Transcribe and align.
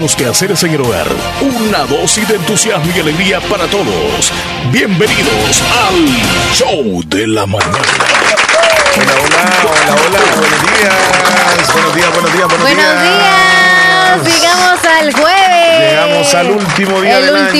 Los 0.00 0.14
quehaceres 0.14 0.62
en 0.62 0.74
el 0.74 0.80
hogar. 0.80 1.08
Una 1.40 1.78
dosis 1.78 2.28
de 2.28 2.36
entusiasmo 2.36 2.88
y 2.94 3.00
alegría 3.00 3.40
para 3.40 3.66
todos. 3.66 4.30
Bienvenidos 4.70 5.60
al 5.88 6.54
Show 6.54 7.02
de 7.04 7.26
la 7.26 7.44
Mañana. 7.46 7.72
Hola, 8.94 9.12
hola, 9.24 9.56
hola, 9.64 9.96
hola, 10.06 10.20
buenos 10.36 10.62
días. 10.62 11.72
Buenos 11.72 11.94
días, 11.96 12.12
buenos 12.12 12.32
días, 12.32 12.46
buenos, 12.46 12.62
Buenos 12.62 13.02
días. 13.02 14.40
Llegamos 14.40 14.84
al 14.84 15.12
jueves. 15.14 15.90
Llegamos 15.90 16.34
al 16.34 16.50
último 16.52 17.00
día 17.00 17.18
El 17.18 17.26
del 17.26 17.36
año. 17.36 17.50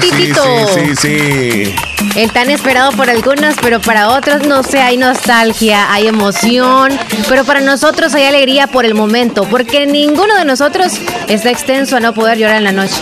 Sí, 0.00 0.34
sí, 0.34 0.96
sí, 0.96 0.96
sí. 0.96 1.95
El 2.16 2.32
tan 2.32 2.48
esperado 2.48 2.92
por 2.92 3.10
algunos, 3.10 3.56
pero 3.60 3.80
para 3.80 4.08
otros 4.08 4.46
no 4.46 4.62
sé, 4.62 4.80
hay 4.80 4.96
nostalgia, 4.96 5.92
hay 5.92 6.06
emoción, 6.08 6.90
pero 7.28 7.44
para 7.44 7.60
nosotros 7.60 8.14
hay 8.14 8.24
alegría 8.24 8.66
por 8.68 8.86
el 8.86 8.94
momento, 8.94 9.44
porque 9.44 9.86
ninguno 9.86 10.34
de 10.36 10.46
nosotros 10.46 10.94
está 11.28 11.50
extenso 11.50 11.96
a 11.96 12.00
no 12.00 12.14
poder 12.14 12.38
llorar 12.38 12.56
en 12.56 12.64
la 12.64 12.72
noche. 12.72 12.94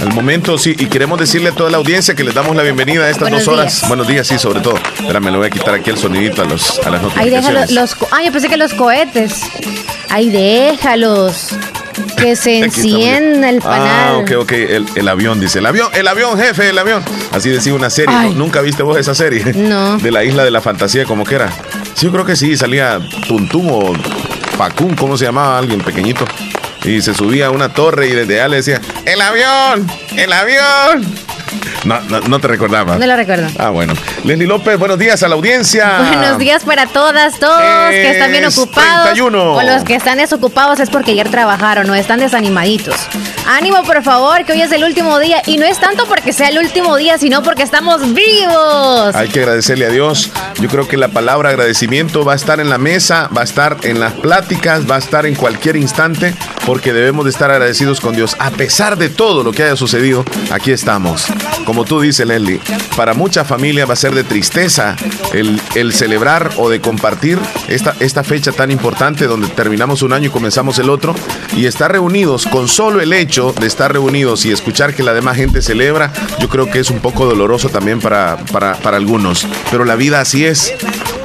Al 0.00 0.14
momento, 0.14 0.56
sí, 0.56 0.74
y 0.78 0.86
queremos 0.86 1.20
decirle 1.20 1.50
a 1.50 1.52
toda 1.52 1.68
la 1.68 1.76
audiencia 1.76 2.14
que 2.14 2.24
les 2.24 2.32
damos 2.32 2.56
la 2.56 2.62
bienvenida 2.62 3.04
a 3.04 3.10
estas 3.10 3.28
Buenos 3.28 3.44
dos 3.44 3.54
horas. 3.58 3.74
días. 3.74 3.88
Buenos 3.88 4.08
días, 4.08 4.26
sí, 4.26 4.38
sobre 4.38 4.60
todo. 4.60 4.76
Espérame, 4.98 5.30
le 5.30 5.36
voy 5.36 5.46
a 5.48 5.50
quitar 5.50 5.74
aquí 5.74 5.90
el 5.90 5.98
sonidito 5.98 6.40
a, 6.40 6.46
los, 6.46 6.78
a 6.78 6.88
las 6.88 7.02
Ahí 7.16 7.28
déjalo, 7.28 7.60
notificaciones. 7.60 7.70
los, 7.72 7.96
yo 8.24 8.32
pensé 8.32 8.48
que 8.48 8.56
los 8.56 8.72
cohetes. 8.72 9.42
Ahí 10.08 10.30
déjalos. 10.30 11.48
Que 12.20 12.36
se 12.36 12.58
encienda 12.58 13.48
el 13.48 13.60
panal. 13.60 13.88
Ah, 13.88 14.18
ok, 14.18 14.32
ok. 14.40 14.52
El, 14.52 14.86
el 14.94 15.08
avión, 15.08 15.40
dice. 15.40 15.58
El 15.58 15.66
avión, 15.66 15.88
el 15.94 16.06
avión, 16.06 16.38
jefe, 16.38 16.70
el 16.70 16.78
avión. 16.78 17.02
Así 17.32 17.50
decía 17.50 17.74
una 17.74 17.90
serie. 17.90 18.14
¿Nunca 18.34 18.60
viste 18.60 18.82
vos 18.82 18.98
esa 18.98 19.14
serie? 19.14 19.44
No. 19.54 19.98
De 19.98 20.10
la 20.10 20.24
isla 20.24 20.44
de 20.44 20.50
la 20.50 20.60
fantasía, 20.60 21.04
como 21.04 21.24
que 21.24 21.36
era. 21.36 21.50
Sí, 21.94 22.06
yo 22.06 22.12
creo 22.12 22.24
que 22.24 22.36
sí. 22.36 22.56
Salía 22.56 23.00
Tuntum 23.26 23.70
o 23.70 23.92
Pacún, 24.56 24.94
¿cómo 24.94 25.16
se 25.16 25.24
llamaba? 25.24 25.58
Alguien 25.58 25.80
pequeñito. 25.80 26.24
Y 26.84 27.02
se 27.02 27.14
subía 27.14 27.46
a 27.46 27.50
una 27.50 27.72
torre 27.72 28.08
y 28.08 28.12
desde 28.12 28.34
allá 28.40 28.48
le 28.48 28.56
decía: 28.56 28.80
¡El 29.04 29.20
avión! 29.20 29.86
¡El 30.16 30.32
avión! 30.32 31.29
No, 31.84 32.00
no, 32.02 32.20
no 32.20 32.38
te 32.40 32.48
recordaba. 32.48 32.96
No 32.98 33.06
lo 33.06 33.16
recuerdo. 33.16 33.48
Ah, 33.58 33.70
bueno. 33.70 33.94
Leslie 34.24 34.46
López, 34.46 34.78
buenos 34.78 34.98
días 34.98 35.22
a 35.22 35.28
la 35.28 35.34
audiencia. 35.34 35.98
Buenos 35.98 36.38
días 36.38 36.64
para 36.64 36.86
todas, 36.86 37.38
todos 37.38 37.90
que 37.90 38.10
están 38.10 38.30
bien 38.30 38.44
ocupados. 38.44 39.04
31. 39.14 39.54
O 39.54 39.62
los 39.62 39.84
que 39.84 39.94
están 39.94 40.18
desocupados 40.18 40.80
es 40.80 40.90
porque 40.90 41.12
ayer 41.12 41.28
trabajaron 41.30 41.88
o 41.88 41.94
están 41.94 42.20
desanimaditos. 42.20 42.96
Ánimo, 43.52 43.82
por 43.82 44.00
favor, 44.04 44.44
que 44.44 44.52
hoy 44.52 44.62
es 44.62 44.70
el 44.70 44.84
último 44.84 45.18
día. 45.18 45.42
Y 45.44 45.58
no 45.58 45.66
es 45.66 45.80
tanto 45.80 46.06
porque 46.06 46.32
sea 46.32 46.50
el 46.50 46.58
último 46.58 46.96
día, 46.96 47.18
sino 47.18 47.42
porque 47.42 47.64
estamos 47.64 48.00
vivos. 48.14 49.12
Hay 49.12 49.26
que 49.26 49.40
agradecerle 49.40 49.86
a 49.86 49.88
Dios. 49.88 50.30
Yo 50.60 50.68
creo 50.68 50.86
que 50.86 50.96
la 50.96 51.08
palabra 51.08 51.48
agradecimiento 51.48 52.24
va 52.24 52.34
a 52.34 52.36
estar 52.36 52.60
en 52.60 52.70
la 52.70 52.78
mesa, 52.78 53.28
va 53.36 53.40
a 53.40 53.44
estar 53.44 53.78
en 53.82 53.98
las 53.98 54.12
pláticas, 54.12 54.88
va 54.88 54.94
a 54.94 54.98
estar 55.00 55.26
en 55.26 55.34
cualquier 55.34 55.74
instante, 55.74 56.32
porque 56.64 56.92
debemos 56.92 57.24
de 57.24 57.32
estar 57.32 57.50
agradecidos 57.50 58.00
con 58.00 58.14
Dios. 58.14 58.36
A 58.38 58.50
pesar 58.50 58.96
de 58.96 59.08
todo 59.08 59.42
lo 59.42 59.50
que 59.50 59.64
haya 59.64 59.74
sucedido, 59.74 60.24
aquí 60.52 60.70
estamos. 60.70 61.26
Como 61.64 61.84
tú 61.84 62.00
dices, 62.00 62.24
Leslie, 62.28 62.60
para 62.96 63.14
muchas 63.14 63.48
familias 63.48 63.88
va 63.88 63.94
a 63.94 63.96
ser 63.96 64.14
de 64.14 64.22
tristeza 64.22 64.94
el, 65.32 65.60
el 65.74 65.92
celebrar 65.92 66.50
o 66.56 66.68
de 66.68 66.80
compartir 66.80 67.38
esta, 67.68 67.94
esta 68.00 68.24
fecha 68.24 68.52
tan 68.52 68.70
importante 68.70 69.26
donde 69.26 69.48
terminamos 69.48 70.02
un 70.02 70.12
año 70.12 70.26
y 70.26 70.30
comenzamos 70.30 70.78
el 70.78 70.90
otro 70.90 71.14
y 71.56 71.66
estar 71.66 71.92
reunidos 71.92 72.46
con 72.46 72.68
solo 72.68 73.00
el 73.00 73.12
hecho 73.12 73.52
de 73.58 73.66
estar 73.66 73.92
reunidos 73.92 74.44
y 74.44 74.52
escuchar 74.52 74.94
que 74.94 75.02
la 75.02 75.14
demás 75.14 75.36
gente 75.36 75.62
celebra, 75.62 76.12
yo 76.40 76.48
creo 76.48 76.66
que 76.66 76.80
es 76.80 76.90
un 76.90 77.00
poco 77.00 77.26
doloroso 77.26 77.68
también 77.68 78.00
para, 78.00 78.36
para, 78.52 78.74
para 78.74 78.96
algunos. 78.96 79.46
Pero 79.70 79.84
la 79.84 79.96
vida 79.96 80.20
así 80.20 80.44
es. 80.44 80.74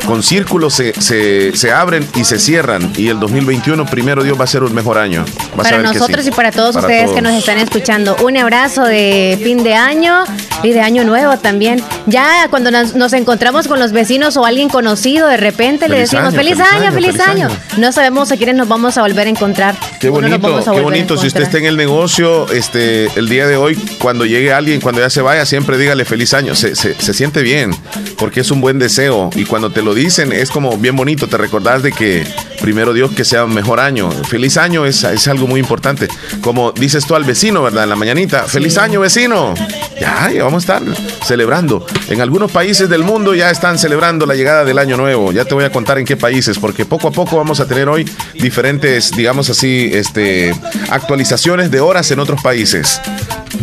Con 0.05 0.21
círculos 0.23 0.73
se, 0.75 0.93
se, 1.01 1.55
se 1.55 1.71
abren 1.71 2.07
y 2.15 2.23
se 2.25 2.37
cierran. 2.39 2.91
Y 2.95 3.07
el 3.09 3.19
2021, 3.19 3.85
primero 3.87 4.23
Dios, 4.23 4.39
va 4.39 4.43
a 4.43 4.47
ser 4.47 4.63
un 4.63 4.73
mejor 4.73 4.97
año. 4.99 5.25
Vas 5.55 5.67
a 5.67 5.71
Para 5.71 5.77
que 5.77 5.83
nosotros 5.97 6.23
sí. 6.23 6.29
y 6.29 6.31
para 6.31 6.51
todos 6.51 6.75
Para 6.75 6.87
ustedes 6.87 7.11
que 7.11 7.21
nos 7.21 7.33
están 7.33 7.57
escuchando, 7.57 8.15
un 8.23 8.37
abrazo 8.37 8.83
de 8.83 9.39
fin 9.43 9.63
de 9.63 9.73
año 9.73 10.23
y 10.61 10.71
de 10.73 10.81
año 10.81 11.03
nuevo 11.05 11.37
también. 11.37 11.81
Ya 12.05 12.47
cuando 12.51 12.69
nos, 12.69 12.93
nos 12.93 13.13
encontramos 13.13 13.67
con 13.67 13.79
los 13.79 13.91
vecinos 13.93 14.37
o 14.37 14.45
alguien 14.45 14.69
conocido, 14.69 15.27
de 15.27 15.37
repente 15.37 15.89
le 15.89 15.95
Feliz 15.95 16.11
decimos 16.11 16.27
año, 16.33 16.37
feliz, 16.37 16.59
año, 16.59 16.91
feliz, 16.91 17.19
año. 17.19 17.47
año. 17.47 17.57
No 17.77 17.91
sabemos 17.91 18.31
a 18.31 18.37
quiénes 18.37 18.55
nos 18.55 18.67
vamos 18.67 18.97
a 18.97 19.01
volver 19.01 19.25
a 19.25 19.29
encontrar. 19.31 19.75
Qué 19.99 20.09
bonito, 20.09 20.61
qué 20.71 20.81
bonito. 20.81 21.17
Si 21.17 21.25
usted 21.27 21.41
está 21.41 21.57
en 21.57 21.65
el 21.65 21.77
negocio, 21.77 22.47
este, 22.51 23.07
el 23.17 23.27
día 23.27 23.47
de 23.47 23.57
hoy, 23.57 23.75
cuando 23.99 24.25
llegue 24.25 24.53
alguien, 24.53 24.81
cuando 24.81 25.01
ya 25.01 25.09
se 25.09 25.21
vaya, 25.23 25.45
siempre 25.47 25.79
dígale 25.79 26.05
feliz 26.05 26.33
año. 26.35 26.53
Se, 26.53 26.75
se- 26.75 26.93
se 27.01 27.13
siente 27.15 27.41
bien, 27.41 27.71
porque 28.19 28.41
es 28.41 28.51
un 28.51 28.61
buen 28.61 28.77
deseo. 28.77 29.31
Y 29.35 29.45
cuando 29.45 29.71
te 29.71 29.81
lo 29.81 29.94
dicen, 29.95 30.31
es 30.31 30.51
como 30.51 30.77
bien 30.77 30.95
bonito. 30.95 31.27
Te 31.27 31.37
recordás 31.37 31.81
de 31.81 31.91
que 31.91 32.25
primero 32.61 32.93
Dios 32.93 33.11
que 33.11 33.25
sea 33.25 33.45
un 33.45 33.53
mejor 33.53 33.79
año. 33.79 34.11
Feliz 34.11 34.57
año 34.57 34.85
es, 34.85 35.03
es 35.03 35.27
algo 35.27 35.47
muy 35.47 35.59
importante. 35.59 36.07
Como 36.41 36.71
dices 36.71 37.05
tú 37.05 37.15
al 37.15 37.23
vecino, 37.23 37.63
¿verdad? 37.63 37.83
En 37.83 37.89
la 37.89 37.95
mañanita, 37.95 38.43
feliz 38.43 38.77
año, 38.77 38.99
vecino. 38.99 39.53
Ya, 39.99 40.31
ya 40.31 40.43
vamos 40.43 40.67
a 40.69 40.79
estar 40.79 40.97
celebrando. 41.25 41.85
En 42.09 42.21
algunos 42.21 42.51
países 42.51 42.89
del 42.89 43.03
mundo 43.03 43.33
ya 43.33 43.49
están 43.49 43.79
celebrando 43.79 44.25
la 44.25 44.35
llegada 44.35 44.65
del 44.65 44.77
año 44.77 44.97
nuevo. 44.97 45.31
Ya 45.31 45.45
te 45.45 45.53
voy 45.53 45.63
a 45.63 45.71
contar 45.71 45.97
en 45.97 46.05
qué 46.05 46.17
países, 46.17 46.59
porque 46.59 46.85
poco 46.85 47.07
a 47.07 47.11
poco 47.11 47.37
vamos 47.37 47.59
a 47.59 47.67
tener 47.67 47.89
hoy 47.89 48.09
diferentes, 48.33 49.11
digamos 49.11 49.49
así, 49.49 49.89
este, 49.93 50.53
actualizaciones 50.89 51.71
de 51.71 51.79
horas 51.79 52.11
en 52.11 52.19
otros 52.19 52.41
países. 52.41 53.01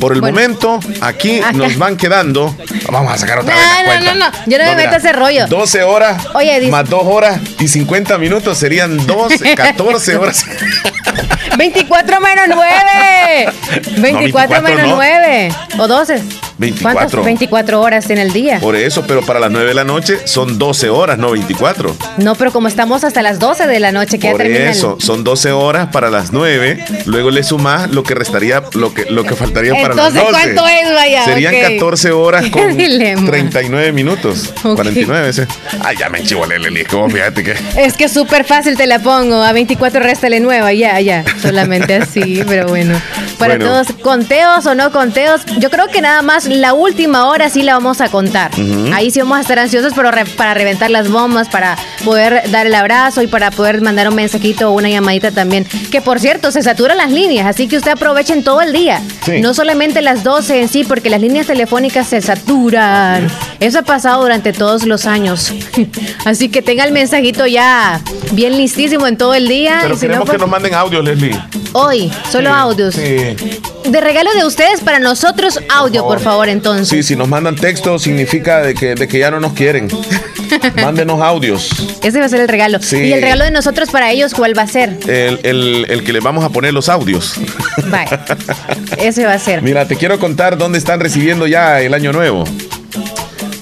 Por 0.01 0.13
el 0.13 0.21
Bueno. 0.21 0.35
momento, 0.37 0.81
aquí 1.01 1.39
Acá. 1.41 1.53
nos 1.53 1.77
van 1.79 1.97
quedando. 1.97 2.55
Vamos 2.91 3.13
a 3.15 3.19
sacar 3.19 3.41
otra 3.41 3.55
No, 3.55 3.61
vez 3.61 3.69
la 3.71 3.79
no, 3.83 3.87
cuenta. 3.87 4.15
no, 4.15 4.19
no. 4.31 4.51
Yo 4.51 4.59
no 4.59 4.65
me 4.65 4.77
meto 4.77 4.95
a 4.95 4.97
ese 4.97 5.13
rollo. 5.13 5.47
12 5.47 5.83
horas 5.83 6.23
Oye, 6.35 6.59
dice- 6.61 6.71
más 6.73 6.89
2 6.89 7.03
horas 7.05 7.41
y 7.61 7.69
50 7.69 8.19
minutos 8.19 8.59
serían 8.59 9.07
12, 9.07 9.55
14 9.55 10.17
horas. 10.19 10.45
24 11.57 12.21
menos 12.21 12.45
9. 12.49 13.53
24, 13.99 14.01
24 14.03 14.63
menos 14.63 14.89
no. 14.89 14.97
9. 14.97 15.53
O 15.79 15.87
12. 15.89 16.23
24. 16.63 16.99
¿Cuántas? 17.09 17.25
24 17.25 17.81
horas 17.81 18.09
en 18.11 18.19
el 18.19 18.33
día. 18.33 18.59
Por 18.61 18.75
eso, 18.77 19.05
pero 19.07 19.21
para 19.23 19.39
las 19.41 19.51
9 19.51 19.69
de 19.69 19.75
la 19.75 19.85
noche 19.85 20.19
son 20.25 20.59
12 20.59 20.89
horas, 20.89 21.19
no 21.19 21.31
24. 21.31 21.95
No, 22.19 22.35
pero 22.35 22.51
como 22.53 22.69
estamos 22.69 23.05
hasta 23.05 23.21
las 23.23 23.39
12 23.39 23.67
de 23.67 23.81
la 23.81 23.93
noche, 23.93 24.19
que 24.19 24.29
ya 24.29 24.31
Por 24.33 24.41
termina 24.43 24.65
el- 24.65 24.71
eso, 24.71 24.97
son 25.01 25.25
12 25.25 25.53
horas 25.53 25.89
para 25.93 26.11
las 26.11 26.33
9. 26.33 26.85
Luego 27.07 27.31
le 27.31 27.43
sumás 27.43 27.91
lo 27.91 28.03
que 28.03 28.15
restaría, 28.15 28.63
lo 28.75 28.95
que, 28.95 29.05
lo 29.11 29.25
que 29.25 29.35
faltaría 29.37 29.73
para 29.75 29.95
las 29.95 30.09
Entonces, 30.15 30.23
12. 30.23 30.33
¿cuánto 30.55 30.67
es, 30.69 30.95
vaya? 30.95 31.25
Serían 31.25 31.55
Ok. 31.55 31.61
14 31.63 32.11
horas 32.13 32.51
con 32.51 32.77
dilema. 32.77 33.31
39 33.31 33.93
minutos. 33.93 34.53
Ok. 34.65 34.77
49, 34.77 35.33
sí. 35.33 35.43
Ay, 35.85 35.97
ya 35.99 36.09
me 36.09 36.19
enchivolé, 36.19 36.59
Leli. 36.59 36.85
Como 36.85 37.11
fíjate 37.11 37.43
que. 37.43 37.55
Es 37.77 37.95
que 37.95 38.05
es 38.05 38.13
súper 38.13 38.45
fácil 38.45 38.77
te 38.77 38.87
la 38.87 38.99
pongo. 39.01 39.43
A 39.43 39.53
24 39.53 40.01
réstale 40.01 40.41
nueva, 40.41 40.73
ya, 40.73 40.99
ya. 41.01 41.25
Solamente 41.41 41.95
así, 41.97 42.43
pero 42.47 42.69
bueno. 42.69 43.01
Para 43.39 43.57
Bueno. 43.57 43.65
todos, 43.85 43.89
conteos 44.03 44.67
o 44.67 44.75
no 44.77 44.93
conteos, 44.93 45.41
yo 45.59 45.69
creo 45.71 45.89
que 45.89 46.01
nada 46.01 46.23
más 46.23 46.47
la 46.61 46.75
última 46.75 47.27
hora 47.29 47.49
sí 47.49 47.63
la 47.63 47.75
vamos 47.75 48.01
a 48.01 48.09
contar. 48.09 48.51
Ahí 48.93 49.11
sí 49.11 49.21
vamos 49.21 49.39
a 49.39 49.41
estar 49.41 49.59
ansiosos 49.59 49.93
pero 49.95 50.11
re- 50.11 50.25
para 50.25 50.55
reventar 50.55 50.91
las 50.91 51.11
bombas, 51.11 51.49
para 51.49 51.77
poder 52.05 52.51
dar 52.51 52.67
el 52.67 52.75
abrazo 52.75 53.23
y 53.23 53.27
para 53.27 53.51
poder 53.51 53.81
mandar 53.81 54.09
un 54.09 54.15
mensajito 54.15 54.71
o 54.71 54.73
una 54.73 54.89
llamadita 54.89 55.31
también. 55.31 55.65
Que 55.91 56.01
por 56.01 56.21
cierto, 56.21 56.51
se 56.51 56.63
saturan 56.63 56.97
las 56.97 57.11
líneas, 57.11 57.47
así 57.47 57.69
que 57.69 57.77
usted 57.79 57.93
aprovechen 57.93 58.45
todo 58.45 58.61
el 58.61 58.73
día. 58.73 59.01
Sí. 59.25 59.41
No 59.41 59.55
solamente 59.55 60.03
las 60.03 60.25
12 60.25 60.63
en 60.63 60.69
sí, 60.69 60.85
porque 60.85 61.11
las 61.11 61.21
líneas 61.21 61.47
telefónicas 61.47 62.07
se 62.09 62.21
saturan. 62.21 63.29
Eso 63.61 63.79
ha 63.79 63.83
pasado 63.83 64.23
durante 64.23 64.53
todos 64.53 64.85
los 64.85 65.07
años. 65.07 65.53
Así 66.25 66.49
que 66.49 66.63
tenga 66.63 66.85
el 66.85 66.93
mensajito 66.93 67.47
ya 67.47 68.01
bien 68.33 68.57
listísimo 68.57 69.07
en 69.07 69.17
todo 69.17 69.35
el 69.35 69.49
día. 69.49 69.79
Pero 69.83 69.95
y 69.95 69.99
si 69.99 70.07
no, 70.07 70.09
queremos 70.11 70.27
pues, 70.27 70.37
que 70.37 70.41
nos 70.43 70.51
manden 70.51 70.75
audios, 70.75 71.05
Leslie. 71.05 71.39
Hoy, 71.73 72.13
solo 72.31 72.51
Sí, 72.51 72.57
audios. 72.59 72.95
Sí. 72.95 73.01
De 73.89 74.01
regalo 74.01 74.33
de 74.35 74.45
ustedes 74.45 74.81
para 74.81 74.99
nosotros, 75.01 75.59
audio, 75.73 76.05
por 76.07 76.21
favor, 76.21 76.42
entonces. 76.49 76.89
Sí, 76.89 77.03
si 77.03 77.17
nos 77.17 77.29
mandan 77.29 77.57
texto 77.57 77.99
significa 77.99 78.61
de 78.61 78.75
que, 78.75 78.95
de 78.95 79.09
que 79.09 79.19
ya 79.19 79.31
no 79.31 79.41
nos 79.41 79.53
quieren. 79.53 79.89
Mándenos 80.83 81.21
audios. 81.23 81.71
Ese 82.03 82.19
va 82.21 82.27
a 82.27 82.29
ser 82.29 82.41
el 82.41 82.49
regalo. 82.49 82.79
Sí. 82.81 82.97
Y 82.99 83.13
el 83.13 83.23
regalo 83.23 83.45
de 83.45 83.51
nosotros 83.51 83.91
para 83.91 84.11
ellos, 84.11 84.35
¿cuál 84.35 84.57
va 84.57 84.63
a 84.63 84.67
ser? 84.67 84.99
El, 85.09 85.41
el- 85.43 85.87
el 85.89 86.05
que 86.05 86.13
les 86.13 86.23
vamos 86.23 86.45
a 86.45 86.51
poner 86.51 86.75
los 86.75 86.89
audios. 86.89 87.35
Vaya. 87.91 88.25
Ese 88.99 89.25
va 89.27 89.35
a 89.35 89.39
ser. 89.39 89.63
Mira, 89.63 89.87
te 89.87 89.97
quiero 89.97 90.19
contar 90.19 90.59
dónde 90.59 90.79
están 90.79 91.01
recibiendo 91.01 91.47
ya 91.47 91.81
el 91.81 91.95
año 91.95 92.13
nuevo. 92.13 92.45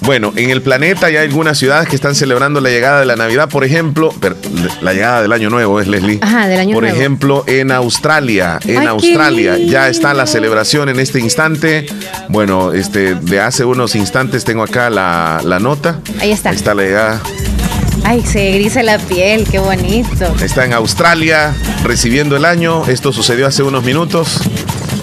Bueno, 0.01 0.33
en 0.35 0.49
el 0.49 0.61
planeta 0.61 1.09
ya 1.09 1.19
hay 1.21 1.27
algunas 1.27 1.57
ciudades 1.57 1.87
que 1.87 1.95
están 1.95 2.15
celebrando 2.15 2.59
la 2.59 2.69
llegada 2.69 2.99
de 2.99 3.05
la 3.05 3.15
Navidad, 3.15 3.49
por 3.49 3.63
ejemplo, 3.63 4.13
la 4.81 4.93
llegada 4.93 5.21
del 5.21 5.31
año 5.31 5.49
nuevo 5.49 5.79
es 5.79 5.87
Leslie. 5.87 6.19
Ajá, 6.21 6.47
del 6.47 6.59
año 6.59 6.73
por 6.73 6.83
nuevo. 6.83 6.97
ejemplo, 6.97 7.43
en 7.47 7.71
Australia, 7.71 8.59
en 8.65 8.79
Ay, 8.79 8.87
Australia 8.87 9.57
ya 9.57 9.89
está 9.89 10.13
la 10.13 10.25
celebración 10.25 10.89
en 10.89 10.99
este 10.99 11.19
instante. 11.19 11.85
Bueno, 12.29 12.73
este 12.73 13.13
de 13.15 13.39
hace 13.39 13.63
unos 13.63 13.95
instantes 13.95 14.43
tengo 14.43 14.63
acá 14.63 14.89
la, 14.89 15.39
la 15.43 15.59
nota. 15.59 15.99
Ahí 16.19 16.31
está. 16.31 16.49
Ahí 16.49 16.55
está 16.55 16.73
la 16.73 16.83
llegada. 16.83 17.21
Ay, 18.03 18.23
se 18.23 18.51
grisa 18.53 18.81
la 18.81 18.97
piel, 18.97 19.45
qué 19.49 19.59
bonito. 19.59 20.33
Está 20.41 20.65
en 20.65 20.73
Australia 20.73 21.53
recibiendo 21.83 22.35
el 22.35 22.45
año. 22.45 22.85
Esto 22.87 23.11
sucedió 23.13 23.45
hace 23.45 23.61
unos 23.61 23.83
minutos. 23.83 24.41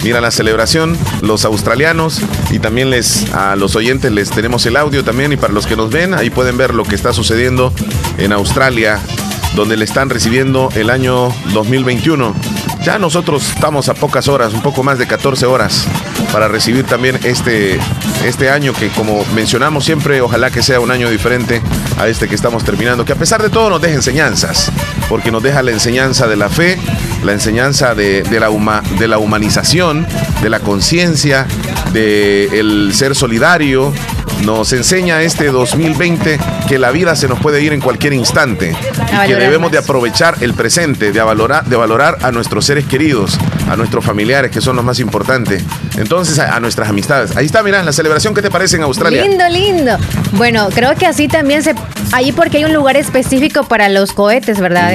Mira 0.05 0.21
la 0.21 0.31
celebración, 0.31 0.97
los 1.23 1.45
australianos 1.45 2.21
y 2.51 2.59
también 2.59 2.91
les 2.91 3.33
a 3.35 3.57
los 3.57 3.77
oyentes 3.77 4.13
les 4.13 4.31
tenemos 4.31 4.65
el 4.67 4.77
audio 4.77 5.05
también 5.05 5.33
y 5.33 5.37
para 5.37 5.53
los 5.53 5.67
que 5.67 5.77
nos 5.77 5.91
ven 5.91 6.15
ahí 6.15 6.31
pueden 6.31 6.57
ver 6.57 6.73
lo 6.73 6.85
que 6.85 6.95
está 6.95 7.13
sucediendo 7.13 7.73
en 8.17 8.33
Australia 8.33 9.01
donde 9.55 9.77
le 9.77 9.85
están 9.85 10.11
recibiendo 10.11 10.69
el 10.75 10.91
año 10.91 11.35
2021. 11.53 12.35
Ya 12.85 12.99
nosotros 12.99 13.51
estamos 13.55 13.89
a 13.89 13.95
pocas 13.95 14.29
horas, 14.29 14.55
un 14.55 14.63
poco 14.63 14.83
más 14.83 14.99
de 14.99 15.07
14 15.07 15.47
horas, 15.47 15.87
para 16.33 16.49
recibir 16.49 16.85
también 16.85 17.19
este, 17.25 17.79
este 18.25 18.51
año 18.51 18.73
que 18.73 18.89
como 18.89 19.25
mencionamos 19.35 19.85
siempre, 19.85 20.21
ojalá 20.21 20.51
que 20.51 20.63
sea 20.63 20.81
un 20.81 20.91
año 20.91 21.11
diferente 21.11 21.63
a 21.99 22.09
este 22.09 22.29
que 22.29 22.35
estamos 22.35 22.65
terminando, 22.65 23.05
que 23.05 23.13
a 23.13 23.17
pesar 23.17 23.43
de 23.43 23.51
todo 23.51 23.71
nos 23.71 23.81
deje 23.81 23.95
enseñanzas, 23.95 24.71
porque 25.09 25.31
nos 25.31 25.43
deja 25.43 25.63
la 25.63 25.71
enseñanza 25.71 26.27
de 26.27 26.37
la 26.37 26.49
fe, 26.49 26.79
la 27.25 27.33
enseñanza 27.33 27.95
de, 27.95 28.25
la, 28.31 28.83
de 28.99 29.09
la 29.09 29.19
humanización, 29.19 30.07
de 30.43 30.51
la 30.51 30.61
conciencia, 30.61 31.47
del 31.93 32.53
el 32.53 32.95
ser 32.95 33.15
solidario, 33.15 33.93
nos 34.45 34.73
enseña 34.73 35.23
este 35.23 35.51
2020 35.51 36.39
que 36.69 36.79
la 36.79 36.91
vida 36.91 37.17
se 37.17 37.29
nos 37.29 37.41
puede 37.41 37.63
ir 37.63 37.73
en 37.73 37.81
cualquier 37.81 38.13
instante 38.13 38.77
y 39.25 39.27
que 39.27 39.35
debemos 39.35 39.73
de 39.73 39.79
aprovechar 39.79 40.37
el 40.41 40.55
presente, 40.55 41.13
de 41.13 41.21
valorar, 41.21 41.65
de 41.65 41.77
valorar 41.77 42.19
a 42.23 42.31
nuestros 42.31 42.65
seres 42.65 42.85
queridos, 42.85 43.39
a 43.69 43.77
nuestros 43.77 44.05
familiares 44.05 44.51
que 44.51 44.61
son 44.61 44.77
los 44.77 44.85
más 44.85 44.99
importantes. 45.01 45.63
Entonces, 45.97 46.39
a, 46.39 46.59
nuestras 46.61 46.89
amistades. 46.89 47.37
Ahí 47.37 47.47
está, 47.47 47.63
mira, 47.63 47.83
la 47.83 47.93
celebración, 47.93 48.35
¿qué 48.35 48.43
te 48.43 48.51
parece 48.51 48.77
en 48.77 48.83
Australia? 48.83 49.23
Lindo, 49.23 49.49
lindo. 49.49 49.97
Bueno, 50.33 50.69
creo 50.75 50.95
que 50.95 51.07
así 51.07 51.29
también 51.29 51.63
se... 51.63 51.75
Ahí 52.13 52.33
porque 52.33 52.59
hay 52.59 52.65
un 52.65 52.73
lugar 52.73 52.97
específico 52.97 53.65
para 53.65 53.89
los 53.91 54.13
cohetes, 54.13 54.59
¿verdad? 54.61 54.95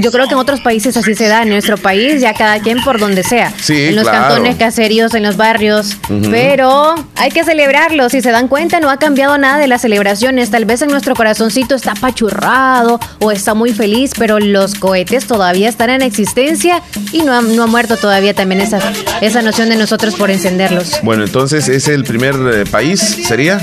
Yo 0.00 0.12
creo 0.12 0.26
que 0.28 0.34
en 0.34 0.38
otros 0.38 0.60
países 0.60 0.96
así 0.96 1.14
se 1.16 1.26
da, 1.26 1.42
en 1.42 1.48
nuestro 1.48 1.76
país 1.76 2.20
ya 2.20 2.34
cada 2.34 2.60
quien 2.60 2.82
por 2.84 3.00
donde 3.00 3.24
sea. 3.24 3.52
Sí, 3.60 3.86
en 3.86 3.96
los 3.96 4.08
cantones 4.08 4.56
caseríos, 4.56 5.14
en 5.14 5.24
los 5.24 5.36
barrios. 5.36 5.96
Pero 6.30 6.94
hay 7.16 7.30
que 7.30 7.42
celebrarlo. 7.42 8.08
Si 8.10 8.20
se 8.20 8.30
dan 8.30 8.46
cuenta, 8.46 8.78
no 8.78 8.90
ha 8.90 8.98
cambiado 8.98 9.36
nada 9.38 9.58
de 9.58 9.66
las 9.66 9.82
celebraciones. 9.82 10.50
Tal 10.50 10.64
vez 10.64 10.82
en 10.82 10.90
nuestro 10.90 11.16
corazoncito 11.16 11.74
está 11.74 11.92
apachurrado 11.92 13.00
o 13.18 13.32
está 13.32 13.54
muy 13.54 13.72
feliz, 13.72 14.12
pero 14.16 14.38
los 14.38 14.76
cohetes 14.76 15.26
todavía 15.26 15.68
están 15.68 15.90
en 15.90 16.02
existencia 16.02 16.80
y 17.10 17.22
no 17.22 17.32
ha, 17.32 17.42
no 17.42 17.64
ha 17.64 17.66
muerto 17.66 17.96
todavía 17.96 18.11
también 18.34 18.60
esa, 18.60 18.78
esa 19.20 19.42
noción 19.42 19.68
de 19.68 19.76
nosotros 19.76 20.14
por 20.14 20.30
encenderlos. 20.30 21.00
Bueno, 21.02 21.24
entonces 21.24 21.68
es 21.68 21.88
el 21.88 22.04
primer 22.04 22.34
eh, 22.34 22.64
país, 22.70 23.00
¿sería? 23.26 23.60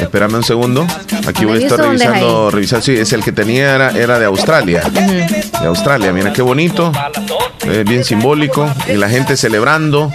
Espérame 0.00 0.34
un 0.34 0.44
segundo. 0.44 0.86
Aquí 1.26 1.44
voy 1.44 1.62
a 1.62 1.66
estar 1.66 1.78
revisando, 1.78 2.50
revisando. 2.50 2.84
Sí, 2.84 2.96
es 2.96 3.12
el 3.12 3.22
que 3.22 3.32
tenía, 3.32 3.74
era, 3.74 3.90
era 3.90 4.18
de 4.18 4.26
Australia. 4.26 4.82
De 4.82 5.66
Australia, 5.66 6.12
mira 6.12 6.32
qué 6.32 6.42
bonito. 6.42 6.92
Eh, 7.66 7.84
bien 7.86 8.04
simbólico. 8.04 8.68
Y 8.88 8.96
la 8.96 9.08
gente 9.08 9.36
celebrando 9.36 10.12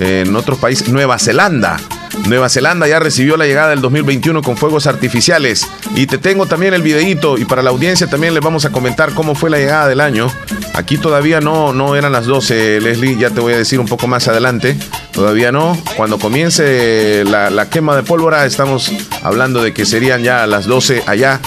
eh, 0.00 0.24
en 0.26 0.34
otros 0.36 0.58
países. 0.58 0.88
Nueva 0.88 1.18
Zelanda. 1.18 1.78
Nueva 2.26 2.48
Zelanda 2.48 2.86
ya 2.86 2.98
recibió 2.98 3.36
la 3.36 3.46
llegada 3.46 3.70
del 3.70 3.80
2021 3.80 4.42
con 4.42 4.56
fuegos 4.56 4.86
artificiales. 4.86 5.66
Y 5.94 6.06
te 6.06 6.18
tengo 6.18 6.46
también 6.46 6.74
el 6.74 6.82
videíto 6.82 7.38
y 7.38 7.44
para 7.44 7.62
la 7.62 7.70
audiencia 7.70 8.06
también 8.06 8.34
les 8.34 8.42
vamos 8.42 8.64
a 8.64 8.70
comentar 8.70 9.14
cómo 9.14 9.34
fue 9.34 9.50
la 9.50 9.58
llegada 9.58 9.88
del 9.88 10.00
año. 10.00 10.30
Aquí 10.74 10.98
todavía 10.98 11.40
no, 11.40 11.72
no 11.72 11.96
eran 11.96 12.12
las 12.12 12.26
12, 12.26 12.80
Leslie, 12.80 13.16
ya 13.16 13.30
te 13.30 13.40
voy 13.40 13.54
a 13.54 13.58
decir 13.58 13.80
un 13.80 13.86
poco 13.86 14.06
más 14.06 14.28
adelante. 14.28 14.76
Todavía 15.12 15.52
no. 15.52 15.76
Cuando 15.96 16.18
comience 16.18 17.24
la, 17.24 17.68
quema 17.70 17.96
de 17.96 18.02
pólvora, 18.02 18.46
estamos 18.46 18.92
hablando 19.22 19.62
de 19.62 19.72
que 19.72 19.86
serían 19.86 20.22
ya 20.22 20.46
las 20.46 20.66
12 20.66 21.02
allá. 21.06 21.40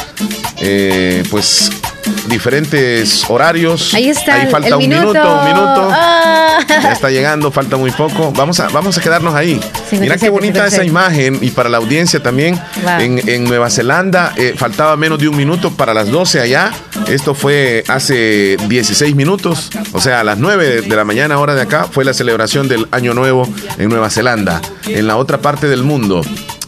Eh, 0.59 1.23
pues 1.29 1.71
diferentes 2.27 3.23
horarios. 3.29 3.93
Ahí 3.93 4.09
está. 4.09 4.35
Ahí 4.35 4.47
falta 4.47 4.77
un 4.77 4.87
minuto, 4.87 5.39
un 5.39 5.45
minuto. 5.45 5.89
Ah. 5.91 6.59
Ya 6.67 6.91
está 6.91 7.09
llegando, 7.09 7.51
falta 7.51 7.77
muy 7.77 7.91
poco. 7.91 8.31
Vamos 8.31 8.59
a, 8.59 8.69
vamos 8.69 8.97
a 8.97 9.01
quedarnos 9.01 9.33
ahí. 9.35 9.59
Mira 9.91 10.17
qué 10.17 10.29
bonita 10.29 10.65
esa 10.65 10.83
imagen 10.83 11.39
y 11.41 11.51
para 11.51 11.69
la 11.69 11.77
audiencia 11.77 12.21
también. 12.21 12.59
En, 12.99 13.41
Nueva 13.51 13.69
Zelanda 13.69 14.33
eh, 14.37 14.53
faltaba 14.55 14.95
menos 14.95 15.19
de 15.19 15.27
un 15.27 15.35
minuto 15.35 15.71
para 15.71 15.93
las 15.93 16.09
12 16.09 16.39
allá. 16.39 16.71
Esto 17.07 17.33
fue 17.33 17.83
hace 17.87 18.57
16 18.67 19.15
minutos, 19.15 19.69
o 19.91 19.99
sea, 19.99 20.21
a 20.21 20.23
las 20.23 20.37
9 20.37 20.81
de 20.81 20.95
la 20.95 21.03
mañana 21.03 21.39
hora 21.39 21.55
de 21.55 21.61
acá 21.61 21.87
fue 21.91 22.05
la 22.05 22.13
celebración 22.13 22.67
del 22.67 22.87
Año 22.91 23.13
Nuevo 23.13 23.47
en 23.77 23.89
Nueva 23.89 24.09
Zelanda. 24.09 24.61
En 24.85 25.07
la 25.07 25.17
otra 25.17 25.39
parte 25.39 25.67
del 25.67 25.83
mundo 25.83 26.21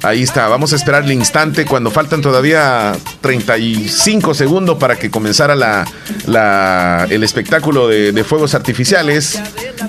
Ahí 0.03 0.21
está, 0.21 0.49
vamos 0.49 0.73
a 0.73 0.75
esperar 0.75 1.05
el 1.05 1.13
instante 1.13 1.65
cuando 1.65 1.89
faltan 1.89 2.21
todavía 2.21 2.91
35 3.21 4.33
segundos 4.33 4.77
para 4.77 4.97
que 4.99 5.09
comenzara 5.09 5.55
la, 5.55 7.07
el 7.09 7.23
espectáculo 7.23 7.87
de, 7.87 8.23
fuegos 8.25 8.53
artificiales. 8.53 9.41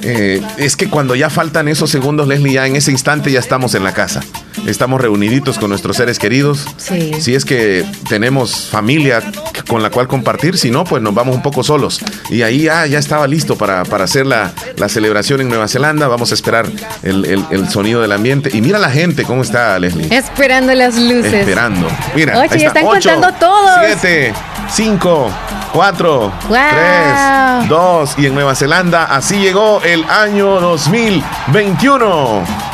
Eh, 0.02 0.40
es 0.56 0.76
que 0.76 0.88
cuando 0.88 1.16
ya 1.16 1.30
faltan 1.30 1.66
esos 1.66 1.90
segundos, 1.90 2.28
Leslie, 2.28 2.52
ya 2.52 2.66
en 2.66 2.76
ese 2.76 2.92
instante 2.92 3.32
ya 3.32 3.40
estamos 3.40 3.74
en 3.74 3.82
la 3.82 3.92
casa. 3.92 4.22
Estamos 4.66 5.00
reuniditos 5.00 5.58
con 5.58 5.70
nuestros 5.70 5.96
seres 5.96 6.18
queridos. 6.18 6.66
Si 6.78 7.34
es 7.34 7.44
que 7.44 7.84
tenemos 8.08 8.66
familia 8.66 9.22
con 9.68 9.82
la 9.82 9.90
cual 9.90 10.08
compartir, 10.08 10.56
si 10.56 10.70
no, 10.70 10.84
pues 10.84 11.02
nos 11.02 11.14
vamos 11.14 11.34
un 11.34 11.42
poco 11.42 11.62
solos. 11.62 12.00
Y 12.30 12.42
ahí 12.42 12.68
ah, 12.68 12.86
ya 12.86 12.98
estaba 12.98 13.26
listo 13.26 13.56
para, 13.56 13.82
hacer 13.82 14.26
la, 14.26 14.52
celebración 14.88 15.40
en 15.40 15.48
Nueva 15.48 15.68
Zelanda. 15.68 16.08
Vamos 16.08 16.30
a 16.30 16.34
esperar 16.34 16.66
el, 17.02 17.44
el 17.50 17.68
sonido 17.68 18.00
del 18.00 18.12
ambiente. 18.12 18.50
Y 18.52 18.60
mira 18.60 18.78
la 18.78 18.90
gente, 18.90 19.24
¿cómo 19.24 19.42
está, 19.42 19.78
Leslie? 19.78 20.06
Esperando 20.10 20.74
las 20.74 20.96
luces. 20.96 21.32
Esperando. 21.32 21.88
Mira, 22.14 22.38
Oye, 22.38 22.58
ya 22.58 22.68
están 22.68 22.84
contando 22.84 23.32
todos. 23.34 23.70
7, 24.00 24.32
5, 24.70 25.30
4, 25.72 26.32
3, 26.48 27.68
2. 27.68 28.14
Y 28.18 28.26
en 28.26 28.34
Nueva 28.34 28.54
Zelanda, 28.54 29.04
así 29.04 29.38
llegó 29.38 29.82
el 29.82 30.04
año 30.04 30.60
2021. 30.60 32.73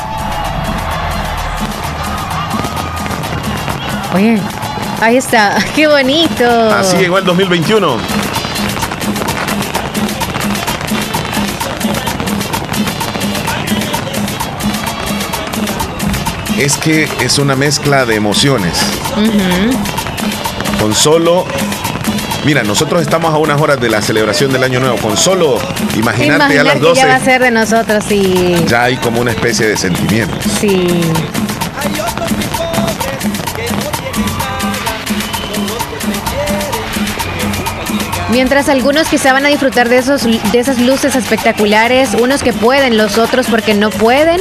Oye, 4.15 4.39
ahí 5.01 5.17
está. 5.17 5.57
Qué 5.75 5.87
bonito. 5.87 6.71
Así 6.71 6.97
llegó 6.97 7.19
el 7.19 7.25
2021. 7.25 8.31
es 16.61 16.77
que 16.77 17.09
es 17.21 17.39
una 17.39 17.57
mezcla 17.57 18.05
de 18.05 18.17
emociones. 18.17 18.75
Con 20.79 20.95
solo 20.95 21.47
Mira, 22.45 22.62
nosotros 22.62 23.03
estamos 23.03 23.35
a 23.35 23.37
unas 23.37 23.61
horas 23.61 23.81
de 23.81 23.91
la 23.91 24.01
celebración 24.01 24.51
del 24.51 24.65
Año 24.65 24.81
Nuevo. 24.81 24.97
Con 24.97 25.17
solo 25.17 25.59
imaginarte 25.95 26.59
a 26.59 26.65
las 26.65 26.81
12. 26.81 27.01
ya 27.01 27.07
va 27.07 27.17
a 27.17 27.21
ser 27.21 27.43
de 27.43 27.51
nosotros, 27.51 28.05
sí. 28.07 28.57
Ya 28.67 28.85
hay 28.85 28.97
como 28.97 29.21
una 29.21 29.31
especie 29.31 29.67
de 29.67 29.77
sentimiento. 29.77 30.35
Sí. 30.59 31.03
Mientras 38.31 38.69
algunos 38.69 39.09
quizá 39.09 39.32
van 39.32 39.44
a 39.44 39.49
disfrutar 39.49 39.88
de, 39.88 39.99
esos, 39.99 40.23
de 40.25 40.59
esas 40.59 40.79
luces 40.79 41.17
espectaculares, 41.17 42.11
unos 42.15 42.44
que 42.44 42.53
pueden, 42.53 42.97
los 42.97 43.19
otros 43.19 43.47
porque 43.49 43.75
no 43.75 43.91
pueden, 43.91 44.38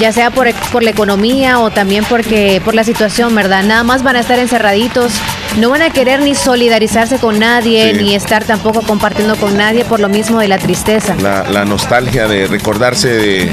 ya 0.00 0.10
sea 0.10 0.30
por, 0.30 0.52
por 0.72 0.82
la 0.82 0.90
economía 0.90 1.60
o 1.60 1.70
también 1.70 2.04
porque 2.08 2.62
por 2.64 2.74
la 2.74 2.82
situación, 2.82 3.34
¿verdad? 3.34 3.62
Nada 3.62 3.82
más 3.82 4.02
van 4.02 4.16
a 4.16 4.20
estar 4.20 4.38
encerraditos, 4.38 5.12
no 5.58 5.68
van 5.68 5.82
a 5.82 5.90
querer 5.90 6.22
ni 6.22 6.34
solidarizarse 6.34 7.18
con 7.18 7.38
nadie, 7.38 7.92
ni 7.92 8.14
estar 8.14 8.42
tampoco 8.44 8.80
compartiendo 8.80 9.36
con 9.36 9.54
nadie 9.56 9.84
por 9.84 10.00
lo 10.00 10.08
mismo 10.08 10.40
de 10.40 10.48
la 10.48 10.56
tristeza. 10.56 11.14
La, 11.16 11.66
nostalgia 11.66 12.28
de 12.28 12.46
recordarse 12.46 13.08
de, 13.08 13.50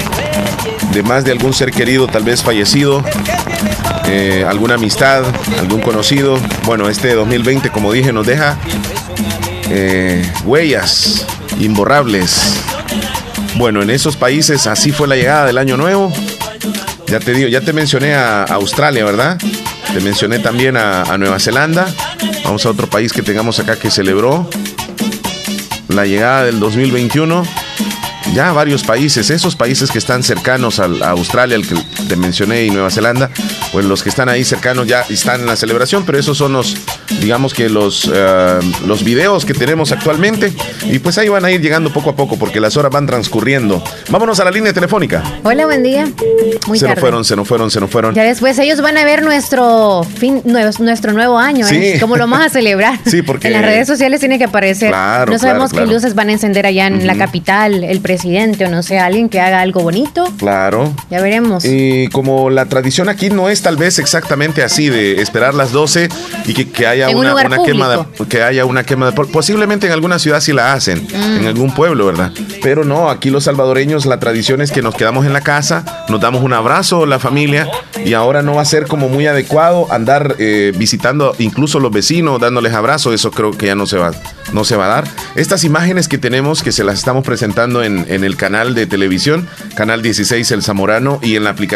de, 0.92 1.04
más 1.04 1.26
de 1.26 1.32
algún 1.32 1.54
ser 1.54 1.72
querido, 1.72 2.08
tal 2.08 2.24
vez 2.24 2.42
fallecido, 2.42 3.04
eh, 4.08 4.46
alguna 4.48 4.76
amistad, 4.76 5.24
algún 5.60 5.82
conocido. 5.82 6.40
Bueno, 6.64 6.88
este 6.90 7.14
2020, 7.16 7.70
como 7.70 7.92
dije, 7.92 8.14
nos 8.14 8.26
deja 8.26 8.58
eh, 9.76 10.32
huellas 10.46 11.26
imborrables. 11.60 12.62
Bueno, 13.56 13.82
en 13.82 13.90
esos 13.90 14.16
países 14.16 14.68
así 14.68 14.92
fue 14.92 15.08
la 15.08 15.16
llegada 15.16 15.48
del 15.48 15.58
año 15.58 15.78
nuevo. 15.78 16.14
Ya 17.08 17.20
te 17.20 17.34
digo, 17.34 17.50
ya 17.50 17.62
te 17.62 17.74
mencioné 17.74 18.14
a 18.14 18.44
Australia, 18.44 19.04
¿verdad? 19.04 19.40
Te 19.92 20.00
mencioné 20.00 20.38
también 20.38 20.78
a, 20.78 21.02
a 21.02 21.18
Nueva 21.18 21.40
Zelanda. 21.40 21.88
Vamos 22.44 22.66
a 22.66 22.70
otro 22.70 22.88
país 22.88 23.14
que 23.14 23.24
tengamos 23.24 23.60
acá 23.60 23.76
que 23.76 23.90
celebró 23.90 24.48
la 25.88 26.06
llegada 26.06 26.46
del 26.46 26.60
2021 26.60 27.44
ya 28.34 28.52
varios 28.52 28.84
países, 28.84 29.30
esos 29.30 29.56
países 29.56 29.92
que 29.92 30.00
están 30.00 30.24
cercanos 30.24 30.80
a, 30.80 30.86
Australia, 31.10 31.56
el 31.56 31.68
que 31.68 31.76
te 32.14 32.18
mencioné, 32.18 32.66
y 32.66 32.72
Nueva 32.72 32.90
Zelanda, 32.90 33.30
pues 33.72 33.86
los 33.86 34.04
que 34.04 34.10
están 34.10 34.30
ahí 34.30 34.44
cercanos 34.44 34.88
ya 34.88 35.02
están 35.10 35.42
en 35.42 35.46
la 35.48 35.56
celebración, 35.56 36.04
pero 36.06 36.18
esos 36.18 36.38
son 36.38 36.54
los, 36.54 36.76
digamos 37.20 37.54
que 37.54 37.70
los, 37.70 38.10
eh, 38.14 38.60
los 38.88 39.04
videos 39.04 39.46
que 39.46 39.54
tenemos 39.54 39.92
actualmente, 39.92 40.52
y 40.86 41.00
pues 41.00 41.18
ahí 41.18 41.30
van 41.30 41.46
a 41.46 41.52
ir 41.52 41.62
llegando 41.62 41.92
poco 41.92 42.12
a 42.12 42.16
poco 42.16 42.38
porque 42.38 42.60
las 42.60 42.78
horas 42.78 42.92
van 42.92 43.06
transcurriendo. 43.06 43.84
Vámonos 44.10 44.40
a 44.40 44.46
la 44.46 44.52
línea 44.52 44.74
telefónica. 44.74 45.24
Hola, 45.44 45.66
buen 45.66 45.84
día. 45.84 46.08
Muy 46.68 46.80
se 46.80 46.88
nos 46.88 47.00
fueron, 47.00 47.26
se 47.26 47.36
nos 47.36 47.48
fueron, 47.48 47.70
se 47.72 47.80
nos 47.80 47.90
fueron. 47.90 48.16
Ya 48.16 48.24
después 48.24 48.58
ellos 48.60 48.82
van 48.82 48.98
a 48.98 49.04
ver 49.04 49.24
nuestro 49.24 50.04
fin, 50.04 50.42
nuestro 50.46 51.14
nuevo 51.14 51.38
año, 51.38 51.68
¿eh? 51.68 51.98
¿Cómo 52.00 52.16
lo 52.16 52.28
vamos 52.28 52.46
a 52.46 52.50
celebrar? 52.50 53.00
sí, 53.06 53.22
porque 53.22 53.48
en 53.48 53.54
las 53.54 53.66
redes 53.66 53.88
sociales 53.88 54.20
tiene 54.20 54.38
que 54.38 54.46
aparecer. 54.46 54.92
no 55.28 55.38
sabemos 55.40 55.74
qué 55.74 55.86
luces 55.86 56.16
van 56.16 56.30
a 56.30 56.34
encender 56.34 56.66
allá 56.66 56.88
en 56.88 57.06
la 57.06 57.16
capital, 57.16 57.84
el 57.84 58.00
presidente 58.00 58.14
presidente 58.14 58.66
o 58.66 58.70
no 58.70 58.84
sé, 58.84 59.00
alguien 59.00 59.28
que 59.28 59.42
haga 59.42 59.62
algo 59.62 59.82
bonito. 59.82 60.32
Claro. 60.38 60.94
Ya 61.10 61.22
veremos. 61.22 61.66
Y 61.66 62.03
como 62.10 62.50
la 62.50 62.66
tradición 62.66 63.10
aquí 63.10 63.30
no 63.30 63.50
es 63.50 63.62
tal 63.62 63.78
vez 63.78 64.00
exactamente 64.00 64.64
así 64.64 64.90
de 64.90 65.22
esperar 65.22 65.54
las 65.54 65.72
12 65.72 66.10
y 66.46 66.54
que, 66.54 66.88
haya 66.88 67.10
una, 67.10 67.36
quema 67.64 67.90
de, 67.90 68.26
que 68.28 68.44
haya 68.44 68.66
una 68.66 68.84
quema 68.84 69.12
de 69.12 69.24
posiblemente 69.26 69.88
en 69.88 69.94
alguna 69.94 70.20
ciudad 70.20 70.42
sí 70.42 70.54
la 70.54 70.74
hacen, 70.74 71.04
mm. 71.04 71.38
en 71.40 71.48
algún 71.48 71.74
pueblo, 71.74 72.06
¿verdad? 72.06 72.32
Pero 72.62 72.84
no, 72.84 73.10
aquí 73.10 73.30
los 73.30 73.46
salvadoreños 73.46 74.06
la 74.06 74.20
tradición 74.20 74.62
es 74.62 74.72
que 74.72 74.82
nos 74.82 74.96
quedamos 74.96 75.26
en 75.26 75.34
la 75.34 75.42
casa, 75.42 76.06
nos 76.10 76.20
damos 76.20 76.44
un 76.44 76.54
abrazo 76.54 77.06
la 77.06 77.20
familia 77.20 77.70
y 78.06 78.14
ahora 78.14 78.42
no 78.42 78.56
va 78.56 78.62
a 78.62 78.66
ser 78.66 78.88
como 78.88 79.10
muy 79.10 79.28
adecuado 79.28 79.92
andar 79.92 80.36
eh, 80.40 80.74
visitando 80.76 81.36
incluso 81.40 81.80
los 81.80 81.92
vecinos, 81.92 82.40
dándoles 82.40 82.74
abrazos, 82.74 83.14
eso 83.14 83.32
creo 83.32 83.52
que 83.52 83.68
ya 83.68 83.76
no 83.76 83.86
se 83.86 83.98
va, 83.98 84.12
no 84.52 84.64
se 84.64 84.76
va 84.76 84.86
a 84.86 84.90
dar. 84.90 85.08
Estas 85.36 85.64
imágenes 85.64 86.08
que 86.08 86.18
tenemos, 86.18 86.64
que 86.64 86.72
se 86.72 86.84
las 86.84 87.00
estamos 87.00 87.24
presentando 87.26 87.84
en, 87.84 88.06
en 88.10 88.24
el 88.24 88.36
canal 88.36 88.76
de 88.76 88.86
televisión, 88.88 89.48
canal 89.76 90.02
16 90.02 90.52
El 90.52 90.64
Zamorano 90.64 91.20
y 91.22 91.36
en 91.36 91.44
la 91.44 91.52
aplicación, 91.52 91.74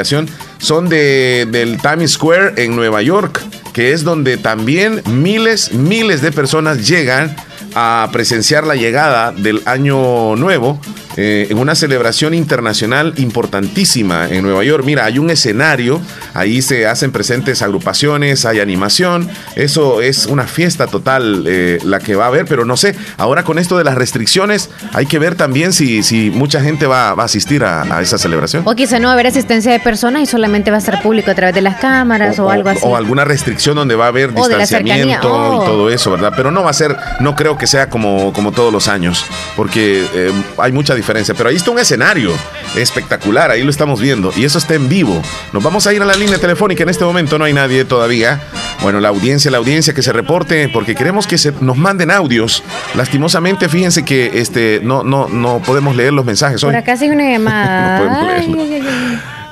son 0.59 0.89
de, 0.89 1.47
del 1.51 1.77
Times 1.81 2.11
Square 2.11 2.53
en 2.63 2.75
Nueva 2.75 3.01
York, 3.01 3.41
que 3.73 3.91
es 3.91 4.03
donde 4.03 4.37
también 4.37 5.01
miles, 5.05 5.73
miles 5.73 6.21
de 6.21 6.31
personas 6.31 6.87
llegan 6.87 7.35
a 7.79 8.09
presenciar 8.11 8.65
la 8.65 8.75
llegada 8.75 9.31
del 9.31 9.61
año 9.65 10.35
nuevo 10.35 10.79
eh, 11.15 11.47
en 11.51 11.59
una 11.59 11.75
celebración 11.75 12.33
internacional 12.33 13.13
importantísima 13.17 14.27
en 14.27 14.41
Nueva 14.41 14.63
York. 14.63 14.83
Mira, 14.83 15.05
hay 15.05 15.19
un 15.19 15.29
escenario, 15.29 16.01
ahí 16.33 16.63
se 16.63 16.87
hacen 16.87 17.11
presentes 17.11 17.61
agrupaciones, 17.61 18.45
hay 18.45 18.61
animación, 18.61 19.29
eso 19.55 20.01
es 20.01 20.25
una 20.25 20.45
fiesta 20.45 20.87
total 20.87 21.43
eh, 21.45 21.77
la 21.83 21.99
que 21.99 22.15
va 22.15 22.25
a 22.25 22.27
haber, 22.29 22.45
pero 22.45 22.65
no 22.65 22.77
sé, 22.77 22.95
ahora 23.17 23.43
con 23.43 23.59
esto 23.59 23.77
de 23.77 23.83
las 23.83 23.93
restricciones 23.93 24.71
hay 24.93 25.05
que 25.05 25.19
ver 25.19 25.35
también 25.35 25.71
si, 25.71 26.01
si 26.01 26.31
mucha 26.31 26.61
gente 26.61 26.87
va, 26.87 27.09
a 27.09 27.23
asistir 27.23 27.63
a, 27.63 28.01
esa 28.01 28.17
celebración. 28.17 28.63
O 28.65 28.73
quizá 28.73 28.97
no 28.97 29.07
va 29.07 29.11
a 29.11 29.13
haber 29.13 29.27
asistencia 29.27 29.71
de 29.71 29.79
personas 29.79 30.23
y 30.23 30.25
solamente 30.25 30.71
va 30.71 30.77
a 30.77 30.81
ser 30.81 30.99
público 31.01 31.29
a 31.29 31.35
través 31.35 31.53
de 31.53 31.61
las 31.61 31.77
cámaras 31.77 32.39
o, 32.39 32.49
algo 32.49 32.69
así. 32.69 32.81
O 32.81 32.95
alguna 32.95 33.23
restricción 33.23 33.75
donde 33.75 33.95
va 33.95 34.05
a 34.05 34.07
haber 34.07 34.33
distanciamiento 34.33 35.27
y 35.27 35.57
oh. 35.57 35.63
todo 35.63 35.89
eso, 35.91 36.09
¿verdad? 36.09 36.33
Pero 36.35 36.49
no 36.49 36.63
va 36.63 36.71
a 36.71 36.73
ser, 36.73 36.95
no 37.19 37.35
creo 37.35 37.57
que 37.57 37.66
sea 37.67 37.89
como, 37.89 38.33
como 38.33 38.51
todos 38.51 38.71
los 38.71 38.87
años, 38.87 39.25
porque 39.55 40.05
eh, 40.13 40.31
hay 40.57 40.71
mucha 40.71 40.95
diferencia 40.95 41.33
pero 41.35 41.49
ahí 41.49 41.55
está 41.55 41.71
un 41.71 41.79
escenario 41.79 42.31
espectacular, 42.75 43.51
ahí 43.51 43.63
lo 43.63 43.69
estamos 43.69 43.99
viendo, 43.99 44.31
y 44.35 44.45
eso 44.45 44.57
está 44.57 44.75
en 44.75 44.89
vivo. 44.89 45.21
Nos 45.53 45.63
vamos 45.63 45.87
a 45.87 45.93
ir 45.93 46.01
a 46.01 46.05
la 46.05 46.15
línea 46.15 46.37
telefónica, 46.37 46.83
en 46.83 46.89
este 46.89 47.03
momento 47.05 47.37
no 47.37 47.45
hay 47.45 47.53
nadie 47.53 47.85
todavía. 47.85 48.41
Bueno, 48.81 48.99
la 48.99 49.09
audiencia, 49.09 49.49
la 49.49 49.57
audiencia 49.57 49.93
que 49.93 50.03
se 50.03 50.13
reporte, 50.13 50.69
porque 50.69 50.93
queremos 50.93 51.25
que 51.25 51.37
se 51.37 51.51
nos 51.61 51.77
manden 51.77 52.11
audios. 52.11 52.63
Lastimosamente, 52.95 53.69
fíjense 53.69 54.05
que 54.05 54.31
este 54.35 54.81
no, 54.83 55.03
no, 55.03 55.27
no 55.27 55.59
podemos 55.59 55.95
leer 55.95 56.13
los 56.13 56.25
mensajes 56.25 56.63
hoy. 56.63 56.69
Por 56.69 56.75
acá 56.75 56.95
sí 56.95 57.09
una 57.09 57.29
llamada. 57.31 58.37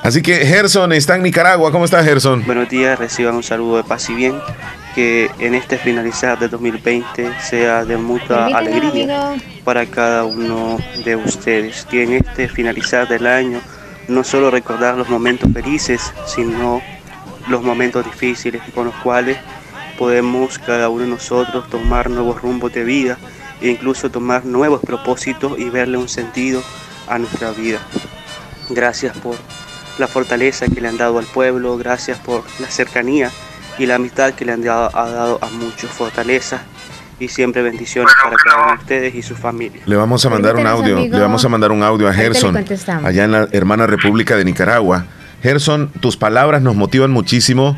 Así 0.02 0.22
que 0.22 0.46
Gerson 0.46 0.92
está 0.92 1.16
en 1.16 1.22
Nicaragua. 1.22 1.72
¿Cómo 1.72 1.84
está 1.84 2.04
Gerson? 2.04 2.44
Buenos 2.46 2.68
días, 2.68 2.96
reciban 2.96 3.34
un 3.34 3.42
saludo 3.42 3.78
de 3.78 3.84
paz 3.84 4.08
y 4.10 4.14
bien 4.14 4.34
que 4.96 5.30
en 5.40 5.54
este 5.54 5.76
finalizar 5.76 6.38
de 6.38 6.48
2020 6.48 7.30
sea 7.38 7.84
de 7.84 7.98
mucha 7.98 8.46
alegría 8.46 9.36
para 9.62 9.84
cada 9.84 10.24
uno 10.24 10.78
de 11.04 11.16
ustedes. 11.16 11.84
Que 11.84 12.04
en 12.04 12.14
este 12.14 12.48
finalizar 12.48 13.06
del 13.06 13.26
año 13.26 13.60
no 14.08 14.24
solo 14.24 14.50
recordar 14.50 14.96
los 14.96 15.10
momentos 15.10 15.52
felices, 15.52 16.00
sino 16.26 16.80
los 17.46 17.62
momentos 17.62 18.06
difíciles 18.06 18.62
con 18.74 18.86
los 18.86 18.94
cuales 18.96 19.36
podemos 19.98 20.58
cada 20.58 20.88
uno 20.88 21.02
de 21.02 21.10
nosotros 21.10 21.68
tomar 21.68 22.08
nuevos 22.08 22.40
rumbos 22.40 22.72
de 22.72 22.84
vida 22.84 23.18
e 23.60 23.68
incluso 23.68 24.10
tomar 24.10 24.46
nuevos 24.46 24.80
propósitos 24.80 25.58
y 25.58 25.68
verle 25.68 25.98
un 25.98 26.08
sentido 26.08 26.62
a 27.06 27.18
nuestra 27.18 27.50
vida. 27.50 27.80
Gracias 28.70 29.14
por 29.18 29.36
la 29.98 30.06
fortaleza 30.06 30.66
que 30.68 30.80
le 30.80 30.88
han 30.88 30.96
dado 30.96 31.18
al 31.18 31.26
pueblo, 31.26 31.76
gracias 31.76 32.18
por 32.18 32.44
la 32.60 32.70
cercanía 32.70 33.30
y 33.78 33.86
la 33.86 33.96
amistad 33.96 34.32
que 34.34 34.44
le 34.44 34.52
han 34.52 34.62
dado, 34.62 34.90
ha 34.96 35.10
dado 35.10 35.38
a 35.42 35.46
muchos 35.50 35.90
fortaleza 35.90 36.62
y 37.18 37.28
siempre 37.28 37.62
bendiciones 37.62 38.12
para 38.22 38.36
cada 38.36 38.62
uno 38.62 38.72
de 38.72 38.78
ustedes 38.78 39.14
y 39.14 39.22
su 39.22 39.34
familia. 39.34 39.82
Le 39.86 39.96
vamos 39.96 40.24
a 40.24 40.30
mandar 40.30 40.56
un 40.56 40.66
audio, 40.66 40.98
le 40.98 41.18
vamos 41.18 41.44
a 41.44 41.48
mandar 41.48 41.72
un 41.72 41.82
audio 41.82 42.08
a 42.08 42.12
Gerson, 42.12 42.56
allá 43.04 43.24
en 43.24 43.32
la 43.32 43.48
hermana 43.52 43.86
República 43.86 44.36
de 44.36 44.44
Nicaragua. 44.44 45.06
Gerson, 45.42 45.90
tus 46.00 46.16
palabras 46.16 46.62
nos 46.62 46.76
motivan 46.76 47.10
muchísimo 47.10 47.76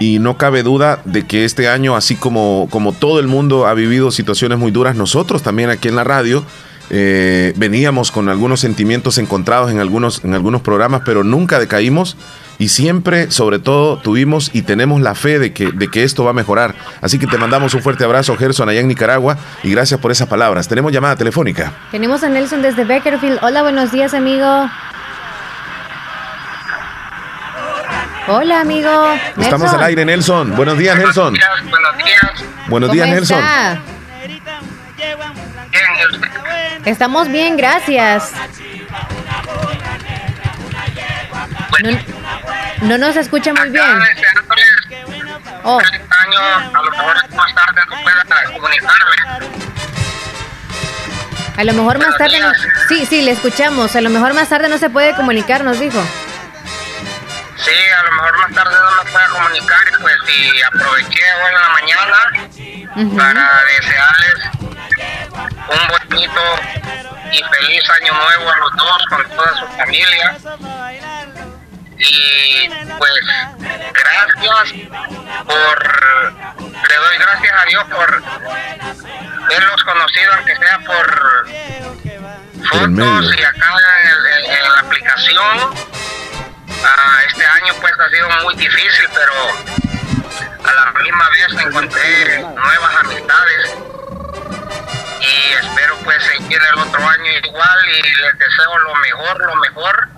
y 0.00 0.18
no 0.18 0.38
cabe 0.38 0.62
duda 0.62 1.00
de 1.04 1.26
que 1.26 1.44
este 1.44 1.68
año, 1.68 1.94
así 1.94 2.16
como, 2.16 2.68
como 2.70 2.92
todo 2.92 3.20
el 3.20 3.26
mundo 3.26 3.66
ha 3.66 3.74
vivido 3.74 4.10
situaciones 4.10 4.58
muy 4.58 4.70
duras, 4.70 4.96
nosotros 4.96 5.42
también 5.42 5.70
aquí 5.70 5.88
en 5.88 5.96
la 5.96 6.04
radio 6.04 6.44
eh, 6.90 7.52
veníamos 7.56 8.10
con 8.10 8.28
algunos 8.28 8.60
sentimientos 8.60 9.18
encontrados 9.18 9.70
en 9.70 9.80
algunos, 9.80 10.24
en 10.24 10.34
algunos 10.34 10.60
programas, 10.60 11.02
pero 11.04 11.24
nunca 11.24 11.58
decaímos 11.58 12.16
y 12.58 12.68
siempre, 12.68 13.30
sobre 13.30 13.58
todo, 13.58 13.96
tuvimos 13.96 14.50
y 14.52 14.62
tenemos 14.62 15.00
la 15.00 15.14
fe 15.14 15.38
de 15.38 15.54
que, 15.54 15.72
de 15.72 15.88
que 15.88 16.04
esto 16.04 16.24
va 16.24 16.30
a 16.30 16.34
mejorar. 16.34 16.74
Así 17.00 17.18
que 17.18 17.26
te 17.26 17.38
mandamos 17.38 17.72
un 17.72 17.82
fuerte 17.82 18.04
abrazo, 18.04 18.36
Gerson, 18.36 18.68
allá 18.68 18.80
en 18.80 18.88
Nicaragua, 18.88 19.38
y 19.62 19.70
gracias 19.70 19.98
por 19.98 20.10
esas 20.10 20.28
palabras. 20.28 20.68
Tenemos 20.68 20.92
llamada 20.92 21.16
telefónica. 21.16 21.72
Tenemos 21.90 22.22
a 22.22 22.28
Nelson 22.28 22.60
desde 22.60 22.84
Beckerfield. 22.84 23.38
Hola, 23.42 23.62
buenos 23.62 23.92
días, 23.92 24.12
amigo. 24.12 24.68
Hola, 28.28 28.60
amigo. 28.60 28.90
Estamos 29.38 29.72
al 29.72 29.82
aire, 29.82 30.04
Nelson. 30.04 30.54
Buenos 30.54 30.76
días, 30.76 30.98
Nelson. 30.98 31.34
Buenos 31.70 31.96
días. 31.96 32.44
Buenos 32.68 32.92
días, 32.92 33.08
Nelson. 33.08 33.99
Estamos 36.84 37.28
bien, 37.28 37.56
gracias. 37.56 38.32
No, 42.82 42.98
nos 42.98 43.16
escucha 43.16 43.52
muy 43.54 43.70
bien. 43.70 43.84
Oh. 45.62 45.78
a 45.78 46.82
lo 46.82 46.90
mejor 46.90 47.34
más 47.34 47.54
tarde 47.54 47.80
no 47.88 48.02
pueda 48.02 48.24
comunicarme. 48.52 49.16
A 51.56 51.64
lo 51.64 51.72
mejor 51.74 51.98
más 51.98 52.16
tarde 52.16 52.40
no, 52.40 52.52
Sí, 52.88 53.06
sí, 53.06 53.22
le 53.22 53.32
escuchamos. 53.32 53.94
A 53.94 54.00
lo 54.00 54.10
mejor 54.10 54.32
más 54.34 54.48
tarde 54.48 54.68
no 54.68 54.78
se 54.78 54.88
puede 54.88 55.14
comunicar, 55.14 55.62
nos 55.62 55.78
dijo. 55.78 56.02
Sí, 57.56 57.70
a 57.98 58.02
lo 58.04 58.12
mejor 58.12 58.38
más 58.38 58.52
tarde 58.54 58.74
no 58.74 59.04
me 59.04 59.10
pueda 59.10 59.28
comunicar 59.28 59.80
y 59.92 60.02
pues 60.02 60.14
si 60.26 60.62
aproveché 60.62 61.22
hoy 61.34 61.52
en 61.54 61.60
la 61.60 61.68
mañana 61.68 62.16
para 63.16 63.62
desearles 63.64 64.69
un 65.68 65.88
bonito 65.88 66.42
y 67.32 67.42
feliz 67.42 67.90
año 67.90 68.14
nuevo 68.14 68.50
a 68.50 68.56
los 68.58 68.72
dos 68.76 69.06
con 69.08 69.28
toda 69.36 69.56
su 69.56 69.66
familia. 69.76 70.36
Y 71.98 72.68
pues 72.98 73.12
gracias 73.92 74.72
por, 75.44 76.48
le 76.88 76.96
doy 76.96 77.18
gracias 77.18 77.54
a 77.54 77.64
Dios 77.66 77.84
por 77.84 78.22
verlos 79.48 79.84
conocidos, 79.84 80.36
aunque 80.36 80.56
sea 80.56 80.78
por 80.80 81.46
fotos 82.70 83.36
y 83.36 83.42
acá 83.42 83.74
en, 84.46 84.72
la 84.72 84.80
aplicación. 84.80 85.74
Ah, 86.82 87.18
este 87.26 87.44
año 87.44 87.74
pues 87.80 87.92
ha 87.98 88.08
sido 88.08 88.30
muy 88.42 88.54
difícil, 88.54 89.08
pero 89.14 89.99
a 90.64 90.72
la 90.72 91.00
misma 91.00 91.28
vez 91.30 91.66
encontré 91.66 92.40
nuevas 92.40 92.94
amistades 93.04 93.76
y 95.20 95.52
espero 95.64 95.96
pues 96.04 96.22
seguir 96.24 96.58
el 96.72 96.78
otro 96.78 97.08
año 97.08 97.32
igual 97.44 97.78
y 97.88 98.02
les 98.02 98.38
deseo 98.38 98.78
lo 98.78 98.94
mejor, 98.96 99.46
lo 99.46 99.56
mejor, 99.56 100.08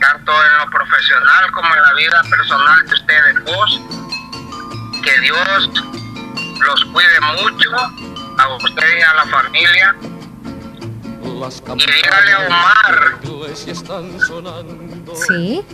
tanto 0.00 0.32
en 0.32 0.58
lo 0.58 0.70
profesional 0.70 1.50
como 1.52 1.74
en 1.74 1.82
la 1.82 1.94
vida 1.94 2.22
personal 2.30 2.86
de 2.86 2.94
ustedes 2.94 3.44
dos. 3.44 3.80
Que 5.02 5.20
Dios 5.20 5.70
los 6.60 6.84
cuide 6.86 7.20
mucho, 7.20 7.70
a 8.38 8.48
ustedes 8.56 8.98
y 8.98 9.02
a 9.02 9.14
la 9.14 9.26
familia. 9.26 9.94
Y 11.76 11.92
dígale 11.92 12.32
a 12.32 12.38
Omar 12.40 13.18
¿Sí? 15.28 15.64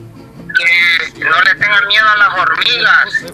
Que 0.54 1.25
no 1.25 1.40
le 1.42 1.54
tengan 1.54 1.87
miedo 1.88 2.06
a 2.08 2.16
las 2.16 2.28
hormigas. 2.38 3.25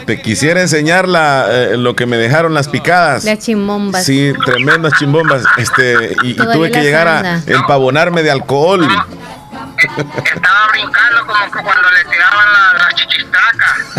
Te 0.06 0.20
quisiera 0.20 0.60
enseñar 0.60 1.06
la, 1.06 1.46
eh, 1.48 1.76
lo 1.76 1.94
que 1.94 2.06
me 2.06 2.16
dejaron 2.16 2.54
las 2.54 2.68
picadas. 2.68 3.24
Las 3.24 3.38
chimbombas. 3.38 4.04
Sí, 4.04 4.32
tremendas 4.44 4.94
chimbombas. 4.98 5.44
Este, 5.56 6.16
y, 6.22 6.34
tuve 6.34 6.70
que 6.70 6.82
llegar 6.82 7.06
a 7.06 7.42
empavonarme 7.46 8.22
de 8.22 8.30
alcohol. 8.30 8.82
Estaba 8.84 10.68
brincando 10.72 11.26
como 11.26 11.44
que 11.44 11.62
cuando 11.62 11.90
le 11.90 12.04
tiraban 12.10 12.52
la, 12.52 12.72
la 12.78 12.90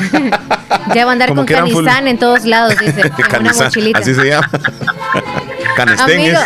ya 0.94 1.06
va 1.06 1.12
a 1.12 1.14
andar 1.14 1.34
con 1.34 1.46
canistán 1.46 2.08
en 2.08 2.18
todos 2.18 2.46
lados, 2.46 2.78
dice. 2.80 3.12
una 3.40 3.54
mochilita. 3.54 4.00
Así 4.00 4.14
se 4.14 4.26
llama. 4.26 4.50
Amigo, 6.00 6.40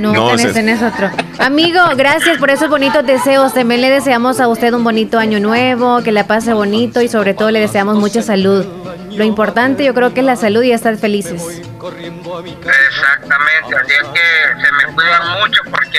No, 0.00 0.28
Canestén 0.30 0.68
es 0.68 0.82
otro. 0.82 1.10
Amigo, 1.38 1.80
gracias 1.96 2.38
por 2.38 2.50
esos 2.50 2.68
bonitos 2.68 3.04
deseos. 3.04 3.52
También 3.54 3.80
le 3.80 3.90
deseamos 3.90 4.38
a 4.40 4.46
usted 4.48 4.72
un 4.72 4.82
bonito 4.84 5.18
año 5.18 5.40
nuevo, 5.40 6.00
que 6.02 6.12
la 6.12 6.26
pase 6.26 6.52
bonito 6.52 7.00
y 7.02 7.08
sobre 7.08 7.34
todo 7.34 7.50
le 7.50 7.58
deseamos 7.60 7.98
mucha 7.98 8.22
salud. 8.22 8.64
Lo 9.10 9.24
importante 9.24 9.84
yo 9.84 9.94
creo 9.94 10.14
que 10.14 10.20
es 10.20 10.26
la 10.26 10.36
salud 10.36 10.62
y 10.62 10.70
estar 10.72 10.96
felices. 10.96 11.42
Exactamente, 11.42 13.76
así 13.76 13.92
es 13.92 14.04
que 14.08 14.20
se 14.64 14.72
me 14.72 14.84
cuidan 14.94 15.40
mucho 15.40 15.60
porque 15.70 15.98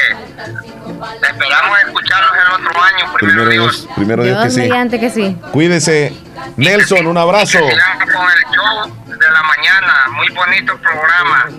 esperamos 1.30 1.80
escucharlos 1.86 2.32
el 2.34 2.54
otro 2.66 2.82
año. 2.82 3.14
Primero, 3.14 3.50
Dios, 3.50 3.88
primero 3.96 4.24
Dios, 4.24 4.44
que 4.44 4.50
sí. 4.50 4.68
que 5.00 5.10
sí. 5.10 5.38
Cuídese. 5.52 6.14
Nelson, 6.58 7.08
un 7.08 7.18
abrazo. 7.18 7.60
con 7.60 7.70
el 7.70 7.78
show 8.54 8.86
de 9.06 9.32
la 9.32 9.44
mañana, 9.44 10.08
muy 10.12 10.28
bonito 10.30 10.78
programa. 10.78 11.50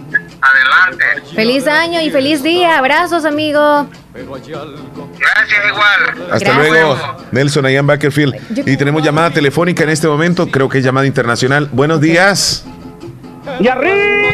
Adelante. 0.41 1.05
Feliz 1.35 1.67
año 1.67 2.01
y 2.01 2.11
feliz 2.11 2.43
día. 2.43 2.79
Abrazos, 2.79 3.25
amigo. 3.25 3.87
Gracias, 4.15 5.61
igual. 5.69 6.31
Hasta 6.33 6.55
luego, 6.55 6.97
Nelson, 7.33 7.67
allá 7.67 7.81
en 7.81 7.87
Bakerfield. 7.87 8.35
Y 8.67 8.77
tenemos 8.77 9.03
llamada 9.03 9.31
telefónica 9.31 9.85
en 9.85 9.91
este 9.91 10.09
momento, 10.09 10.47
creo 10.49 10.69
que 10.69 10.79
es 10.79 10.85
llamada 10.85 11.07
internacional. 11.07 11.69
Buenos 11.73 12.01
días. 12.01 12.65
Y 13.61 13.69
arriba, 13.69 14.27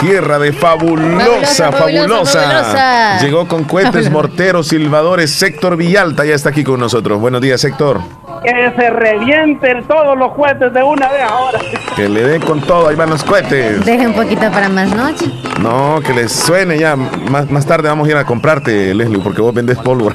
Tierra 0.00 0.38
de 0.38 0.52
fabulosa, 0.52 1.72
fabulosa, 1.72 3.18
Llegó 3.20 3.48
con 3.48 3.64
cohetes, 3.64 4.10
morteros, 4.10 4.68
silbadores. 4.68 5.32
Sector 5.32 5.76
Villalta 5.76 6.24
ya 6.24 6.34
está 6.34 6.50
aquí 6.50 6.62
con 6.62 6.78
nosotros. 6.78 7.20
Buenos 7.20 7.40
días, 7.40 7.60
Sector. 7.60 8.00
Que 8.42 8.72
se 8.76 8.90
revienten 8.90 9.84
todos 9.84 10.16
los 10.16 10.32
cohetes 10.32 10.72
de 10.72 10.82
una 10.82 11.08
vez 11.08 11.22
ahora. 11.22 11.58
Que 11.96 12.08
le 12.08 12.22
den 12.22 12.42
con 12.42 12.60
todo, 12.60 12.88
ahí 12.88 12.96
van 12.96 13.10
los 13.10 13.24
cohetes. 13.24 13.84
Deje 13.84 14.06
un 14.06 14.14
poquito 14.14 14.50
para 14.50 14.68
más 14.68 14.94
noche. 14.94 15.26
No, 15.60 16.00
que 16.04 16.12
les 16.12 16.32
suene 16.32 16.78
ya. 16.78 16.96
Más, 16.96 17.50
más 17.50 17.66
tarde 17.66 17.88
vamos 17.88 18.06
a 18.08 18.10
ir 18.10 18.16
a 18.16 18.24
comprarte, 18.24 18.94
Leslie, 18.94 19.18
porque 19.18 19.40
vos 19.40 19.52
vendes 19.52 19.78
pólvora. 19.78 20.14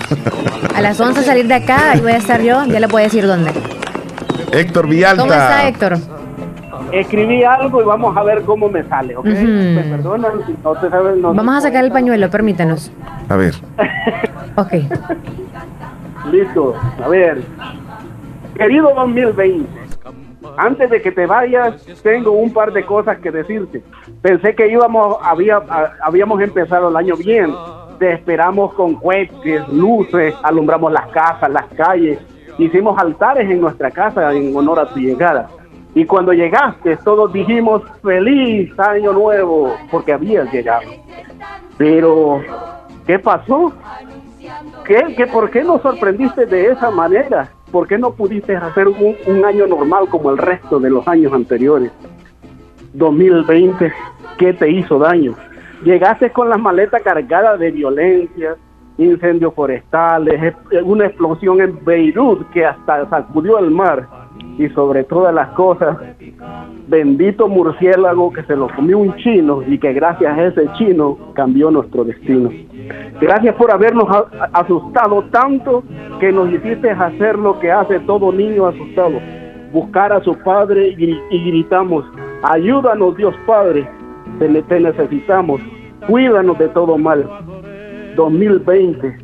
A 0.76 0.82
las 0.82 1.00
11 1.00 1.24
salir 1.24 1.48
de 1.48 1.56
acá 1.56 1.96
y 1.96 2.02
voy 2.02 2.14
a 2.14 2.18
estar 2.18 2.42
yo. 2.42 2.66
Ya 2.66 2.80
le 2.80 2.88
puedo 2.88 3.04
decir 3.04 3.26
dónde. 3.28 3.52
Héctor 4.52 4.88
Villalta. 4.88 5.22
¿Cómo 5.22 5.34
está, 5.34 5.68
Héctor? 5.68 5.98
Escribí 6.92 7.44
algo 7.44 7.82
y 7.82 7.86
vamos 7.86 8.16
a 8.16 8.24
ver 8.24 8.44
cómo 8.44 8.70
me 8.70 8.84
sale, 8.84 9.16
¿ok? 9.18 9.26
Me 9.26 9.82
perdonan 9.84 10.46
si 10.46 10.56
no 10.64 10.74
te 10.76 10.90
sabes. 10.90 11.22
vamos 11.22 11.56
a 11.56 11.62
sacar 11.62 11.84
el 11.84 11.92
pañuelo, 11.92 12.30
permítanos. 12.30 12.92
A 13.30 13.36
ver. 13.36 13.56
ok. 14.56 14.74
Listo. 16.32 16.76
A 17.04 17.08
ver. 17.08 17.42
Querido 18.56 18.94
2020, 18.94 19.68
antes 20.58 20.90
de 20.90 21.02
que 21.02 21.12
te 21.12 21.26
vayas, 21.26 21.84
tengo 22.04 22.32
un 22.32 22.54
par 22.54 22.72
de 22.72 22.86
cosas 22.86 23.18
que 23.18 23.32
decirte. 23.32 23.84
Pensé 24.22 24.54
que 24.54 24.68
íbamos, 24.68 25.18
había, 25.24 25.62
habíamos 26.02 26.40
empezado 26.40 26.90
el 26.90 26.96
año 26.96 27.16
bien. 27.16 27.52
Te 27.98 28.14
esperamos 28.14 28.74
con 28.74 28.96
cohetes, 28.96 29.68
luces, 29.70 30.36
alumbramos 30.44 30.92
las 30.92 31.08
casas, 31.08 31.50
las 31.50 31.66
calles. 31.76 32.20
Hicimos 32.60 33.00
altares 33.00 33.50
en 33.50 33.60
nuestra 33.60 33.90
casa 33.90 34.32
en 34.34 34.56
honor 34.56 34.80
a 34.80 34.94
tu 34.94 35.00
llegada. 35.00 35.50
Y 35.96 36.06
cuando 36.06 36.32
llegaste, 36.34 36.98
todos 36.98 37.34
dijimos 37.34 37.82
feliz 38.04 38.78
año 38.80 39.14
nuevo, 39.14 39.76
porque 39.90 40.14
habías 40.14 40.52
llegado. 40.52 40.90
Pero, 41.78 42.42
¿qué 43.08 43.18
pasó? 43.18 43.74
¿Qué, 44.86 45.14
qué, 45.18 45.28
¿Por 45.28 45.50
qué 45.50 45.64
nos 45.64 45.82
sorprendiste 45.82 46.46
de 46.46 46.72
esa 46.72 46.92
manera? 46.92 47.50
¿Por 47.74 47.88
qué 47.88 47.98
no 47.98 48.14
pudiste 48.14 48.56
hacer 48.56 48.88
un, 48.88 49.44
año 49.44 49.66
normal 49.66 50.08
como 50.08 50.30
el 50.30 50.38
resto 50.38 50.80
de 50.80 50.92
los 50.92 51.06
años 51.08 51.34
anteriores? 51.34 51.92
2020, 52.94 53.92
¿qué 54.38 54.54
te 54.54 54.70
hizo 54.70 55.00
daño? 55.00 55.34
Llegaste 55.84 56.32
con 56.32 56.50
las 56.50 56.60
maletas 56.60 57.02
cargadas 57.02 57.60
de 57.60 57.72
violencia, 57.72 58.56
incendios 59.00 59.56
forestales, 59.56 60.54
una 60.84 61.08
explosión 61.08 61.62
en 61.62 61.84
Beirut 61.84 62.48
que 62.52 62.64
hasta 62.64 63.10
sacudió 63.10 63.58
el 63.58 63.72
mar 63.72 64.08
y 64.58 64.70
sobre 64.70 65.04
todas 65.04 65.34
las 65.34 65.50
cosas, 65.50 65.98
bendito 66.88 67.48
murciélago 67.48 68.32
que 68.32 68.44
se 68.44 68.56
lo 68.56 68.68
comió 68.76 69.00
un 69.00 69.16
chino 69.16 69.64
y 69.66 69.78
que 69.78 69.94
gracias 69.94 70.38
a 70.38 70.44
ese 70.46 70.72
chino 70.74 71.18
cambió 71.34 71.72
nuestro 71.72 72.04
destino. 72.04 72.52
Gracias 73.20 73.56
por 73.56 73.72
habernos 73.72 74.08
asustado 74.54 75.24
tanto 75.32 75.84
que 76.20 76.32
nos 76.32 76.52
hiciste 76.52 76.92
hacer 76.92 77.38
lo 77.38 77.60
que 77.60 77.72
hace 77.72 78.00
todo 78.02 78.32
niño 78.32 78.68
asustado, 78.68 79.20
buscar 79.72 80.14
a 80.14 80.22
su 80.24 80.36
padre 80.40 80.96
y, 80.98 81.50
gritamos, 81.50 82.06
ayúdanos 82.44 83.18
Dios 83.18 83.34
Padre, 83.48 83.88
te, 84.40 84.50
necesitamos, 84.80 85.62
cuídanos 86.08 86.58
de 86.60 86.68
todo 86.70 86.98
mal. 86.98 87.28
2020, 88.16 89.18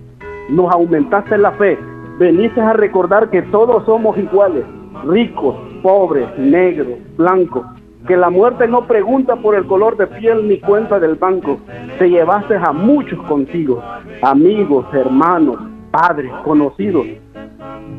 nos 0.50 0.74
aumentaste 0.74 1.38
la 1.38 1.52
fe, 1.52 1.78
veniste 2.18 2.60
a 2.60 2.74
recordar 2.74 3.30
que 3.30 3.44
todos 3.44 3.86
somos 3.86 4.18
iguales 4.18 4.66
ricos, 5.06 5.56
pobres, 5.82 6.28
negros, 6.38 6.98
blancos, 7.18 7.66
que 8.08 8.18
la 8.18 8.30
muerte 8.30 8.68
no 8.68 8.86
pregunta 8.86 9.36
por 9.36 9.56
el 9.56 9.66
color 9.66 9.98
de 9.98 10.08
piel 10.08 10.48
ni 10.48 10.60
cuenta 10.60 11.00
del 11.00 11.16
banco. 11.16 11.60
Te 11.98 12.10
llevaste 12.10 12.56
a 12.56 12.72
muchos 12.72 13.20
contigo, 13.24 13.84
amigos, 14.22 14.86
hermanos, 14.94 15.58
padres, 15.92 16.32
conocidos. 16.44 17.06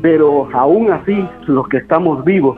Pero 0.01 0.49
aún 0.53 0.91
así, 0.91 1.27
los 1.47 1.67
que 1.67 1.77
estamos 1.77 2.23
vivos, 2.25 2.57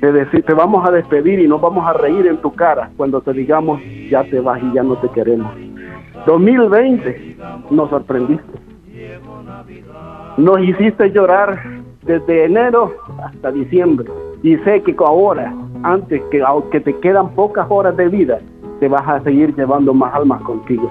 te, 0.00 0.54
vamos 0.54 0.86
a 0.86 0.90
despedir 0.90 1.40
y 1.40 1.48
nos 1.48 1.60
vamos 1.60 1.86
a 1.86 1.94
reír 1.94 2.26
en 2.26 2.36
tu 2.38 2.52
cara 2.52 2.90
cuando 2.96 3.20
te 3.22 3.32
digamos, 3.32 3.80
ya 4.10 4.22
te 4.24 4.40
vas 4.40 4.62
y 4.62 4.72
ya 4.74 4.82
no 4.82 4.96
te 4.98 5.08
queremos. 5.08 5.50
2020 6.26 7.36
nos 7.70 7.90
sorprendiste. 7.90 8.58
Nos 10.36 10.60
hiciste 10.60 11.10
llorar 11.10 11.83
desde 12.04 12.44
enero 12.44 12.92
hasta 13.22 13.50
diciembre. 13.52 14.08
Y 14.42 14.56
sé 14.58 14.82
que 14.82 14.94
ahora, 14.98 15.54
antes 15.82 16.22
que 16.30 16.42
aunque 16.42 16.80
te 16.80 16.96
quedan 17.00 17.30
pocas 17.34 17.66
horas 17.70 17.96
de 17.96 18.08
vida, 18.08 18.40
te 18.80 18.88
vas 18.88 19.06
a 19.06 19.22
seguir 19.22 19.54
llevando 19.56 19.94
más 19.94 20.14
almas 20.14 20.42
contigo. 20.42 20.90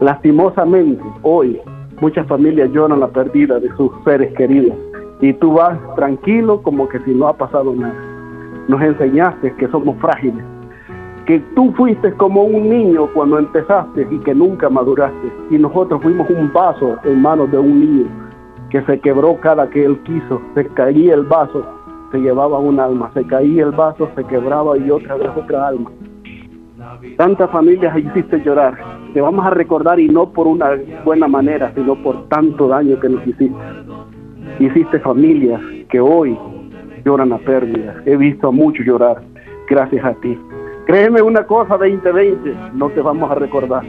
Lastimosamente, 0.00 1.02
hoy 1.22 1.60
muchas 2.00 2.26
familias 2.26 2.70
lloran 2.72 3.00
la 3.00 3.08
pérdida 3.08 3.58
de 3.58 3.68
sus 3.76 3.90
seres 4.04 4.32
queridos 4.34 4.76
y 5.20 5.32
tú 5.34 5.54
vas 5.54 5.78
tranquilo 5.96 6.62
como 6.62 6.88
que 6.88 7.00
si 7.00 7.14
no 7.14 7.28
ha 7.28 7.36
pasado 7.36 7.74
nada. 7.74 7.94
Nos 8.68 8.80
enseñaste 8.82 9.54
que 9.54 9.68
somos 9.68 9.96
frágiles, 10.00 10.44
que 11.26 11.40
tú 11.54 11.72
fuiste 11.76 12.12
como 12.14 12.44
un 12.44 12.68
niño 12.68 13.08
cuando 13.14 13.38
empezaste 13.38 14.06
y 14.10 14.18
que 14.18 14.34
nunca 14.34 14.68
maduraste 14.68 15.32
y 15.50 15.58
nosotros 15.58 16.02
fuimos 16.02 16.28
un 16.30 16.52
vaso 16.52 16.96
en 17.04 17.22
manos 17.22 17.50
de 17.50 17.58
un 17.58 17.80
niño 17.80 18.23
que 18.74 18.82
se 18.86 18.98
quebró 18.98 19.38
cada 19.40 19.70
que 19.70 19.84
él 19.84 20.00
quiso, 20.02 20.42
se 20.56 20.66
caía 20.66 21.14
el 21.14 21.22
vaso, 21.22 21.64
se 22.10 22.18
llevaba 22.18 22.58
un 22.58 22.80
alma, 22.80 23.08
se 23.14 23.24
caía 23.24 23.62
el 23.62 23.70
vaso, 23.70 24.10
se 24.16 24.24
quebraba 24.24 24.76
y 24.76 24.90
otra 24.90 25.14
vez 25.14 25.30
otra 25.36 25.68
alma. 25.68 25.92
Tantas 27.16 27.48
familias 27.52 27.96
hiciste 27.96 28.42
llorar, 28.42 28.76
te 29.12 29.20
vamos 29.20 29.46
a 29.46 29.50
recordar 29.50 30.00
y 30.00 30.08
no 30.08 30.28
por 30.28 30.48
una 30.48 30.70
buena 31.04 31.28
manera, 31.28 31.70
sino 31.76 31.94
por 32.02 32.26
tanto 32.26 32.66
daño 32.66 32.98
que 32.98 33.10
nos 33.10 33.24
hiciste. 33.24 33.54
Hiciste 34.58 34.98
familias 34.98 35.60
que 35.88 36.00
hoy 36.00 36.36
lloran 37.04 37.32
a 37.32 37.38
pérdida. 37.38 38.02
He 38.06 38.16
visto 38.16 38.48
a 38.48 38.50
muchos 38.50 38.84
llorar 38.84 39.22
gracias 39.68 40.04
a 40.04 40.14
ti. 40.14 40.36
Créeme 40.86 41.22
una 41.22 41.46
cosa, 41.46 41.76
2020, 41.76 42.56
no 42.72 42.90
te 42.90 43.00
vamos 43.00 43.30
a 43.30 43.36
recordar. 43.36 43.84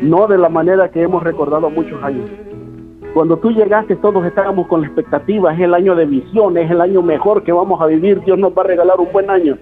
No 0.00 0.26
de 0.26 0.38
la 0.38 0.48
manera 0.48 0.90
que 0.90 1.02
hemos 1.02 1.22
recordado 1.22 1.68
muchos 1.68 2.02
años. 2.02 2.30
Cuando 3.16 3.38
tú 3.38 3.50
llegaste 3.50 3.96
todos 3.96 4.26
estábamos 4.26 4.66
con 4.66 4.82
la 4.82 4.88
expectativa, 4.88 5.54
es 5.54 5.60
el 5.60 5.72
año 5.72 5.94
de 5.94 6.04
visión, 6.04 6.58
es 6.58 6.70
el 6.70 6.82
año 6.82 7.00
mejor 7.00 7.44
que 7.44 7.50
vamos 7.50 7.80
a 7.80 7.86
vivir, 7.86 8.20
Dios 8.20 8.38
nos 8.38 8.52
va 8.52 8.60
a 8.60 8.66
regalar 8.66 9.00
un 9.00 9.10
buen 9.10 9.30
año. 9.30 9.56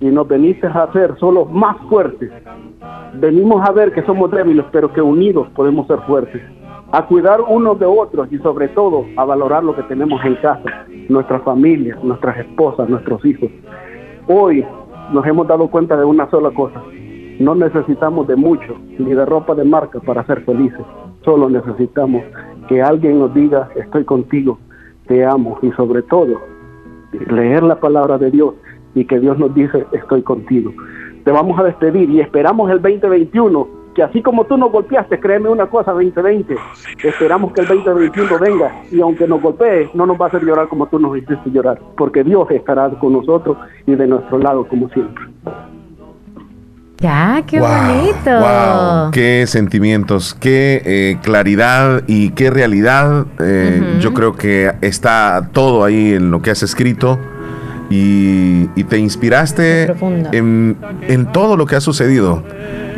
Y 0.00 0.06
nos 0.06 0.28
veniste 0.28 0.68
a 0.68 0.84
hacer 0.84 1.16
solo 1.18 1.44
más 1.44 1.76
fuertes. 1.88 2.30
Venimos 3.14 3.68
a 3.68 3.72
ver 3.72 3.90
que 3.90 4.04
somos 4.04 4.30
débiles, 4.30 4.64
pero 4.70 4.92
que 4.92 5.02
unidos 5.02 5.48
podemos 5.56 5.88
ser 5.88 5.98
fuertes. 6.02 6.40
A 6.92 7.04
cuidar 7.04 7.40
unos 7.40 7.80
de 7.80 7.86
otros 7.86 8.28
y 8.30 8.38
sobre 8.38 8.68
todo 8.68 9.06
a 9.16 9.24
valorar 9.24 9.64
lo 9.64 9.74
que 9.74 9.82
tenemos 9.82 10.24
en 10.24 10.36
casa, 10.36 10.86
nuestras 11.08 11.42
familias, 11.42 12.00
nuestras 12.04 12.38
esposas, 12.38 12.88
nuestros 12.88 13.24
hijos. 13.24 13.50
Hoy 14.28 14.64
nos 15.12 15.26
hemos 15.26 15.48
dado 15.48 15.66
cuenta 15.66 15.96
de 15.96 16.04
una 16.04 16.30
sola 16.30 16.52
cosa. 16.52 16.80
No 17.40 17.56
necesitamos 17.56 18.28
de 18.28 18.36
mucho, 18.36 18.76
ni 19.00 19.14
de 19.14 19.26
ropa 19.26 19.56
de 19.56 19.64
marca 19.64 19.98
para 19.98 20.24
ser 20.26 20.44
felices. 20.44 20.86
Solo 21.24 21.50
necesitamos 21.50 22.22
que 22.68 22.82
alguien 22.82 23.18
nos 23.18 23.34
diga, 23.34 23.68
estoy 23.76 24.04
contigo, 24.04 24.58
te 25.06 25.24
amo 25.24 25.58
y 25.62 25.70
sobre 25.72 26.02
todo, 26.02 26.40
leer 27.12 27.62
la 27.62 27.80
palabra 27.80 28.18
de 28.18 28.30
Dios 28.30 28.54
y 28.94 29.04
que 29.04 29.18
Dios 29.18 29.38
nos 29.38 29.54
dice, 29.54 29.86
estoy 29.92 30.22
contigo. 30.22 30.72
Te 31.24 31.32
vamos 31.32 31.58
a 31.58 31.64
despedir 31.64 32.10
y 32.10 32.20
esperamos 32.20 32.70
el 32.70 32.80
2021, 32.80 33.68
que 33.94 34.02
así 34.02 34.22
como 34.22 34.44
tú 34.44 34.56
nos 34.56 34.70
golpeaste, 34.70 35.18
créeme 35.18 35.48
una 35.48 35.66
cosa, 35.66 35.92
2020, 35.92 36.54
esperamos 37.02 37.52
que 37.52 37.62
el 37.62 37.68
2021 37.68 38.38
venga 38.38 38.82
y 38.92 39.00
aunque 39.00 39.26
nos 39.26 39.42
golpee, 39.42 39.90
no 39.94 40.06
nos 40.06 40.20
va 40.20 40.26
a 40.26 40.28
hacer 40.28 40.44
llorar 40.44 40.68
como 40.68 40.86
tú 40.86 40.98
nos 40.98 41.16
hiciste 41.16 41.50
llorar, 41.50 41.80
porque 41.96 42.22
Dios 42.22 42.50
estará 42.50 42.90
con 42.90 43.14
nosotros 43.14 43.56
y 43.86 43.94
de 43.94 44.06
nuestro 44.06 44.38
lado 44.38 44.66
como 44.68 44.88
siempre. 44.90 45.24
Ya, 47.00 47.44
qué 47.46 47.60
bonito. 47.60 49.10
qué 49.12 49.44
sentimientos, 49.46 50.36
qué 50.38 50.82
eh, 50.84 51.18
claridad 51.22 52.02
y 52.08 52.30
qué 52.30 52.50
realidad. 52.50 53.26
Eh, 53.38 53.98
yo 54.00 54.12
creo 54.14 54.34
que 54.34 54.72
está 54.80 55.50
todo 55.52 55.84
ahí 55.84 56.14
en 56.14 56.30
lo 56.32 56.42
que 56.42 56.50
has 56.50 56.62
escrito. 56.62 57.18
y, 57.90 58.66
te 58.84 58.98
inspiraste 58.98 59.94
en, 60.32 60.76
en, 61.02 61.32
todo 61.32 61.56
lo 61.56 61.66
que 61.66 61.76
ha 61.76 61.80
sucedido. 61.80 62.42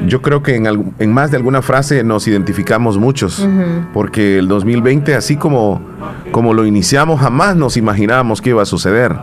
Yo 0.06 0.22
creo 0.22 0.42
que 0.42 0.56
en, 0.56 0.94
en 0.98 1.12
más 1.12 1.30
de 1.30 1.36
alguna 1.36 1.62
frase 1.62 2.02
nos 2.04 2.26
identificamos 2.26 2.98
muchos, 2.98 3.46
porque 3.92 4.38
el 4.38 4.48
2020, 4.48 5.14
así 5.14 5.36
como, 5.36 5.80
como 6.32 6.54
lo 6.54 6.66
iniciamos, 6.66 7.20
jamás 7.20 7.56
nos 7.56 7.76
imaginábamos 7.76 8.40
que 8.40 8.50
iba 8.50 8.62
a 8.62 8.66
suceder. 8.66 9.16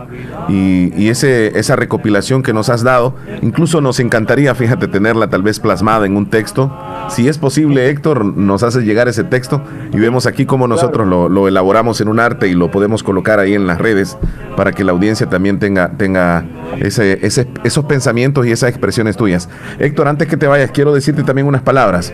Y, 0.48 0.92
y, 0.96 1.08
ese, 1.08 1.58
esa 1.58 1.76
recopilación 1.76 2.42
que 2.42 2.52
nos 2.52 2.68
has 2.68 2.82
dado, 2.82 3.14
incluso 3.42 3.80
nos 3.80 4.00
encantaría, 4.00 4.54
fíjate, 4.54 4.88
tenerla 4.88 5.28
tal 5.28 5.42
vez 5.42 5.60
plasmada 5.60 6.06
en 6.06 6.16
un 6.16 6.26
texto. 6.26 6.72
Si 7.08 7.28
es 7.28 7.38
posible, 7.38 7.88
Héctor, 7.88 8.24
nos 8.24 8.62
hace 8.62 8.82
llegar 8.82 9.08
ese 9.08 9.24
texto 9.24 9.62
y 9.92 9.98
vemos 9.98 10.26
aquí 10.26 10.46
cómo 10.46 10.68
nosotros 10.68 11.06
lo, 11.06 11.28
lo 11.28 11.48
elaboramos 11.48 12.00
en 12.00 12.08
un 12.08 12.20
arte 12.20 12.48
y 12.48 12.54
lo 12.54 12.70
podemos 12.70 13.02
colocar 13.02 13.40
ahí 13.40 13.54
en 13.54 13.66
las 13.66 13.78
redes 13.78 14.16
para 14.56 14.72
que 14.72 14.84
la 14.84 14.92
audiencia 14.92 15.28
también 15.28 15.58
tenga, 15.58 15.90
tenga 15.96 16.44
ese, 16.80 17.18
esos 17.22 17.84
pensamientos 17.84 18.46
y 18.46 18.52
esas 18.52 18.70
expresiones 18.70 19.16
tuyas. 19.16 19.48
Héctor, 19.78 20.08
antes 20.08 20.28
que 20.28 20.36
te 20.36 20.46
vayas, 20.46 20.70
quiero 20.70 20.92
decirte 20.92 21.22
también 21.22 21.46
unas 21.46 21.62
palabras. 21.62 22.12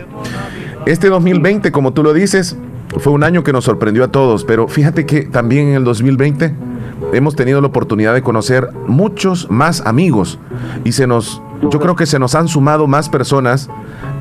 Este 0.85 1.09
2020, 1.09 1.71
como 1.71 1.93
tú 1.93 2.03
lo 2.03 2.13
dices, 2.13 2.55
fue 2.99 3.13
un 3.13 3.23
año 3.23 3.43
que 3.43 3.51
nos 3.51 3.65
sorprendió 3.65 4.03
a 4.03 4.07
todos, 4.09 4.45
pero 4.45 4.67
fíjate 4.67 5.05
que 5.05 5.23
también 5.23 5.69
en 5.69 5.75
el 5.75 5.83
2020 5.83 6.53
hemos 7.13 7.35
tenido 7.35 7.61
la 7.61 7.67
oportunidad 7.67 8.13
de 8.13 8.21
conocer 8.21 8.69
muchos 8.87 9.49
más 9.49 9.81
amigos 9.81 10.39
y 10.83 10.91
se 10.91 11.07
nos, 11.07 11.41
yo 11.69 11.79
creo 11.79 11.95
que 11.95 12.05
se 12.05 12.19
nos 12.19 12.35
han 12.35 12.47
sumado 12.47 12.87
más 12.87 13.09
personas 13.09 13.69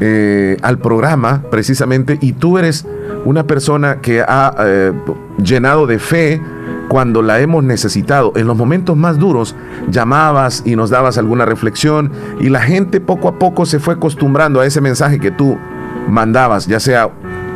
eh, 0.06 0.58
al 0.60 0.76
programa 0.76 1.40
precisamente 1.50 2.18
y 2.20 2.34
tú 2.34 2.58
eres 2.58 2.84
una 3.24 3.46
persona 3.46 4.02
que 4.02 4.20
ha 4.20 4.54
eh, 4.58 4.92
llenado 5.42 5.86
de 5.86 5.98
fe 5.98 6.42
cuando 6.88 7.22
la 7.22 7.40
hemos 7.40 7.64
necesitado. 7.64 8.34
En 8.36 8.46
los 8.46 8.54
momentos 8.54 8.98
más 8.98 9.18
duros 9.18 9.56
llamabas 9.88 10.62
y 10.66 10.76
nos 10.76 10.90
dabas 10.90 11.16
alguna 11.16 11.46
reflexión 11.46 12.12
y 12.38 12.50
la 12.50 12.60
gente 12.60 13.00
poco 13.00 13.28
a 13.28 13.38
poco 13.38 13.64
se 13.64 13.78
fue 13.78 13.94
acostumbrando 13.94 14.60
a 14.60 14.66
ese 14.66 14.82
mensaje 14.82 15.18
que 15.18 15.30
tú 15.30 15.56
mandabas, 16.06 16.66
ya 16.66 16.80
sea 16.80 17.08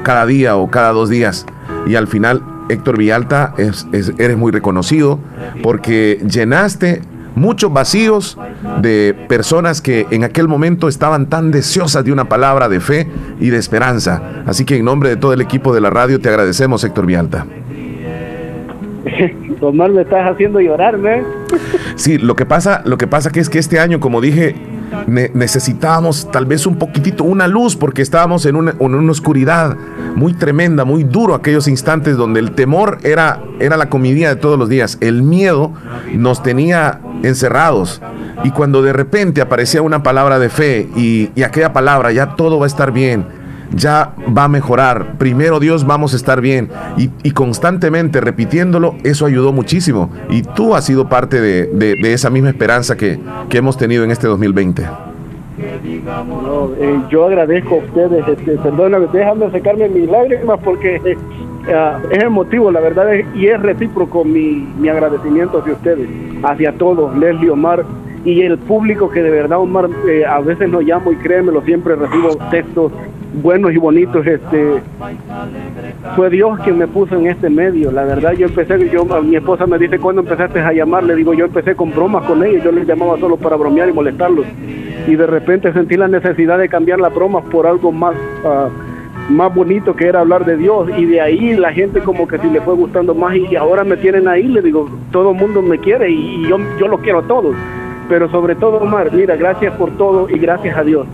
cada 0.02 0.24
día 0.24 0.56
o 0.56 0.70
cada 0.70 0.92
dos 0.92 1.10
días. 1.10 1.44
Y 1.86 1.96
al 1.96 2.06
final, 2.06 2.42
Héctor 2.70 2.96
Villalta, 2.96 3.52
eres 3.58 4.38
muy 4.38 4.52
reconocido 4.52 5.18
porque 5.62 6.18
llenaste 6.26 7.02
muchos 7.34 7.72
vacíos 7.72 8.38
de 8.80 9.14
personas 9.28 9.80
que 9.80 10.06
en 10.10 10.24
aquel 10.24 10.48
momento 10.48 10.88
estaban 10.88 11.26
tan 11.26 11.50
deseosas 11.50 12.04
de 12.04 12.12
una 12.12 12.28
palabra 12.28 12.68
de 12.68 12.80
fe 12.80 13.08
y 13.40 13.50
de 13.50 13.58
esperanza. 13.58 14.42
Así 14.46 14.64
que 14.64 14.76
en 14.76 14.84
nombre 14.84 15.10
de 15.10 15.16
todo 15.16 15.32
el 15.32 15.40
equipo 15.40 15.74
de 15.74 15.80
la 15.80 15.90
radio 15.90 16.20
te 16.20 16.28
agradecemos, 16.28 16.82
Héctor 16.84 17.06
Villalta. 17.06 17.46
Omar, 19.60 19.90
me 19.90 20.02
estás 20.02 20.30
haciendo 20.30 20.60
llorarme. 20.60 21.22
Sí, 21.96 22.18
lo 22.18 22.36
que 22.36 22.46
pasa, 22.46 22.82
lo 22.84 22.98
que 22.98 23.06
pasa 23.06 23.30
que 23.30 23.40
es 23.40 23.48
que 23.48 23.58
este 23.58 23.80
año, 23.80 24.00
como 24.00 24.20
dije, 24.20 24.54
necesitábamos 25.06 26.30
tal 26.30 26.46
vez 26.46 26.66
un 26.66 26.76
poquitito, 26.76 27.24
una 27.24 27.48
luz, 27.48 27.76
porque 27.76 28.02
estábamos 28.02 28.46
en 28.46 28.56
una, 28.56 28.74
en 28.78 28.94
una, 28.94 29.12
oscuridad 29.12 29.76
muy 30.14 30.34
tremenda, 30.34 30.84
muy 30.84 31.04
duro 31.04 31.34
aquellos 31.34 31.68
instantes 31.68 32.16
donde 32.16 32.40
el 32.40 32.52
temor 32.52 32.98
era, 33.02 33.42
era 33.58 33.76
la 33.76 33.88
comidía 33.88 34.28
de 34.28 34.36
todos 34.36 34.58
los 34.58 34.68
días, 34.68 34.98
el 35.00 35.22
miedo 35.22 35.72
nos 36.12 36.42
tenía 36.42 37.00
encerrados. 37.22 38.00
Y 38.44 38.50
cuando 38.50 38.82
de 38.82 38.92
repente 38.92 39.40
aparecía 39.40 39.82
una 39.82 40.02
palabra 40.02 40.38
de 40.38 40.48
fe 40.48 40.88
y, 40.94 41.30
y 41.34 41.42
aquella 41.42 41.72
palabra, 41.72 42.12
ya 42.12 42.36
todo 42.36 42.58
va 42.58 42.66
a 42.66 42.68
estar 42.68 42.92
bien, 42.92 43.26
ya 43.74 44.14
va 44.36 44.44
a 44.44 44.48
mejorar. 44.48 45.18
Primero 45.18 45.60
Dios 45.60 45.86
vamos 45.86 46.12
a 46.12 46.16
estar 46.16 46.40
bien. 46.40 46.70
Y, 46.96 47.30
constantemente 47.32 48.20
repitiéndolo, 48.20 48.94
eso 49.04 49.26
ayudó 49.26 49.52
muchísimo. 49.52 50.10
Y 50.30 50.42
tú 50.42 50.74
has 50.74 50.84
sido 50.84 51.08
parte 51.08 51.40
de, 51.40 52.12
esa 52.12 52.30
misma 52.30 52.50
esperanza 52.50 52.96
que, 52.96 53.18
hemos 53.50 53.76
tenido 53.76 54.04
en 54.04 54.10
este 54.10 54.26
2020. 54.26 54.82
Eh, 56.80 57.00
yo 57.10 57.26
agradezco 57.26 57.76
a 57.76 57.78
ustedes, 57.78 58.28
este, 58.28 58.56
perdóname, 58.58 59.08
déjame 59.12 59.50
secarme 59.50 59.88
mis 59.88 60.08
lágrimas 60.08 60.60
porque 60.64 61.00
eh, 61.04 61.16
ah, 61.74 61.98
es 62.12 62.22
emotivo, 62.22 62.70
la 62.70 62.78
verdad, 62.78 63.06
y 63.34 63.46
es 63.48 63.60
recíproco 63.60 64.24
mi, 64.24 64.68
mi 64.78 64.88
agradecimiento 64.88 65.58
hacia 65.58 65.72
ustedes, 65.72 66.08
hacia 66.44 66.72
todos, 66.74 67.16
Leslie 67.18 67.50
Omar, 67.50 67.84
y 68.24 68.42
el 68.42 68.58
público 68.58 69.10
que 69.10 69.20
de 69.20 69.30
verdad, 69.30 69.58
Omar, 69.58 69.88
eh, 70.08 70.24
a 70.24 70.38
veces 70.40 70.68
no 70.68 70.80
llamo 70.80 71.10
y 71.10 71.16
créemelo, 71.16 71.62
siempre 71.62 71.96
recibo 71.96 72.36
textos 72.50 72.92
buenos 73.34 73.72
y 73.72 73.78
bonitos. 73.78 74.26
Este, 74.26 74.80
fue 76.16 76.30
Dios 76.30 76.58
quien 76.60 76.78
me 76.78 76.86
puso 76.86 77.16
en 77.16 77.26
este 77.26 77.50
medio. 77.50 77.90
La 77.90 78.04
verdad, 78.04 78.32
yo 78.32 78.46
empecé, 78.46 78.88
yo, 78.90 79.04
mi 79.22 79.36
esposa 79.36 79.66
me 79.66 79.78
dice, 79.78 79.98
cuando 79.98 80.22
empezaste 80.22 80.60
a 80.60 80.72
llamar? 80.72 81.04
Le 81.04 81.14
digo, 81.14 81.34
yo 81.34 81.46
empecé 81.46 81.74
con 81.74 81.90
bromas 81.90 82.24
con 82.24 82.44
ellos, 82.44 82.64
yo 82.64 82.72
les 82.72 82.86
llamaba 82.86 83.18
solo 83.18 83.36
para 83.36 83.56
bromear 83.56 83.88
y 83.88 83.92
molestarlos. 83.92 84.46
Y 85.06 85.14
de 85.14 85.26
repente 85.26 85.72
sentí 85.72 85.96
la 85.96 86.08
necesidad 86.08 86.58
de 86.58 86.68
cambiar 86.68 87.00
las 87.00 87.14
bromas 87.14 87.44
por 87.44 87.66
algo 87.66 87.92
más... 87.92 88.14
Uh, 88.44 88.88
más 89.28 89.54
bonito 89.54 89.94
que 89.94 90.06
era 90.06 90.20
hablar 90.20 90.46
de 90.46 90.56
Dios 90.56 90.88
y 90.96 91.04
de 91.04 91.20
ahí 91.20 91.54
la 91.54 91.70
gente 91.70 92.00
como 92.00 92.26
que 92.26 92.38
si 92.38 92.48
le 92.48 92.62
fue 92.62 92.74
gustando 92.74 93.14
más 93.14 93.36
y 93.36 93.56
ahora 93.56 93.84
me 93.84 93.98
tienen 93.98 94.26
ahí, 94.26 94.44
le 94.44 94.62
digo, 94.62 94.88
todo 95.12 95.32
el 95.32 95.36
mundo 95.36 95.60
me 95.60 95.78
quiere 95.78 96.10
y, 96.10 96.48
yo, 96.48 96.56
yo 96.80 96.88
los 96.88 97.00
quiero 97.00 97.18
a 97.18 97.22
todos 97.24 97.54
pero 98.08 98.30
sobre 98.30 98.54
todo, 98.54 98.78
Omar, 98.78 99.12
mira, 99.12 99.36
gracias 99.36 99.74
por 99.76 99.90
todo 99.96 100.28
y 100.30 100.38
gracias 100.38 100.76
a 100.76 100.82
Dios. 100.82 101.06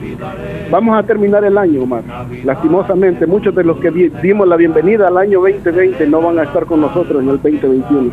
Vamos 0.71 0.99
a 0.99 1.03
terminar 1.03 1.45
el 1.45 1.59
año, 1.59 1.83
Omar. 1.83 2.03
Lastimosamente, 2.45 3.27
muchos 3.27 3.55
de 3.55 3.65
los 3.65 3.79
que 3.79 3.91
dimos 3.91 4.47
la 4.47 4.57
bienvenida 4.57 5.09
al 5.09 5.19
año 5.19 5.41
2020 5.41 6.07
no 6.07 6.21
van 6.21 6.39
a 6.39 6.45
estar 6.45 6.65
con 6.67 6.81
nosotros 6.81 7.23
en 7.23 7.29
el 7.29 7.43
2021. 7.43 8.11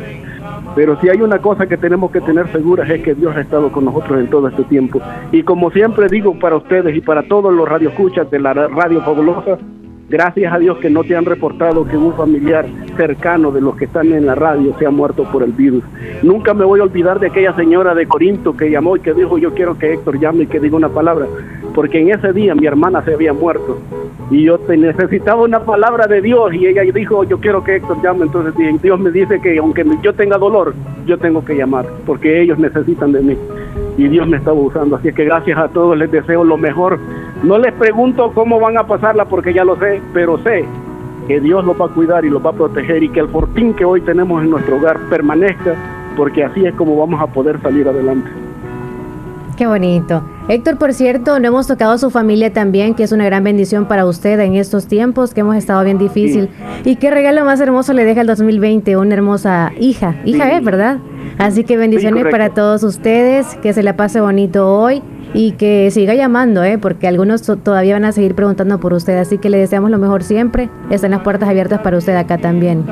Pero 0.75 0.99
si 1.01 1.09
hay 1.09 1.21
una 1.21 1.39
cosa 1.39 1.67
que 1.67 1.77
tenemos 1.77 2.11
que 2.11 2.21
tener 2.21 2.51
seguras 2.51 2.89
es 2.89 3.01
que 3.01 3.13
Dios 3.13 3.35
ha 3.35 3.41
estado 3.41 3.71
con 3.71 3.85
nosotros 3.85 4.19
en 4.19 4.27
todo 4.29 4.47
este 4.47 4.63
tiempo. 4.63 5.01
Y 5.31 5.43
como 5.43 5.69
siempre 5.71 6.07
digo 6.07 6.37
para 6.39 6.55
ustedes 6.55 6.95
y 6.95 7.01
para 7.01 7.23
todos 7.23 7.53
los 7.53 7.67
radioescuchas 7.67 8.29
de 8.31 8.39
la 8.39 8.53
Radio 8.53 9.01
Fabulosa, 9.01 9.57
Gracias 10.11 10.51
a 10.51 10.59
Dios 10.59 10.77
que 10.79 10.89
no 10.89 11.05
te 11.05 11.15
han 11.15 11.23
reportado 11.23 11.87
que 11.87 11.95
un 11.95 12.13
familiar 12.13 12.65
cercano 12.97 13.49
de 13.49 13.61
los 13.61 13.77
que 13.77 13.85
están 13.85 14.11
en 14.11 14.25
la 14.25 14.35
radio 14.35 14.75
se 14.77 14.85
ha 14.85 14.91
muerto 14.91 15.23
por 15.31 15.41
el 15.41 15.53
virus. 15.53 15.85
Nunca 16.21 16.53
me 16.53 16.65
voy 16.65 16.81
a 16.81 16.83
olvidar 16.83 17.17
de 17.21 17.27
aquella 17.27 17.55
señora 17.55 17.95
de 17.95 18.05
Corinto 18.05 18.57
que 18.57 18.69
llamó 18.69 18.97
y 18.97 18.99
que 18.99 19.13
dijo 19.13 19.37
yo 19.37 19.53
quiero 19.53 19.79
que 19.79 19.93
Héctor 19.93 20.19
llame 20.19 20.43
y 20.43 20.47
que 20.47 20.59
diga 20.59 20.75
una 20.75 20.89
palabra, 20.89 21.27
porque 21.73 22.01
en 22.01 22.09
ese 22.09 22.33
día 22.33 22.53
mi 22.55 22.67
hermana 22.67 23.01
se 23.05 23.13
había 23.13 23.31
muerto. 23.31 23.79
Y 24.29 24.43
yo 24.43 24.59
necesitaba 24.67 25.43
una 25.43 25.61
palabra 25.61 26.07
de 26.07 26.21
Dios 26.21 26.53
y 26.55 26.67
ella 26.67 26.81
dijo 26.93 27.23
yo 27.23 27.39
quiero 27.39 27.63
que 27.63 27.77
Héctor 27.77 28.01
llame, 28.03 28.25
entonces 28.25 28.53
Dios 28.81 28.99
me 28.99 29.11
dice 29.11 29.39
que 29.39 29.59
aunque 29.59 29.85
yo 30.03 30.11
tenga 30.11 30.37
dolor, 30.37 30.73
yo 31.05 31.17
tengo 31.19 31.45
que 31.45 31.55
llamar, 31.55 31.85
porque 32.05 32.41
ellos 32.41 32.59
necesitan 32.59 33.13
de 33.13 33.21
mí 33.21 33.37
y 33.97 34.07
Dios 34.07 34.27
me 34.27 34.37
estaba 34.37 34.59
usando. 34.59 34.95
Así 34.95 35.11
que 35.13 35.25
gracias 35.25 35.57
a 35.57 35.67
todos, 35.69 35.97
les 35.97 36.11
deseo 36.11 36.43
lo 36.43 36.57
mejor. 36.57 36.99
No 37.43 37.57
les 37.57 37.73
pregunto 37.73 38.31
cómo 38.33 38.59
van 38.59 38.77
a 38.77 38.85
pasarla 38.85 39.25
porque 39.25 39.53
ya 39.53 39.63
lo 39.63 39.75
sé, 39.77 40.01
pero 40.13 40.37
sé 40.39 40.65
que 41.27 41.39
Dios 41.39 41.63
los 41.63 41.79
va 41.79 41.85
a 41.85 41.89
cuidar 41.89 42.25
y 42.25 42.29
los 42.29 42.43
va 42.43 42.49
a 42.51 42.53
proteger 42.53 43.03
y 43.03 43.09
que 43.09 43.19
el 43.19 43.27
fortín 43.29 43.73
que 43.73 43.85
hoy 43.85 44.01
tenemos 44.01 44.43
en 44.43 44.49
nuestro 44.49 44.77
hogar 44.77 44.99
permanezca, 45.09 45.75
porque 46.17 46.43
así 46.43 46.65
es 46.65 46.73
como 46.75 46.97
vamos 46.97 47.21
a 47.21 47.27
poder 47.27 47.61
salir 47.61 47.87
adelante. 47.87 48.29
Qué 49.57 49.67
bonito. 49.67 50.23
Héctor, 50.47 50.77
por 50.77 50.93
cierto, 50.93 51.39
no 51.39 51.47
hemos 51.47 51.67
tocado 51.67 51.93
a 51.93 51.97
su 51.97 52.09
familia 52.09 52.51
también, 52.51 52.95
que 52.95 53.03
es 53.03 53.11
una 53.11 53.25
gran 53.25 53.43
bendición 53.43 53.85
para 53.85 54.05
usted 54.05 54.39
en 54.39 54.55
estos 54.55 54.87
tiempos 54.87 55.33
que 55.33 55.41
hemos 55.41 55.55
estado 55.55 55.83
bien 55.83 55.97
difícil. 55.97 56.49
Y 56.83 56.95
qué 56.95 57.11
regalo 57.11 57.45
más 57.45 57.61
hermoso 57.61 57.93
le 57.93 58.03
deja 58.03 58.21
el 58.21 58.27
2020, 58.27 58.97
una 58.97 59.13
hermosa 59.13 59.71
hija. 59.79 60.15
Hija 60.25 60.57
es, 60.57 60.63
¿verdad? 60.63 60.97
Así 61.37 61.63
que 61.63 61.77
bendiciones 61.77 62.25
para 62.29 62.49
todos 62.49 62.83
ustedes, 62.83 63.47
que 63.61 63.73
se 63.73 63.83
la 63.83 63.95
pase 63.95 64.21
bonito 64.21 64.67
hoy 64.67 65.01
y 65.33 65.53
que 65.53 65.89
siga 65.91 66.13
llamando, 66.13 66.63
¿eh? 66.63 66.77
porque 66.77 67.07
algunos 67.07 67.41
todavía 67.41 67.93
van 67.93 68.05
a 68.05 68.11
seguir 68.11 68.35
preguntando 68.35 68.79
por 68.79 68.93
usted, 68.93 69.17
así 69.17 69.37
que 69.37 69.49
le 69.49 69.57
deseamos 69.57 69.89
lo 69.89 69.97
mejor 69.97 70.23
siempre. 70.23 70.69
Están 70.89 71.11
las 71.11 71.21
puertas 71.21 71.49
abiertas 71.49 71.79
para 71.81 71.97
usted 71.97 72.15
acá 72.15 72.37
también. 72.37 72.85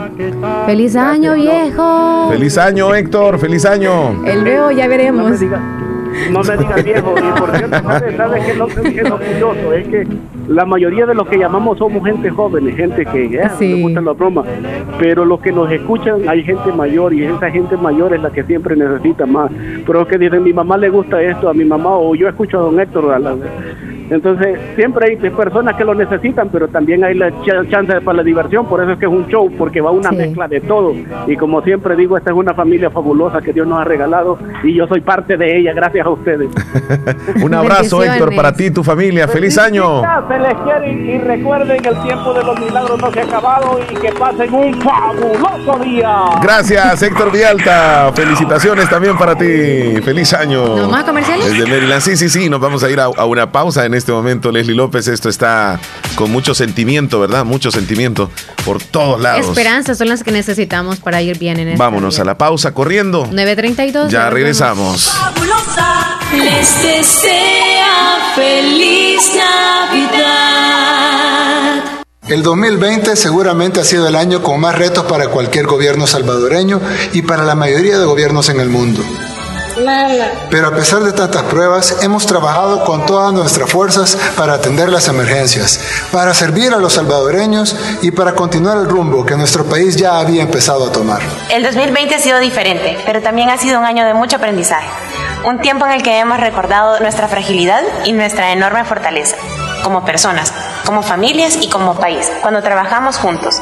¡Feliz 0.65 0.95
año, 0.95 1.33
viejo! 1.35 2.29
¡Feliz 2.31 2.57
año, 2.57 2.93
Héctor! 2.95 3.39
¡Feliz 3.39 3.65
año! 3.65 4.25
El 4.25 4.43
nuevo 4.43 4.71
ya 4.71 4.87
veremos. 4.87 5.41
No 5.41 5.98
me 6.09 6.57
digas 6.57 6.83
viejo, 6.83 7.15
y 7.17 7.39
por 7.39 7.55
cierto, 7.55 7.77
¿sabes, 7.83 8.15
¿sabes 8.15 8.43
qué 8.45 8.51
es 8.51 8.57
lo, 8.57 8.67
curioso? 8.67 9.73
Es 9.73 9.87
que 9.87 10.07
la 10.47 10.65
mayoría 10.65 11.05
de 11.05 11.13
los 11.13 11.27
que 11.27 11.37
llamamos 11.37 11.77
somos 11.77 12.03
gente 12.03 12.29
joven, 12.29 12.75
gente 12.75 13.05
que 13.05 13.29
ya 13.29 13.49
sí. 13.49 13.75
le 13.75 13.81
gustan 13.83 14.05
las 14.05 14.17
bromas, 14.17 14.45
pero 14.97 15.25
los 15.25 15.39
que 15.41 15.51
nos 15.51 15.71
escuchan 15.71 16.27
hay 16.27 16.43
gente 16.43 16.71
mayor 16.71 17.13
y 17.13 17.23
esa 17.25 17.51
gente 17.51 17.77
mayor 17.77 18.13
es 18.13 18.21
la 18.21 18.31
que 18.31 18.43
siempre 18.43 18.75
necesita 18.75 19.25
más. 19.25 19.51
Pero 19.85 20.07
que 20.07 20.17
dicen, 20.17 20.43
mi 20.43 20.53
mamá 20.53 20.77
le 20.77 20.89
gusta 20.89 21.21
esto, 21.21 21.49
a 21.49 21.53
mi 21.53 21.65
mamá, 21.65 21.97
o 21.97 22.15
yo 22.15 22.27
escucho 22.27 22.59
a 22.59 22.61
don 22.61 22.79
Héctor, 22.79 23.13
a 23.13 23.19
la, 23.19 23.35
Entonces, 24.09 24.59
siempre 24.75 25.07
hay 25.07 25.29
personas 25.29 25.75
que 25.75 25.83
lo 25.83 25.93
necesitan, 25.93 26.49
pero 26.49 26.67
también 26.67 27.03
hay 27.03 27.13
la 27.15 27.31
chance 27.69 28.01
para 28.01 28.17
la 28.17 28.23
diversión, 28.23 28.65
por 28.65 28.81
eso 28.81 28.93
es 28.93 28.99
que 28.99 29.05
es 29.05 29.11
un 29.11 29.27
show, 29.27 29.51
porque 29.57 29.81
va 29.81 29.91
una 29.91 30.11
mezcla 30.11 30.47
de 30.47 30.61
todo. 30.61 30.93
Y 31.27 31.35
como 31.35 31.61
siempre 31.61 31.95
digo, 31.95 32.17
esta 32.17 32.31
es 32.31 32.35
una 32.35 32.53
familia 32.53 32.89
fabulosa 32.89 33.41
que 33.41 33.53
Dios 33.53 33.67
nos 33.67 33.79
ha 33.79 33.83
regalado 33.83 34.37
y 34.63 34.73
yo 34.73 34.87
soy 34.87 35.01
parte 35.01 35.37
de 35.37 35.59
ella, 35.59 35.73
gracias 35.73 36.05
a 36.05 36.09
ustedes. 36.09 36.49
un 37.43 37.53
abrazo, 37.53 38.03
Héctor, 38.03 38.35
para 38.35 38.53
ti 38.53 38.65
y 38.65 38.71
tu 38.71 38.83
familia. 38.83 39.27
¡Feliz 39.27 39.57
año! 39.57 40.01
Se 40.27 40.39
les 40.39 40.53
quiere 40.55 40.91
y 40.91 41.17
recuerden 41.19 41.81
que 41.81 41.89
el 41.89 42.01
tiempo 42.03 42.33
de 42.33 42.43
los 42.43 42.59
milagros 42.59 43.01
no 43.01 43.11
se 43.11 43.21
ha 43.21 43.23
acabado 43.23 43.79
y 43.91 43.95
que 43.95 44.11
pasen 44.13 44.53
un 44.53 44.81
fabuloso 44.81 45.83
día. 45.83 46.15
Gracias, 46.41 47.01
Héctor 47.03 47.31
Vialta. 47.31 48.11
Felicitaciones 48.13 48.89
también 48.89 49.17
para 49.17 49.35
ti. 49.35 49.45
¡Feliz 50.03 50.33
año! 50.33 50.75
¿No 50.75 50.89
más 50.89 51.03
comerciales? 51.03 51.45
Desde 51.51 51.65
Maryland. 51.69 52.01
Sí, 52.01 52.17
sí, 52.17 52.29
sí. 52.29 52.49
Nos 52.49 52.59
vamos 52.59 52.83
a 52.83 52.89
ir 52.89 52.99
a, 52.99 53.05
a 53.05 53.25
una 53.25 53.51
pausa 53.51 53.85
en 53.85 53.93
este 53.99 54.11
momento, 54.11 54.51
Leslie 54.51 54.75
López. 54.75 55.07
Esto 55.07 55.29
está 55.29 55.79
con 56.15 56.31
mucho 56.31 56.55
sentimiento, 56.55 57.19
¿verdad? 57.19 57.45
Mucho 57.45 57.69
sentimiento 57.69 58.31
por 58.65 58.81
todos 58.81 59.21
lados. 59.21 59.47
Esperanzas 59.47 59.99
son 59.99 60.09
las 60.09 60.23
que 60.23 60.31
necesitamos 60.31 60.99
para 60.99 61.21
ir 61.21 61.37
bien 61.37 61.59
en 61.59 61.69
este 61.69 61.79
Vámonos 61.79 62.19
a 62.19 62.25
la 62.25 62.37
pausa 62.37 62.73
corriendo. 62.73 63.27
9.32. 63.27 64.09
Ya 64.09 64.29
regresamos. 64.29 65.11
Les 66.33 66.83
desea 66.83 68.33
feliz 68.35 69.31
Navidad. 69.35 70.79
El 72.27 72.43
2020 72.43 73.15
seguramente 73.15 73.79
ha 73.79 73.83
sido 73.83 74.07
el 74.07 74.15
año 74.15 74.43
con 74.43 74.59
más 74.59 74.77
retos 74.77 75.05
para 75.05 75.29
cualquier 75.29 75.65
gobierno 75.65 76.05
salvadoreño 76.05 76.79
y 77.13 77.23
para 77.23 77.43
la 77.43 77.55
mayoría 77.55 77.97
de 77.97 78.05
gobiernos 78.05 78.49
en 78.49 78.59
el 78.59 78.69
mundo. 78.69 79.01
Pero 80.49 80.67
a 80.67 80.71
pesar 80.71 81.01
de 81.01 81.13
tantas 81.13 81.43
pruebas, 81.43 82.03
hemos 82.03 82.25
trabajado 82.25 82.83
con 82.83 83.05
todas 83.05 83.33
nuestras 83.33 83.69
fuerzas 83.69 84.17
para 84.37 84.53
atender 84.53 84.89
las 84.89 85.07
emergencias, 85.07 85.79
para 86.11 86.33
servir 86.33 86.73
a 86.73 86.77
los 86.77 86.93
salvadoreños 86.93 87.75
y 88.01 88.11
para 88.11 88.33
continuar 88.33 88.77
el 88.77 88.85
rumbo 88.87 89.25
que 89.25 89.35
nuestro 89.35 89.65
país 89.65 89.95
ya 89.95 90.19
había 90.19 90.41
empezado 90.41 90.87
a 90.87 90.91
tomar. 90.91 91.21
El 91.49 91.63
2020 91.63 92.15
ha 92.15 92.19
sido 92.19 92.39
diferente, 92.39 92.97
pero 93.05 93.21
también 93.21 93.49
ha 93.49 93.57
sido 93.57 93.79
un 93.79 93.85
año 93.85 94.05
de 94.05 94.13
mucho 94.13 94.37
aprendizaje. 94.37 94.87
Un 95.45 95.59
tiempo 95.59 95.85
en 95.85 95.93
el 95.93 96.03
que 96.03 96.19
hemos 96.19 96.39
recordado 96.39 96.99
nuestra 96.99 97.27
fragilidad 97.27 97.81
y 98.05 98.11
nuestra 98.11 98.51
enorme 98.51 98.83
fortaleza, 98.83 99.37
como 99.83 100.03
personas, 100.03 100.53
como 100.85 101.01
familias 101.01 101.57
y 101.61 101.69
como 101.69 101.95
país, 101.95 102.29
cuando 102.41 102.61
trabajamos 102.61 103.17
juntos. 103.17 103.61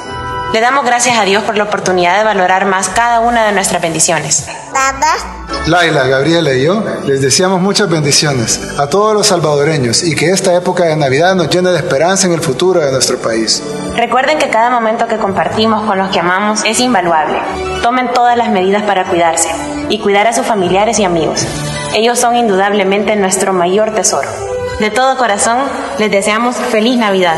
Le 0.53 0.61
damos 0.61 0.85
gracias 0.85 1.17
a 1.17 1.23
Dios 1.23 1.43
por 1.43 1.57
la 1.57 1.65
oportunidad 1.65 2.17
de 2.17 2.23
valorar 2.23 2.65
más 2.65 2.89
cada 2.89 3.19
una 3.19 3.45
de 3.45 3.51
nuestras 3.51 3.81
bendiciones. 3.81 4.47
Laila, 5.65 6.07
Gabriela 6.07 6.53
y 6.53 6.63
yo 6.63 6.81
les 7.05 7.21
deseamos 7.21 7.59
muchas 7.59 7.89
bendiciones 7.89 8.61
a 8.79 8.87
todos 8.87 9.13
los 9.13 9.27
salvadoreños 9.27 10.03
y 10.03 10.15
que 10.15 10.29
esta 10.29 10.55
época 10.55 10.85
de 10.85 10.95
Navidad 10.95 11.35
nos 11.35 11.49
llene 11.49 11.71
de 11.71 11.77
esperanza 11.77 12.27
en 12.27 12.33
el 12.33 12.39
futuro 12.39 12.79
de 12.79 12.91
nuestro 12.91 13.17
país. 13.17 13.61
Recuerden 13.95 14.37
que 14.37 14.49
cada 14.49 14.69
momento 14.69 15.07
que 15.07 15.17
compartimos 15.17 15.85
con 15.85 15.97
los 15.97 16.09
que 16.09 16.21
amamos 16.21 16.63
es 16.65 16.79
invaluable. 16.79 17.39
Tomen 17.81 18.13
todas 18.13 18.37
las 18.37 18.49
medidas 18.49 18.83
para 18.83 19.05
cuidarse 19.05 19.49
y 19.89 19.99
cuidar 19.99 20.27
a 20.27 20.33
sus 20.33 20.45
familiares 20.45 20.97
y 20.99 21.03
amigos. 21.03 21.45
Ellos 21.93 22.17
son 22.17 22.37
indudablemente 22.37 23.15
nuestro 23.17 23.51
mayor 23.51 23.93
tesoro. 23.93 24.29
De 24.79 24.91
todo 24.91 25.17
corazón, 25.17 25.57
les 25.97 26.09
deseamos 26.11 26.55
feliz 26.55 26.97
Navidad. 26.97 27.37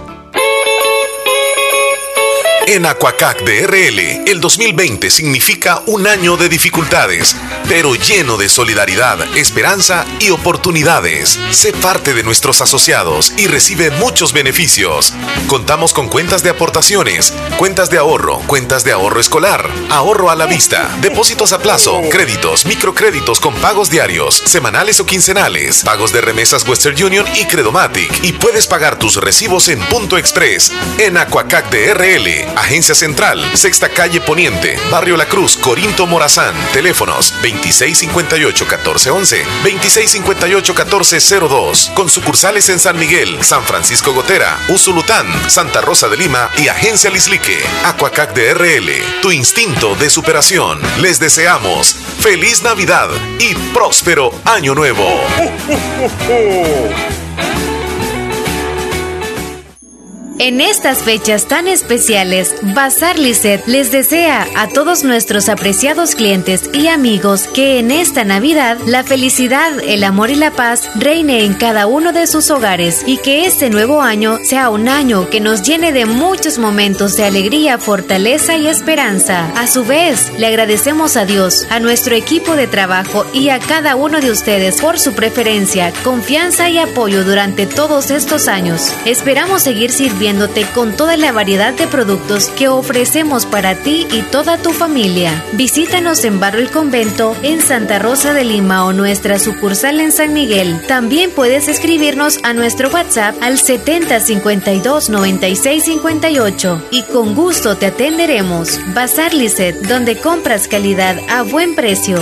En 2.67 2.85
Aquacac 2.85 3.43
DRL, 3.43 4.29
el 4.29 4.39
2020 4.39 5.09
significa 5.09 5.81
un 5.87 6.05
año 6.05 6.37
de 6.37 6.47
dificultades, 6.47 7.35
pero 7.67 7.95
lleno 7.95 8.37
de 8.37 8.49
solidaridad, 8.49 9.19
esperanza 9.35 10.05
y 10.19 10.29
oportunidades. 10.29 11.39
Sé 11.49 11.73
parte 11.73 12.13
de 12.13 12.21
nuestros 12.21 12.61
asociados 12.61 13.33
y 13.35 13.47
recibe 13.47 13.89
muchos 13.89 14.31
beneficios. 14.31 15.11
Contamos 15.47 15.93
con 15.93 16.07
cuentas 16.07 16.43
de 16.43 16.51
aportaciones, 16.51 17.33
cuentas 17.57 17.89
de 17.89 17.97
ahorro, 17.97 18.37
cuentas 18.45 18.83
de 18.83 18.91
ahorro 18.91 19.19
escolar, 19.19 19.67
ahorro 19.89 20.29
a 20.29 20.35
la 20.35 20.45
vista, 20.45 20.95
depósitos 21.01 21.53
a 21.53 21.59
plazo, 21.59 21.99
créditos, 22.11 22.67
microcréditos 22.67 23.39
con 23.39 23.55
pagos 23.55 23.89
diarios, 23.89 24.35
semanales 24.35 24.99
o 24.99 25.05
quincenales, 25.07 25.81
pagos 25.83 26.13
de 26.13 26.21
remesas 26.21 26.67
Western 26.67 27.03
Union 27.03 27.25
y 27.35 27.45
Credomatic. 27.45 28.23
Y 28.23 28.33
puedes 28.33 28.67
pagar 28.67 28.99
tus 28.99 29.15
recibos 29.15 29.67
en 29.67 29.79
Punto 29.87 30.17
Express 30.17 30.71
en 30.99 31.17
Aquacac 31.17 31.71
DRL 31.71 32.50
Agencia 32.55 32.95
Central, 32.95 33.43
Sexta 33.55 33.89
Calle 33.89 34.21
Poniente, 34.21 34.79
Barrio 34.89 35.17
La 35.17 35.25
Cruz, 35.25 35.57
Corinto 35.57 36.07
Morazán. 36.07 36.55
Teléfonos 36.73 37.33
2658-1411, 37.41 39.43
2658-1402. 39.63 41.93
Con 41.93 42.09
sucursales 42.09 42.69
en 42.69 42.79
San 42.79 42.97
Miguel, 42.97 43.43
San 43.43 43.63
Francisco 43.63 44.13
Gotera, 44.13 44.57
Usulután, 44.69 45.27
Santa 45.49 45.81
Rosa 45.81 46.07
de 46.07 46.17
Lima 46.17 46.49
y 46.57 46.67
Agencia 46.67 47.09
Lislique. 47.09 47.57
Aquacac 47.85 48.33
DRL, 48.33 48.89
tu 49.21 49.31
instinto 49.31 49.95
de 49.95 50.09
superación. 50.09 50.79
Les 51.01 51.19
deseamos 51.19 51.95
feliz 52.19 52.63
Navidad 52.63 53.09
y 53.39 53.55
próspero 53.73 54.31
Año 54.45 54.75
Nuevo. 54.75 55.07
En 60.43 60.59
estas 60.59 61.03
fechas 61.03 61.47
tan 61.47 61.67
especiales, 61.67 62.55
Bazar 62.73 63.19
Lisset 63.19 63.67
les 63.67 63.91
desea 63.91 64.47
a 64.55 64.67
todos 64.67 65.03
nuestros 65.03 65.49
apreciados 65.49 66.15
clientes 66.15 66.67
y 66.73 66.87
amigos 66.87 67.43
que 67.43 67.77
en 67.77 67.91
esta 67.91 68.23
Navidad 68.23 68.79
la 68.87 69.03
felicidad, 69.03 69.71
el 69.85 70.03
amor 70.03 70.31
y 70.31 70.35
la 70.35 70.49
paz 70.49 70.89
reine 70.95 71.45
en 71.45 71.53
cada 71.53 71.85
uno 71.85 72.11
de 72.11 72.25
sus 72.25 72.49
hogares 72.49 73.03
y 73.05 73.17
que 73.17 73.45
este 73.45 73.69
nuevo 73.69 74.01
año 74.01 74.39
sea 74.43 74.71
un 74.71 74.89
año 74.89 75.29
que 75.29 75.41
nos 75.41 75.61
llene 75.61 75.91
de 75.91 76.07
muchos 76.07 76.57
momentos 76.57 77.15
de 77.15 77.25
alegría, 77.25 77.77
fortaleza 77.77 78.57
y 78.57 78.65
esperanza. 78.65 79.45
A 79.55 79.67
su 79.67 79.85
vez, 79.85 80.31
le 80.39 80.47
agradecemos 80.47 81.17
a 81.17 81.25
Dios, 81.25 81.67
a 81.69 81.79
nuestro 81.79 82.15
equipo 82.15 82.55
de 82.55 82.65
trabajo 82.65 83.27
y 83.31 83.49
a 83.49 83.59
cada 83.59 83.95
uno 83.95 84.19
de 84.19 84.31
ustedes 84.31 84.81
por 84.81 84.97
su 84.97 85.13
preferencia, 85.13 85.93
confianza 86.03 86.67
y 86.67 86.79
apoyo 86.79 87.23
durante 87.23 87.67
todos 87.67 88.09
estos 88.09 88.47
años. 88.47 88.91
Esperamos 89.05 89.61
seguir 89.61 89.91
sirviendo 89.91 90.30
con 90.73 90.95
toda 90.95 91.17
la 91.17 91.31
variedad 91.33 91.73
de 91.73 91.87
productos 91.87 92.47
que 92.49 92.69
ofrecemos 92.69 93.45
para 93.45 93.75
ti 93.75 94.07
y 94.11 94.21
toda 94.21 94.57
tu 94.57 94.71
familia. 94.71 95.43
Visítanos 95.53 96.23
en 96.23 96.39
Barrio 96.39 96.61
El 96.61 96.71
Convento, 96.71 97.35
en 97.43 97.61
Santa 97.61 97.99
Rosa 97.99 98.33
de 98.33 98.45
Lima 98.45 98.85
o 98.85 98.93
nuestra 98.93 99.39
sucursal 99.39 99.99
en 99.99 100.11
San 100.11 100.33
Miguel. 100.33 100.81
También 100.87 101.31
puedes 101.31 101.67
escribirnos 101.67 102.39
a 102.43 102.53
nuestro 102.53 102.89
WhatsApp 102.89 103.35
al 103.41 103.59
7052 103.59 105.09
9658 105.09 106.87
y 106.91 107.03
con 107.03 107.35
gusto 107.35 107.75
te 107.75 107.87
atenderemos. 107.87 108.79
Bazar 108.93 109.33
Lisset, 109.33 109.75
donde 109.87 110.15
compras 110.17 110.67
calidad 110.69 111.17
a 111.29 111.41
buen 111.41 111.75
precio. 111.75 112.19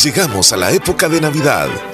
Llegamos 0.00 0.52
a 0.52 0.56
la 0.56 0.70
época 0.70 1.08
de 1.08 1.20
Navidad 1.20 1.68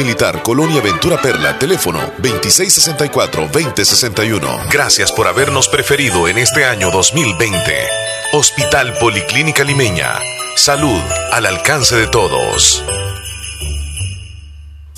Militar, 0.00 0.42
Colonia 0.42 0.80
Ventura 0.80 1.20
Perla, 1.20 1.58
teléfono 1.58 2.00
2664-2061. 2.22 4.70
Gracias 4.70 5.12
por 5.12 5.28
habernos 5.28 5.68
preferido 5.68 6.26
en 6.26 6.38
este 6.38 6.64
año 6.64 6.90
2020. 6.90 7.60
Hospital 8.32 8.94
Policlínica 8.98 9.62
Limeña. 9.62 10.14
Salud 10.56 11.02
al 11.32 11.44
alcance 11.44 11.96
de 11.96 12.06
todos. 12.06 12.82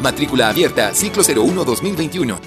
Matrícula 0.00 0.48
abierta, 0.48 0.94
ciclo 0.94 1.22
01 1.22 1.64
2021. 1.64 2.40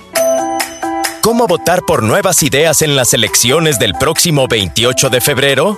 ¿Cómo 1.22 1.46
votar 1.46 1.84
por 1.84 2.02
nuevas 2.02 2.42
ideas 2.42 2.82
en 2.82 2.96
las 2.96 3.14
elecciones 3.14 3.78
del 3.78 3.94
próximo 3.94 4.48
28 4.48 5.10
de 5.10 5.22
febrero? 5.22 5.78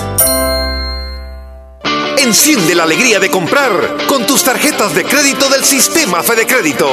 Enciende 2.21 2.75
la 2.75 2.83
alegría 2.83 3.19
de 3.19 3.31
comprar 3.31 3.97
con 4.07 4.27
tus 4.27 4.43
tarjetas 4.43 4.93
de 4.93 5.03
crédito 5.03 5.49
del 5.49 5.65
sistema 5.65 6.21
Fede 6.21 6.45
Crédito. 6.45 6.87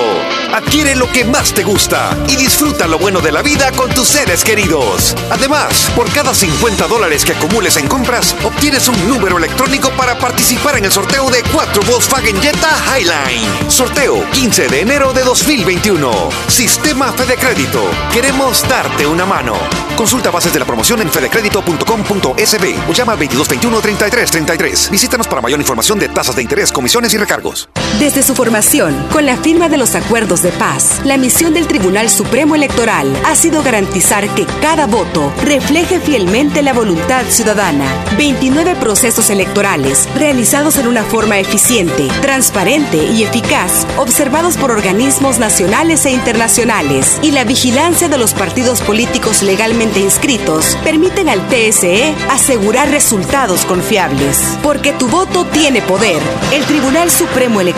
Adquiere 0.54 0.96
lo 0.96 1.12
que 1.12 1.26
más 1.26 1.52
te 1.52 1.64
gusta 1.64 2.16
y 2.26 2.36
disfruta 2.36 2.86
lo 2.86 2.98
bueno 2.98 3.20
de 3.20 3.30
la 3.30 3.42
vida 3.42 3.70
con 3.72 3.90
tus 3.90 4.08
seres 4.08 4.42
queridos. 4.42 5.14
Además, 5.30 5.90
por 5.94 6.10
cada 6.12 6.32
50 6.32 6.86
dólares 6.86 7.26
que 7.26 7.32
acumules 7.32 7.76
en 7.76 7.88
compras, 7.88 8.34
obtienes 8.42 8.88
un 8.88 9.06
número 9.06 9.36
electrónico 9.36 9.90
para 9.90 10.18
participar 10.18 10.78
en 10.78 10.86
el 10.86 10.92
sorteo 10.92 11.28
de 11.28 11.42
4 11.52 11.82
Volkswagen 11.82 12.40
Jetta 12.40 12.70
Highline. 12.86 13.70
Sorteo 13.70 14.24
15 14.30 14.68
de 14.68 14.80
enero 14.80 15.12
de 15.12 15.24
2021. 15.24 16.30
Sistema 16.48 17.12
Fede 17.12 17.36
Crédito. 17.36 17.82
Queremos 18.14 18.66
darte 18.66 19.06
una 19.06 19.26
mano. 19.26 19.58
Consulta 19.94 20.30
bases 20.30 20.54
de 20.54 20.60
la 20.60 20.64
promoción 20.64 21.02
en 21.02 21.10
fedecredito.com.sb 21.10 22.88
o 22.88 22.92
llama 22.92 23.12
al 23.12 23.18
2221 23.18 23.80
3333. 23.80 24.90
Para 25.26 25.42
mayor 25.42 25.58
información 25.58 25.98
de 25.98 26.08
tasas 26.08 26.36
de 26.36 26.42
interés, 26.42 26.70
comisiones 26.70 27.12
y 27.12 27.18
recargos. 27.18 27.68
Desde 27.96 28.22
su 28.22 28.36
formación, 28.36 28.94
con 29.10 29.26
la 29.26 29.36
firma 29.36 29.68
de 29.68 29.76
los 29.76 29.96
acuerdos 29.96 30.40
de 30.42 30.52
paz, 30.52 31.00
la 31.04 31.16
misión 31.16 31.52
del 31.52 31.66
Tribunal 31.66 32.08
Supremo 32.08 32.54
Electoral 32.54 33.12
ha 33.26 33.34
sido 33.34 33.60
garantizar 33.64 34.32
que 34.36 34.46
cada 34.60 34.86
voto 34.86 35.32
refleje 35.42 35.98
fielmente 35.98 36.62
la 36.62 36.72
voluntad 36.72 37.24
ciudadana. 37.28 37.86
29 38.16 38.76
procesos 38.76 39.30
electorales 39.30 40.08
realizados 40.14 40.78
en 40.78 40.86
una 40.86 41.02
forma 41.02 41.40
eficiente, 41.40 42.06
transparente 42.20 42.98
y 42.98 43.24
eficaz, 43.24 43.84
observados 43.96 44.56
por 44.56 44.70
organismos 44.70 45.40
nacionales 45.40 46.06
e 46.06 46.12
internacionales, 46.12 47.18
y 47.20 47.32
la 47.32 47.42
vigilancia 47.42 48.08
de 48.08 48.18
los 48.18 48.32
partidos 48.32 48.80
políticos 48.80 49.42
legalmente 49.42 49.98
inscritos 49.98 50.78
permiten 50.84 51.28
al 51.28 51.44
TSE 51.48 52.14
asegurar 52.30 52.90
resultados 52.90 53.64
confiables. 53.64 54.38
Porque 54.62 54.92
tu 54.92 55.08
voto 55.08 55.44
tiene 55.46 55.82
poder. 55.82 56.22
El 56.52 56.64
Tribunal 56.64 57.10
Supremo 57.10 57.60
Electoral 57.60 57.77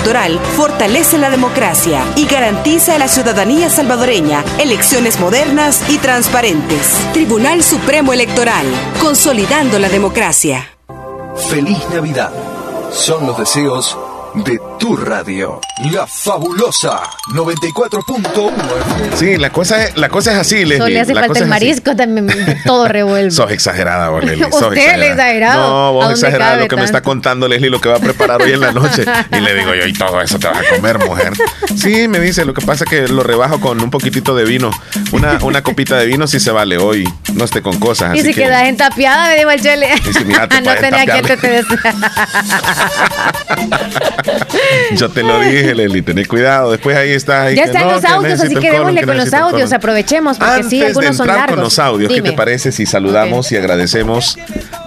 fortalece 0.56 1.18
la 1.18 1.30
democracia 1.30 2.02
y 2.16 2.26
garantiza 2.26 2.94
a 2.94 2.98
la 2.98 3.08
ciudadanía 3.08 3.68
salvadoreña 3.70 4.44
elecciones 4.58 5.20
modernas 5.20 5.82
y 5.88 5.98
transparentes. 5.98 6.96
Tribunal 7.12 7.62
Supremo 7.62 8.12
Electoral, 8.12 8.66
consolidando 9.00 9.78
la 9.78 9.88
democracia. 9.88 10.68
Feliz 11.48 11.78
Navidad. 11.92 12.32
Son 12.92 13.26
los 13.26 13.38
deseos 13.38 13.96
de 14.34 14.60
tu 14.80 14.96
radio, 14.96 15.60
la 15.92 16.06
fabulosa 16.06 17.02
94.1 17.34 18.50
Sí, 19.14 19.36
la 19.36 19.50
cosa 19.50 19.84
es, 19.84 19.94
la 19.98 20.08
cosa 20.08 20.32
es 20.32 20.38
así, 20.38 20.60
Leslie. 20.64 20.78
Solo 20.78 20.88
le 20.88 21.00
hace 21.00 21.12
la 21.12 21.20
falta 21.20 21.38
el 21.38 21.44
es 21.44 21.50
así. 21.50 21.50
marisco 21.50 21.94
también, 21.96 22.28
todo 22.64 22.88
revuelve. 22.88 23.30
Sos 23.40 23.50
exagerada, 23.50 24.08
vos, 24.08 24.24
Leslie. 24.24 24.50
sos 24.50 24.62
Usted 24.62 24.96
le 24.96 25.10
exagerado. 25.10 25.60
No, 25.68 25.86
¿A 25.86 25.90
vos 25.90 26.10
exagerada 26.12 26.56
lo 26.56 26.66
que 26.66 26.76
me 26.76 26.84
está 26.84 27.02
contando 27.02 27.46
Leslie, 27.46 27.68
lo 27.68 27.78
que 27.78 27.90
va 27.90 27.96
a 27.96 28.00
preparar 28.00 28.40
hoy 28.40 28.52
en 28.52 28.60
la 28.60 28.72
noche. 28.72 29.04
Y 29.32 29.40
le 29.40 29.54
digo 29.54 29.74
yo, 29.74 29.86
y 29.86 29.92
todo 29.92 30.18
eso 30.22 30.38
te 30.38 30.48
vas 30.48 30.56
a 30.58 30.74
comer, 30.74 30.98
mujer. 31.04 31.32
Sí, 31.76 32.08
me 32.08 32.18
dice, 32.18 32.46
lo 32.46 32.54
que 32.54 32.62
pasa 32.64 32.84
es 32.84 32.90
que 32.90 33.06
lo 33.08 33.22
rebajo 33.22 33.60
con 33.60 33.80
un 33.82 33.90
poquitito 33.90 34.34
de 34.34 34.44
vino. 34.44 34.70
Una, 35.12 35.38
una 35.42 35.62
copita 35.62 35.96
de 35.96 36.06
vino 36.06 36.26
sí 36.26 36.40
se 36.40 36.50
vale 36.50 36.78
hoy. 36.78 37.06
No 37.34 37.44
esté 37.44 37.60
con 37.60 37.78
cosas. 37.78 38.16
Y 38.16 38.20
así 38.20 38.28
si 38.28 38.34
que- 38.34 38.44
quedas 38.44 38.64
entapiada, 38.66 39.28
me 39.28 39.36
dijo 39.36 39.50
el 39.50 39.60
chele. 39.60 39.88
Mira, 40.24 40.48
te 40.48 40.60
no 40.62 40.74
tenía 40.74 41.04
que 41.22 41.36
te. 41.36 41.64
Yo 44.96 45.08
te 45.08 45.22
lo 45.22 45.38
dije, 45.40 45.74
Leslie, 45.74 46.02
tenés 46.02 46.28
cuidado. 46.28 46.70
Después 46.70 46.96
ahí 46.96 47.10
está. 47.10 47.44
ahí 47.44 47.56
Ya 47.56 47.62
que 47.64 47.68
están 47.70 47.86
no, 47.86 47.92
los 47.92 48.00
que 48.02 48.06
audios, 48.08 48.40
así 48.40 48.54
que 48.56 48.70
démosle 48.70 49.02
con 49.04 49.16
los 49.16 49.32
audios, 49.34 49.72
aprovechemos, 49.72 50.38
porque 50.38 50.52
Antes 50.52 50.70
sí, 50.70 50.82
algunos 50.82 51.10
de 51.10 51.16
son 51.16 51.26
largos. 51.28 51.54
con 51.54 51.60
los 51.64 51.78
audios, 51.78 52.08
¿qué 52.08 52.16
Dime. 52.16 52.30
te 52.30 52.36
parece 52.36 52.72
si 52.72 52.86
saludamos 52.86 53.50
y 53.52 53.56
agradecemos 53.56 54.36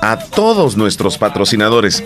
a 0.03 0.19
todos 0.19 0.75
nuestros 0.75 1.17
patrocinadores 1.17 2.03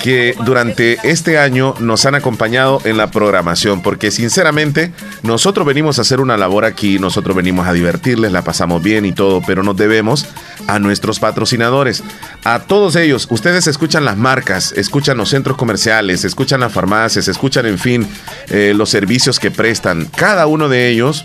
que 0.00 0.36
durante 0.44 0.98
este 1.02 1.36
año 1.36 1.74
nos 1.80 2.06
han 2.06 2.14
acompañado 2.14 2.80
en 2.84 2.96
la 2.96 3.10
programación? 3.10 3.82
Porque 3.82 4.12
sinceramente, 4.12 4.92
nosotros 5.24 5.66
venimos 5.66 5.98
a 5.98 6.02
hacer 6.02 6.20
una 6.20 6.36
labor 6.36 6.64
aquí, 6.64 7.00
nosotros 7.00 7.34
venimos 7.34 7.66
a 7.66 7.72
divertirles, 7.72 8.30
la 8.30 8.42
pasamos 8.42 8.82
bien 8.82 9.04
y 9.04 9.12
todo, 9.12 9.42
pero 9.44 9.64
nos 9.64 9.76
debemos 9.76 10.26
a 10.68 10.78
nuestros 10.78 11.18
patrocinadores. 11.18 12.04
A 12.44 12.60
todos 12.60 12.94
ellos, 12.94 13.26
ustedes 13.30 13.66
escuchan 13.66 14.04
las 14.04 14.16
marcas, 14.16 14.72
escuchan 14.72 15.16
los 15.16 15.30
centros 15.30 15.56
comerciales, 15.56 16.24
escuchan 16.24 16.60
las 16.60 16.72
farmacias, 16.72 17.26
escuchan, 17.26 17.66
en 17.66 17.78
fin, 17.78 18.06
eh, 18.48 18.72
los 18.76 18.90
servicios 18.90 19.40
que 19.40 19.50
prestan. 19.50 20.06
Cada 20.14 20.46
uno 20.46 20.68
de 20.68 20.88
ellos 20.88 21.24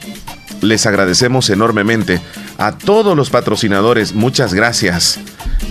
les 0.61 0.85
agradecemos 0.85 1.49
enormemente. 1.49 2.21
A 2.57 2.77
todos 2.77 3.15
los 3.15 3.29
patrocinadores, 3.29 4.13
muchas 4.13 4.53
gracias. 4.53 5.19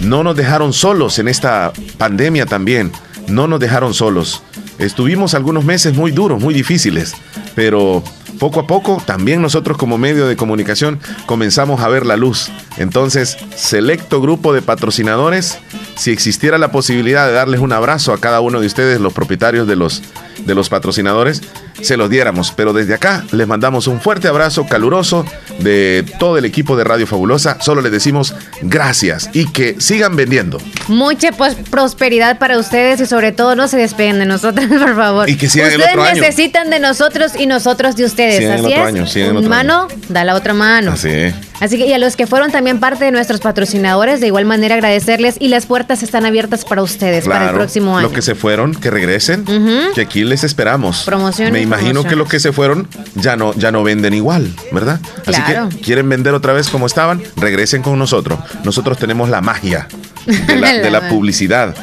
No 0.01 0.23
nos 0.23 0.37
dejaron 0.37 0.73
solos 0.73 1.19
en 1.19 1.29
esta 1.29 1.73
pandemia 1.99 2.47
también. 2.47 2.93
No 3.29 3.47
nos 3.47 3.61
dejaron 3.61 3.95
solos. 3.95 4.43
Estuvimos 4.79 5.35
algunos 5.35 5.65
meses 5.65 5.95
muy 5.95 6.11
duros, 6.11 6.43
muy 6.43 6.53
difíciles, 6.53 7.15
pero 7.55 8.03
poco 8.39 8.61
a 8.61 8.67
poco 8.67 9.03
también 9.05 9.41
nosotros 9.41 9.79
como 9.79 9.99
medio 9.99 10.27
de 10.27 10.37
comunicación 10.37 10.99
comenzamos 11.27 11.81
a 11.81 11.89
ver 11.89 12.05
la 12.05 12.17
luz. 12.17 12.51
Entonces, 12.77 13.37
selecto 13.57 14.21
grupo 14.21 14.53
de 14.53 14.63
patrocinadores, 14.63 15.59
si 15.97 16.11
existiera 16.11 16.59
la 16.59 16.73
posibilidad 16.73 17.27
de 17.27 17.33
darles 17.33 17.61
un 17.61 17.73
abrazo 17.73 18.13
a 18.13 18.19
cada 18.19 18.41
uno 18.41 18.61
de 18.61 18.67
ustedes, 18.67 19.01
los 19.01 19.13
propietarios 19.13 19.69
de 19.69 19.77
los, 19.77 20.03
de 20.45 20.55
los 20.55 20.69
patrocinadores, 20.69 21.43
se 21.81 21.97
los 21.97 22.11
diéramos. 22.11 22.53
Pero 22.53 22.73
desde 22.73 22.95
acá 22.95 23.25
les 23.33 23.47
mandamos 23.47 23.87
un 23.87 24.01
fuerte 24.01 24.29
abrazo 24.29 24.67
caluroso 24.67 25.25
de 25.61 26.05
todo 26.19 26.39
el 26.39 26.45
equipo 26.45 26.77
de 26.77 26.85
Radio 26.85 27.07
Fabulosa. 27.07 27.59
Solo 27.61 27.81
les 27.81 27.93
decimos 27.93 28.35
gracias 28.63 29.31
y 29.33 29.51
que 29.51 29.77
sigan 29.81 30.17
vendiendo. 30.17 30.59
Mucha 30.89 31.33
pues, 31.33 31.55
prosperidad 31.71 32.39
para 32.39 32.59
ustedes 32.59 33.01
y 33.01 33.07
sobre 33.07 33.33
todo 33.33 33.55
no 33.57 33.69
se 33.69 33.77
despeguen 33.77 34.19
de 34.19 34.27
nosotros, 34.27 34.67
por 34.69 34.97
favor. 34.97 35.29
Y 35.29 35.37
que 35.37 35.49
sigan 35.49 35.69
el 35.73 35.77
ustedes 35.81 35.95
otro 35.97 36.05
año. 36.05 36.21
necesitan 36.21 36.71
de 36.71 36.81
nosotros 36.81 37.33
y 37.39 37.47
nosotros 37.47 37.97
de 37.97 38.05
ustedes. 38.05 38.39
Sigan 38.39 38.65
Así 38.65 38.73
es. 38.73 39.27
año, 39.29 39.39
Un 39.39 39.49
mano 39.49 39.89
da 40.09 40.25
la 40.25 40.35
otra 40.35 40.55
mano. 40.55 40.93
Así. 40.93 41.33
Así 41.65 41.79
que 41.79 41.87
y 41.87 41.95
a 41.95 41.99
los 41.99 42.15
que 42.15 42.27
fueron 42.27 42.51
también 42.51 42.79
parte 42.79 43.07
de 43.07 43.11
nuestros 43.11 43.41
patrocinadores, 43.41 44.21
de 44.21 44.27
igual 44.27 44.45
manera 44.45 44.75
agradecerles 44.75 45.37
y 45.41 45.49
las 45.49 45.65
puertas 45.65 46.03
están 46.03 46.27
abiertas 46.27 46.63
para 46.67 46.83
ustedes 46.83 47.25
para 47.25 47.49
el 47.49 47.55
próximo 47.55 47.97
año. 47.97 48.09
Los 48.09 48.13
que 48.13 48.21
se 48.21 48.35
fueron, 48.35 48.75
que 48.75 48.91
regresen, 48.91 49.47
que 49.95 50.03
aquí 50.03 50.25
les 50.25 50.45
esperamos. 50.45 51.05
Promociones, 51.05 51.55
Me 51.55 51.63
imagino 51.63 52.05
que 52.05 52.17
los 52.17 52.29
que 52.29 52.39
se 52.39 52.53
fueron 52.53 52.87
ya 53.15 53.37
no, 53.37 53.55
ya 53.55 53.73
no 53.73 53.83
venden 53.83 54.13
igual, 54.13 54.55
¿verdad? 54.73 55.01
Claro. 55.25 55.69
Así 55.69 55.77
que 55.79 55.83
quieren 55.83 56.07
vender 56.07 56.35
otra 56.35 56.53
vez 56.53 56.69
como 56.69 56.85
estaban, 56.85 57.23
regresen 57.37 57.81
con 57.81 57.99
nosotros. 57.99 58.39
Nosotros 58.63 58.99
tenemos 58.99 59.31
la 59.31 59.41
magia 59.41 59.89
de 60.27 60.57
la, 60.57 60.73
de 60.83 60.91
la 60.91 61.09
publicidad. 61.09 61.75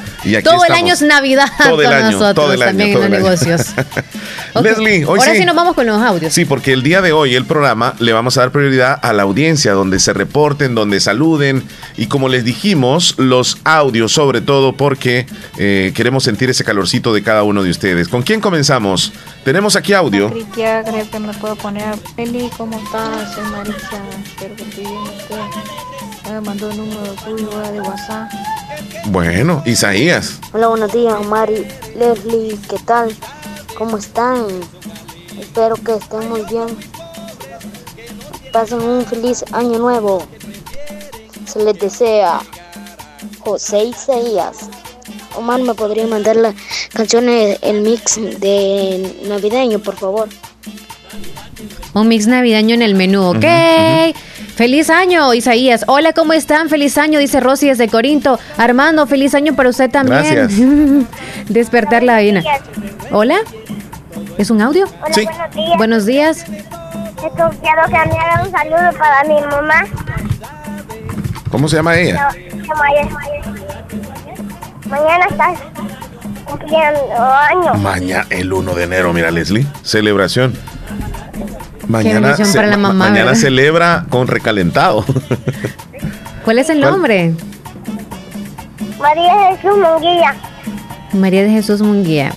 todo 0.44 0.66
el 0.66 0.72
año 0.72 0.94
es 0.94 1.02
Navidad 1.02 1.48
todo 1.64 1.82
el 1.82 1.88
año, 1.88 2.12
nosotros 2.12 2.36
todo 2.36 2.54
el 2.54 2.62
año, 2.62 2.70
también 2.70 2.92
en 2.92 3.02
los 3.02 3.10
negocios. 3.10 3.68
Leslie, 4.62 5.06
hoy 5.06 5.20
Ahora 5.20 5.36
sí. 5.36 5.46
nos 5.46 5.56
vamos 5.56 5.76
con 5.76 5.86
los 5.86 6.02
audios. 6.02 6.34
Sí, 6.34 6.46
porque 6.46 6.74
el 6.74 6.84
día 6.84 7.02
de 7.02 7.12
hoy 7.12 7.36
el 7.36 7.46
programa 7.46 7.96
le 8.00 8.14
vamos 8.14 8.38
a 8.38 8.42
dar 8.42 8.52
prioridad 8.52 9.00
a 9.02 9.14
la 9.14 9.24
audiencia, 9.24 9.74
donde 9.74 10.00
se 10.00 10.14
reporten, 10.14 10.76
donde 10.76 11.00
saluden 11.00 11.64
y 11.98 12.08
como 12.08 12.30
les 12.30 12.44
dijimos, 12.44 13.16
los 13.18 13.58
audios 13.64 14.12
sobre 14.12 14.42
todo 14.42 14.74
porque 14.74 15.26
eh, 15.58 15.92
queremos 15.96 16.24
sentir 16.24 16.50
ese 16.50 16.64
calorcito 16.64 17.14
de 17.14 17.24
cada 17.24 17.44
uno 17.44 17.64
de 17.64 17.70
ustedes. 17.70 18.08
¿Con 18.08 18.24
quién 18.24 18.42
comenzamos? 18.42 19.14
Tenemos 19.44 19.76
aquí 19.76 19.94
audio. 19.94 20.32
creo 20.54 20.84
que 21.12 21.20
me 21.20 21.34
puedo 21.34 21.56
poner 21.56 21.96
Eli, 22.18 22.50
¿cómo 22.58 22.78
estás? 22.78 23.34
Soy 23.34 23.44
Marisa, 23.46 24.02
espero 24.24 24.56
que 24.56 25.91
Me 26.30 26.42
mandó 26.42 26.70
el 26.70 26.78
número 26.78 27.14
tuyo 27.26 27.72
de 27.72 27.82
WhatsApp. 27.82 28.32
Bueno, 29.08 29.62
Isaías. 29.66 30.40
Hola, 30.54 30.68
buenos 30.68 30.92
días, 30.94 31.26
Mari, 31.26 31.68
Leslie, 31.96 32.58
¿qué 32.70 32.78
tal? 32.86 33.16
¿Cómo 33.78 33.98
están? 33.98 34.46
Espero 35.40 35.76
que 35.76 35.96
estén 35.96 36.30
muy 36.30 36.42
bien. 36.46 36.68
Pasen 38.54 38.82
un 38.82 39.06
feliz 39.06 39.44
año 39.52 39.80
nuevo. 39.80 40.26
Se 41.46 41.64
les 41.64 41.78
desea 41.80 42.42
José 43.40 43.86
Isaías. 43.86 44.70
Omar, 45.36 45.62
¿me 45.62 45.74
podría 45.74 46.06
mandar 46.08 46.36
la 46.36 46.54
canciones, 46.94 47.58
el 47.62 47.82
mix 47.82 48.16
de 48.16 49.24
navideño, 49.28 49.80
por 49.80 49.96
favor? 49.96 50.30
Un 51.94 52.08
mix 52.08 52.28
navideño 52.28 52.76
en 52.76 52.82
el 52.82 52.96
menú, 52.96 53.32
¿ok? 53.32 53.46
Feliz 54.62 54.92
año, 54.92 55.34
Isaías. 55.34 55.86
Hola, 55.88 56.14
¿cómo 56.14 56.34
están? 56.34 56.70
Feliz 56.70 56.96
año, 57.00 57.18
dice 57.18 57.40
Rosy 57.40 57.70
desde 57.70 57.90
Corinto. 57.90 58.40
Armando, 58.58 59.08
feliz 59.08 59.34
año 59.34 59.56
para 59.56 59.70
usted 59.70 59.90
también. 59.90 61.08
Despertar 61.50 62.04
la 62.04 62.14
vaina. 62.14 62.44
Hola. 63.12 63.38
¿Es 64.38 64.52
un 64.52 64.62
audio? 64.62 64.86
Hola, 65.04 65.16
sí. 65.16 65.26
buenos 65.26 65.56
días. 65.56 65.78
Buenos 65.78 66.06
días. 66.06 66.46
quiero 66.46 67.86
que 67.88 67.92
me 67.92 68.20
haga 68.20 68.44
un 68.46 68.52
saludo 68.52 69.00
para 69.00 69.24
mi 69.24 69.42
mamá. 69.42 69.88
¿Cómo 71.50 71.68
se 71.68 71.78
llama 71.78 71.98
ella? 71.98 72.30
Mañana 74.86 75.26
estás 75.28 75.60
cumpliendo 76.46 77.16
años. 77.50 77.80
Mañana, 77.80 78.28
el 78.30 78.54
1 78.54 78.76
de 78.76 78.84
enero, 78.84 79.12
mira, 79.12 79.32
Leslie. 79.32 79.66
Celebración. 79.82 80.54
Mañana, 81.92 82.36
para 82.54 82.68
la 82.68 82.78
mamá, 82.78 83.10
mañana 83.10 83.36
celebra 83.36 84.06
con 84.10 84.28
recalentado. 84.28 85.06
¿Cuál 86.46 86.60
es 86.60 86.70
el 86.70 86.80
nombre? 86.80 87.34
María 89.00 89.56
Jesús 89.56 89.78
Munguía. 89.78 90.36
María 91.14 91.44
de 91.44 91.50
Jesús 91.50 91.82
Munguía. 91.82 92.34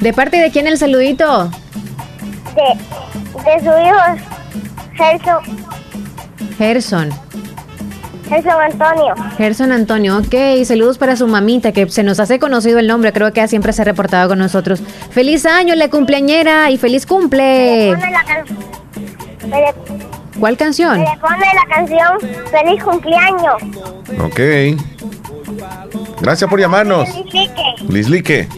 ¿De 0.00 0.12
parte 0.12 0.38
de 0.38 0.50
quién 0.50 0.66
el 0.66 0.78
saludito? 0.78 1.50
De, 2.54 3.42
de 3.44 3.60
su 3.60 3.66
hijo, 3.66 4.02
Gerson. 4.96 5.44
Gerson. 6.58 7.10
Gerson 8.28 8.60
Antonio. 8.60 9.14
Gerson 9.36 9.72
Antonio, 9.72 10.18
ok. 10.18 10.64
Saludos 10.64 10.98
para 10.98 11.16
su 11.16 11.26
mamita, 11.26 11.72
que 11.72 11.88
se 11.90 12.02
nos 12.02 12.20
hace 12.20 12.38
conocido 12.38 12.78
el 12.78 12.86
nombre. 12.86 13.12
Creo 13.12 13.32
que 13.32 13.46
siempre 13.48 13.72
se 13.72 13.82
ha 13.82 13.84
reportado 13.84 14.28
con 14.28 14.38
nosotros. 14.38 14.80
Feliz 15.10 15.44
año, 15.46 15.74
la 15.74 15.88
cumpleañera, 15.88 16.70
y 16.70 16.78
feliz 16.78 17.06
cumple. 17.06 17.94
¿Cuál 20.40 20.56
canción? 20.56 20.98
Le 20.98 21.18
pone 21.20 21.46
la 21.54 21.74
canción 21.74 22.18
Feliz 22.50 22.82
cumpleaños. 22.82 23.54
Ok. 24.20 24.40
Gracias 26.20 26.48
por 26.50 26.58
llamarnos. 26.58 27.08
Lislique. 27.88 28.48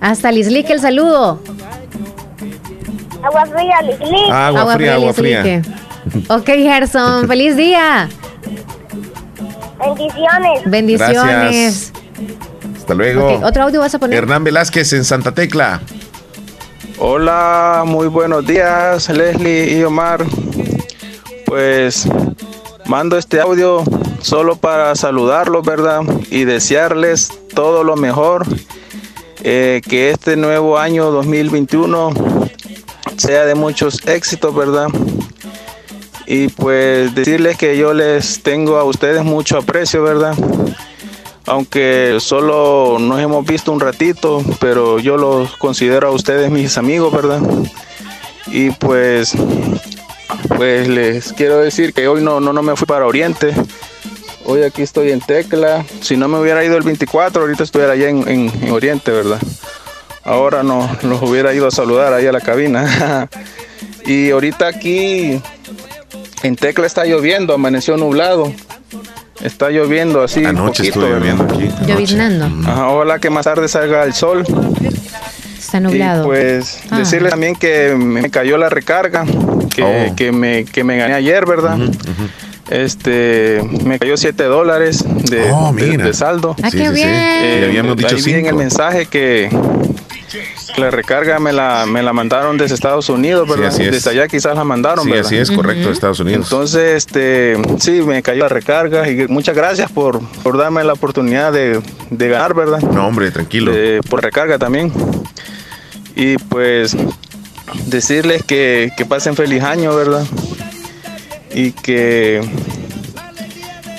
Hasta 0.00 0.30
Lislique 0.32 0.72
el 0.72 0.80
saludo. 0.80 1.40
Agua 3.22 3.46
fría, 3.46 3.82
Lislique. 3.82 4.30
agua, 4.30 4.74
fría, 4.74 4.94
agua 4.94 5.12
fría. 5.12 5.62
Ok, 6.28 6.46
Gerson, 6.46 7.26
feliz 7.26 7.56
día. 7.56 8.08
Bendiciones. 9.78 10.62
Bendiciones. 10.64 11.92
Hasta 12.76 12.94
luego. 12.94 13.40
Otro 13.42 13.64
audio 13.64 13.80
vas 13.80 13.94
a 13.94 13.98
poner. 13.98 14.18
Hernán 14.18 14.44
Velázquez 14.44 14.92
en 14.92 15.04
Santa 15.04 15.32
Tecla. 15.32 15.80
Hola, 16.98 17.84
muy 17.86 18.06
buenos 18.08 18.46
días, 18.46 19.08
Leslie 19.10 19.78
y 19.78 19.84
Omar. 19.84 20.24
Pues 21.44 22.08
mando 22.86 23.18
este 23.18 23.40
audio 23.40 23.84
solo 24.22 24.56
para 24.56 24.94
saludarlos, 24.94 25.64
¿verdad? 25.64 26.02
Y 26.30 26.44
desearles 26.44 27.32
todo 27.54 27.84
lo 27.84 27.96
mejor. 27.96 28.46
Eh, 29.42 29.80
que 29.88 30.10
este 30.10 30.36
nuevo 30.36 30.78
año 30.78 31.10
2021 31.10 32.10
sea 33.16 33.44
de 33.44 33.54
muchos 33.54 34.04
éxitos, 34.06 34.54
¿verdad? 34.54 34.88
Y 36.26 36.48
pues 36.48 37.14
decirles 37.14 37.56
que 37.56 37.76
yo 37.76 37.94
les 37.94 38.42
tengo 38.42 38.76
a 38.76 38.84
ustedes 38.84 39.24
mucho 39.24 39.58
aprecio, 39.58 40.02
¿verdad? 40.02 40.34
Aunque 41.46 42.16
solo 42.18 42.98
nos 42.98 43.20
hemos 43.20 43.46
visto 43.46 43.70
un 43.70 43.78
ratito, 43.78 44.42
pero 44.60 44.98
yo 44.98 45.16
los 45.16 45.56
considero 45.56 46.08
a 46.08 46.10
ustedes 46.10 46.50
mis 46.50 46.76
amigos, 46.76 47.12
¿verdad? 47.12 47.40
Y 48.48 48.70
pues 48.70 49.36
pues 50.56 50.88
les 50.88 51.32
quiero 51.32 51.58
decir 51.58 51.92
que 51.92 52.08
hoy 52.08 52.22
no, 52.22 52.40
no, 52.40 52.52
no 52.52 52.62
me 52.62 52.74
fui 52.76 52.86
para 52.86 53.06
Oriente. 53.06 53.54
Hoy 54.44 54.62
aquí 54.62 54.82
estoy 54.82 55.10
en 55.10 55.20
Tecla. 55.20 55.84
Si 56.00 56.16
no 56.16 56.28
me 56.28 56.38
hubiera 56.38 56.64
ido 56.64 56.76
el 56.76 56.82
24, 56.82 57.42
ahorita 57.42 57.62
estuviera 57.62 57.92
allá 57.92 58.08
en, 58.08 58.26
en 58.28 58.70
Oriente, 58.70 59.10
¿verdad? 59.10 59.40
Ahora 60.24 60.64
no 60.64 60.90
los 61.02 61.22
hubiera 61.22 61.54
ido 61.54 61.68
a 61.68 61.70
saludar 61.70 62.12
ahí 62.12 62.26
a 62.26 62.32
la 62.32 62.40
cabina. 62.40 63.28
y 64.06 64.30
ahorita 64.30 64.66
aquí 64.66 65.40
en 66.42 66.56
Tecla 66.56 66.86
está 66.86 67.04
lloviendo, 67.04 67.54
amaneció 67.54 67.96
nublado. 67.96 68.52
Está 69.42 69.70
lloviendo 69.70 70.22
así. 70.22 70.44
Anoche 70.44 70.84
poquito, 70.84 71.00
estuvo 71.00 71.06
lloviendo 71.06 71.44
aquí. 71.44 71.68
Lloviznando. 71.86 72.46
ojalá 72.88 73.18
que 73.18 73.30
más 73.30 73.44
tarde 73.44 73.68
salga 73.68 74.04
el 74.04 74.14
sol. 74.14 74.44
Está 75.58 75.80
nublado. 75.80 76.24
Y 76.24 76.26
pues 76.26 76.80
ah. 76.90 76.98
decirle 76.98 77.30
también 77.30 77.56
que 77.56 77.94
me 77.94 78.30
cayó 78.30 78.56
la 78.56 78.68
recarga, 78.68 79.24
que, 79.74 79.82
oh. 79.82 80.16
que, 80.16 80.32
me, 80.32 80.64
que 80.64 80.84
me 80.84 80.96
gané 80.96 81.14
ayer, 81.14 81.44
¿verdad? 81.44 81.78
Este, 82.70 83.62
me 83.84 83.98
cayó 83.98 84.16
7 84.16 84.42
dólares 84.44 85.04
de, 85.30 85.50
oh, 85.52 85.72
de, 85.72 86.14
saldo. 86.14 86.56
Ah, 86.62 86.70
qué 86.70 86.90
bien. 86.90 87.08
Eh, 87.08 87.64
habíamos 87.68 87.96
dicho 87.96 88.16
ahí 88.16 88.34
en 88.34 88.46
el 88.46 88.54
mensaje 88.54 89.06
que, 89.06 89.48
la 90.76 90.90
recarga 90.90 91.38
me 91.38 91.52
la, 91.52 91.86
me 91.86 92.02
la 92.02 92.12
mandaron 92.12 92.56
desde 92.56 92.74
Estados 92.74 93.08
Unidos, 93.08 93.48
¿verdad? 93.48 93.72
desde 93.76 94.10
allá 94.10 94.28
quizás 94.28 94.56
la 94.56 94.64
mandaron, 94.64 95.04
sí, 95.04 95.12
así 95.12 95.36
es, 95.36 95.50
correcto, 95.50 95.90
Estados 95.90 96.20
Unidos. 96.20 96.46
Entonces, 96.46 97.06
este, 97.06 97.56
sí, 97.78 98.02
me 98.02 98.22
cayó 98.22 98.42
la 98.42 98.48
recarga 98.48 99.08
y 99.08 99.26
muchas 99.28 99.54
gracias 99.54 99.90
por, 99.90 100.20
por 100.42 100.56
darme 100.56 100.84
la 100.84 100.92
oportunidad 100.92 101.52
de, 101.52 101.80
de 102.10 102.28
ganar, 102.28 102.54
¿verdad? 102.54 102.80
No, 102.80 103.06
hombre, 103.06 103.30
tranquilo. 103.30 103.72
por 104.08 104.22
recarga 104.22 104.58
también. 104.58 104.92
Y 106.14 106.38
pues 106.38 106.96
decirles 107.86 108.42
que, 108.42 108.90
que 108.96 109.04
pasen 109.04 109.36
feliz 109.36 109.62
año, 109.62 109.94
¿verdad? 109.94 110.24
Y 111.54 111.72
que 111.72 112.40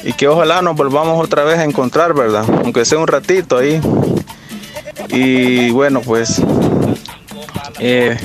y 0.07 0.13
que 0.13 0.29
ojalá 0.29 0.61
nos 0.61 0.75
volvamos 0.77 1.21
otra 1.21 1.43
vez 1.43 1.59
a 1.59 1.65
encontrar, 1.65 2.13
¿verdad? 2.13 2.45
Aunque 2.63 2.85
sea 2.85 2.97
un 2.97 3.07
ratito 3.07 3.57
ahí. 3.57 3.81
Y 5.09 5.69
bueno, 5.71 6.01
pues 6.01 6.41
eh, 7.79 8.17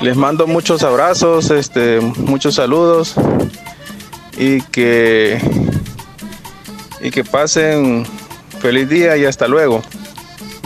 les 0.00 0.16
mando 0.16 0.46
muchos 0.46 0.82
abrazos, 0.82 1.50
este, 1.50 2.00
muchos 2.00 2.54
saludos 2.54 3.14
y 4.36 4.60
que 4.62 5.40
y 7.00 7.10
que 7.10 7.24
pasen 7.24 8.06
feliz 8.60 8.88
día 8.88 9.16
y 9.16 9.24
hasta 9.24 9.46
luego. 9.46 9.82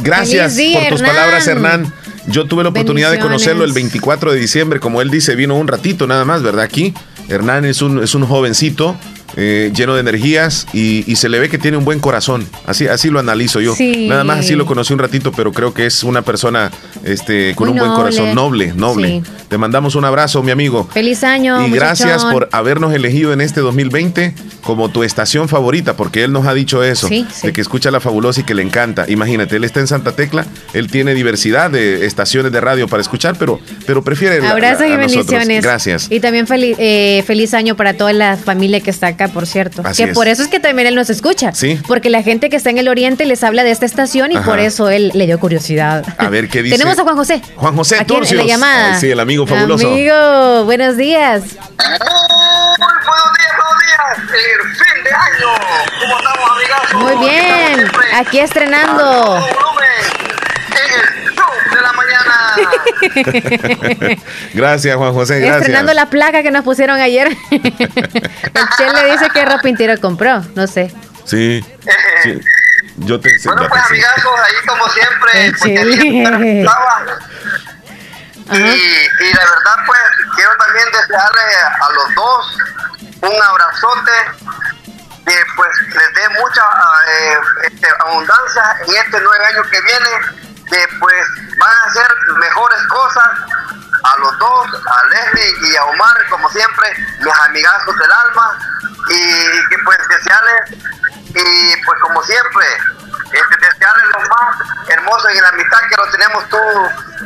Gracias 0.03 0.59
por 0.73 0.89
tus 0.89 1.03
palabras, 1.03 1.47
Hernán. 1.47 1.93
Yo 2.27 2.47
tuve 2.47 2.63
la 2.63 2.69
oportunidad 2.71 3.11
de 3.11 3.19
conocerlo 3.19 3.65
el 3.65 3.73
24 3.73 4.33
de 4.33 4.39
diciembre, 4.39 4.81
como 4.81 5.03
él 5.03 5.11
dice, 5.11 5.35
vino 5.35 5.57
un 5.57 5.69
ratito 5.69 6.07
nada 6.07 6.25
más, 6.25 6.43
¿verdad? 6.43 6.65
Aquí. 6.65 6.95
Hernán 7.29 7.65
es 7.65 7.81
un, 7.81 8.03
es 8.03 8.15
un 8.15 8.27
jovencito 8.27 8.97
eh, 9.43 9.73
lleno 9.75 9.95
de 9.95 10.01
energías 10.01 10.67
y, 10.75 11.17
se 11.17 11.31
le 11.31 11.39
ve 11.39 11.49
que 11.49 11.57
tiene 11.57 11.79
un 11.79 11.85
buen 11.87 11.99
corazón. 11.99 12.47
Así, 12.67 12.87
así 12.87 13.09
lo 13.09 13.19
analizo 13.19 13.61
yo. 13.61 13.75
Nada 14.07 14.23
más 14.23 14.41
así 14.41 14.55
lo 14.55 14.67
conocí 14.67 14.93
un 14.93 14.99
ratito, 14.99 15.33
pero 15.33 15.51
creo 15.53 15.73
que 15.73 15.87
es 15.87 16.05
una 16.05 16.21
persona 16.21 16.71
este, 17.05 17.55
con 17.55 17.69
Muy 17.69 17.79
un 17.79 17.87
buen 17.87 17.95
corazón, 17.95 18.35
noble, 18.35 18.75
noble. 18.75 19.23
Sí. 19.25 19.31
Te 19.49 19.57
mandamos 19.57 19.95
un 19.95 20.05
abrazo, 20.05 20.43
mi 20.43 20.51
amigo. 20.51 20.89
Feliz 20.93 21.25
año. 21.25 21.67
Y 21.67 21.71
gracias 21.71 22.25
por 22.27 22.51
habernos 22.53 22.93
elegido 22.93 23.33
en 23.33 23.41
este 23.41 23.61
2020 23.61 24.35
como 24.63 24.91
tu 24.91 25.03
estación 25.03 25.49
favorita, 25.49 25.97
porque 25.97 26.23
él 26.23 26.33
nos 26.33 26.47
ha 26.47 26.55
dicho 26.55 26.85
eso, 26.85 27.09
Sí, 27.09 27.27
de 27.43 27.53
que 27.53 27.61
escucha 27.61 27.91
la 27.91 28.01
fabulosa 28.01 28.43
y 28.43 28.45
que 28.45 28.55
le 28.55 28.63
encanta. 28.63 29.07
Imagínate, 29.09 29.57
él 29.57 29.65
está 29.65 29.81
en 29.81 29.87
Santa 29.87 30.13
Tecla, 30.13 30.47
él 30.75 30.91
tiene 30.91 31.15
diversidad 31.15 31.71
de 31.71 32.07
estaciones 32.07 32.53
de 32.53 32.61
radio 32.61 32.89
para 32.89 33.01
escuchar, 33.01 33.37
pero, 33.39 33.59
pero 33.87 34.03
prefiere 34.03 34.47
Abrazos 34.47 34.87
y 34.87 34.97
bendiciones. 34.97 35.65
Gracias. 35.65 36.09
Y 36.11 36.21
también 36.21 36.47
feliz, 36.47 36.77
eh, 36.79 37.25
feliz 37.27 37.55
año 37.55 37.75
para 37.75 37.95
toda 37.95 38.13
la 38.13 38.37
familia 38.37 38.81
que 38.81 38.91
está 38.91 39.09
acá, 39.09 39.29
por 39.31 39.47
cierto. 39.47 39.83
Así 39.85 40.05
que 40.05 40.11
es. 40.11 40.15
por 40.15 40.29
eso 40.29 40.43
es 40.43 40.49
que 40.49 40.61
también 40.61 40.87
él 40.89 40.95
nos 40.95 41.11
escucha. 41.11 41.53
Sí. 41.55 41.81
Porque 41.89 42.11
la 42.11 42.23
gente 42.23 42.51
que 42.51 42.57
está 42.57 42.71
en 42.71 42.79
el 42.79 42.89
oriente 42.89 43.25
les 43.25 43.43
habla 43.45 43.65
de 43.65 43.71
esta 43.71 43.87
estación 43.87 44.33
y 44.33 44.37
Ajá. 44.37 44.45
por 44.45 44.59
eso 44.59 44.89
él 44.91 45.11
le 45.15 45.27
dio 45.27 45.39
curiosidad. 45.41 46.05
A 46.19 46.29
ver 46.29 46.49
qué 46.49 46.63
dice. 46.63 46.77
Tenemos 46.77 46.99
a 46.99 47.03
Juan 47.03 47.17
José. 47.17 47.41
Juan 47.57 47.77
José 47.77 47.97
Aquí 48.01 48.15
en- 48.15 48.37
la 48.37 48.45
llamada. 48.45 48.95
Ay, 48.95 49.01
sí, 49.01 49.11
el 49.11 49.21
amigo 49.21 49.47
fabuloso. 49.47 49.89
Amigo, 49.89 50.65
buenos 50.65 50.97
días. 50.97 51.43
El 54.33 54.69
fin 54.77 55.05
de 55.05 55.11
año. 55.11 55.49
¿Cómo 56.01 56.19
estamos, 56.19 56.51
amigazos? 56.57 57.03
Muy 57.03 57.29
bien. 57.29 57.91
Aquí 58.15 58.39
estrenando. 58.41 59.39
gracias, 64.55 64.97
Juan 64.97 65.13
José, 65.13 65.41
gracias. 65.41 65.63
Estrenando 65.63 65.95
la 65.95 66.07
placa 66.07 66.43
que 66.43 66.51
nos 66.51 66.65
pusieron 66.65 67.01
ayer. 67.01 67.29
el 67.51 67.61
Che 68.77 68.93
le 68.93 69.13
dice 69.13 69.29
que 69.33 69.45
ropintero 69.45 70.01
compró. 70.01 70.43
No 70.55 70.67
sé. 70.67 70.93
Sí. 71.25 71.65
sí. 72.23 72.41
Yo 72.97 73.21
te 73.21 73.31
Bueno, 73.45 73.67
pues, 73.69 73.83
amigazos, 73.89 74.41
ahí 74.45 74.67
como 74.67 74.89
siempre. 74.89 76.67
Y, 78.53 78.57
y 78.57 79.33
la 79.33 79.45
verdad, 79.45 79.77
pues, 79.87 80.01
quiero 80.35 80.51
también 80.57 80.85
desearle 80.91 81.43
a 81.81 81.93
los 81.93 82.15
dos 82.17 82.59
un 83.23 83.43
abrazote 83.43 84.13
que 85.27 85.45
pues 85.57 85.71
les 85.95 86.15
dé 86.15 86.29
mucha 86.41 86.63
eh, 87.07 87.39
este, 87.65 87.89
abundancia 88.01 88.77
en 88.87 88.95
este 88.97 89.21
nueve 89.21 89.47
año 89.47 89.63
que 89.71 89.81
viene, 89.83 90.11
que 90.71 90.89
pues 90.99 91.27
van 91.59 91.73
a 91.73 91.91
hacer 91.91 92.07
mejores 92.39 92.83
cosas 92.89 93.29
a 94.03 94.19
los 94.19 94.39
dos, 94.39 94.67
a 94.87 95.07
Leslie 95.07 95.71
y 95.71 95.77
a 95.77 95.85
Omar, 95.85 96.17
como 96.31 96.49
siempre, 96.51 96.89
mis 97.19 97.39
amigazos 97.41 97.99
del 97.99 98.13
alma, 98.13 98.59
y 99.09 99.69
que 99.69 99.77
pues 99.85 99.99
desearles, 100.09 100.71
y 101.35 101.85
pues 101.85 102.01
como 102.01 102.23
siempre, 102.23 102.67
este, 103.33 103.55
desearles 103.61 104.07
lo 104.13 104.21
más 104.29 104.89
hermoso 104.89 105.29
en 105.29 105.43
la 105.43 105.49
amistad 105.49 105.79
que 105.89 105.97
lo 105.97 106.11
tenemos 106.11 106.49
tú, 106.49 106.57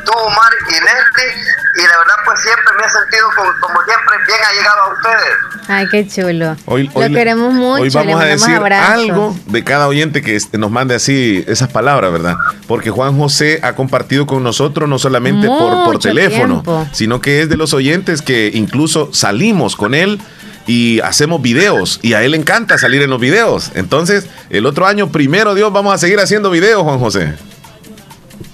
tú 0.05 0.11
Omar 0.13 0.51
y 0.69 0.73
Leslie, 0.73 1.33
y 1.75 1.87
la 1.87 1.97
verdad 1.97 2.15
pues 2.25 2.39
siempre 2.41 2.73
me 2.79 2.85
he 2.85 2.89
sentido 2.89 3.27
como, 3.35 3.51
como 3.59 3.83
siempre 3.83 4.15
bien 4.27 4.39
allegado 4.49 4.81
a 4.81 4.93
ustedes. 4.93 5.35
Ay, 5.67 5.87
qué 5.89 6.07
chulo. 6.07 6.55
Hoy, 6.65 6.87
Lo 6.93 7.01
hoy 7.01 7.13
queremos 7.13 7.53
mucho. 7.53 7.81
Hoy 7.81 7.89
le 7.89 7.95
vamos 7.95 8.21
a 8.21 8.25
decir 8.25 8.55
abrazos. 8.55 8.93
algo 8.93 9.35
de 9.47 9.63
cada 9.63 9.87
oyente 9.87 10.21
que 10.21 10.35
este, 10.35 10.57
nos 10.59 10.69
mande 10.69 10.93
así 10.95 11.43
esas 11.47 11.69
palabras, 11.69 12.11
¿verdad? 12.11 12.35
Porque 12.67 12.91
Juan 12.91 13.17
José 13.17 13.59
ha 13.63 13.73
compartido 13.73 14.27
con 14.27 14.43
nosotros 14.43 14.87
no 14.87 14.99
solamente 14.99 15.47
por, 15.47 15.71
por 15.85 15.93
Mucho 15.95 16.09
teléfono, 16.09 16.61
tiempo. 16.61 16.87
sino 16.91 17.19
que 17.19 17.41
es 17.41 17.49
de 17.49 17.57
los 17.57 17.73
oyentes 17.73 18.21
que 18.21 18.51
incluso 18.53 19.09
salimos 19.11 19.75
con 19.75 19.95
él 19.95 20.21
y 20.67 20.99
hacemos 21.01 21.41
videos 21.41 21.99
y 22.01 22.13
a 22.13 22.21
él 22.23 22.31
le 22.31 22.37
encanta 22.37 22.77
salir 22.77 23.01
en 23.01 23.09
los 23.09 23.19
videos. 23.19 23.71
Entonces, 23.75 24.27
el 24.49 24.65
otro 24.65 24.85
año, 24.87 25.11
primero 25.11 25.53
Dios, 25.55 25.71
vamos 25.71 25.93
a 25.93 25.97
seguir 25.97 26.19
haciendo 26.19 26.49
videos, 26.49 26.81
Juan 26.83 26.99
José. 26.99 27.37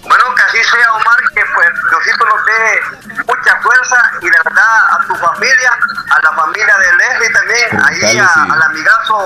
Bueno, 0.03 0.23
que 0.35 0.41
así 0.43 0.57
sea, 0.69 0.93
Omar, 0.93 1.17
que 1.33 1.41
pues 1.55 1.67
Diosito 1.89 2.25
nos 2.25 2.45
dé 2.45 3.23
mucha 3.27 3.61
fuerza 3.61 3.95
y 4.21 4.25
de 4.25 4.37
verdad 4.43 4.99
a 4.99 5.07
tu 5.07 5.15
familia, 5.15 5.71
a 6.09 6.21
la 6.21 6.31
familia 6.35 6.75
de 6.77 6.97
Leslie 6.97 7.33
también, 7.33 7.85
ahí 7.85 8.19
a- 8.19 8.27
si 8.33 8.39
al 8.51 8.61
amigazo, 8.61 9.17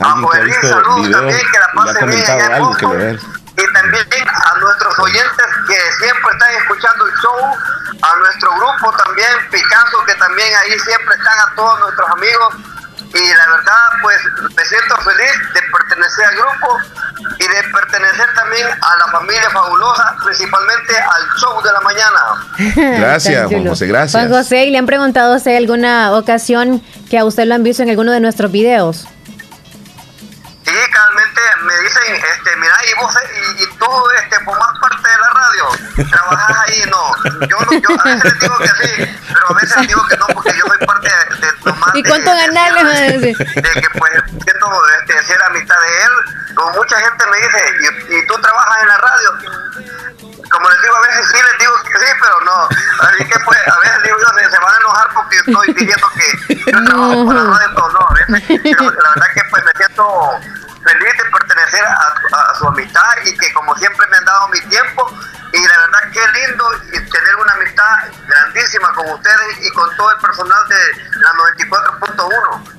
a 0.00 0.10
Joelín, 0.12 0.54
saludos 0.62 1.10
también, 1.10 1.40
que 1.50 1.58
la 1.58 1.68
y 1.72 1.84
le 1.84 1.90
ha 1.90 1.94
pase 1.94 2.06
bien 2.06 2.52
algo 2.52 2.76
que 2.76 2.86
le. 2.86 3.18
Y 3.56 3.72
también 3.72 4.06
a 4.28 4.58
nuestros 4.58 4.98
oyentes 4.98 5.46
que 5.66 6.04
siempre 6.04 6.30
están 6.32 6.54
escuchando 6.54 7.06
el 7.06 7.12
show, 7.22 7.56
a 8.02 8.16
nuestro 8.16 8.50
grupo 8.52 8.94
también, 9.04 9.28
Picasso, 9.50 10.04
que 10.06 10.14
también 10.14 10.48
ahí 10.56 10.78
siempre 10.78 11.14
están 11.14 11.38
a 11.38 11.54
todos 11.54 11.80
nuestros 11.80 12.10
amigos. 12.10 12.54
Y 13.14 13.34
la 13.34 13.46
verdad, 13.48 13.88
pues 14.02 14.18
me 14.54 14.64
siento 14.64 14.96
feliz 14.98 15.32
de 15.54 15.62
pertenecer 15.72 16.24
al 16.26 16.36
grupo 16.36 16.78
y 17.38 17.48
de 17.48 17.62
pertenecer 17.72 18.34
también 18.34 18.66
a 18.68 18.96
la 18.98 19.12
familia 19.12 19.48
fabulosa, 19.50 20.16
principalmente 20.22 20.98
al 20.98 21.40
show 21.40 21.62
de 21.62 21.72
la 21.72 21.80
mañana. 21.80 22.98
Gracias, 22.98 23.48
Juan. 23.48 23.66
José, 23.66 23.86
gracias. 23.86 24.12
Juan 24.12 24.28
José, 24.30 24.64
¿y 24.66 24.70
le 24.70 24.78
han 24.78 24.86
preguntado 24.86 25.38
si 25.38 25.50
hay 25.50 25.56
alguna 25.56 26.12
ocasión 26.12 26.82
que 27.08 27.18
a 27.18 27.24
usted 27.24 27.46
lo 27.46 27.54
han 27.54 27.62
visto 27.62 27.82
en 27.82 27.88
alguno 27.90 28.12
de 28.12 28.20
nuestros 28.20 28.52
videos? 28.52 29.06
Sí, 30.66 30.72
realmente 30.92 31.40
me 31.62 31.78
dicen, 31.78 32.14
este, 32.16 32.56
mira, 32.56 32.74
y 32.90 32.94
vos, 33.00 33.14
eh, 33.16 33.42
y, 33.56 33.62
y 33.62 33.66
tú, 33.78 34.10
este, 34.18 34.40
formás 34.44 34.68
parte 34.80 35.08
de 35.08 35.18
la 35.18 35.30
radio, 35.30 35.64
trabajas 36.10 36.56
ahí, 36.66 36.82
no. 36.90 37.46
Yo, 37.46 37.56
no- 37.60 37.72
yo 37.78 37.88
a 38.00 38.04
veces 38.04 38.24
les 38.24 38.40
digo 38.40 38.58
que 38.58 38.68
sí, 38.68 39.20
pero 39.32 39.48
a 39.48 39.52
veces 39.54 39.76
les 39.76 39.86
digo 39.88 40.06
que 40.08 40.16
no, 40.16 40.26
porque 40.34 40.52
yo 40.58 40.64
soy 40.66 40.78
parte 40.86 41.08
de, 41.08 41.36
de 41.46 41.52
nomás 41.66 41.94
¿Y 41.94 42.02
de- 42.02 42.08
cuánto 42.08 42.30
de- 42.32 42.36
ganarle? 42.48 42.82
van 42.82 42.86
a 42.86 43.00
de, 43.00 43.12
decir? 43.18 43.38
de 43.38 43.80
que 43.80 43.88
pues 43.96 44.12
siento 44.42 44.66
este, 45.00 45.22
ser 45.22 45.42
amistad 45.44 45.76
de 45.80 46.02
él. 46.02 46.54
Como 46.56 46.70
mucha 46.72 46.98
gente 47.00 47.26
me 47.26 47.36
dice, 47.36 47.74
¿y, 48.10 48.14
y 48.16 48.26
tú 48.26 48.34
trabajas 48.40 48.82
en 48.82 48.88
la 48.88 48.96
radio? 48.98 49.30
Como 50.50 50.70
les 50.70 50.80
digo, 50.82 50.96
a 50.96 51.00
veces 51.00 51.28
sí 51.28 51.36
les 51.42 51.58
digo 51.58 51.72
que 51.82 51.98
sí, 51.98 52.12
pero 52.20 52.40
no. 52.40 52.68
Así 53.08 53.24
que 53.24 53.38
pues, 53.40 53.58
a 53.68 53.78
veces 53.80 54.02
digo 54.04 54.16
yo, 54.18 54.38
se, 54.38 54.50
se 54.50 54.58
van 54.58 54.74
a 54.74 54.76
enojar 54.78 55.08
porque 55.14 55.36
estoy 55.36 55.74
diciendo 55.74 56.08
que 56.16 56.54
yo 56.72 56.84
trabajo 56.84 57.26
para 57.26 57.42
la 57.42 57.50
radio, 57.58 57.68
pero 57.74 57.88
no, 57.90 58.00
a 58.08 58.14
veces, 58.14 58.60
pero 58.62 58.82
la 58.90 59.10
verdad 59.10 59.26
que 59.34 59.44
de 61.72 61.78
pertenecer 61.78 61.84
a, 62.32 62.50
a 62.50 62.54
su 62.58 62.66
amistad 62.68 63.10
y 63.24 63.36
que 63.36 63.52
como 63.52 63.74
siempre 63.76 64.06
me 64.10 64.16
han 64.16 64.24
dado 64.24 64.48
mi 64.48 64.60
tiempo 64.68 65.10
y 65.52 65.58
la 65.58 65.78
verdad 65.78 66.12
que 66.12 66.20
lindo 66.40 66.64
tener 66.90 67.36
una 67.40 67.52
amistad 67.54 67.84
grandísima 68.28 68.92
con 68.94 69.10
ustedes 69.10 69.66
y 69.66 69.70
con 69.70 69.88
todo 69.96 70.10
el 70.10 70.18
personal 70.18 70.58
de 70.68 71.20
la 71.20 71.30
94.1. 72.58 72.72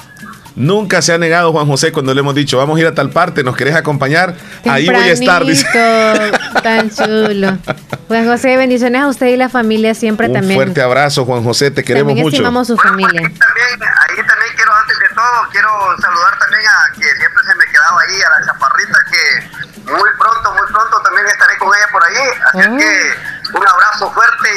Nunca 0.55 1.03
se 1.03 1.13
ha 1.13 1.19
negado 1.19 1.51
Juan 1.51 1.67
José 1.67 1.91
cuando 1.91 2.15
le 2.15 2.21
hemos 2.21 2.33
dicho, 2.33 2.57
vamos 2.57 2.77
a 2.77 2.81
ir 2.81 2.88
a 2.88 2.95
tal 2.95 3.11
parte, 3.11 3.43
¿nos 3.43 3.55
querés 3.55 3.75
acompañar? 3.75 4.33
Ahí 4.67 4.88
voy 4.88 4.95
a 4.95 5.11
estar, 5.11 5.45
dice. 5.45 5.67
Tan 6.63 6.89
chulo. 6.89 7.59
Juan 8.07 8.25
José, 8.25 8.57
bendiciones 8.57 9.01
a 9.03 9.07
usted 9.07 9.27
y 9.27 9.38
la 9.38 9.49
familia 9.49 9.93
siempre 9.93 10.27
Un 10.27 10.33
también. 10.33 10.55
fuerte 10.57 10.81
abrazo, 10.81 11.25
Juan 11.25 11.43
José, 11.43 11.69
te 11.69 11.83
queremos 11.83 12.09
también 12.09 12.25
mucho. 12.25 12.35
estimamos 12.38 12.67
su 12.67 12.75
familia. 12.77 13.21
También 13.21 13.38
ahí. 22.08 22.30
Así 22.53 22.70
Oh. 22.70 22.78
que 22.78 23.58
un 23.58 23.68
abrazo 23.68 24.12
fuerte. 24.12 24.49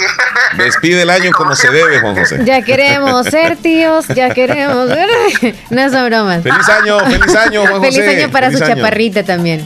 Y 0.54 0.56
Despide 0.62 1.02
el 1.02 1.10
año 1.10 1.30
como 1.32 1.54
se 1.54 1.70
debe, 1.70 2.00
Juan 2.00 2.16
José. 2.16 2.40
Ya 2.44 2.62
queremos 2.62 3.26
ser 3.26 3.56
tíos, 3.56 4.06
ya 4.08 4.30
queremos 4.34 4.88
ser... 4.88 5.54
No 5.70 5.88
son 5.90 6.06
bromas. 6.06 6.42
Feliz 6.42 6.68
año, 6.68 6.98
feliz 7.00 7.34
año, 7.36 7.66
Juan 7.66 7.80
Feliz 7.82 7.96
José. 7.98 8.22
año 8.22 8.30
para 8.32 8.46
Feliz 8.48 8.58
su 8.58 8.64
año. 8.64 8.74
chaparrita 8.76 9.22
también. 9.24 9.60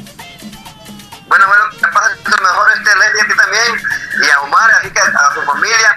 bueno, 1.28 1.47
bueno, 1.47 1.62
que 1.70 1.87
pasen 1.93 2.16
lo 2.24 2.43
mejor 2.43 2.66
este 2.76 2.91
ti 3.26 3.37
también 3.37 4.26
y 4.26 4.30
a 4.30 4.41
Omar, 4.43 4.70
así 4.78 4.91
que 4.91 5.01
a, 5.01 5.05
a 5.05 5.35
su 5.35 5.43
familia. 5.43 5.97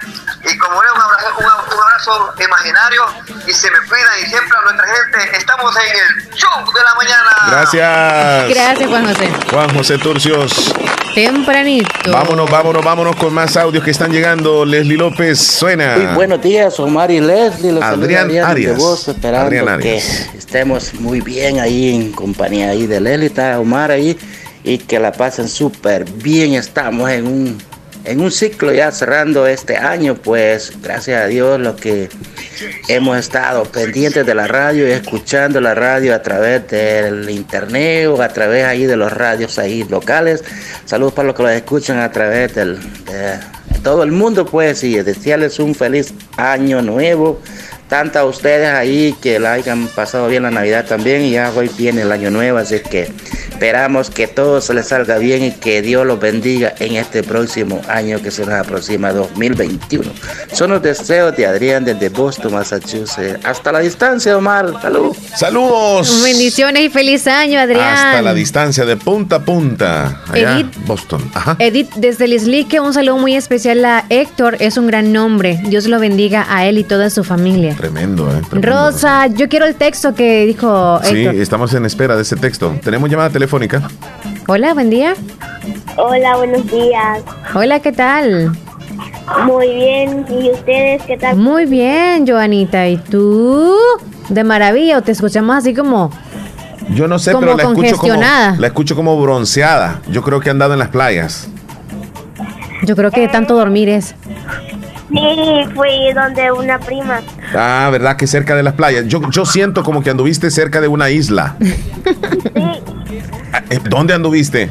Y 0.50 0.56
como 0.58 0.82
es 0.82 0.90
un 0.94 1.02
abrazo, 1.02 1.28
un, 1.38 1.44
un 1.44 1.82
abrazo 1.82 2.34
imaginario 2.42 3.02
y 3.46 3.52
se 3.52 3.70
me 3.70 3.78
cuidan 3.88 4.12
y 4.22 4.26
siempre 4.26 4.56
a 4.56 4.62
nuestra 4.62 4.86
gente. 4.86 5.36
Estamos 5.36 5.74
en 5.76 6.26
el 6.28 6.36
show 6.36 6.72
de 6.72 6.80
la 6.82 6.94
mañana. 6.94 7.30
Gracias. 7.50 8.48
Gracias, 8.54 8.88
Juan 8.88 9.06
José. 9.06 9.30
Juan 9.50 9.76
José 9.76 9.98
Turcios. 9.98 10.74
Tempranito. 11.14 12.12
Vámonos, 12.12 12.50
vámonos, 12.50 12.84
vámonos 12.84 13.16
con 13.16 13.34
más 13.34 13.56
audios 13.56 13.82
que 13.82 13.90
están 13.90 14.12
llegando. 14.12 14.64
Leslie 14.64 14.96
López, 14.96 15.38
suena. 15.38 15.96
Muy 15.96 16.14
buenos 16.14 16.40
días, 16.40 16.78
Omar 16.78 17.10
y 17.10 17.20
Leslie. 17.20 17.72
Los 17.72 17.82
Adrián 17.82 18.28
saluda 18.28 18.48
Arias. 18.48 18.76
de 18.76 18.78
voz, 18.78 19.08
esperando 19.08 19.46
Adrián 19.46 19.80
que 19.80 19.96
estemos 19.98 20.94
muy 20.94 21.20
bien 21.20 21.60
ahí 21.60 21.94
en 21.94 22.12
compañía 22.12 22.70
ahí 22.70 22.86
de 22.86 23.00
Leslie, 23.00 23.26
está 23.26 23.58
Omar 23.58 23.90
ahí 23.90 24.18
y 24.62 24.78
que 24.78 24.98
la 24.98 25.12
pasen 25.12 25.48
súper 25.48 26.04
bien. 26.04 26.54
Estamos 26.54 27.10
en 27.10 27.26
un, 27.26 27.62
en 28.08 28.20
un 28.20 28.30
ciclo 28.30 28.72
ya 28.72 28.90
cerrando 28.90 29.46
este 29.46 29.76
año, 29.76 30.14
pues 30.14 30.72
gracias 30.82 31.22
a 31.22 31.26
Dios 31.26 31.60
lo 31.60 31.76
que 31.76 32.08
hemos 32.88 33.18
estado 33.18 33.64
pendientes 33.64 34.24
de 34.24 34.34
la 34.34 34.46
radio 34.46 34.88
y 34.88 34.92
escuchando 34.92 35.60
la 35.60 35.74
radio 35.74 36.14
a 36.14 36.22
través 36.22 36.66
del 36.68 37.28
internet 37.28 38.06
o 38.08 38.22
a 38.22 38.28
través 38.28 38.64
ahí 38.64 38.86
de 38.86 38.96
los 38.96 39.12
radios 39.12 39.58
ahí 39.58 39.84
locales. 39.84 40.42
Saludos 40.86 41.12
para 41.12 41.26
los 41.26 41.36
que 41.36 41.42
los 41.42 41.52
escuchan 41.52 41.98
a 41.98 42.10
través 42.10 42.54
del, 42.54 42.78
de 43.04 43.38
todo 43.82 44.02
el 44.02 44.12
mundo, 44.12 44.46
pues, 44.46 44.82
y 44.84 44.94
desearles 45.02 45.58
un 45.58 45.74
feliz 45.74 46.14
año 46.36 46.80
nuevo. 46.80 47.40
Tanto 47.88 48.18
a 48.18 48.24
ustedes 48.24 48.68
ahí 48.68 49.14
que 49.20 49.38
la 49.38 49.52
hayan 49.52 49.88
pasado 49.88 50.28
bien 50.28 50.42
la 50.42 50.50
Navidad 50.50 50.86
también, 50.86 51.22
y 51.22 51.32
ya 51.32 51.52
hoy 51.54 51.70
viene 51.76 52.02
el 52.02 52.12
año 52.12 52.30
nuevo, 52.30 52.58
así 52.58 52.80
que 52.80 53.10
Esperamos 53.58 54.08
que 54.08 54.28
todo 54.28 54.60
se 54.60 54.72
les 54.72 54.86
salga 54.86 55.18
bien 55.18 55.42
y 55.42 55.50
que 55.50 55.82
Dios 55.82 56.06
los 56.06 56.20
bendiga 56.20 56.74
en 56.78 56.94
este 56.94 57.24
próximo 57.24 57.80
año 57.88 58.22
que 58.22 58.30
se 58.30 58.46
nos 58.46 58.54
aproxima 58.54 59.12
2021. 59.12 60.08
Son 60.52 60.70
los 60.70 60.80
deseos 60.80 61.36
de 61.36 61.44
Adrián 61.44 61.84
desde 61.84 62.08
Boston, 62.08 62.52
Massachusetts. 62.52 63.44
Hasta 63.44 63.72
la 63.72 63.80
distancia, 63.80 64.38
Omar. 64.38 64.80
Salud. 64.80 65.16
Saludos. 65.36 66.22
Bendiciones 66.22 66.84
y 66.84 66.88
feliz 66.88 67.26
año, 67.26 67.58
Adrián. 67.58 67.96
Hasta 67.96 68.22
la 68.22 68.32
distancia 68.32 68.84
de 68.84 68.96
punta 68.96 69.36
a 69.36 69.44
punta. 69.44 70.22
Allá, 70.30 70.60
Edith. 70.60 70.76
Boston. 70.86 71.28
Ajá. 71.34 71.56
Edith, 71.58 71.90
desde 71.96 72.28
Lislique, 72.28 72.78
un 72.78 72.94
saludo 72.94 73.18
muy 73.18 73.34
especial 73.34 73.84
a 73.84 74.04
Héctor. 74.08 74.58
Es 74.60 74.76
un 74.76 74.86
gran 74.86 75.12
nombre. 75.12 75.60
Dios 75.64 75.86
lo 75.86 75.98
bendiga 75.98 76.46
a 76.48 76.64
él 76.66 76.78
y 76.78 76.84
toda 76.84 77.10
su 77.10 77.24
familia. 77.24 77.76
Tremendo, 77.78 78.28
¿eh? 78.36 78.42
Tremendo. 78.50 78.68
Rosa, 78.90 79.28
yo 79.28 79.48
quiero 79.48 79.64
el 79.64 79.76
texto 79.76 80.12
que 80.12 80.44
dijo 80.46 80.98
Sí, 81.04 81.20
Héctor. 81.24 81.34
estamos 81.40 81.72
en 81.74 81.86
espera 81.86 82.16
de 82.16 82.22
ese 82.22 82.34
texto. 82.34 82.74
¿Tenemos 82.82 83.08
llamada 83.08 83.30
telefónica? 83.30 83.82
Hola, 84.48 84.74
buen 84.74 84.90
día. 84.90 85.14
Hola, 85.96 86.36
buenos 86.38 86.66
días. 86.68 87.22
Hola, 87.54 87.78
¿qué 87.78 87.92
tal? 87.92 88.50
Muy 89.44 89.68
bien. 89.76 90.26
¿Y 90.28 90.50
ustedes 90.50 91.02
qué 91.04 91.16
tal? 91.18 91.36
Muy 91.36 91.66
bien, 91.66 92.26
Joanita. 92.26 92.88
¿Y 92.88 92.96
tú? 92.96 93.76
De 94.28 94.42
maravilla, 94.42 94.98
o 94.98 95.02
te 95.02 95.12
escuchamos 95.12 95.54
así 95.56 95.72
como... 95.72 96.10
Yo 96.90 97.06
no 97.06 97.18
sé, 97.20 97.30
Como 97.32 97.42
pero 97.46 97.56
la 97.56 97.62
escucho 97.62 97.74
como, 97.76 97.90
congestionada. 97.90 98.56
la 98.58 98.66
escucho 98.66 98.96
como 98.96 99.20
bronceada. 99.20 100.00
Yo 100.10 100.22
creo 100.22 100.40
que 100.40 100.48
ha 100.48 100.52
andado 100.52 100.72
en 100.72 100.80
las 100.80 100.88
playas. 100.88 101.46
Yo 102.82 102.96
creo 102.96 103.12
que 103.12 103.20
de 103.20 103.28
tanto 103.28 103.54
dormir 103.54 103.88
es. 103.88 104.14
Sí, 105.10 105.64
fui 105.74 106.12
donde 106.14 106.52
una 106.52 106.78
prima. 106.78 107.20
Ah, 107.54 107.88
¿verdad? 107.90 108.16
Que 108.16 108.26
cerca 108.26 108.54
de 108.54 108.62
las 108.62 108.74
playas. 108.74 109.06
Yo, 109.06 109.20
yo 109.30 109.46
siento 109.46 109.82
como 109.82 110.02
que 110.02 110.10
anduviste 110.10 110.50
cerca 110.50 110.80
de 110.82 110.88
una 110.88 111.08
isla. 111.10 111.56
Ah, 113.52 113.62
eh, 113.70 113.78
¿Dónde 113.88 114.12
anduviste? 114.14 114.68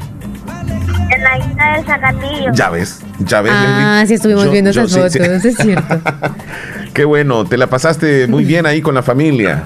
En 1.10 1.24
la 1.24 1.38
isla 1.40 1.74
del 1.78 1.86
Zacatillo. 1.86 2.52
Ya 2.54 2.70
ves, 2.70 3.00
ya 3.20 3.42
ves. 3.42 3.52
Ah, 3.56 3.98
Leslie. 4.02 4.08
sí 4.08 4.14
estuvimos 4.16 4.46
Yo- 4.46 4.52
viendo 4.52 4.72
yo 4.72 4.84
esas 4.84 5.12
sí, 5.12 5.20
fotos, 5.20 5.42
sí. 5.42 5.48
es 5.50 5.56
cierto. 5.58 6.00
Qué 6.94 7.06
bueno, 7.06 7.46
te 7.46 7.58
la 7.58 7.68
pasaste 7.68 8.28
muy 8.28 8.44
bien 8.46 8.66
ahí 8.66 8.82
con 8.82 8.94
la 8.96 9.02
familia. 9.04 9.64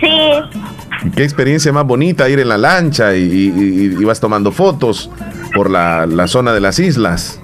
Sí, 0.00 0.10
Qué 1.14 1.22
experiencia 1.22 1.72
más 1.72 1.84
bonita 1.84 2.28
ir 2.28 2.40
en 2.40 2.48
la 2.48 2.58
lancha 2.58 3.14
y, 3.14 3.22
y- 3.22 3.52
y 3.96 4.02
ibas 4.02 4.18
tomando 4.20 4.50
fotos 4.52 5.10
por 5.54 5.70
la, 5.70 6.06
la 6.06 6.26
zona 6.26 6.52
de 6.52 6.60
las 6.60 6.78
islas. 6.80 7.40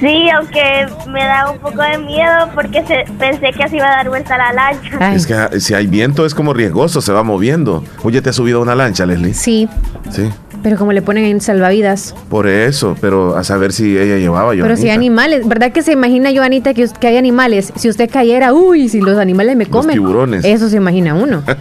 Sí, 0.00 0.28
aunque 0.30 0.86
me 1.08 1.24
da 1.24 1.50
un 1.50 1.58
poco 1.58 1.82
de 1.82 1.98
miedo 1.98 2.48
porque 2.54 2.84
se- 2.86 3.04
pensé 3.18 3.50
que 3.52 3.68
se 3.68 3.76
iba 3.76 3.86
a 3.86 3.96
dar 3.96 4.08
vuelta 4.08 4.36
la 4.38 4.52
lancha. 4.52 5.12
Es 5.14 5.26
que 5.26 5.34
ah, 5.34 5.50
si 5.58 5.74
hay 5.74 5.86
viento 5.86 6.24
es 6.26 6.34
como 6.34 6.52
riesgoso, 6.52 7.00
se 7.00 7.12
va 7.12 7.22
moviendo. 7.22 7.84
Oye, 8.02 8.22
¿te 8.22 8.30
has 8.30 8.36
subido 8.36 8.58
a 8.58 8.62
una 8.62 8.74
lancha, 8.74 9.06
Leslie? 9.06 9.34
Sí, 9.34 9.68
Sí. 10.10 10.30
Pero 10.62 10.76
como 10.76 10.92
le 10.92 11.02
ponen 11.02 11.24
en 11.24 11.40
salvavidas. 11.40 12.14
Por 12.28 12.46
eso, 12.46 12.96
pero 13.00 13.36
a 13.36 13.44
saber 13.44 13.72
si 13.72 13.96
ella 13.98 14.16
llevaba 14.18 14.54
yo. 14.54 14.62
Pero 14.64 14.76
si 14.76 14.84
hay 14.88 14.96
animales, 14.96 15.46
¿verdad 15.48 15.72
que 15.72 15.82
se 15.82 15.92
imagina, 15.92 16.30
Joanita, 16.34 16.74
que, 16.74 16.88
que 17.00 17.06
hay 17.06 17.16
animales? 17.16 17.72
Si 17.76 17.88
usted 17.88 18.08
cayera, 18.10 18.52
uy, 18.52 18.88
si 18.88 19.00
los 19.00 19.18
animales 19.18 19.56
me 19.56 19.66
comen. 19.66 19.92
tiburones. 19.96 20.44
Eso 20.44 20.68
se 20.68 20.76
imagina 20.76 21.14
uno. 21.14 21.42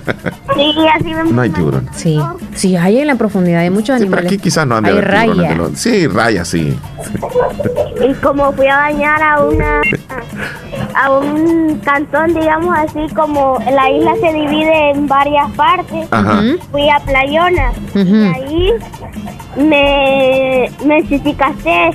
Sí, 0.53 0.75
así 0.93 1.13
me 1.15 1.23
No 1.31 1.41
hay 1.41 1.49
tiburón. 1.49 1.87
Sí, 1.95 2.19
sí, 2.53 2.75
hay 2.75 2.99
en 2.99 3.07
la 3.07 3.15
profundidad, 3.15 3.61
hay 3.61 3.69
muchos 3.69 3.95
Pero 3.95 4.03
animales. 4.03 4.25
aquí 4.27 4.37
quizás 4.37 4.67
no 4.67 4.75
Hay 4.75 5.01
raya. 5.01 5.49
de 5.49 5.55
los- 5.55 5.71
Sí, 5.79 6.05
rayas, 6.07 6.47
sí. 6.49 6.77
Y 8.07 8.13
como 8.15 8.51
fui 8.51 8.67
a 8.67 8.75
bañar 8.77 9.21
a 9.23 9.43
una 9.43 9.81
a 10.93 11.11
un 11.11 11.79
cantón, 11.83 12.33
digamos 12.33 12.75
así, 12.77 12.99
como 13.15 13.57
la 13.73 13.89
isla 13.91 14.13
se 14.21 14.33
divide 14.33 14.91
en 14.91 15.07
varias 15.07 15.49
partes, 15.51 16.07
Ajá. 16.11 16.41
fui 16.71 16.89
a 16.89 16.99
Playona 16.99 17.71
y 17.95 18.01
Ujú. 18.01 18.33
ahí 18.35 18.73
me 19.57 20.69
me 20.85 21.07
chisicasté 21.07 21.91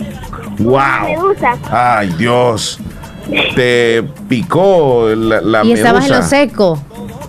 ¡Wow! 0.59 0.81
medusa. 1.07 1.57
Ay, 1.71 2.15
Dios. 2.19 2.79
Te 3.55 4.03
picó 4.29 5.09
la, 5.15 5.41
la 5.41 5.65
y 5.65 5.73
estabas 5.73 6.05
en 6.05 6.11
lo 6.11 6.17
medusa. 6.19 6.29
seco. 6.29 6.79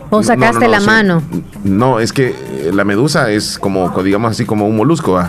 O 0.09 0.23
sacaste 0.23 0.59
no, 0.59 0.65
no, 0.65 0.71
la 0.71 0.79
sí. 0.79 0.85
mano. 0.85 1.23
No, 1.63 1.99
es 1.99 2.13
que 2.13 2.33
la 2.73 2.85
medusa 2.85 3.29
es 3.31 3.59
como, 3.59 3.89
digamos 4.03 4.31
así, 4.31 4.45
como 4.45 4.67
un 4.67 4.77
molusco. 4.77 5.21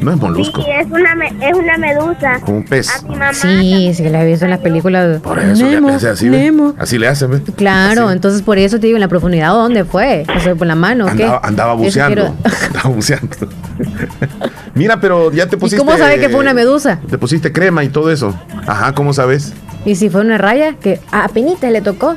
No 0.00 0.12
es 0.12 0.16
molusco, 0.18 0.62
Sí, 0.62 0.68
es 0.78 0.86
una 0.90 1.14
me- 1.14 1.28
es 1.40 1.54
una 1.56 1.76
medusa. 1.78 2.40
como 2.44 2.58
un 2.58 2.64
pez. 2.64 2.88
Mi 3.04 3.10
mamá 3.16 3.32
Sí, 3.32 3.92
sí, 3.94 4.08
la 4.08 4.22
he 4.22 4.26
visto 4.26 4.44
en 4.44 4.50
las 4.50 4.60
películas. 4.60 5.20
Por 5.20 5.38
eso 5.38 5.64
le 5.64 5.70
Nemo, 5.72 5.88
hace 5.90 6.08
así. 6.08 6.28
Nemo. 6.28 6.74
Así 6.78 6.98
le 6.98 7.08
hacen, 7.08 7.30
¿ve? 7.30 7.42
Claro, 7.56 8.10
entonces 8.10 8.42
por 8.42 8.58
eso 8.58 8.78
te 8.78 8.86
digo, 8.86 8.96
en 8.96 9.00
la 9.00 9.08
profundidad, 9.08 9.48
¿dónde 9.52 9.84
fue? 9.84 10.24
O 10.36 10.40
sea, 10.40 10.54
por 10.54 10.66
la 10.66 10.74
mano, 10.74 11.06
¿o 11.06 11.16
¿qué? 11.16 11.24
Andaba, 11.42 11.74
buceando. 11.74 12.14
quiero- 12.14 12.34
Andaba 12.66 12.88
buceando. 12.90 13.36
Mira, 14.74 15.00
pero 15.00 15.30
ya 15.32 15.46
te 15.48 15.56
¿Y 15.56 15.58
pusiste. 15.58 15.84
cómo 15.84 15.96
sabe 15.96 16.18
que 16.18 16.28
fue 16.28 16.40
una 16.40 16.54
medusa? 16.54 17.00
Te 17.08 17.18
pusiste 17.18 17.52
crema 17.52 17.84
y 17.84 17.88
todo 17.88 18.10
eso. 18.10 18.34
Ajá, 18.66 18.92
¿cómo 18.94 19.12
sabes? 19.12 19.52
Y 19.84 19.96
si 19.96 20.08
fue 20.10 20.20
una 20.22 20.38
raya, 20.38 20.74
que 20.80 21.00
a 21.12 21.28
penita 21.28 21.70
le 21.70 21.80
tocó. 21.82 22.16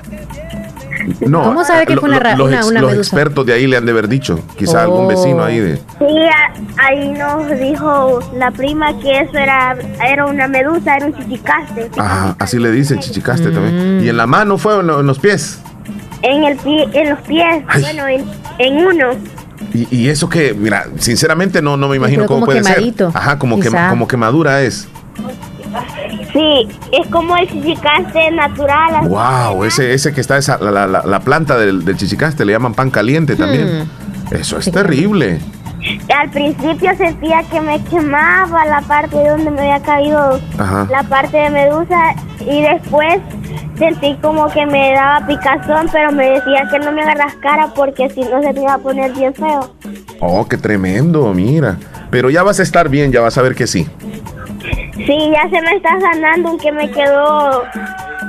No. 1.27 1.43
¿Cómo 1.43 1.63
sabe 1.63 1.85
que 1.85 1.95
lo- 1.95 2.01
fue 2.01 2.09
una 2.09 2.19
lo- 2.35 2.37
los 2.37 2.47
una- 2.47 2.57
ex- 2.57 2.67
una 2.67 2.81
los 2.81 2.91
medusa? 2.91 3.15
expertos 3.15 3.45
de 3.45 3.53
ahí 3.53 3.67
le 3.67 3.77
han 3.77 3.85
de 3.85 3.91
haber 3.91 4.07
dicho. 4.07 4.39
Quizá 4.57 4.83
algún 4.83 5.05
Oh. 5.05 5.07
vecino 5.07 5.43
ahí 5.43 5.59
de. 5.59 5.75
Sí, 5.77 6.05
ahí 6.77 7.09
nos 7.09 7.59
dijo 7.59 8.19
la 8.35 8.51
prima 8.51 8.97
que 8.99 9.21
eso 9.21 9.37
era 9.37 9.75
era 10.05 10.25
una 10.25 10.47
medusa, 10.47 10.95
era 10.97 11.05
un 11.07 11.13
chichicaste. 11.15 11.89
Ajá, 11.97 12.35
así 12.39 12.59
le 12.59 12.71
dicen, 12.71 12.99
chichicaste 12.99 13.51
también. 13.51 14.01
Y 14.03 14.09
en 14.09 14.17
la 14.17 14.27
mano 14.27 14.57
fue 14.57 14.75
o 14.75 14.81
en, 14.81 14.87
lo- 14.87 14.99
en 14.99 15.07
los 15.07 15.19
pies. 15.19 15.59
En 16.23 16.43
el 16.43 16.57
pie, 16.57 16.87
en 16.93 17.09
los 17.11 17.19
pies, 17.21 17.63
bueno, 17.81 18.07
en, 18.07 18.25
en 18.57 18.85
uno. 18.85 19.07
Y, 19.73 19.87
y 19.95 20.09
eso 20.09 20.29
que, 20.29 20.53
mira, 20.53 20.87
sinceramente 20.97 21.61
no, 21.61 21.77
no 21.77 21.87
me 21.89 21.95
imagino 21.97 22.25
cómo 22.25 22.45
puede 22.45 22.61
quemadito, 22.61 23.11
ser. 23.11 23.17
Ajá, 23.21 23.39
como, 23.39 23.59
quema- 23.59 23.89
como 23.89 24.07
quemadura 24.07 24.61
es. 24.63 24.87
Sí, 26.37 26.67
es 26.91 27.07
como 27.07 27.35
el 27.35 27.47
chichicaste 27.49 28.29
natural. 28.31 28.95
así. 28.95 29.07
Wow, 29.07 29.63
ese, 29.63 29.93
ese 29.93 30.13
que 30.13 30.21
está 30.21 30.37
esa, 30.37 30.57
la, 30.59 30.85
la- 30.85 31.03
la 31.03 31.19
planta 31.21 31.57
del, 31.57 31.83
del 31.83 31.97
chichicaste 31.97 32.45
le 32.45 32.53
llaman 32.53 32.75
pan 32.75 32.91
caliente 32.91 33.35
también. 33.35 33.83
Hmm. 33.83 34.35
Eso 34.35 34.57
es 34.59 34.69
terrible. 34.71 35.39
Al 36.15 36.29
principio 36.29 36.91
sentía 36.97 37.41
que 37.49 37.61
me 37.61 37.81
quemaba 37.85 38.65
la 38.65 38.81
parte 38.81 39.15
donde 39.27 39.49
me 39.51 39.61
había 39.61 39.79
caído 39.79 40.39
Ajá. 40.57 40.85
la 40.91 41.01
parte 41.03 41.37
de 41.37 41.49
medusa 41.49 42.13
y 42.41 42.61
después 42.61 43.19
sentí 43.77 44.15
como 44.21 44.47
que 44.49 44.65
me 44.65 44.91
daba 44.93 45.25
picazón, 45.25 45.87
pero 45.91 46.11
me 46.11 46.31
decía 46.31 46.67
que 46.69 46.79
no 46.79 46.91
me 46.91 47.03
agarrascara 47.03 47.73
porque 47.73 48.09
si 48.09 48.19
no 48.21 48.41
se 48.41 48.51
me 48.53 48.61
iba 48.63 48.73
a 48.73 48.77
poner 48.79 49.13
bien 49.13 49.33
feo. 49.33 49.73
Oh, 50.19 50.45
qué 50.47 50.57
tremendo, 50.57 51.33
mira. 51.33 51.77
Pero 52.11 52.29
ya 52.29 52.43
vas 52.43 52.59
a 52.59 52.63
estar 52.63 52.89
bien, 52.89 53.11
ya 53.11 53.21
vas 53.21 53.37
a 53.37 53.41
ver 53.41 53.55
que 53.55 53.65
sí. 53.67 53.87
Sí, 55.05 55.31
ya 55.31 55.43
se 55.49 55.61
me 55.61 55.75
está 55.75 55.99
sanando, 55.99 56.49
aunque 56.49 56.71
me 56.71 56.89
quedó 56.91 57.63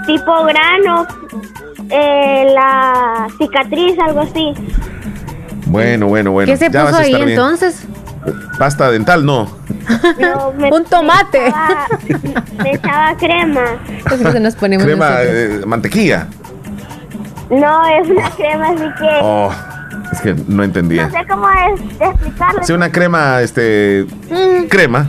tipo 0.06 0.44
grano, 0.44 1.06
eh, 1.90 2.46
la 2.54 3.26
cicatriz, 3.38 3.98
algo 3.98 4.20
así. 4.20 4.52
Bueno, 5.66 6.06
bueno, 6.06 6.30
bueno. 6.32 6.50
¿Qué 6.50 6.56
se 6.56 6.70
ya 6.70 6.84
puso 6.86 6.98
ahí 6.98 7.14
bien. 7.14 7.28
entonces? 7.30 7.84
Pasta 8.58 8.90
dental, 8.90 9.24
no. 9.24 9.48
Me- 10.58 10.70
Un 10.72 10.84
tomate. 10.84 11.40
Me 11.40 11.46
echaba, 11.48 11.86
me 12.62 12.72
echaba 12.74 13.16
crema. 13.16 13.64
Entonces 13.88 14.40
nos 14.40 14.54
ponemos 14.56 14.84
Crema, 14.86 15.10
eh, 15.22 15.62
mantequilla. 15.66 16.26
No, 17.50 17.86
es 17.86 18.08
una 18.10 18.30
crema 18.30 18.68
así 18.68 18.84
que 18.98 19.18
Oh, 19.22 19.50
es 20.12 20.20
que 20.20 20.34
no 20.48 20.62
entendía. 20.62 21.06
no 21.08 21.18
sé 21.18 21.26
cómo 21.26 21.48
es 21.50 21.98
de 21.98 22.04
explicarlo. 22.06 22.62
Sí, 22.64 22.72
una 22.72 22.92
crema, 22.92 23.40
este. 23.40 24.06
Mm. 24.30 24.66
Crema. 24.68 25.08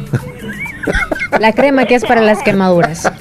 La 1.40 1.54
crema 1.54 1.86
que 1.86 1.96
es 1.96 2.06
para 2.06 2.22
las 2.22 2.42
quemaduras. 2.44 3.12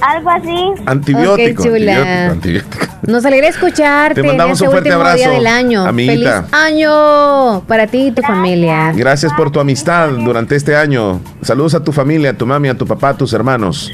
Algo 0.00 0.30
así. 0.30 0.72
Antibiótico. 0.86 1.62
Ok, 1.62 1.68
chula. 1.68 1.92
antibiótico, 1.96 2.32
antibiótico. 2.32 2.86
Nos 3.06 3.24
alegra 3.26 3.48
escucharte 3.48 4.14
Te 4.14 4.20
en 4.20 4.26
mandamos 4.28 4.54
este 4.54 4.64
un 4.66 4.70
fuerte 4.72 4.88
último 4.90 5.04
día 5.04 5.12
abrazo, 5.26 5.30
del 5.36 5.46
año. 5.46 5.86
amiguita. 5.86 6.42
¡Feliz 6.44 6.54
año 6.54 7.60
para 7.66 7.86
ti 7.86 8.06
y 8.06 8.10
tu 8.12 8.22
familia! 8.22 8.92
Gracias 8.94 9.32
por 9.34 9.50
tu 9.50 9.60
amistad 9.60 10.08
durante 10.10 10.56
este 10.56 10.74
año. 10.74 11.20
Saludos 11.42 11.74
a 11.74 11.84
tu 11.84 11.92
familia, 11.92 12.30
a 12.30 12.34
tu 12.34 12.46
mami, 12.46 12.68
a 12.68 12.76
tu 12.76 12.86
papá, 12.86 13.10
a 13.10 13.14
tus 13.14 13.32
hermanos. 13.34 13.92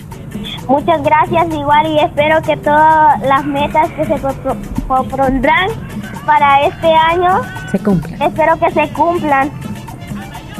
Muchas 0.68 1.02
gracias 1.02 1.46
igual 1.52 1.86
y 1.88 1.98
espero 1.98 2.40
que 2.42 2.56
todas 2.58 3.20
las 3.22 3.44
metas 3.44 3.90
que 3.90 4.04
se 4.06 4.14
pro- 4.14 4.56
propondrán 4.86 5.68
para 6.24 6.62
este 6.66 6.86
año, 6.92 7.40
Se 7.72 7.78
cumple. 7.80 8.16
espero 8.24 8.56
que 8.60 8.70
se 8.70 8.88
cumplan. 8.92 9.50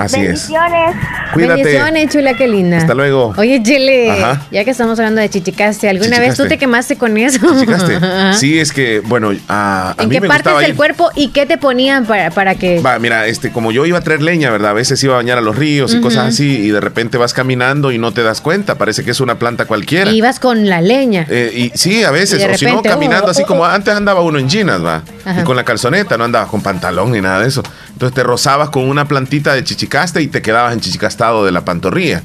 Así 0.03 0.21
es. 0.21 0.49
Bendiciones. 0.49 0.97
Cuídate. 1.33 1.63
Bendiciones, 1.63 2.11
chula, 2.13 2.35
qué 2.35 2.49
linda. 2.49 2.79
Hasta 2.79 2.95
luego. 2.95 3.35
Oye, 3.37 3.63
Chile, 3.63 4.11
Ajá. 4.11 4.43
ya 4.51 4.65
que 4.65 4.71
estamos 4.71 4.99
hablando 4.99 5.21
de 5.21 5.29
chichicaste, 5.31 5.89
¿alguna 5.89 6.19
vez 6.19 6.37
tú 6.37 6.47
te 6.49 6.59
quemaste 6.59 6.97
con 6.97 7.17
eso? 7.17 7.39
Chichicaste. 7.55 7.99
Sí, 8.35 8.59
es 8.59 8.73
que, 8.73 9.01
bueno, 9.01 9.33
a, 9.49 9.95
a 9.99 10.03
¿En 10.03 10.09
mí 10.09 10.15
qué 10.15 10.21
me 10.21 10.29
partes 10.29 10.57
del 10.59 10.73
ir- 10.73 10.77
cuerpo 10.77 11.11
y 11.15 11.29
qué 11.29 11.47
te 11.47 11.59
ponían 11.59 12.07
para, 12.07 12.31
para 12.31 12.55
que... 12.55 12.81
Va, 12.81 12.99
mira, 12.99 13.27
este, 13.27 13.51
como 13.53 13.71
yo 13.73 13.87
iba 13.87 13.99
a 13.99 14.01
traer 14.01 14.23
leña, 14.23 14.51
¿verdad? 14.51 14.71
A 14.71 14.75
veces 14.75 15.03
iba 15.05 15.15
a 15.15 15.17
bañar 15.19 15.39
a 15.39 15.41
los 15.41 15.57
ríos 15.57 15.95
y 15.95 16.01
cosas 16.01 16.29
así, 16.29 16.59
y 16.59 16.71
de 16.71 16.81
repente 16.81 17.19
vas 17.19 17.33
caminando 17.35 17.93
y 17.93 17.99
no 17.99 18.13
te 18.13 18.23
das 18.23 18.41
cuenta, 18.41 18.77
parece 18.77 19.05
que 19.05 19.11
es 19.11 19.21
una 19.21 19.39
planta 19.39 19.65
cualquiera. 19.67 20.11
Ibas 20.11 20.41
con 20.41 20.69
la 20.69 20.81
leña. 20.81 21.27
Eh, 21.29 21.51
y 21.73 21.79
sí, 21.79 22.03
a 22.05 22.11
veces, 22.11 22.41
Y 22.41 22.47
de 22.47 22.55
o 22.55 22.59
si 22.59 22.65
no, 22.65 22.71
repente, 22.73 22.89
caminando 22.91 23.31
así 23.31 23.43
oh, 23.43 23.47
como 23.47 23.65
antes 23.65 23.95
andaba 23.95 24.21
uno 24.23 24.39
en 24.39 24.49
jeans, 24.49 24.85
va, 24.85 25.03
Ajá. 25.25 25.41
y 25.41 25.45
con 25.45 25.57
la 25.57 25.65
calzoneta, 25.65 26.17
no 26.17 26.25
andaba 26.25 26.47
con 26.47 26.63
pantalón 26.63 27.13
ni 27.13 27.21
nada 27.21 27.41
de 27.41 27.49
eso. 27.49 27.63
Entonces 27.93 28.15
te 28.15 28.23
rozabas 28.23 28.71
con 28.71 28.89
una 28.89 29.07
plantita 29.07 29.55
de 29.55 29.63
chichicaste 29.65 30.23
y 30.23 30.29
te 30.29 30.43
quedabas 30.43 30.73
en 30.73 30.81
chichicastado 30.81 31.45
de 31.45 31.53
la 31.53 31.65
pantorrilla. 31.65 32.23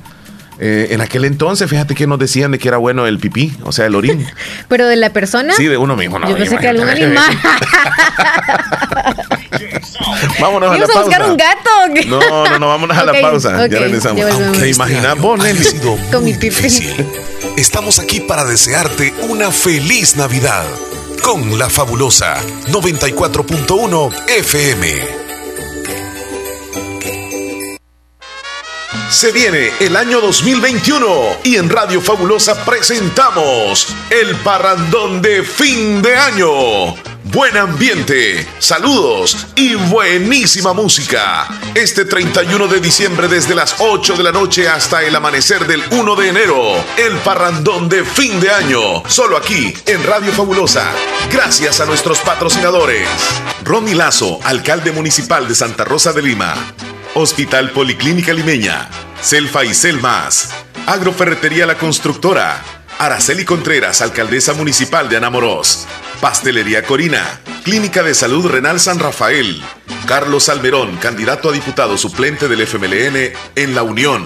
Eh, 0.57 0.87
en 0.91 1.01
aquel 1.01 1.25
entonces, 1.25 1.69
fíjate 1.69 1.95
que 1.95 2.07
nos 2.07 2.17
decían 2.17 2.51
de 2.51 2.59
que 2.59 2.69
era 2.69 2.77
bueno 2.77 3.05
el 3.07 3.19
pipí, 3.19 3.51
o 3.63 3.73
sea, 3.73 3.87
el 3.87 3.95
orín. 3.95 4.25
¿Pero 4.69 4.87
de 4.87 4.95
la 4.95 5.09
persona? 5.11 5.53
Sí, 5.53 5.65
de 5.65 5.77
uno 5.77 5.97
mismo, 5.97 6.17
no. 6.17 6.29
Yo 6.29 6.37
pensé 6.37 6.57
que 6.57 6.69
algún 6.69 6.87
animal. 6.87 7.37
vámonos 10.39 10.71
a 10.71 10.77
la 10.77 10.85
a 10.85 10.87
pausa. 10.87 11.01
buscar 11.01 11.29
un 11.29 11.37
gato? 11.37 11.69
No, 12.07 12.19
no, 12.49 12.59
no, 12.59 12.67
vámonos 12.69 12.97
a 12.97 13.03
la 13.03 13.19
pausa. 13.19 13.65
ok, 13.65 13.69
ya 13.69 13.79
regresamos. 13.79 14.51
¿Te 14.53 14.69
imaginas 14.69 15.17
vos, 15.17 15.37
Nelly? 15.39 15.65
Con 16.11 16.23
mi 16.23 16.33
pipí. 16.33 16.67
Estamos 17.57 17.99
aquí 17.99 18.21
para 18.21 18.45
desearte 18.45 19.13
una 19.29 19.51
feliz 19.51 20.15
Navidad 20.15 20.63
con 21.21 21.57
la 21.59 21.69
fabulosa 21.69 22.35
94.1 22.67 24.13
FM. 24.27 25.24
Se 29.09 29.31
viene 29.31 29.71
el 29.79 29.95
año 29.95 30.19
2021 30.21 31.07
y 31.43 31.55
en 31.57 31.69
Radio 31.69 32.01
Fabulosa 32.01 32.65
presentamos 32.65 33.87
el 34.09 34.35
parrandón 34.37 35.21
de 35.21 35.43
fin 35.43 36.01
de 36.01 36.15
año. 36.15 36.95
Buen 37.35 37.57
ambiente, 37.57 38.47
saludos 38.59 39.47
y 39.55 39.75
buenísima 39.75 40.73
música. 40.73 41.47
Este 41.73 42.05
31 42.05 42.67
de 42.67 42.79
diciembre 42.79 43.27
desde 43.27 43.55
las 43.55 43.75
8 43.79 44.15
de 44.15 44.23
la 44.23 44.31
noche 44.31 44.69
hasta 44.69 45.03
el 45.03 45.15
amanecer 45.15 45.65
del 45.67 45.83
1 45.91 46.15
de 46.15 46.29
enero. 46.29 46.83
El 46.97 47.17
parrandón 47.17 47.89
de 47.89 48.05
fin 48.05 48.39
de 48.39 48.51
año. 48.51 49.03
Solo 49.07 49.37
aquí 49.37 49.73
en 49.85 50.03
Radio 50.03 50.31
Fabulosa. 50.31 50.89
Gracias 51.31 51.81
a 51.81 51.85
nuestros 51.85 52.19
patrocinadores. 52.19 53.07
Ronnie 53.63 53.95
Lazo, 53.95 54.39
alcalde 54.43 54.91
municipal 54.91 55.47
de 55.47 55.55
Santa 55.55 55.83
Rosa 55.83 56.13
de 56.13 56.21
Lima. 56.21 56.55
Hospital 57.17 57.71
Policlínica 57.71 58.33
Limeña, 58.33 58.89
Selfa 59.21 59.63
y 59.63 59.73
Selmas, 59.73 60.49
Agroferretería 60.85 61.65
La 61.65 61.77
Constructora, 61.77 62.61
Araceli 62.99 63.45
Contreras, 63.45 64.01
alcaldesa 64.01 64.53
municipal 64.53 65.07
de 65.07 65.15
Anamorós, 65.15 65.87
Pastelería 66.19 66.83
Corina, 66.83 67.39
Clínica 67.63 68.03
de 68.03 68.13
Salud 68.13 68.45
Renal 68.47 68.81
San 68.81 68.99
Rafael, 68.99 69.63
Carlos 70.05 70.49
Almerón, 70.49 70.97
candidato 70.97 71.47
a 71.47 71.53
diputado 71.53 71.97
suplente 71.97 72.49
del 72.49 72.67
FMLN 72.67 73.31
en 73.55 73.75
La 73.75 73.83
Unión, 73.83 74.25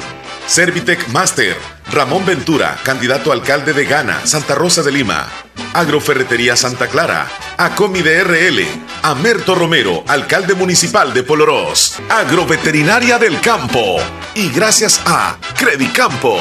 Servitec 0.50 1.08
Master, 1.10 1.56
Ramón 1.92 2.26
Ventura, 2.26 2.76
candidato 2.82 3.32
alcalde 3.32 3.72
de 3.72 3.86
Ghana, 3.86 4.26
Santa 4.26 4.56
Rosa 4.56 4.82
de 4.82 4.92
Lima, 4.92 5.28
Agroferretería 5.74 6.56
Santa 6.56 6.88
Clara, 6.88 7.28
Acomi 7.56 8.02
de 8.02 8.24
RL, 8.24 8.66
Amerto 9.04 9.54
Romero, 9.54 10.04
alcalde 10.08 10.56
municipal 10.56 11.14
de 11.14 11.22
Polorós, 11.22 12.00
Agroveterinaria 12.10 13.20
del 13.20 13.40
Campo. 13.42 13.98
Y 14.34 14.50
gracias 14.50 15.00
a 15.06 15.38
Credicampo. 15.56 16.40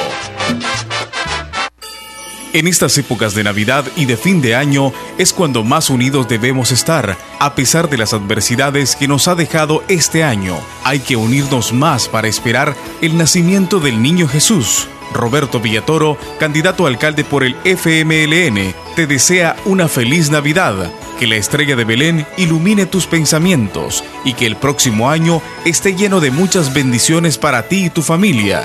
En 2.55 2.66
estas 2.66 2.96
épocas 2.96 3.34
de 3.34 3.44
Navidad 3.44 3.84
y 3.94 4.07
de 4.07 4.16
fin 4.16 4.40
de 4.40 4.55
año 4.55 4.92
es 5.18 5.34
cuando 5.34 5.64
más 5.64 5.90
unidos 5.90 6.28
debemos 6.28 6.72
estar, 6.72 7.18
a 7.38 7.55
pesar 7.55 7.90
de 7.90 7.99
las 7.99 8.14
adversidades 8.14 8.96
que 8.96 9.07
nos 9.07 9.28
ha 9.28 9.34
dejado 9.34 9.84
este 9.88 10.24
año. 10.24 10.57
Hay 10.82 11.01
que 11.01 11.16
unirnos 11.16 11.74
más 11.74 12.09
para 12.09 12.26
esperar 12.26 12.74
el 13.03 13.18
nacimiento 13.18 13.80
del 13.80 14.03
niño 14.03 14.26
Jesús. 14.26 14.88
Roberto 15.12 15.61
Villatoro, 15.61 16.16
candidato 16.38 16.86
a 16.86 16.88
alcalde 16.88 17.22
por 17.22 17.44
el 17.44 17.55
FMLN, 17.64 18.74
te 18.96 19.07
desea 19.07 19.57
una 19.66 19.86
feliz 19.86 20.30
Navidad, 20.30 20.90
que 21.18 21.26
la 21.26 21.36
estrella 21.36 21.76
de 21.76 21.84
Belén 21.84 22.26
ilumine 22.38 22.86
tus 22.86 23.07
pensamientos 23.07 24.05
y 24.24 24.32
que 24.32 24.46
el 24.46 24.57
próximo 24.57 25.11
año 25.11 25.42
esté 25.66 25.94
lleno 25.94 26.20
de 26.20 26.30
muchas 26.30 26.72
bendiciones 26.72 27.36
para 27.36 27.68
ti 27.68 27.86
y 27.86 27.90
tu 27.90 28.03
familia. 28.03 28.64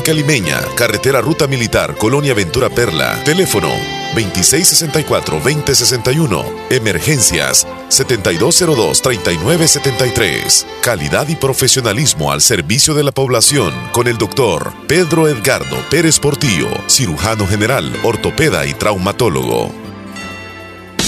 Limeña, 0.09 0.59
Carretera 0.75 1.21
Ruta 1.21 1.47
Militar, 1.47 1.95
Colonia 1.95 2.33
Ventura 2.33 2.69
Perla. 2.69 3.17
Teléfono 3.23 3.69
2664-2061. 4.15 6.43
Emergencias 6.71 7.67
7202-3973. 7.89 10.65
Calidad 10.81 11.29
y 11.29 11.35
profesionalismo 11.35 12.31
al 12.31 12.41
servicio 12.41 12.95
de 12.95 13.03
la 13.03 13.11
población 13.11 13.71
con 13.91 14.07
el 14.07 14.17
doctor 14.17 14.73
Pedro 14.87 15.27
Edgardo 15.27 15.77
Pérez 15.89 16.19
Portillo, 16.19 16.69
cirujano 16.87 17.45
general, 17.45 17.93
ortopeda 18.03 18.65
y 18.65 18.73
traumatólogo. 18.73 19.80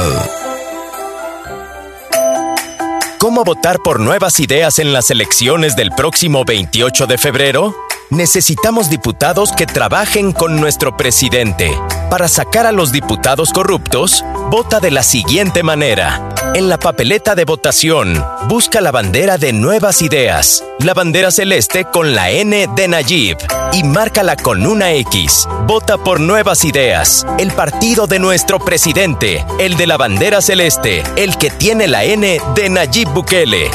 ¿Cómo 3.19 3.43
votar 3.43 3.79
por 3.83 3.99
nuevas 3.99 4.39
ideas 4.39 4.79
en 4.79 4.93
las 4.93 5.11
elecciones 5.11 5.75
del 5.75 5.91
próximo 5.91 6.43
28 6.43 7.05
de 7.05 7.17
febrero? 7.19 7.75
Necesitamos 8.09 8.89
diputados 8.89 9.51
que 9.51 9.67
trabajen 9.67 10.33
con 10.33 10.59
nuestro 10.59 10.97
presidente. 10.97 11.71
Para 12.09 12.27
sacar 12.27 12.65
a 12.65 12.71
los 12.71 12.91
diputados 12.91 13.53
corruptos, 13.53 14.25
vota 14.49 14.79
de 14.79 14.91
la 14.91 15.03
siguiente 15.03 15.63
manera. 15.63 16.33
En 16.53 16.67
la 16.67 16.77
papeleta 16.77 17.33
de 17.33 17.45
votación, 17.45 18.25
busca 18.49 18.81
la 18.81 18.91
bandera 18.91 19.37
de 19.37 19.53
Nuevas 19.53 20.01
Ideas, 20.01 20.65
la 20.79 20.93
bandera 20.93 21.31
celeste 21.31 21.85
con 21.85 22.13
la 22.13 22.29
N 22.29 22.67
de 22.75 22.87
Nayib 22.89 23.37
y 23.71 23.83
márcala 23.83 24.35
con 24.35 24.65
una 24.67 24.91
X. 24.91 25.47
Vota 25.65 25.97
por 25.97 26.19
Nuevas 26.19 26.65
Ideas, 26.65 27.25
el 27.39 27.51
partido 27.51 28.05
de 28.05 28.19
nuestro 28.19 28.59
presidente, 28.59 29.45
el 29.59 29.77
de 29.77 29.87
la 29.87 29.95
bandera 29.95 30.41
celeste, 30.41 31.03
el 31.15 31.37
que 31.37 31.51
tiene 31.51 31.87
la 31.87 32.03
N 32.03 32.41
de 32.53 32.69
Nayib 32.69 33.07
Bukele. 33.11 33.71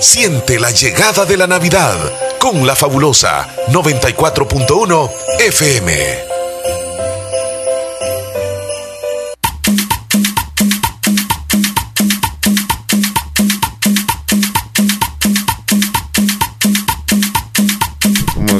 Siente 0.00 0.60
la 0.60 0.70
llegada 0.70 1.24
de 1.24 1.38
la 1.38 1.46
Navidad 1.46 1.96
con 2.38 2.66
la 2.66 2.76
fabulosa 2.76 3.48
94.1 3.70 5.10
FM. 5.38 6.27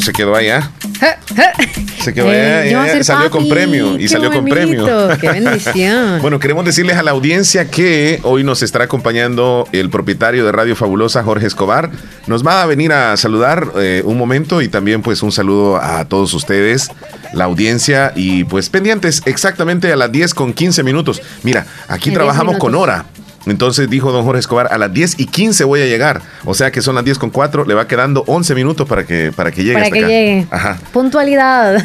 Se 0.01 0.13
quedó 0.13 0.35
allá. 0.35 0.71
Se 2.01 2.15
quedó 2.15 2.29
allá, 2.29 2.97
eh, 2.97 3.05
salió 3.05 3.31
con 3.31 3.49
premio 3.49 3.99
y 3.99 4.09
salió 4.09 4.33
con 4.33 4.45
premio. 4.45 4.87
Qué 5.21 5.29
bendición. 5.33 6.21
bueno, 6.23 6.39
queremos 6.39 6.65
decirles 6.65 6.97
a 6.97 7.03
la 7.03 7.11
audiencia 7.11 7.71
que 7.71 8.21
hoy 8.23 8.45
nos 8.45 8.63
estará 8.63 8.85
acompañando 8.85 9.69
el 9.73 9.91
propietario 9.91 10.45
de 10.45 10.53
Radio 10.53 10.77
Fabulosa, 10.77 11.23
Jorge 11.25 11.47
Escobar. 11.47 11.91
Nos 12.27 12.47
va 12.47 12.63
a 12.63 12.67
venir 12.67 12.93
a 12.93 13.17
saludar 13.17 13.73
eh, 13.77 14.03
un 14.05 14.17
momento 14.17 14.63
y 14.63 14.69
también 14.69 15.03
pues 15.03 15.23
un 15.23 15.33
saludo 15.33 15.77
a 15.77 16.05
todos 16.07 16.33
ustedes, 16.35 16.91
la 17.33 17.45
audiencia 17.45 18.13
y 18.15 18.45
pues 18.45 18.71
pendientes 18.71 19.23
exactamente 19.27 19.93
a 19.93 19.97
las 19.97 20.11
10 20.11 20.35
con 20.35 20.53
15 20.53 20.83
minutos. 20.85 21.21
Mira, 21.43 21.67
aquí 21.89 22.11
trabajamos 22.11 22.59
con 22.59 22.75
hora. 22.75 23.07
Entonces 23.51 23.89
dijo 23.89 24.13
don 24.13 24.25
Jorge 24.25 24.41
Escobar, 24.41 24.69
a 24.71 24.79
las 24.79 24.93
10 24.93 25.21
y 25.21 25.27
15 25.27 25.65
voy 25.65 25.83
a 25.83 25.87
llegar. 25.87 26.23
O 26.45 26.55
sea 26.55 26.71
que 26.71 26.83
son 26.83 26.95
las 26.95 27.05
10 27.05 27.19
con 27.19 27.31
4, 27.31 27.65
le 27.65 27.75
va 27.75 27.87
quedando 27.87 28.25
11 28.27 28.55
minutos 28.55 28.89
para 28.89 29.05
que, 29.05 29.33
para 29.35 29.51
que 29.51 29.63
llegue. 29.63 29.75
Para 29.75 29.91
que 29.91 30.01
llegue. 30.01 30.47
Ajá. 30.51 30.79
Puntualidad. 30.93 31.83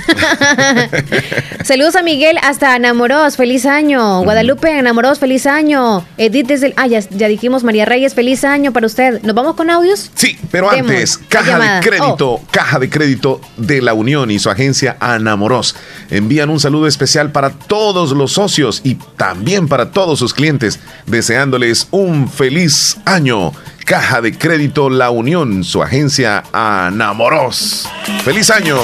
Saludos 1.64 1.96
a 1.96 2.04
Miguel 2.04 2.38
hasta 2.42 2.76
Enamoros, 2.76 3.38
feliz 3.38 3.66
año. 3.66 4.24
Guadalupe, 4.24 4.78
Enamoros, 4.78 5.20
feliz 5.20 5.46
año. 5.46 6.06
Edith 6.18 6.48
desde 6.48 6.68
el... 6.68 6.74
Ah, 6.78 6.88
ya, 6.88 7.02
dijimos 7.28 7.64
María 7.64 7.86
Reyes, 7.86 8.14
feliz 8.14 8.44
año 8.44 8.74
para 8.74 8.86
usted. 8.86 9.22
¿Nos 9.24 9.36
vamos 9.36 9.56
con 9.56 9.70
audios? 9.70 10.12
Sí, 10.16 10.38
pero 10.52 10.70
antes, 10.70 11.18
caja 11.18 11.60
de 11.60 11.88
crédito, 11.88 12.32
oh. 12.34 12.42
caja 12.52 12.80
de 12.80 12.90
crédito 12.90 13.42
de 13.58 13.82
la 13.82 13.94
Unión 13.94 14.32
y 14.32 14.40
su 14.40 14.50
agencia 14.50 14.98
Anamoros. 15.00 15.76
Envían 16.10 16.50
un 16.50 16.60
saludo 16.60 16.88
especial 16.88 17.32
para 17.32 17.52
todos 17.52 18.12
los 18.12 18.34
socios 18.34 18.82
y 18.84 18.96
también 19.18 19.68
para 19.68 19.92
todos 19.92 20.20
sus 20.20 20.34
clientes, 20.34 20.80
deseando 21.06 21.53
un 21.92 22.28
feliz 22.28 22.98
año. 23.06 23.52
Caja 23.86 24.22
de 24.22 24.36
Crédito 24.36 24.90
La 24.90 25.12
Unión, 25.12 25.64
su 25.64 25.84
agencia 25.84 26.44
Anamoros. 26.52 27.88
¡Feliz 28.24 28.50
año! 28.50 28.78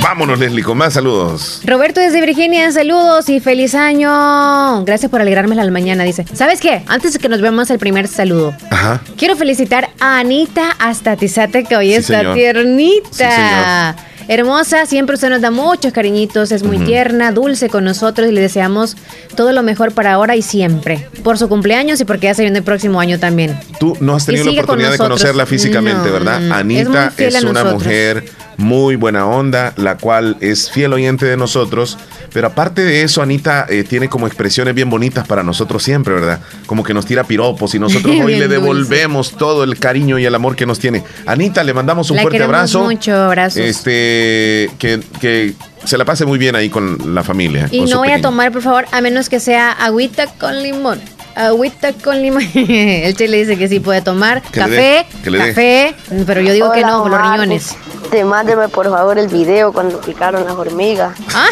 Vámonos, 0.00 0.38
Leslie, 0.38 0.62
con 0.62 0.78
más 0.78 0.94
saludos. 0.94 1.62
Roberto 1.64 2.00
desde 2.00 2.20
Virginia, 2.20 2.70
saludos 2.70 3.28
y 3.28 3.40
feliz 3.40 3.74
año. 3.74 4.84
Gracias 4.84 5.10
por 5.10 5.20
alegrarme 5.20 5.56
la 5.56 5.68
mañana, 5.68 6.04
dice. 6.04 6.24
¿Sabes 6.32 6.60
qué? 6.60 6.82
Antes 6.86 7.14
de 7.14 7.18
que 7.18 7.28
nos 7.28 7.40
veamos 7.40 7.70
el 7.70 7.80
primer 7.80 8.06
saludo, 8.06 8.54
Ajá. 8.70 9.00
quiero 9.16 9.34
felicitar 9.34 9.88
a 9.98 10.20
Anita 10.20 10.76
hasta 10.78 11.16
Tizate, 11.16 11.64
que 11.64 11.76
hoy 11.76 11.92
está 11.92 12.32
tiernita. 12.34 13.96
Hermosa, 14.28 14.84
siempre 14.84 15.14
usted 15.14 15.30
nos 15.30 15.40
da 15.40 15.50
muchos 15.50 15.90
cariñitos, 15.90 16.52
es 16.52 16.62
muy 16.62 16.78
tierna, 16.80 17.32
dulce 17.32 17.70
con 17.70 17.84
nosotros 17.84 18.28
y 18.28 18.32
le 18.32 18.42
deseamos 18.42 18.94
todo 19.34 19.52
lo 19.52 19.62
mejor 19.62 19.92
para 19.92 20.12
ahora 20.12 20.36
y 20.36 20.42
siempre. 20.42 21.08
Por 21.24 21.38
su 21.38 21.48
cumpleaños 21.48 21.98
y 22.02 22.04
porque 22.04 22.26
ya 22.26 22.34
se 22.34 22.42
viene 22.42 22.58
el 22.58 22.64
próximo 22.64 23.00
año 23.00 23.18
también. 23.18 23.58
Tú 23.80 23.96
no 24.00 24.14
has 24.14 24.26
tenido 24.26 24.44
la 24.44 24.50
oportunidad 24.50 24.92
de 24.92 24.98
conocerla 24.98 25.46
físicamente, 25.46 26.10
¿verdad? 26.10 26.52
Anita 26.52 27.10
es, 27.16 27.42
una 27.42 27.64
mujer 27.64 28.26
muy 28.58 28.96
buena 28.96 29.26
onda, 29.26 29.72
la 29.76 29.96
cual 29.96 30.36
es 30.40 30.70
fiel 30.70 30.92
oyente 30.92 31.24
de 31.24 31.38
nosotros. 31.38 31.96
Pero 32.32 32.48
aparte 32.48 32.82
de 32.82 33.02
eso, 33.02 33.22
Anita 33.22 33.66
eh, 33.68 33.84
tiene 33.84 34.08
como 34.08 34.26
expresiones 34.26 34.74
bien 34.74 34.90
bonitas 34.90 35.26
para 35.26 35.42
nosotros 35.42 35.82
siempre, 35.82 36.14
¿verdad? 36.14 36.40
Como 36.66 36.84
que 36.84 36.94
nos 36.94 37.06
tira 37.06 37.24
piropos 37.24 37.74
y 37.74 37.78
nosotros 37.78 38.14
hoy 38.24 38.36
le 38.36 38.48
devolvemos 38.48 39.32
todo 39.32 39.64
el 39.64 39.78
cariño 39.78 40.18
y 40.18 40.24
el 40.24 40.34
amor 40.34 40.56
que 40.56 40.66
nos 40.66 40.78
tiene. 40.78 41.04
Anita, 41.26 41.64
le 41.64 41.74
mandamos 41.74 42.10
un 42.10 42.18
fuerte 42.18 42.42
abrazo. 42.42 42.84
Mucho 42.84 43.14
abrazo. 43.14 43.60
Este, 43.60 44.70
que, 44.78 45.00
que 45.20 45.54
se 45.84 45.96
la 45.96 46.04
pase 46.04 46.24
muy 46.24 46.38
bien 46.38 46.56
ahí 46.56 46.68
con 46.68 47.14
la 47.14 47.22
familia. 47.22 47.68
Y 47.70 47.82
no 47.82 47.98
voy 47.98 48.10
a 48.10 48.20
tomar, 48.20 48.52
por 48.52 48.62
favor, 48.62 48.86
a 48.92 49.00
menos 49.00 49.28
que 49.28 49.40
sea 49.40 49.72
agüita 49.72 50.26
con 50.26 50.62
limón 50.62 51.00
agüita 51.38 51.92
con 51.92 52.20
limón. 52.20 52.42
El 52.54 53.16
Che 53.16 53.28
le 53.28 53.38
dice 53.38 53.56
que 53.56 53.68
sí 53.68 53.80
puede 53.80 54.02
tomar. 54.02 54.42
Café, 54.50 55.06
café, 55.24 55.94
pero 56.26 56.40
yo 56.40 56.52
digo 56.52 56.72
que 56.72 56.82
no, 56.82 57.02
con 57.02 57.12
los 57.12 57.20
riñones. 57.22 57.76
Te 58.10 58.24
mándeme 58.24 58.68
por 58.68 58.88
favor 58.88 59.18
el 59.18 59.28
video 59.28 59.72
cuando 59.72 60.00
picaron 60.00 60.44
las 60.44 60.54
hormigas. 60.54 61.16
¿Ah? 61.34 61.48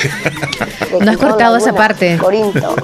no 1.01 1.11
has 1.11 1.17
cortado 1.19 1.57
esa 1.57 1.75
parte. 1.75 2.17
Corinto. 2.17 2.75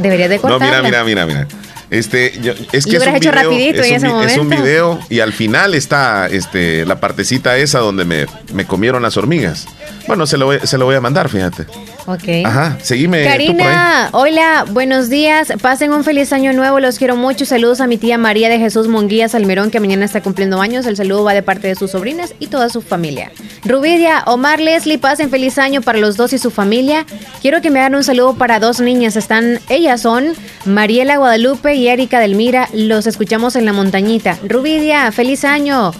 Deberías 0.00 0.28
de 0.28 0.38
cortarla. 0.38 0.78
No, 0.78 0.82
mira, 0.84 1.04
mira, 1.04 1.24
mira, 1.24 1.44
mira. 1.46 1.60
Este, 1.90 2.26
es 2.70 2.86
que 2.86 2.96
es 2.98 3.04
un, 3.04 3.14
video, 3.14 3.32
rapidito 3.32 3.82
es, 3.82 4.04
en 4.04 4.12
un, 4.12 4.22
ese 4.22 4.34
es 4.34 4.38
un 4.38 4.48
video 4.48 5.00
y 5.08 5.18
al 5.18 5.32
final 5.32 5.74
está 5.74 6.28
este, 6.28 6.86
la 6.86 7.00
partecita 7.00 7.56
esa 7.56 7.80
donde 7.80 8.04
me, 8.04 8.26
me 8.54 8.64
comieron 8.64 9.02
las 9.02 9.16
hormigas. 9.16 9.66
Bueno, 10.10 10.26
se 10.26 10.38
lo, 10.38 10.46
voy, 10.46 10.58
se 10.64 10.76
lo 10.76 10.86
voy 10.86 10.96
a 10.96 11.00
mandar, 11.00 11.28
fíjate. 11.28 11.66
Ok. 12.06 12.44
Ajá, 12.44 12.76
seguime. 12.82 13.22
Karina, 13.22 14.08
hola, 14.10 14.64
buenos 14.68 15.08
días. 15.08 15.52
Pasen 15.62 15.92
un 15.92 16.02
feliz 16.02 16.32
año 16.32 16.52
nuevo, 16.52 16.80
los 16.80 16.98
quiero 16.98 17.14
mucho. 17.14 17.44
Saludos 17.44 17.80
a 17.80 17.86
mi 17.86 17.96
tía 17.96 18.18
María 18.18 18.48
de 18.48 18.58
Jesús 18.58 18.88
Monguía 18.88 19.28
Salmerón, 19.28 19.70
que 19.70 19.78
mañana 19.78 20.04
está 20.04 20.20
cumpliendo 20.20 20.60
años. 20.60 20.84
El 20.86 20.96
saludo 20.96 21.22
va 21.22 21.32
de 21.32 21.44
parte 21.44 21.68
de 21.68 21.76
sus 21.76 21.92
sobrinas 21.92 22.34
y 22.40 22.48
toda 22.48 22.70
su 22.70 22.82
familia. 22.82 23.30
Rubidia, 23.64 24.24
Omar, 24.26 24.58
Leslie, 24.58 24.98
pasen 24.98 25.30
feliz 25.30 25.58
año 25.58 25.80
para 25.80 26.00
los 26.00 26.16
dos 26.16 26.32
y 26.32 26.38
su 26.38 26.50
familia. 26.50 27.06
Quiero 27.40 27.60
que 27.60 27.70
me 27.70 27.78
hagan 27.78 27.94
un 27.94 28.02
saludo 28.02 28.34
para 28.34 28.58
dos 28.58 28.80
niñas. 28.80 29.14
Están, 29.14 29.60
ellas 29.68 30.00
son 30.00 30.32
Mariela 30.64 31.18
Guadalupe 31.18 31.76
y 31.76 31.86
Erika 31.86 32.18
Delmira. 32.18 32.68
Los 32.72 33.06
escuchamos 33.06 33.54
en 33.54 33.64
la 33.64 33.72
montañita. 33.72 34.36
Rubidia, 34.42 35.12
feliz 35.12 35.44
año. 35.44 35.92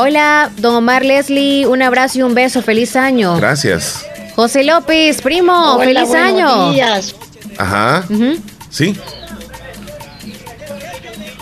Hola, 0.00 0.52
don 0.58 0.76
Omar 0.76 1.04
Leslie, 1.04 1.66
un 1.66 1.82
abrazo 1.82 2.20
y 2.20 2.22
un 2.22 2.32
beso, 2.32 2.62
feliz 2.62 2.94
año. 2.94 3.36
Gracias. 3.36 4.06
José 4.36 4.62
López, 4.62 5.20
primo, 5.20 5.76
feliz 5.80 6.14
año. 6.14 6.70
Días. 6.70 7.16
Ajá. 7.58 8.06
Sí. 8.70 8.94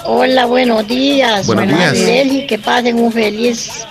Hola, 0.04 0.46
buenos 0.46 0.88
días. 0.88 1.46
Buenos 1.46 1.68
días. 1.68 1.98
Leslie, 1.98 2.46
que 2.46 2.58
pasen 2.58 2.98
un 2.98 3.12
feliz, 3.12 3.84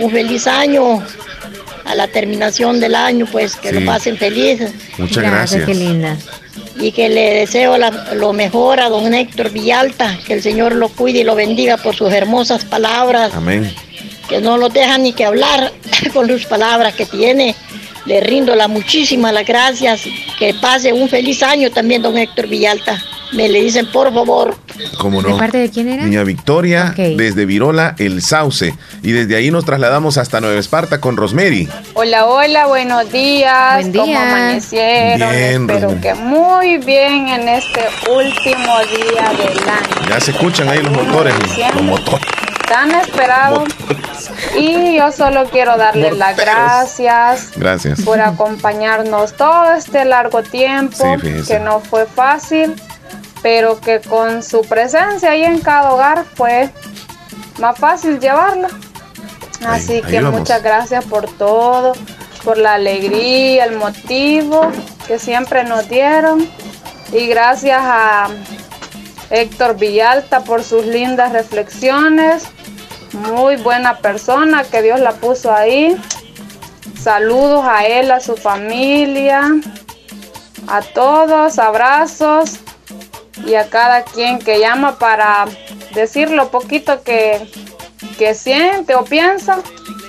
un 0.00 0.10
feliz 0.10 0.46
año 0.46 1.04
a 1.84 1.94
la 1.94 2.08
terminación 2.08 2.80
del 2.80 2.94
año, 2.94 3.26
pues 3.30 3.56
que 3.56 3.72
lo 3.72 3.84
pasen 3.84 4.16
felices. 4.16 4.72
Muchas 4.96 5.22
gracias. 5.22 5.66
Qué 5.66 5.74
linda. 5.74 6.16
Y 6.80 6.92
que 6.92 7.08
le 7.08 7.34
deseo 7.34 7.76
la- 7.76 8.14
lo 8.14 8.32
mejor 8.32 8.80
a 8.80 8.88
don 8.88 9.12
Héctor 9.12 9.50
Villalta, 9.50 10.16
que 10.26 10.34
el 10.34 10.42
Señor 10.42 10.74
lo 10.74 10.88
cuide 10.88 11.20
y 11.20 11.24
lo 11.24 11.34
bendiga 11.34 11.76
por 11.76 11.96
sus 11.96 12.12
hermosas 12.12 12.64
palabras, 12.64 13.32
Amén. 13.34 13.74
que 14.28 14.40
no 14.40 14.56
lo 14.56 14.68
deja 14.68 14.96
ni 14.98 15.12
que 15.12 15.24
hablar 15.24 15.72
con 16.12 16.28
sus 16.28 16.46
palabras 16.46 16.94
que 16.94 17.04
tiene. 17.06 17.54
Le 18.06 18.20
rindo 18.20 18.54
las 18.54 18.68
muchísimas 18.68 19.32
las 19.34 19.44
gracias. 19.44 20.02
Que 20.38 20.54
pase 20.54 20.92
un 20.92 21.08
feliz 21.08 21.42
año 21.42 21.70
también, 21.70 22.00
don 22.00 22.16
Héctor 22.16 22.46
Villalta. 22.46 23.02
Me 23.32 23.48
le 23.48 23.60
dicen, 23.62 23.86
por 23.92 24.12
favor. 24.12 24.56
¿Cómo 24.98 25.20
no? 25.20 25.28
¿De 25.34 25.38
parte 25.38 25.58
de 25.58 25.70
quién 25.70 25.88
era? 25.88 26.04
Niña 26.04 26.22
Victoria, 26.24 26.94
desde 26.96 27.44
Virola, 27.46 27.94
El 27.98 28.22
Sauce. 28.22 28.74
Y 29.02 29.12
desde 29.12 29.36
ahí 29.36 29.50
nos 29.50 29.64
trasladamos 29.64 30.16
hasta 30.18 30.40
Nueva 30.40 30.58
Esparta 30.58 31.00
con 31.00 31.16
Rosemary. 31.16 31.68
Hola, 31.94 32.26
hola, 32.26 32.66
buenos 32.66 33.10
días. 33.12 33.74
Buen 33.80 33.92
día. 33.92 34.02
¿Cómo 34.02 34.18
amanecieron? 34.18 35.30
Bien, 35.30 35.62
Espero 35.62 35.80
Rosemary. 35.90 36.00
que 36.00 36.14
muy 36.14 36.78
bien 36.78 37.28
en 37.28 37.48
este 37.48 37.80
último 38.10 38.74
día 38.96 39.30
del 39.32 39.58
año. 39.68 40.08
Ya 40.08 40.20
se 40.20 40.30
escuchan 40.30 40.68
ahí 40.68 40.82
los 40.82 40.92
motores. 40.92 41.34
Los 41.74 41.82
motores. 41.82 42.26
Tan 42.66 42.90
esperado. 42.94 43.64
Y 44.58 44.96
yo 44.96 45.10
solo 45.12 45.44
quiero 45.50 45.76
darles 45.76 46.16
las 46.16 46.36
Morteros. 46.36 46.54
gracias 46.54 47.50
Gracias. 47.56 48.00
por 48.02 48.20
acompañarnos 48.20 49.34
todo 49.36 49.72
este 49.74 50.04
largo 50.04 50.42
tiempo, 50.42 51.16
Sí, 51.22 51.30
que 51.46 51.60
no 51.60 51.80
fue 51.80 52.04
fácil, 52.06 52.74
pero 53.42 53.80
que 53.80 54.00
con 54.00 54.42
su 54.42 54.62
presencia 54.62 55.30
ahí 55.30 55.44
en 55.44 55.60
cada 55.60 55.92
hogar 55.92 56.24
fue 56.24 56.70
más 57.58 57.78
fácil 57.78 58.18
llevarlo. 58.18 58.68
Así 59.66 59.94
ahí 59.94 60.02
que 60.02 60.20
vamos. 60.20 60.40
muchas 60.40 60.62
gracias 60.62 61.04
por 61.04 61.28
todo, 61.36 61.92
por 62.44 62.58
la 62.58 62.74
alegría, 62.74 63.64
el 63.64 63.76
motivo 63.76 64.70
que 65.06 65.18
siempre 65.18 65.64
nos 65.64 65.88
dieron. 65.88 66.48
Y 67.12 67.26
gracias 67.26 67.80
a 67.82 68.28
Héctor 69.30 69.76
Villalta 69.76 70.40
por 70.40 70.62
sus 70.62 70.84
lindas 70.84 71.32
reflexiones. 71.32 72.44
Muy 73.12 73.56
buena 73.56 73.98
persona, 73.98 74.64
que 74.64 74.82
Dios 74.82 75.00
la 75.00 75.12
puso 75.12 75.52
ahí. 75.52 75.96
Saludos 77.00 77.64
a 77.66 77.86
él, 77.86 78.10
a 78.10 78.20
su 78.20 78.36
familia, 78.36 79.54
a 80.66 80.82
todos, 80.82 81.58
abrazos 81.58 82.60
y 83.48 83.54
a 83.54 83.68
cada 83.68 84.02
quien 84.02 84.38
que 84.38 84.60
llama 84.60 84.98
para 84.98 85.46
decir 85.94 86.30
lo 86.30 86.50
poquito 86.50 87.02
que, 87.02 87.40
que 88.18 88.34
siente 88.34 88.94
o 88.94 89.04
piensa. 89.04 89.58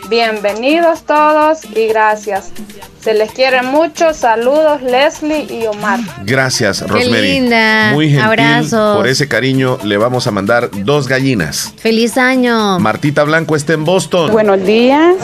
Bienvenidos 0.10 1.04
todos 1.04 1.64
y 1.76 1.88
gracias. 1.88 2.52
Se 3.00 3.14
les 3.14 3.32
quiere 3.32 3.62
mucho. 3.62 4.14
Saludos 4.14 4.82
Leslie 4.82 5.48
y 5.50 5.66
Omar. 5.68 6.00
Gracias, 6.26 6.86
Rosemary. 6.86 7.34
linda. 7.34 7.92
Muy 7.94 8.10
gentil. 8.10 8.26
Abrazos. 8.26 8.98
Por 8.98 9.08
ese 9.08 9.30
cariño 9.30 9.78
le 9.84 9.98
vamos 9.98 10.28
a 10.28 10.32
mandar 10.32 10.70
dos 10.84 11.08
gallinas. 11.08 11.74
Feliz 11.78 12.18
año. 12.18 12.78
Martita 12.80 13.24
Blanco 13.24 13.56
está 13.56 13.74
en 13.74 13.86
Boston. 13.86 14.32
Buenos 14.32 14.62
días, 14.66 15.16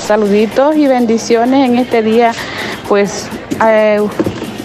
saluditos 0.00 0.76
y 0.76 0.86
bendiciones 0.86 1.68
en 1.68 1.76
este 1.76 2.02
día, 2.02 2.32
pues 2.88 3.26
eh, 3.66 4.00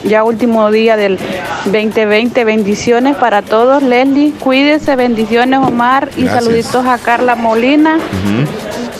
ya 0.05 0.23
último 0.23 0.71
día 0.71 0.95
del 0.97 1.17
2020, 1.65 2.43
bendiciones 2.45 3.15
para 3.15 3.41
todos, 3.41 3.83
Leslie, 3.83 4.31
cuídese, 4.39 4.95
bendiciones 4.95 5.59
Omar 5.59 6.09
y 6.15 6.23
Gracias. 6.23 6.43
saluditos 6.43 6.85
a 6.85 6.97
Carla 6.97 7.35
Molina, 7.35 7.97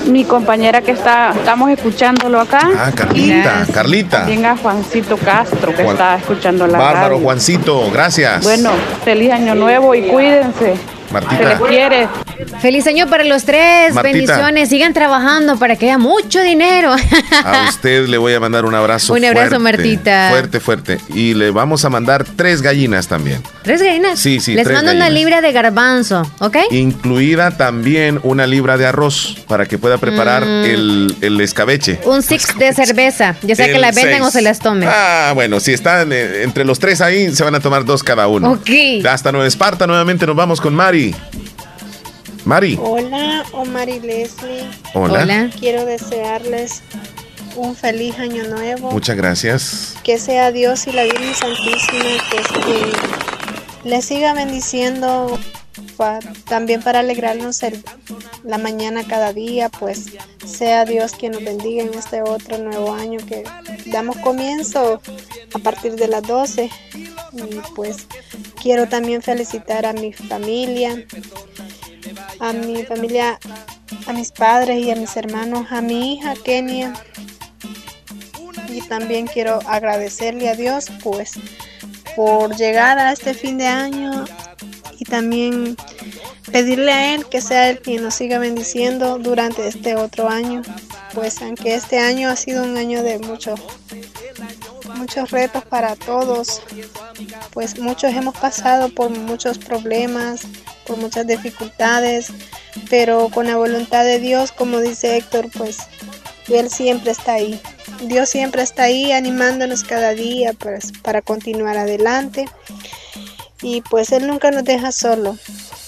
mi 0.07 0.23
compañera 0.23 0.81
que 0.81 0.91
está, 0.91 1.31
estamos 1.35 1.69
escuchándolo 1.71 2.39
acá. 2.39 2.59
Ah, 2.77 2.91
Carlita, 2.93 3.65
Carlita. 3.73 4.17
También 4.19 4.45
a 4.45 4.55
Juancito 4.57 5.17
Castro 5.17 5.73
que 5.75 5.83
Juan- 5.83 5.95
está 5.95 6.15
escuchando 6.17 6.67
la 6.67 6.77
Bárbaro, 6.77 7.09
radio. 7.15 7.23
Juancito, 7.23 7.89
gracias. 7.91 8.43
Bueno, 8.43 8.71
feliz 9.03 9.31
año 9.31 9.55
nuevo 9.55 9.95
y 9.95 10.03
cuídense. 10.03 10.75
Martita. 11.11 11.37
Se 11.37 11.45
les 11.45 11.59
quiere. 11.61 12.07
Feliz 12.61 12.85
año 12.87 13.07
para 13.09 13.23
los 13.23 13.43
tres. 13.45 13.93
Martita. 13.93 14.13
Bendiciones. 14.17 14.69
Sigan 14.69 14.93
trabajando 14.93 15.57
para 15.57 15.75
que 15.75 15.85
haya 15.85 15.97
mucho 15.97 16.41
dinero. 16.41 16.93
A 17.43 17.65
usted 17.69 18.07
le 18.07 18.17
voy 18.17 18.33
a 18.33 18.39
mandar 18.39 18.65
un 18.65 18.75
abrazo. 18.75 19.13
Un 19.13 19.23
abrazo, 19.25 19.59
fuerte, 19.59 19.59
Martita. 19.59 20.29
Fuerte, 20.31 20.59
fuerte. 20.59 20.97
Y 21.13 21.33
le 21.33 21.51
vamos 21.51 21.85
a 21.85 21.89
mandar 21.89 22.25
tres 22.35 22.61
gallinas 22.61 23.07
también. 23.07 23.41
¿Tres 23.63 23.81
gallinas? 23.81 24.19
Sí, 24.19 24.39
sí, 24.39 24.53
Les 24.53 24.69
mando 24.71 24.91
una 24.91 25.09
libra 25.09 25.41
de 25.41 25.51
garbanzo, 25.51 26.29
¿ok? 26.39 26.57
Incluida 26.71 27.51
también 27.57 28.19
una 28.23 28.45
libra 28.47 28.77
de 28.77 28.85
arroz 28.85 29.37
para 29.47 29.65
que 29.65 29.77
pueda 29.77 29.97
preparar 29.97 30.43
Mm. 30.45 30.65
el, 30.65 31.15
el 31.21 31.41
escabeche. 31.41 31.99
Un 32.05 32.21
six 32.21 32.57
de 32.57 32.73
cerveza, 32.73 33.35
ya 33.41 33.55
sea 33.55 33.67
que 33.67 33.79
la 33.79 33.91
venden 33.91 34.15
seis. 34.17 34.25
o 34.27 34.31
se 34.31 34.41
las 34.41 34.59
tomen. 34.59 34.87
Ah, 34.91 35.31
bueno, 35.33 35.59
si 35.59 35.73
están 35.73 36.11
eh, 36.11 36.43
entre 36.43 36.65
los 36.65 36.79
tres 36.79 37.01
ahí, 37.01 37.33
se 37.33 37.43
van 37.43 37.55
a 37.55 37.59
tomar 37.59 37.85
dos 37.85 38.03
cada 38.03 38.27
uno. 38.27 38.51
Ok. 38.51 39.05
Hasta 39.09 39.31
Nueva 39.31 39.47
Esparta, 39.47 39.87
nuevamente 39.87 40.25
nos 40.27 40.35
vamos 40.35 40.59
con 40.61 40.75
Mari. 40.75 41.15
Mari. 42.45 42.77
Hola, 42.81 43.43
Omar 43.53 43.89
y 43.89 43.99
Leslie. 43.99 44.65
Hola. 44.93 45.23
Hola. 45.23 45.49
Quiero 45.59 45.85
desearles 45.85 46.83
un 47.55 47.75
feliz 47.75 48.17
año 48.19 48.43
nuevo. 48.45 48.91
Muchas 48.91 49.15
gracias. 49.17 49.95
Que 50.03 50.19
sea 50.19 50.51
Dios 50.51 50.85
y 50.87 50.91
la 50.91 51.03
Virgen 51.03 51.33
Santísima 51.33 52.03
que 52.65 53.89
les 53.89 54.05
siga 54.05 54.33
bendiciendo 54.33 55.39
pa- 55.97 56.19
también 56.47 56.81
para 56.83 56.99
alegrarnos 56.99 57.63
el- 57.63 57.83
la 58.43 58.57
mañana 58.59 59.03
cada 59.07 59.33
día, 59.33 59.69
pues 59.69 60.05
sea 60.45 60.85
Dios 60.85 61.13
quien 61.13 61.31
nos 61.31 61.43
bendiga 61.43 61.83
en 61.83 61.93
este 61.95 62.21
otro 62.21 62.57
nuevo 62.59 62.93
año 62.93 63.19
que 63.25 63.43
damos 63.87 64.17
comienzo 64.17 65.01
a 65.53 65.59
partir 65.59 65.95
de 65.95 66.07
las 66.07 66.21
12. 66.23 66.69
Y 67.33 67.41
pues 67.75 68.05
quiero 68.61 68.87
también 68.87 69.21
felicitar 69.23 69.85
a 69.85 69.93
mi 69.93 70.13
familia, 70.13 71.03
a 72.39 72.53
mi 72.53 72.83
familia, 72.83 73.39
a 74.07 74.13
mis 74.13 74.31
padres 74.31 74.79
y 74.79 74.91
a 74.91 74.95
mis 74.95 75.15
hermanos, 75.15 75.67
a 75.71 75.81
mi 75.81 76.13
hija 76.13 76.33
Kenia. 76.43 76.93
Y 78.69 78.81
también 78.81 79.27
quiero 79.27 79.59
agradecerle 79.67 80.49
a 80.49 80.55
Dios 80.55 80.87
pues 81.03 81.33
por 82.15 82.55
llegar 82.55 82.97
a 82.97 83.11
este 83.11 83.33
fin 83.33 83.57
de 83.57 83.67
año 83.67 84.25
y 84.97 85.05
también 85.05 85.75
pedirle 86.51 86.91
a 86.91 87.15
Él 87.15 87.25
que 87.25 87.41
sea 87.41 87.69
Él 87.69 87.79
quien 87.79 88.03
nos 88.03 88.15
siga 88.15 88.39
bendiciendo 88.39 89.17
durante 89.17 89.67
este 89.67 89.95
otro 89.95 90.29
año. 90.29 90.61
Pues 91.13 91.41
aunque 91.41 91.75
este 91.75 91.99
año 91.99 92.29
ha 92.29 92.35
sido 92.35 92.63
un 92.63 92.77
año 92.77 93.03
de 93.03 93.19
muchos 93.19 93.59
muchos 94.95 95.31
retos 95.31 95.63
para 95.65 95.95
todos, 95.95 96.61
pues 97.51 97.79
muchos 97.79 98.13
hemos 98.13 98.35
pasado 98.37 98.89
por 98.89 99.09
muchos 99.09 99.57
problemas, 99.57 100.41
por 100.85 100.97
muchas 100.97 101.27
dificultades, 101.27 102.27
pero 102.89 103.29
con 103.29 103.47
la 103.47 103.57
voluntad 103.57 104.03
de 104.03 104.19
Dios, 104.19 104.51
como 104.51 104.79
dice 104.79 105.17
Héctor, 105.17 105.49
pues 105.57 105.77
Él 106.47 106.69
siempre 106.69 107.11
está 107.11 107.33
ahí. 107.33 107.59
Dios 108.03 108.29
siempre 108.29 108.61
está 108.61 108.83
ahí 108.83 109.11
animándonos 109.11 109.83
cada 109.83 110.13
día 110.13 110.53
pues, 110.53 110.91
para 111.01 111.21
continuar 111.21 111.77
adelante. 111.77 112.45
Y 113.61 113.81
pues 113.81 114.11
Él 114.11 114.27
nunca 114.27 114.51
nos 114.51 114.63
deja 114.63 114.91
solo. 114.91 115.37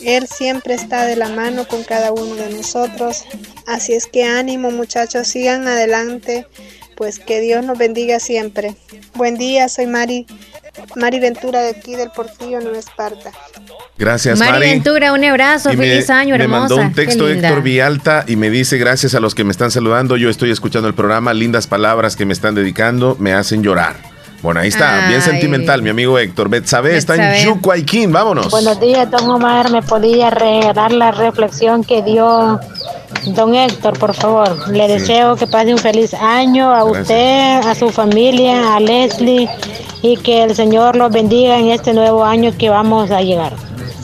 Él 0.01 0.27
siempre 0.27 0.73
está 0.73 1.05
de 1.05 1.15
la 1.15 1.29
mano 1.29 1.67
con 1.67 1.83
cada 1.83 2.11
uno 2.11 2.35
de 2.35 2.49
nosotros. 2.49 3.25
Así 3.65 3.93
es 3.93 4.07
que 4.07 4.23
ánimo 4.23 4.71
muchachos, 4.71 5.27
sigan 5.27 5.67
adelante. 5.67 6.47
Pues 6.95 7.19
que 7.19 7.41
Dios 7.41 7.63
nos 7.63 7.77
bendiga 7.77 8.19
siempre. 8.19 8.75
Buen 9.13 9.37
día, 9.37 9.69
soy 9.69 9.85
Mari, 9.85 10.25
Mari 10.95 11.19
Ventura 11.19 11.61
de 11.61 11.69
aquí 11.69 11.95
del 11.95 12.09
Portillo, 12.11 12.59
Nueva 12.59 12.77
Esparta. 12.79 13.31
Gracias, 13.97 14.39
Mari 14.39 14.51
Mari. 14.51 14.69
Ventura, 14.71 15.13
un 15.13 15.23
abrazo, 15.23 15.71
Y 15.71 15.77
me- 15.77 15.87
feliz 15.87 16.09
año, 16.09 16.35
me 16.37 16.43
hermosa. 16.43 16.59
mandó 16.61 16.75
un 16.77 16.93
texto. 16.93 17.27
Héctor 17.27 17.61
Villalta 17.61 18.23
y 18.27 18.35
me 18.35 18.49
dice 18.49 18.77
gracias 18.77 19.15
a 19.15 19.19
los 19.19 19.35
que 19.35 19.43
me 19.43 19.51
están 19.51 19.71
saludando. 19.71 20.17
Yo 20.17 20.29
estoy 20.29 20.51
escuchando 20.51 20.87
el 20.87 20.93
programa, 20.93 21.33
lindas 21.33 21.67
palabras 21.67 22.15
que 22.15 22.25
me 22.25 22.33
están 22.33 22.55
dedicando, 22.55 23.15
me 23.19 23.33
hacen 23.33 23.63
llorar. 23.63 23.95
Bueno, 24.41 24.59
ahí 24.59 24.67
está, 24.67 25.07
bien 25.07 25.21
sentimental, 25.21 25.81
mi 25.81 25.89
amigo 25.89 26.17
Héctor. 26.19 26.49
Betsabe 26.49 26.95
está 26.95 27.15
en. 27.15 27.45
Yucuayquín, 27.45 28.11
vámonos. 28.11 28.49
Buenos 28.51 28.79
días, 28.79 29.09
don 29.09 29.29
Omar. 29.29 29.71
¿Me 29.71 29.81
podía 29.81 30.29
regalar 30.29 30.91
la 30.91 31.11
reflexión 31.11 31.83
que 31.83 32.03
dio 32.03 32.59
don 33.25 33.55
Héctor, 33.55 33.97
por 33.97 34.13
favor? 34.13 34.69
Le 34.69 34.87
deseo 34.87 35.35
que 35.35 35.47
pase 35.47 35.73
un 35.73 35.79
feliz 35.79 36.13
año 36.13 36.71
a 36.71 36.83
Gracias. 36.83 37.01
usted, 37.01 37.69
a 37.69 37.75
su 37.75 37.89
familia, 37.89 38.75
a 38.75 38.79
Leslie 38.79 39.49
y 40.03 40.17
que 40.17 40.43
el 40.43 40.55
Señor 40.55 40.95
los 40.95 41.11
bendiga 41.11 41.57
en 41.57 41.69
este 41.69 41.93
nuevo 41.93 42.23
año 42.23 42.53
que 42.57 42.69
vamos 42.69 43.09
a 43.11 43.21
llegar. 43.21 43.53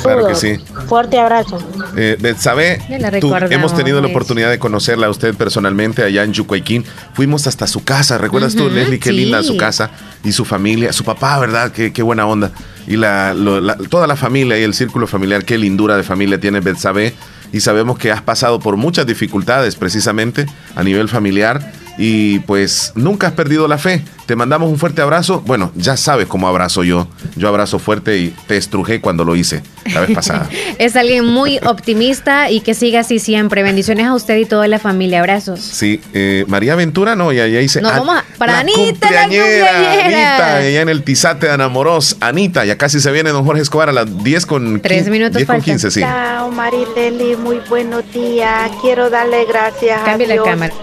Claro 0.03 0.27
que 0.27 0.35
sí. 0.35 0.57
Fuerte 0.87 1.17
abrazo. 1.19 1.57
Eh, 1.95 2.17
Betsabe, 2.19 2.79
tú- 3.19 3.33
hemos 3.49 3.75
tenido 3.75 4.01
la 4.01 4.07
oportunidad 4.07 4.49
de 4.49 4.59
conocerla 4.59 5.07
a 5.07 5.09
usted 5.09 5.33
personalmente 5.35 6.03
allá 6.03 6.23
en 6.23 6.33
Yucuayquín. 6.33 6.85
Fuimos 7.13 7.47
hasta 7.47 7.67
su 7.67 7.83
casa, 7.83 8.17
¿recuerdas 8.17 8.55
tú, 8.55 8.65
Ujú, 8.65 8.75
Leslie? 8.75 8.99
Qué 8.99 9.09
sí. 9.11 9.15
linda 9.15 9.41
su 9.43 9.57
casa 9.57 9.89
y 10.23 10.31
su 10.33 10.45
familia, 10.45 10.93
su 10.93 11.03
papá, 11.03 11.39
¿verdad? 11.39 11.71
Qué, 11.71 11.91
qué 11.93 12.03
buena 12.03 12.25
onda. 12.27 12.51
Y 12.87 12.97
la, 12.97 13.33
lo- 13.33 13.61
la- 13.61 13.77
toda 13.77 14.07
la 14.07 14.15
familia 14.15 14.59
y 14.59 14.63
el 14.63 14.73
círculo 14.73 15.07
familiar, 15.07 15.45
qué 15.45 15.57
lindura 15.57 15.95
de 15.97 16.03
familia 16.03 16.39
tiene 16.39 16.59
Betsabe. 16.59 17.13
Y 17.51 17.59
sabemos 17.61 17.99
que 17.99 18.11
has 18.11 18.21
pasado 18.21 18.59
por 18.59 18.77
muchas 18.77 19.05
dificultades 19.05 19.75
precisamente 19.75 20.47
a 20.75 20.83
nivel 20.83 21.07
familiar 21.07 21.71
y 21.97 22.39
pues 22.39 22.91
nunca 22.95 23.27
has 23.27 23.33
perdido 23.33 23.67
la 23.67 23.77
fe. 23.77 24.03
Te 24.25 24.37
mandamos 24.37 24.69
un 24.69 24.77
fuerte 24.79 25.01
abrazo. 25.01 25.41
Bueno, 25.45 25.71
ya 25.75 25.97
sabes 25.97 26.27
cómo 26.27 26.47
abrazo 26.47 26.83
yo. 26.85 27.07
Yo 27.35 27.49
abrazo 27.49 27.77
fuerte 27.77 28.17
y 28.19 28.29
te 28.47 28.55
estrujé 28.55 29.01
cuando 29.01 29.25
lo 29.25 29.35
hice 29.35 29.61
la 29.93 29.99
vez 29.99 30.11
pasada. 30.11 30.49
es 30.79 30.95
alguien 30.95 31.25
muy 31.25 31.59
optimista 31.65 32.49
y 32.49 32.61
que 32.61 32.73
siga 32.73 33.01
así 33.01 33.19
siempre. 33.19 33.63
Bendiciones 33.63 34.05
a 34.07 34.15
usted 34.15 34.37
y 34.37 34.45
toda 34.45 34.67
la 34.69 34.79
familia. 34.79 35.19
Abrazos. 35.19 35.59
Sí, 35.59 35.99
eh, 36.13 36.45
María 36.47 36.75
Ventura, 36.75 37.15
no, 37.17 37.33
ya, 37.33 37.47
ya 37.47 37.59
hice. 37.59 37.81
No, 37.81 37.89
vamos 37.89 38.15
a- 38.15 38.23
para 38.37 38.53
la 38.53 38.59
Anita, 38.59 39.11
la 39.11 39.21
cumpleañera. 39.23 40.05
Anita, 40.05 40.55
allá 40.57 40.81
en 40.81 40.89
el 40.89 41.03
Tizate 41.03 41.47
de 41.47 41.51
Anamoros. 41.53 42.15
Anita, 42.21 42.63
ya 42.63 42.77
casi 42.77 43.01
se 43.01 43.11
viene 43.11 43.31
don 43.31 43.43
Jorge 43.45 43.61
Escobar 43.61 43.89
a 43.89 43.91
las 43.91 44.23
10 44.23 44.45
con 44.45 44.79
Tres 44.79 44.99
15, 44.99 45.11
minutos 45.11 45.35
10 45.35 45.47
con 45.47 45.55
faltan. 45.57 45.65
15, 45.65 45.91
sí. 45.91 45.99
Chao, 45.99 46.49
Marileli, 46.49 47.35
muy 47.35 47.59
buenos 47.69 48.09
días. 48.13 48.71
Quiero 48.81 49.09
darle 49.09 49.43
gracias 49.45 50.01
Cambie 50.03 50.31
a 50.31 50.35
la 50.37 50.43
cámara. 50.43 50.73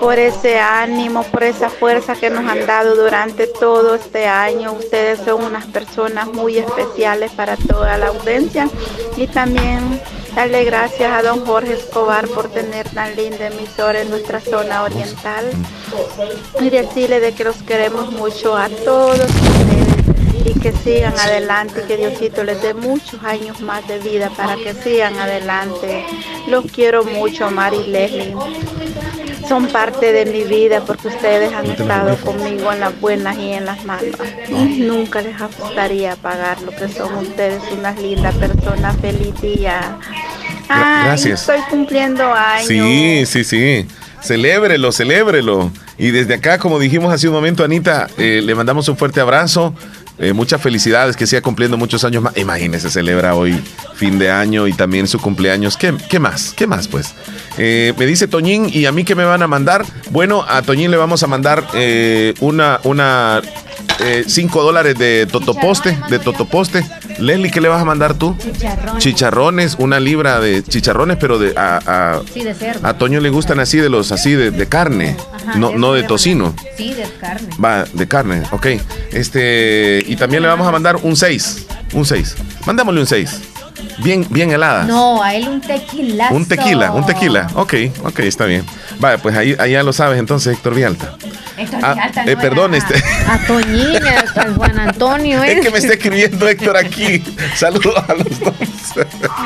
Por 0.00 0.18
ese 0.18 0.58
ánimo, 0.58 1.22
por 1.24 1.42
esa 1.42 1.70
fuerza 1.70 2.14
que 2.14 2.30
nos 2.30 2.44
han 2.46 2.66
dado 2.66 2.96
durante 2.96 3.46
todo 3.46 3.94
este 3.94 4.26
año. 4.26 4.72
Ustedes 4.72 5.20
son 5.24 5.44
unas 5.44 5.66
personas 5.66 6.28
muy 6.28 6.58
especiales 6.58 7.32
para 7.32 7.56
toda 7.56 7.98
la 7.98 8.08
audiencia 8.08 8.68
y 9.16 9.26
también 9.26 10.00
darle 10.34 10.64
gracias 10.64 11.10
a 11.12 11.22
don 11.22 11.44
Jorge 11.44 11.72
Escobar 11.72 12.28
por 12.28 12.48
tener 12.48 12.88
tan 12.90 13.16
linda 13.16 13.48
emisora 13.48 14.00
en 14.00 14.10
nuestra 14.10 14.40
zona 14.40 14.82
oriental 14.84 15.50
y 16.60 16.70
decirle 16.70 17.20
de 17.20 17.34
que 17.34 17.44
los 17.44 17.62
queremos 17.62 18.12
mucho 18.12 18.56
a 18.56 18.68
todos 18.68 19.18
ustedes 19.18 19.88
y 20.44 20.58
que 20.60 20.72
sigan 20.72 21.18
adelante, 21.18 21.82
que 21.86 21.96
Diosito 21.96 22.44
les 22.44 22.62
dé 22.62 22.72
muchos 22.74 23.22
años 23.24 23.60
más 23.60 23.86
de 23.88 23.98
vida 23.98 24.30
para 24.30 24.56
que 24.56 24.74
sigan 24.74 25.18
adelante. 25.18 26.06
Los 26.46 26.66
quiero 26.66 27.04
mucho, 27.04 27.50
Mari 27.50 27.78
y 27.78 27.86
Leslie. 27.88 28.36
Son 29.48 29.66
parte 29.68 30.12
de 30.12 30.26
mi 30.26 30.44
vida 30.44 30.82
porque 30.86 31.08
ustedes 31.08 31.52
han 31.54 31.66
estado 31.66 32.16
conmigo 32.18 32.70
en 32.72 32.80
las 32.80 33.00
buenas 33.00 33.36
y 33.38 33.52
en 33.52 33.64
las 33.64 33.82
malas. 33.84 34.18
Nunca 34.50 35.22
les 35.22 35.36
gustaría 35.38 36.16
pagar 36.16 36.60
lo 36.62 36.70
que 36.70 36.88
son 36.88 37.14
ustedes, 37.16 37.62
unas 37.72 37.98
lindas 37.98 38.34
personas. 38.34 38.96
Feliz 39.00 39.40
día. 39.40 39.96
Ay, 40.68 41.04
gracias. 41.04 41.40
Estoy 41.40 41.60
cumpliendo 41.70 42.30
años. 42.32 42.66
Sí, 42.66 43.24
sí, 43.24 43.44
sí. 43.44 43.86
Celébrelo, 44.22 44.92
celébrelo. 44.92 45.70
Y 45.96 46.10
desde 46.10 46.34
acá, 46.34 46.58
como 46.58 46.78
dijimos 46.78 47.12
hace 47.12 47.28
un 47.28 47.34
momento, 47.34 47.64
Anita, 47.64 48.08
eh, 48.18 48.40
le 48.44 48.54
mandamos 48.54 48.88
un 48.88 48.96
fuerte 48.96 49.20
abrazo. 49.20 49.74
Eh, 50.18 50.32
muchas 50.32 50.60
felicidades, 50.60 51.16
que 51.16 51.26
siga 51.26 51.42
cumpliendo 51.42 51.76
muchos 51.76 52.04
años 52.04 52.22
más. 52.22 52.36
Imagínese, 52.36 52.90
celebra 52.90 53.34
hoy 53.34 53.60
fin 53.94 54.18
de 54.18 54.30
año 54.30 54.66
y 54.66 54.72
también 54.72 55.06
su 55.06 55.18
cumpleaños. 55.18 55.76
¿Qué, 55.76 55.94
qué 56.08 56.18
más? 56.18 56.52
¿Qué 56.56 56.66
más, 56.66 56.88
pues? 56.88 57.14
Eh, 57.56 57.94
me 57.98 58.06
dice 58.06 58.28
Toñín, 58.28 58.68
¿y 58.72 58.86
a 58.86 58.92
mí 58.92 59.04
qué 59.04 59.14
me 59.14 59.24
van 59.24 59.42
a 59.42 59.46
mandar? 59.46 59.84
Bueno, 60.10 60.44
a 60.48 60.62
Toñín 60.62 60.90
le 60.90 60.96
vamos 60.96 61.22
a 61.22 61.26
mandar 61.26 61.66
eh, 61.74 62.34
una, 62.40 62.80
una 62.84 63.42
5 64.26 64.62
dólares 64.62 64.96
de 64.98 65.26
totoposte, 65.26 65.98
de 66.08 66.18
totoposte. 66.18 66.84
Leslie, 67.18 67.50
¿qué 67.50 67.60
le 67.60 67.68
vas 67.68 67.80
a 67.82 67.84
mandar 67.84 68.14
tú? 68.14 68.36
Chicharrón. 68.38 68.98
Chicharrones, 68.98 69.76
una 69.78 69.98
libra 70.00 70.40
de 70.40 70.62
chicharrones, 70.62 71.16
pero 71.18 71.38
de 71.38 71.52
a, 71.56 71.78
a- 71.86 72.22
Sí, 72.32 72.42
de 72.44 72.54
cerdo. 72.54 72.86
a 72.86 72.94
Toño 72.98 73.20
le 73.20 73.30
gustan 73.30 73.60
así 73.60 73.78
de 73.78 73.88
los 73.88 74.12
así 74.12 74.32
de, 74.34 74.50
de 74.50 74.66
carne, 74.66 75.16
Ajá, 75.34 75.56
no, 75.58 75.72
no 75.72 75.92
de 75.94 76.02
tocino. 76.04 76.54
Sí, 76.76 76.94
de 76.94 77.04
carne. 77.20 77.48
Va, 77.62 77.84
de 77.92 78.08
carne, 78.08 78.42
ok. 78.52 78.66
Este, 79.12 80.02
y 80.06 80.16
también 80.16 80.42
le 80.42 80.48
vamos 80.48 80.66
a 80.66 80.70
mandar 80.72 80.96
un 81.02 81.16
6. 81.16 81.66
Un 81.92 82.04
6. 82.04 82.36
Mandámosle 82.66 83.00
un 83.00 83.06
6. 83.06 83.40
Bien, 83.98 84.26
bien 84.30 84.50
helada. 84.50 84.84
No, 84.84 85.22
a 85.22 85.34
él 85.34 85.48
un 85.48 85.60
tequilazo. 85.60 86.34
Un 86.34 86.46
tequila, 86.46 86.92
un 86.92 87.04
tequila. 87.06 87.46
Ok, 87.54 87.74
ok, 88.04 88.20
está 88.20 88.44
bien. 88.44 88.64
Vaya, 88.98 89.18
pues 89.18 89.36
ahí, 89.36 89.56
ahí 89.58 89.72
ya 89.72 89.82
lo 89.82 89.92
sabes 89.92 90.18
entonces, 90.18 90.54
Héctor 90.54 90.74
Vialta. 90.74 91.14
Héctor 91.56 91.80
Ah, 91.82 91.94
Villalta, 91.94 92.24
eh, 92.24 92.34
no, 92.36 92.40
perdón, 92.40 92.74
este. 92.74 93.02
A 93.28 93.38
Toñín, 93.46 93.96
a 94.06 94.40
a 94.42 94.52
Juan 94.54 94.78
Antonio. 94.78 95.42
¿eh? 95.42 95.52
Es 95.54 95.60
que 95.60 95.70
me 95.70 95.78
está 95.78 95.94
escribiendo 95.94 96.48
Héctor 96.48 96.76
aquí. 96.76 97.22
Saludos 97.56 97.94
a 98.08 98.14
los 98.14 98.40
dos. 98.40 98.54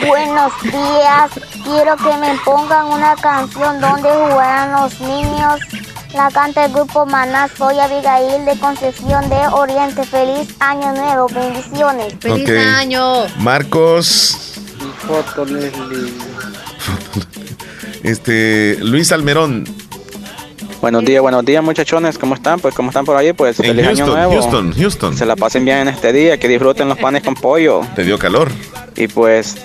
Buenos 0.06 0.52
días, 0.62 1.30
quiero 1.64 1.96
que 1.96 2.16
me 2.18 2.38
pongan 2.44 2.86
una 2.86 3.14
canción 3.16 3.80
donde 3.80 4.08
jugarán 4.08 4.72
los 4.72 5.00
niños. 5.00 5.60
La 6.14 6.30
canta 6.30 6.66
el 6.66 6.72
grupo 6.72 7.06
Maná, 7.06 7.48
soy 7.56 7.78
Abigail 7.78 8.44
de 8.44 8.58
Concepción 8.58 9.30
de 9.30 9.46
Oriente. 9.52 10.04
Feliz 10.04 10.54
año 10.60 10.92
nuevo, 10.92 11.26
bendiciones. 11.28 12.14
Feliz 12.20 12.50
año. 12.50 13.26
Marcos, 13.38 14.60
Foto, 15.06 15.46
Leslie. 15.46 16.12
este, 18.02 18.76
Luis 18.80 19.10
Almerón. 19.10 19.64
Buenos 20.82 21.04
días, 21.04 21.22
buenos 21.22 21.44
días 21.46 21.64
muchachones, 21.64 22.18
¿cómo 22.18 22.34
están? 22.34 22.60
Pues 22.60 22.74
¿cómo 22.74 22.90
están 22.90 23.06
por 23.06 23.16
ahí? 23.16 23.32
Pues 23.32 23.58
En 23.60 23.66
feliz 23.66 23.86
año 23.86 24.04
Houston, 24.04 24.14
nuevo. 24.14 24.32
Houston, 24.32 24.72
Houston. 24.74 25.16
Se 25.16 25.24
la 25.24 25.36
pasen 25.36 25.64
bien 25.64 25.78
en 25.78 25.88
este 25.88 26.12
día, 26.12 26.38
que 26.38 26.48
disfruten 26.48 26.88
los 26.88 26.98
panes 26.98 27.22
con 27.22 27.34
pollo. 27.34 27.80
Te 27.94 28.04
dio 28.04 28.18
calor. 28.18 28.50
Y 28.96 29.08
pues 29.08 29.56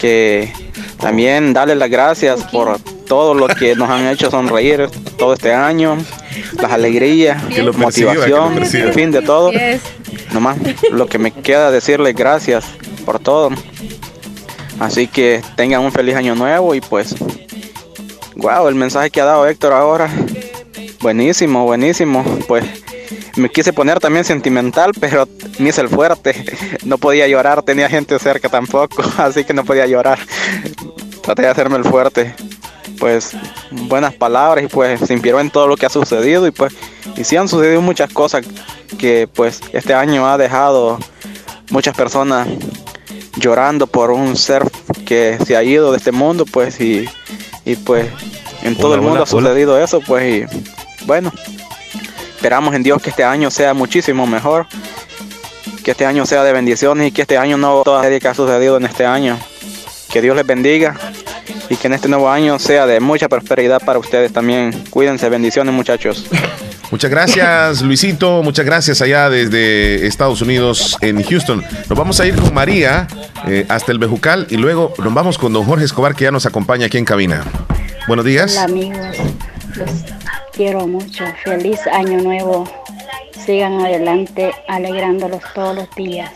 que 0.00 0.52
también 0.98 1.54
darles 1.54 1.78
las 1.78 1.88
gracias 1.88 2.42
por 2.44 2.78
todo 3.14 3.32
lo 3.32 3.46
que 3.46 3.76
nos 3.76 3.88
han 3.88 4.08
hecho 4.08 4.28
sonreír 4.28 4.88
todo 5.16 5.34
este 5.34 5.54
año, 5.54 5.96
las 6.60 6.72
alegrías, 6.72 7.40
Que 7.44 7.62
lo 7.62 7.72
perciba, 7.72 8.12
que 8.12 8.28
lo 8.28 8.50
motivación, 8.50 8.86
en 8.88 8.92
fin, 8.92 9.12
de 9.12 9.22
todo. 9.22 9.52
Yes. 9.52 9.82
Nomás 10.32 10.58
lo 10.90 11.06
que 11.06 11.18
me 11.18 11.30
queda 11.30 11.70
decirles 11.70 12.16
gracias 12.16 12.64
por 13.04 13.20
todo. 13.20 13.50
Así 14.80 15.06
que 15.06 15.42
tengan 15.54 15.82
un 15.82 15.92
feliz 15.92 16.16
año 16.16 16.34
nuevo 16.34 16.74
y 16.74 16.80
pues, 16.80 17.14
wow, 18.34 18.66
el 18.66 18.74
mensaje 18.74 19.10
que 19.10 19.20
ha 19.20 19.26
dado 19.26 19.46
Héctor 19.46 19.74
ahora, 19.74 20.10
buenísimo, 21.00 21.66
buenísimo. 21.66 22.24
Pues 22.48 22.64
me 23.36 23.48
quise 23.48 23.72
poner 23.72 24.00
también 24.00 24.24
sentimental, 24.24 24.90
pero 24.98 25.28
me 25.60 25.68
hice 25.68 25.82
el 25.82 25.88
fuerte. 25.88 26.34
No 26.84 26.98
podía 26.98 27.28
llorar, 27.28 27.62
tenía 27.62 27.88
gente 27.88 28.18
cerca 28.18 28.48
tampoco, 28.48 29.04
así 29.18 29.44
que 29.44 29.54
no 29.54 29.64
podía 29.64 29.86
llorar. 29.86 30.18
Traté 31.22 31.42
de 31.42 31.48
hacerme 31.48 31.76
el 31.76 31.84
fuerte. 31.84 32.34
Pues 32.98 33.32
buenas 33.70 34.14
palabras 34.14 34.64
y 34.64 34.68
pues 34.68 35.00
se 35.00 35.12
inspiró 35.12 35.40
en 35.40 35.50
todo 35.50 35.66
lo 35.66 35.76
que 35.76 35.86
ha 35.86 35.90
sucedido 35.90 36.46
y 36.46 36.50
pues 36.50 36.74
y 37.16 37.24
sí 37.24 37.36
han 37.36 37.48
sucedido 37.48 37.80
muchas 37.80 38.12
cosas 38.12 38.46
que 38.98 39.28
pues 39.32 39.60
este 39.72 39.94
año 39.94 40.26
ha 40.28 40.38
dejado 40.38 40.98
muchas 41.70 41.96
personas 41.96 42.48
llorando 43.36 43.86
por 43.86 44.10
un 44.10 44.36
ser 44.36 44.62
que 45.04 45.38
se 45.44 45.56
ha 45.56 45.62
ido 45.62 45.90
de 45.90 45.98
este 45.98 46.12
mundo 46.12 46.44
pues 46.46 46.80
y, 46.80 47.08
y 47.64 47.76
pues 47.76 48.06
en 48.62 48.76
todo 48.76 48.88
Hola, 48.88 48.94
el 48.96 49.00
mundo 49.00 49.14
hola, 49.14 49.24
ha 49.24 49.26
sucedido 49.26 49.78
eso 49.82 50.00
pues 50.00 50.50
y 50.50 51.04
bueno 51.06 51.32
esperamos 52.36 52.74
en 52.74 52.82
Dios 52.82 53.02
que 53.02 53.10
este 53.10 53.24
año 53.24 53.50
sea 53.50 53.74
muchísimo 53.74 54.26
mejor 54.26 54.66
que 55.84 55.90
este 55.90 56.06
año 56.06 56.24
sea 56.24 56.42
de 56.42 56.52
bendiciones 56.52 57.08
y 57.08 57.12
que 57.12 57.22
este 57.22 57.36
año 57.36 57.58
no 57.58 57.82
toda 57.84 58.02
serie 58.02 58.18
que 58.18 58.26
ha 58.26 58.34
sucedido 58.34 58.78
en 58.78 58.86
este 58.86 59.04
año. 59.04 59.38
Que 60.10 60.22
Dios 60.22 60.34
les 60.34 60.46
bendiga 60.46 60.96
y 61.70 61.76
que 61.76 61.86
en 61.86 61.94
este 61.94 62.08
nuevo 62.08 62.28
año 62.28 62.58
sea 62.58 62.86
de 62.86 63.00
mucha 63.00 63.28
prosperidad 63.28 63.82
para 63.84 63.98
ustedes 63.98 64.32
también 64.32 64.72
cuídense 64.90 65.28
bendiciones 65.28 65.74
muchachos 65.74 66.26
Muchas 66.90 67.10
gracias, 67.10 67.82
Luisito. 67.82 68.42
Muchas 68.44 68.64
gracias 68.64 69.02
allá 69.02 69.28
desde 69.28 70.06
Estados 70.06 70.42
Unidos 70.42 70.96
en 71.00 71.24
Houston. 71.24 71.64
Nos 71.88 71.98
vamos 71.98 72.20
a 72.20 72.26
ir 72.26 72.36
con 72.36 72.54
María 72.54 73.08
eh, 73.48 73.66
hasta 73.68 73.90
el 73.90 73.98
Bejucal 73.98 74.46
y 74.48 74.58
luego 74.58 74.94
nos 75.02 75.12
vamos 75.12 75.36
con 75.36 75.52
don 75.52 75.64
Jorge 75.64 75.86
Escobar 75.86 76.14
que 76.14 76.22
ya 76.22 76.30
nos 76.30 76.46
acompaña 76.46 76.86
aquí 76.86 76.98
en 76.98 77.04
cabina. 77.04 77.42
Buenos 78.06 78.24
días. 78.24 78.52
Hola 78.52 78.64
amigos, 78.64 79.16
los 79.74 79.90
quiero 80.52 80.86
mucho. 80.86 81.24
Feliz 81.42 81.80
año 81.88 82.22
nuevo. 82.22 82.64
Sigan 83.44 83.80
adelante 83.80 84.52
alegrándolos 84.68 85.42
todos 85.52 85.74
los 85.74 85.90
días. 85.96 86.30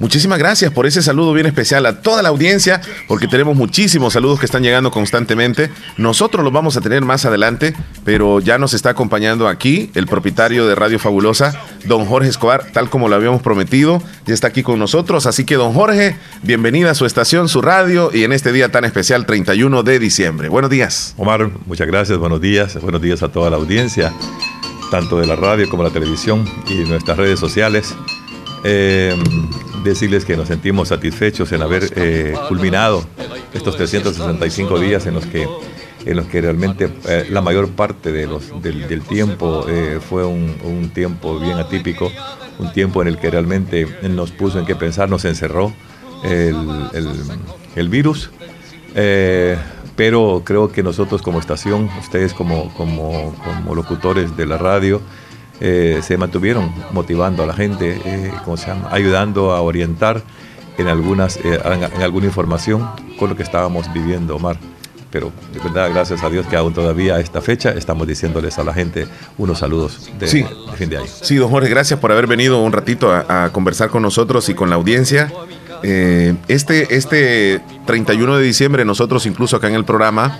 Muchísimas 0.00 0.38
gracias 0.38 0.72
por 0.72 0.86
ese 0.86 1.02
saludo 1.02 1.34
bien 1.34 1.44
especial 1.44 1.84
a 1.84 2.00
toda 2.00 2.22
la 2.22 2.30
audiencia, 2.30 2.80
porque 3.06 3.28
tenemos 3.28 3.54
muchísimos 3.54 4.14
saludos 4.14 4.40
que 4.40 4.46
están 4.46 4.62
llegando 4.62 4.90
constantemente. 4.90 5.70
Nosotros 5.98 6.42
los 6.42 6.54
vamos 6.54 6.74
a 6.78 6.80
tener 6.80 7.02
más 7.02 7.26
adelante, 7.26 7.74
pero 8.02 8.40
ya 8.40 8.56
nos 8.56 8.72
está 8.72 8.88
acompañando 8.88 9.46
aquí 9.46 9.90
el 9.94 10.06
propietario 10.06 10.66
de 10.66 10.74
Radio 10.74 10.98
Fabulosa, 10.98 11.54
don 11.84 12.06
Jorge 12.06 12.30
Escobar, 12.30 12.72
tal 12.72 12.88
como 12.88 13.10
lo 13.10 13.16
habíamos 13.16 13.42
prometido, 13.42 14.02
ya 14.24 14.32
está 14.32 14.46
aquí 14.46 14.62
con 14.62 14.78
nosotros. 14.78 15.26
Así 15.26 15.44
que, 15.44 15.56
don 15.56 15.74
Jorge, 15.74 16.16
bienvenida 16.42 16.92
a 16.92 16.94
su 16.94 17.04
estación, 17.04 17.50
su 17.50 17.60
radio, 17.60 18.10
y 18.10 18.24
en 18.24 18.32
este 18.32 18.52
día 18.52 18.70
tan 18.70 18.86
especial, 18.86 19.26
31 19.26 19.82
de 19.82 19.98
diciembre. 19.98 20.48
Buenos 20.48 20.70
días. 20.70 21.12
Omar, 21.18 21.50
muchas 21.66 21.86
gracias, 21.86 22.16
buenos 22.16 22.40
días, 22.40 22.80
buenos 22.80 23.02
días 23.02 23.22
a 23.22 23.28
toda 23.28 23.50
la 23.50 23.56
audiencia, 23.56 24.14
tanto 24.90 25.20
de 25.20 25.26
la 25.26 25.36
radio 25.36 25.68
como 25.68 25.82
la 25.82 25.90
televisión 25.90 26.48
y 26.70 26.88
nuestras 26.88 27.18
redes 27.18 27.38
sociales. 27.38 27.94
Eh, 28.64 29.16
decirles 29.84 30.24
que 30.26 30.36
nos 30.36 30.48
sentimos 30.48 30.88
satisfechos 30.88 31.50
en 31.52 31.62
haber 31.62 31.90
eh, 31.96 32.34
culminado 32.48 33.02
estos 33.54 33.76
365 33.76 34.78
días 34.78 35.06
en 35.06 35.14
los 35.14 35.24
que, 35.24 35.48
en 36.04 36.16
los 36.16 36.26
que 36.26 36.42
realmente 36.42 36.90
eh, 37.08 37.26
la 37.30 37.40
mayor 37.40 37.70
parte 37.70 38.12
del, 38.12 38.30
tiempo 39.08 39.66
fue 40.08 40.26
un, 40.26 40.90
tiempo 40.92 41.38
bien 41.38 41.58
atípico, 41.58 42.12
un 42.58 42.72
tiempo 42.72 43.00
en 43.00 43.08
el 43.08 43.16
que 43.16 43.30
realmente 43.30 43.86
nos 44.02 44.30
puso 44.32 44.58
en 44.58 44.66
qué 44.66 44.76
pensar, 44.76 45.08
nos 45.08 45.24
encerró 45.24 45.72
el, 46.22 46.56
el- 47.76 47.88
virus. 47.88 48.30
Pero 49.96 50.42
creo 50.44 50.70
que 50.70 50.82
nosotros 50.82 51.22
como 51.22 51.40
estación, 51.40 51.88
ustedes 51.98 52.34
como, 52.34 52.72
como 52.74 53.74
locutores 53.74 54.36
de 54.36 54.46
la 54.46 54.58
radio, 54.58 55.00
eh, 55.60 56.00
se 56.02 56.16
mantuvieron 56.16 56.72
motivando 56.92 57.42
a 57.42 57.46
la 57.46 57.54
gente, 57.54 58.00
eh, 58.04 58.32
¿cómo 58.44 58.56
se 58.56 58.66
llama? 58.68 58.88
ayudando 58.90 59.52
a 59.52 59.60
orientar 59.60 60.22
en, 60.78 60.88
algunas, 60.88 61.36
eh, 61.38 61.60
en 61.94 62.02
alguna 62.02 62.26
información 62.26 62.88
con 63.18 63.30
lo 63.30 63.36
que 63.36 63.42
estábamos 63.42 63.92
viviendo, 63.92 64.36
Omar. 64.36 64.56
Pero 65.10 65.32
de 65.52 65.58
verdad, 65.58 65.90
gracias 65.92 66.22
a 66.22 66.30
Dios 66.30 66.46
que 66.46 66.56
aún 66.56 66.72
todavía 66.72 67.16
a 67.16 67.20
esta 67.20 67.40
fecha 67.40 67.70
estamos 67.72 68.06
diciéndoles 68.06 68.58
a 68.60 68.64
la 68.64 68.72
gente 68.72 69.06
unos 69.38 69.58
saludos 69.58 70.08
de, 70.20 70.28
Sí. 70.28 70.42
de 70.42 70.76
fin 70.76 70.88
de 70.88 70.98
año. 70.98 71.06
Sí, 71.08 71.34
don 71.34 71.50
Jorge, 71.50 71.68
gracias 71.68 71.98
por 71.98 72.12
haber 72.12 72.28
venido 72.28 72.62
un 72.62 72.72
ratito 72.72 73.12
a, 73.12 73.44
a 73.46 73.52
conversar 73.52 73.90
con 73.90 74.02
nosotros 74.02 74.48
y 74.48 74.54
con 74.54 74.70
la 74.70 74.76
audiencia. 74.76 75.32
Eh, 75.82 76.34
este, 76.46 76.94
este 76.96 77.60
31 77.86 78.36
de 78.36 78.44
diciembre, 78.44 78.84
nosotros 78.84 79.26
incluso 79.26 79.56
acá 79.56 79.66
en 79.68 79.74
el 79.74 79.84
programa, 79.84 80.38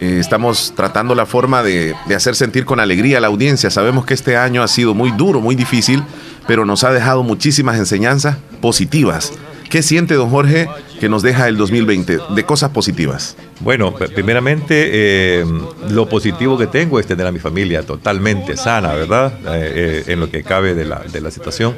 eh, 0.00 0.18
estamos 0.20 0.72
tratando 0.76 1.14
la 1.14 1.26
forma 1.26 1.62
de, 1.62 1.94
hacer 2.14 2.34
sentir 2.34 2.64
con 2.64 2.80
alegría 2.80 3.18
a 3.18 3.20
la 3.20 3.26
audiencia. 3.28 3.70
Sabemos 3.70 4.04
que 4.06 4.14
este 4.14 4.36
año 4.36 4.62
ha 4.62 4.68
sido 4.68 4.94
muy 4.94 5.10
duro, 5.12 5.40
muy 5.40 5.54
difícil, 5.54 6.02
pero 6.46 6.64
nos 6.64 6.84
ha 6.84 6.92
dejado 6.92 7.22
muchísimas 7.22 7.78
enseñanzas 7.78 8.36
positivas. 8.60 9.32
¿Qué 9.68 9.82
siente 9.82 10.14
don 10.14 10.30
Jorge 10.30 10.68
que 10.98 11.08
nos 11.08 11.22
deja 11.22 11.46
el 11.46 11.56
2020 11.56 12.18
de 12.34 12.44
cosas 12.44 12.70
positivas? 12.70 13.36
Bueno, 13.60 13.94
pr- 13.94 14.12
primeramente, 14.12 14.88
eh, 14.92 15.44
lo 15.90 16.08
positivo 16.08 16.58
que 16.58 16.66
tengo 16.66 16.98
es 16.98 17.06
tener 17.06 17.24
a 17.26 17.30
mi 17.30 17.38
familia 17.38 17.82
totalmente 17.84 18.56
sana, 18.56 18.94
¿verdad? 18.94 19.32
Eh, 19.46 20.04
en 20.08 20.18
lo 20.18 20.28
que 20.28 20.42
cabe 20.42 20.74
de 20.74 20.86
la, 20.86 21.02
de 21.12 21.20
la 21.20 21.30
situación. 21.30 21.76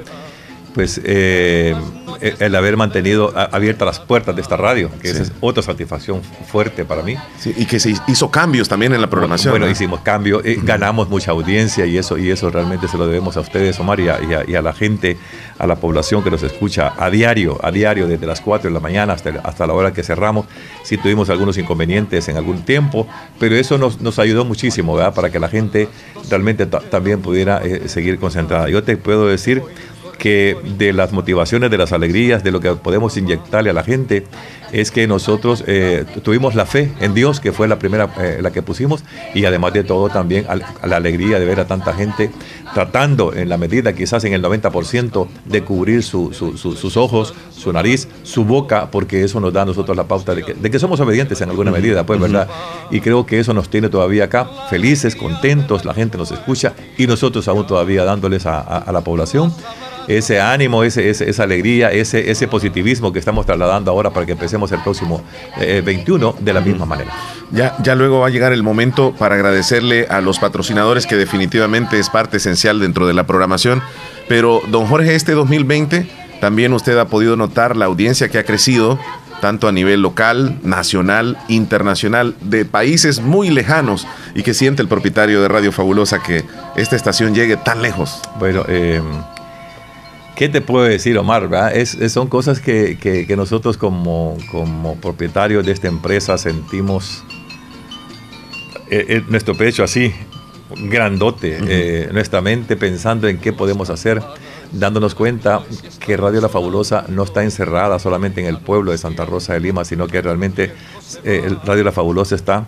Pues 0.75 1.01
eh, 1.05 1.75
el- 2.39 2.55
haber 2.55 2.77
mantenido 2.77 3.33
abiertas 3.37 3.85
las 3.87 4.01
puertas 4.01 4.35
de 4.35 4.41
esta 4.43 4.57
radio, 4.57 4.91
que 5.03 5.11
esa 5.11 5.23
es 5.25 5.33
otra 5.41 5.63
satisfacción 5.63 6.23
fuerte 6.51 6.85
para 6.85 7.03
mí. 7.03 7.17
Sí, 7.39 7.53
y 7.57 7.67
que 7.67 7.79
se 7.81 7.95
hizo 8.07 8.31
cambios 8.31 8.69
también 8.69 8.95
en 8.95 9.01
la 9.01 9.11
programación. 9.11 9.53
Bueno, 9.53 9.67
¿no? 9.67 9.73
hicimos 9.73 10.01
cambios, 10.01 10.43
eh, 10.45 10.59
ganamos 10.63 11.09
mucha 11.11 11.33
audiencia 11.33 11.85
y 11.85 11.99
eso, 11.99 12.17
y 12.17 12.31
eso 12.31 12.49
realmente 12.51 12.89
se 12.89 12.97
lo 12.97 13.07
debemos 13.07 13.37
a 13.37 13.41
ustedes, 13.41 13.79
Omar, 13.81 14.01
y 14.01 14.09
a, 14.09 14.19
y 14.23 14.35
a- 14.35 14.45
y 14.49 14.55
a 14.55 14.63
la 14.63 14.73
gente, 14.73 15.19
a 15.59 15.67
la 15.67 15.77
población 15.77 16.23
que 16.25 16.31
nos 16.31 16.43
escucha 16.43 16.93
a 16.97 17.11
diario, 17.11 17.59
a 17.63 17.71
diario, 17.71 18.07
desde 18.07 18.27
las 18.27 18.41
4 18.41 18.71
de 18.71 18.75
la 18.75 18.81
mañana 18.81 19.13
hasta, 19.13 19.31
hasta 19.45 19.67
la 19.67 19.75
hora 19.75 19.93
que 19.93 20.03
cerramos. 20.03 20.47
Sí 20.85 20.97
tuvimos 20.97 21.29
algunos 21.29 21.59
inconvenientes 21.59 22.29
en 22.29 22.37
algún 22.37 22.63
tiempo, 22.65 23.07
pero 23.39 23.57
eso 23.57 23.77
nos, 23.79 24.01
nos 24.01 24.19
ayudó 24.19 24.45
muchísimo, 24.45 24.95
¿verdad? 24.95 25.13
Para 25.15 25.31
que 25.31 25.39
la 25.39 25.49
gente 25.49 25.89
realmente 26.31 26.67
ta- 26.67 26.81
también 26.81 27.21
pudiera 27.21 27.61
eh, 27.65 27.89
seguir 27.89 28.19
concentrada. 28.19 28.69
Yo 28.69 28.83
te 28.85 28.97
puedo 28.97 29.27
decir 29.29 29.63
que 30.23 30.57
de 30.79 30.93
las 30.93 31.11
motivaciones, 31.13 31.69
de 31.73 31.79
las 31.79 31.91
alegrías, 31.93 32.45
de 32.45 32.53
lo 32.53 32.61
que 32.61 32.71
podemos 32.77 33.17
inyectarle 33.17 33.71
a 33.71 33.73
la 33.73 33.83
gente, 33.83 34.25
es 34.71 34.93
que 34.93 35.09
nosotros 35.09 35.65
eh, 35.67 36.05
tu- 36.15 36.21
tuvimos 36.21 36.55
la 36.55 36.65
fe 36.65 36.93
en 37.01 37.13
Dios, 37.13 37.41
que 37.41 37.51
fue 37.51 37.67
la 37.67 37.81
primera, 37.81 38.09
eh, 38.21 38.39
la 38.41 38.53
que 38.53 38.63
pusimos, 38.63 39.03
y 39.35 39.45
además 39.47 39.73
de 39.73 39.83
todo 39.83 40.09
también 40.11 40.47
al- 40.49 40.63
a 40.81 40.87
la 40.87 40.97
alegría 40.99 41.41
de 41.41 41.45
ver 41.45 41.59
a 41.59 41.67
tanta 41.67 41.93
gente 41.93 42.31
tratando 42.73 43.35
en 43.35 43.49
la 43.49 43.57
medida, 43.59 43.93
quizás 43.95 44.23
en 44.23 44.33
el 44.33 44.41
90%, 44.43 45.27
de 45.45 45.65
cubrir 45.65 46.05
su- 46.05 46.33
su- 46.33 46.57
su- 46.57 46.77
sus 46.77 46.97
ojos, 46.97 47.35
su 47.51 47.73
nariz, 47.73 48.07
su 48.23 48.45
boca, 48.45 48.93
porque 48.93 49.25
eso 49.25 49.41
nos 49.41 49.53
da 49.53 49.63
a 49.63 49.65
nosotros 49.65 49.97
la 49.97 50.05
pauta 50.05 50.37
de 50.37 50.45
que, 50.45 50.55
de 50.55 50.71
que 50.71 50.79
somos 50.79 51.01
obedientes 51.01 51.41
en 51.41 51.51
alguna 51.51 51.73
medida, 51.73 52.07
pues, 52.07 52.21
¿verdad? 52.21 52.47
Y 52.93 53.01
creo 53.01 53.27
que 53.27 53.41
eso 53.41 53.53
nos 53.55 53.69
tiene 53.69 53.89
todavía 53.89 54.25
acá 54.27 54.49
felices, 54.71 55.17
contentos, 55.17 55.85
la 55.85 55.95
gente 55.95 56.17
nos 56.17 56.31
escucha 56.31 56.75
y 56.97 57.09
nosotros 57.09 57.49
aún 57.49 57.67
todavía 57.67 58.05
dándoles 58.05 58.47
a- 58.47 58.61
a- 58.61 58.79
a 58.79 58.93
la 58.93 59.01
población 59.01 59.53
ese 60.09 60.41
ánimo, 60.41 60.83
ese, 60.85 61.11
ese- 61.11 61.29
esa 61.31 61.45
alegría, 61.45 61.91
ese, 61.91 62.31
ese 62.31 62.49
positivismo 62.49 63.13
que 63.13 63.19
estamos 63.19 63.47
trasladando 63.47 63.91
ahora 63.91 64.11
para 64.11 64.27
que 64.27 64.33
empecemos 64.33 64.71
el 64.73 64.81
próximo 64.83 65.23
eh, 65.61 65.83
21 65.85 66.37
de 66.41 66.53
la 66.53 66.61
misma 66.61 66.87
manera. 66.87 67.11
Ya, 67.51 67.77
ya 67.83 67.95
luego 67.95 68.21
va 68.21 68.29
a 68.29 68.31
llegar 68.31 68.53
el 68.53 68.63
momento 68.63 69.15
para 69.19 69.35
agradecerle 69.35 70.07
a 70.09 70.21
los 70.21 70.39
patrocinadores 70.39 71.07
que 71.07 71.17
definitivamente 71.17 71.99
es 71.99 72.09
parte 72.09 72.39
esencial 72.39 72.81
dentro 72.81 73.07
de 73.07 73.15
la 73.15 73.27
programación. 73.27 73.83
Pero, 74.29 74.63
don 74.69 74.87
Jorge, 74.87 75.15
este 75.15 75.33
2020 75.33 76.07
también 76.41 76.73
usted 76.73 76.97
ha 76.99 77.07
podido 77.07 77.37
notar 77.37 77.77
la 77.77 77.85
audiencia 77.85 78.29
que 78.29 78.39
ha 78.39 78.45
crecido, 78.45 78.99
tanto 79.41 79.69
a 79.69 79.73
nivel 79.73 80.03
local, 80.03 80.59
nacional, 80.63 81.37
internacional, 81.49 82.35
de 82.41 82.65
países 82.65 83.21
muy 83.21 83.51
lejanos 83.51 84.07
y 84.35 84.43
que 84.43 84.55
siente 84.55 84.83
el 84.83 84.89
propietario 84.89 85.43
de 85.43 85.49
Radio 85.49 85.73
Fabulosa 85.73 86.23
que 86.23 86.45
esta 86.77 86.97
estación 86.97 87.35
llegue 87.35 87.57
tan 87.57 87.83
lejos. 87.83 88.21
Bueno, 88.39 88.65
eh, 88.69 89.01
¿qué 90.37 90.49
te 90.49 90.61
puedo 90.61 90.85
decir, 90.85 91.17
Omar? 91.19 91.49
verdad? 91.49 91.77
Es, 91.77 91.95
es- 91.95 92.13
son 92.13 92.29
cosas 92.29 92.61
que, 92.61 92.99
que- 92.99 93.27
que 93.27 93.37
nosotros 93.37 93.77
como, 93.77 94.37
como 94.51 94.97
propietarios 94.97 95.65
de 95.67 95.73
esta 95.73 95.89
empresa 95.89 96.39
sentimos 96.39 97.23
eh, 98.91 99.07
eh, 99.09 99.23
nuestro 99.29 99.55
pecho 99.57 99.83
así, 99.85 100.13
grandote, 100.77 101.59
eh, 101.67 102.09
nuestra 102.13 102.41
mente 102.41 102.77
pensando 102.77 103.29
en 103.29 103.39
qué 103.39 103.53
podemos 103.53 103.89
hacer, 103.91 104.23
dándonos 104.73 105.15
cuenta 105.15 105.63
que 106.05 106.17
Radio 106.17 106.41
La 106.41 106.49
Fabulosa 106.49 107.05
no 107.09 107.25
está 107.25 107.43
encerrada 107.43 107.99
solamente 107.99 108.41
en 108.41 108.47
el 108.47 108.59
pueblo 108.59 108.91
de 108.93 108.99
Santa 108.99 109.25
Rosa 109.25 109.53
de 109.55 109.61
Lima, 109.61 109.85
sino 109.85 110.07
que 110.09 110.21
realmente 110.23 110.73
Radio 111.65 111.85
La 111.85 111.93
Fabulosa 111.93 112.35
está 112.35 112.67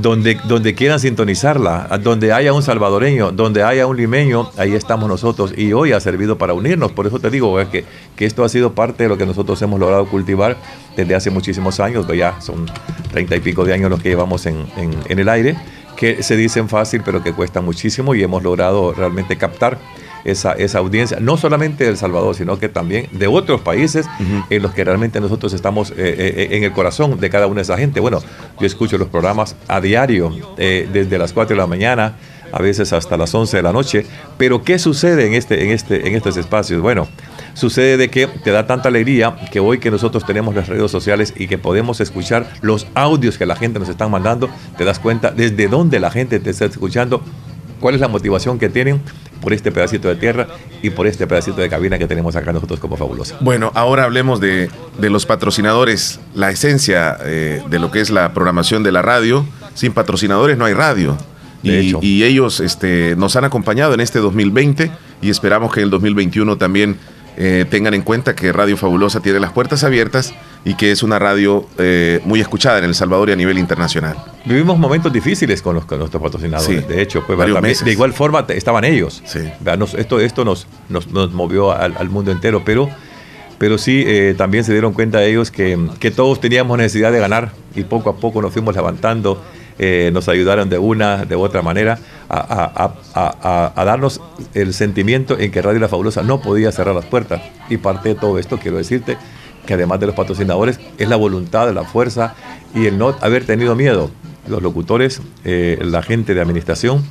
donde, 0.00 0.38
donde 0.44 0.74
quieran 0.74 0.98
sintonizarla, 1.00 1.98
donde 2.02 2.32
haya 2.32 2.52
un 2.52 2.62
salvadoreño, 2.62 3.32
donde 3.32 3.62
haya 3.62 3.86
un 3.86 3.96
limeño, 3.96 4.50
ahí 4.56 4.74
estamos 4.74 5.08
nosotros. 5.08 5.52
Y 5.56 5.72
hoy 5.72 5.92
ha 5.92 6.00
servido 6.00 6.38
para 6.38 6.54
unirnos. 6.54 6.92
Por 6.92 7.06
eso 7.06 7.18
te 7.18 7.30
digo 7.30 7.60
eh, 7.60 7.68
que, 7.70 7.84
que 8.16 8.26
esto 8.26 8.44
ha 8.44 8.48
sido 8.48 8.72
parte 8.72 9.02
de 9.04 9.08
lo 9.08 9.18
que 9.18 9.26
nosotros 9.26 9.60
hemos 9.62 9.78
logrado 9.78 10.06
cultivar 10.06 10.56
desde 10.96 11.14
hace 11.14 11.30
muchísimos 11.30 11.80
años. 11.80 12.06
pues 12.06 12.18
Ya 12.18 12.40
son 12.40 12.66
treinta 13.10 13.36
y 13.36 13.40
pico 13.40 13.64
de 13.64 13.74
años 13.74 13.90
los 13.90 14.00
que 14.02 14.08
llevamos 14.08 14.46
en, 14.46 14.64
en- 14.76 14.94
en 15.08 15.18
el 15.18 15.28
aire, 15.28 15.56
que 15.96 16.22
se 16.22 16.36
dicen 16.36 16.68
fácil, 16.68 17.02
pero 17.04 17.22
que 17.22 17.32
cuesta 17.32 17.60
muchísimo. 17.60 18.14
Y 18.14 18.22
hemos 18.22 18.42
logrado 18.42 18.92
realmente 18.92 19.36
captar 19.36 19.78
esa, 20.24 20.52
esa 20.52 20.78
audiencia, 20.78 21.18
no 21.20 21.36
solamente 21.36 21.84
de 21.84 21.90
El 21.90 21.96
Salvador, 21.96 22.34
sino 22.34 22.58
que 22.58 22.68
también 22.68 23.08
de 23.12 23.26
otros 23.26 23.60
países 23.60 24.06
en 24.50 24.62
los 24.62 24.72
que 24.72 24.84
realmente 24.84 25.20
nosotros 25.20 25.52
estamos 25.52 25.90
eh, 25.90 25.94
eh, 25.96 26.48
en 26.52 26.64
el 26.64 26.72
corazón 26.72 27.18
de 27.18 27.30
cada 27.30 27.46
una 27.46 27.56
de 27.56 27.62
esa 27.62 27.76
gente. 27.76 28.00
Bueno, 28.00 28.20
yo 28.58 28.66
escucho 28.66 28.98
los 28.98 29.08
programas 29.08 29.56
a 29.68 29.80
diario, 29.80 30.32
eh, 30.58 30.88
desde 30.92 31.18
las 31.18 31.32
4 31.32 31.54
de 31.54 31.60
la 31.60 31.66
mañana, 31.66 32.16
a 32.52 32.60
veces 32.60 32.92
hasta 32.92 33.16
las 33.16 33.34
11 33.34 33.56
de 33.56 33.62
la 33.62 33.72
noche, 33.72 34.06
pero 34.36 34.62
¿qué 34.62 34.78
sucede 34.78 35.26
en, 35.26 35.34
este, 35.34 35.64
en, 35.64 35.70
este, 35.70 36.06
en 36.06 36.14
estos 36.14 36.36
espacios? 36.36 36.82
Bueno, 36.82 37.08
sucede 37.54 37.96
de 37.96 38.10
que 38.10 38.26
te 38.26 38.50
da 38.50 38.66
tanta 38.66 38.88
alegría 38.88 39.36
que 39.50 39.58
hoy 39.58 39.78
que 39.78 39.90
nosotros 39.90 40.26
tenemos 40.26 40.54
las 40.54 40.68
redes 40.68 40.90
sociales 40.90 41.32
y 41.34 41.48
que 41.48 41.56
podemos 41.56 42.00
escuchar 42.00 42.46
los 42.60 42.86
audios 42.94 43.38
que 43.38 43.46
la 43.46 43.56
gente 43.56 43.78
nos 43.78 43.88
está 43.88 44.06
mandando, 44.06 44.50
te 44.76 44.84
das 44.84 44.98
cuenta 44.98 45.30
desde 45.30 45.66
dónde 45.66 45.98
la 45.98 46.10
gente 46.10 46.40
te 46.40 46.50
está 46.50 46.66
escuchando, 46.66 47.22
cuál 47.80 47.94
es 47.94 48.00
la 48.00 48.08
motivación 48.08 48.58
que 48.58 48.68
tienen 48.68 49.00
por 49.42 49.52
este 49.52 49.70
pedacito 49.70 50.08
de 50.08 50.16
tierra 50.16 50.46
y 50.80 50.88
por 50.90 51.06
este 51.06 51.26
pedacito 51.26 51.60
de 51.60 51.68
cabina 51.68 51.98
que 51.98 52.06
tenemos 52.06 52.34
acá 52.36 52.52
nosotros 52.52 52.80
como 52.80 52.96
fabulosa. 52.96 53.36
Bueno, 53.40 53.70
ahora 53.74 54.04
hablemos 54.04 54.40
de, 54.40 54.70
de 54.98 55.10
los 55.10 55.26
patrocinadores, 55.26 56.20
la 56.34 56.50
esencia 56.50 57.18
eh, 57.24 57.62
de 57.68 57.78
lo 57.78 57.90
que 57.90 58.00
es 58.00 58.08
la 58.08 58.32
programación 58.32 58.82
de 58.82 58.92
la 58.92 59.02
radio. 59.02 59.44
Sin 59.74 59.92
patrocinadores 59.92 60.56
no 60.56 60.64
hay 60.64 60.74
radio. 60.74 61.18
Y, 61.62 61.94
y 62.00 62.24
ellos 62.24 62.60
este, 62.60 63.14
nos 63.16 63.36
han 63.36 63.44
acompañado 63.44 63.94
en 63.94 64.00
este 64.00 64.18
2020 64.18 64.90
y 65.20 65.30
esperamos 65.30 65.72
que 65.72 65.80
en 65.80 65.84
el 65.84 65.90
2021 65.90 66.56
también 66.56 66.96
eh, 67.36 67.64
tengan 67.70 67.94
en 67.94 68.02
cuenta 68.02 68.34
que 68.34 68.52
Radio 68.52 68.76
Fabulosa 68.76 69.20
tiene 69.20 69.40
las 69.40 69.52
puertas 69.52 69.84
abiertas 69.84 70.34
y 70.64 70.74
que 70.74 70.92
es 70.92 71.02
una 71.02 71.18
radio 71.18 71.66
eh, 71.78 72.20
muy 72.24 72.40
escuchada 72.40 72.78
en 72.78 72.84
El 72.84 72.94
Salvador 72.94 73.28
y 73.30 73.32
a 73.32 73.36
nivel 73.36 73.58
internacional. 73.58 74.16
Vivimos 74.44 74.78
momentos 74.78 75.12
difíciles 75.12 75.60
con, 75.60 75.74
los, 75.74 75.84
con 75.86 75.98
nuestros 75.98 76.22
patrocinadores. 76.22 76.82
Sí, 76.82 76.86
de 76.88 77.02
hecho, 77.02 77.24
pues, 77.26 77.36
varios 77.36 77.56
también- 77.56 77.70
meses. 77.72 77.84
de 77.84 77.92
igual 77.92 78.12
forma 78.12 78.44
estaban 78.48 78.84
ellos. 78.84 79.22
¿verdad? 79.60 79.78
Nos- 79.78 79.94
esto 79.94 80.20
esto 80.20 80.44
nos, 80.44 80.66
nos, 80.88 81.08
nos 81.08 81.32
movió 81.32 81.72
al, 81.72 81.96
al 81.98 82.08
mundo 82.10 82.30
entero, 82.30 82.62
pero, 82.64 82.88
pero 83.58 83.76
sí 83.78 84.04
eh, 84.06 84.34
también 84.36 84.62
se 84.64 84.72
dieron 84.72 84.92
cuenta 84.92 85.22
ellos 85.24 85.50
que, 85.50 85.78
que 85.98 86.10
todos 86.12 86.40
teníamos 86.40 86.78
necesidad 86.78 87.10
de 87.12 87.18
ganar 87.18 87.52
y 87.74 87.82
poco 87.84 88.10
a 88.10 88.16
poco 88.16 88.40
nos 88.40 88.52
fuimos 88.52 88.74
levantando. 88.76 89.42
eh, 89.78 90.10
nos 90.12 90.28
ayudaron 90.28 90.68
de 90.68 90.78
una, 90.78 91.24
de 91.24 91.34
otra 91.34 91.62
manera 91.62 91.98
a, 92.28 92.36
a- 92.38 92.94
a- 93.14 93.34
a- 93.42 93.72
a 93.74 93.84
darnos 93.84 94.20
el 94.54 94.74
sentimiento 94.74 95.38
en 95.40 95.50
que 95.50 95.60
Radio 95.62 95.80
La 95.80 95.88
Fabulosa 95.88 96.22
no 96.22 96.40
podía 96.40 96.70
cerrar 96.70 96.94
las 96.94 97.06
puertas. 97.06 97.40
Y 97.68 97.78
parte 97.78 98.10
de 98.10 98.14
todo 98.14 98.38
esto, 98.38 98.58
quiero 98.58 98.76
decirte, 98.76 99.16
que 99.66 99.74
además 99.74 100.00
de 100.00 100.06
los 100.06 100.14
patrocinadores, 100.14 100.80
es 100.98 101.08
la 101.08 101.16
voluntad, 101.16 101.72
la 101.72 101.84
fuerza 101.84 102.34
y 102.74 102.86
el 102.86 102.98
no 102.98 103.16
haber 103.20 103.44
tenido 103.44 103.74
miedo. 103.74 104.10
Los 104.48 104.62
locutores, 104.62 105.20
eh, 105.44 105.78
la 105.82 106.02
gente 106.02 106.34
de 106.34 106.40
administración, 106.40 107.04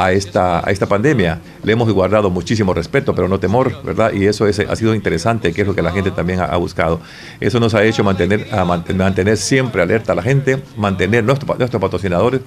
a 0.00 0.12
esta, 0.12 0.60
a 0.66 0.70
esta 0.70 0.86
pandemia. 0.86 1.40
Le 1.64 1.72
hemos 1.72 1.90
guardado 1.92 2.30
muchísimo 2.30 2.72
respeto, 2.72 3.14
pero 3.16 3.26
no 3.28 3.40
temor, 3.40 3.82
¿verdad? 3.82 4.12
Y 4.12 4.26
eso 4.26 4.46
es, 4.46 4.60
ha 4.60 4.76
sido 4.76 4.94
interesante, 4.94 5.52
que 5.52 5.62
es 5.62 5.66
lo 5.66 5.74
que 5.74 5.82
la 5.82 5.90
gente 5.90 6.12
también 6.12 6.38
ha, 6.40 6.56
buscado. 6.56 7.00
Eso 7.40 7.58
nos 7.58 7.74
ha 7.74 7.82
hecho 7.82 8.04
mantener, 8.04 8.46
siempre 9.36 9.82
alerta 9.82 10.12
a 10.12 10.14
la 10.14 10.22
gente, 10.22 10.62
mantener 10.76 11.24
nuestro, 11.24 11.52
nuestros 11.56 11.82
patrocinadores, 11.82 12.40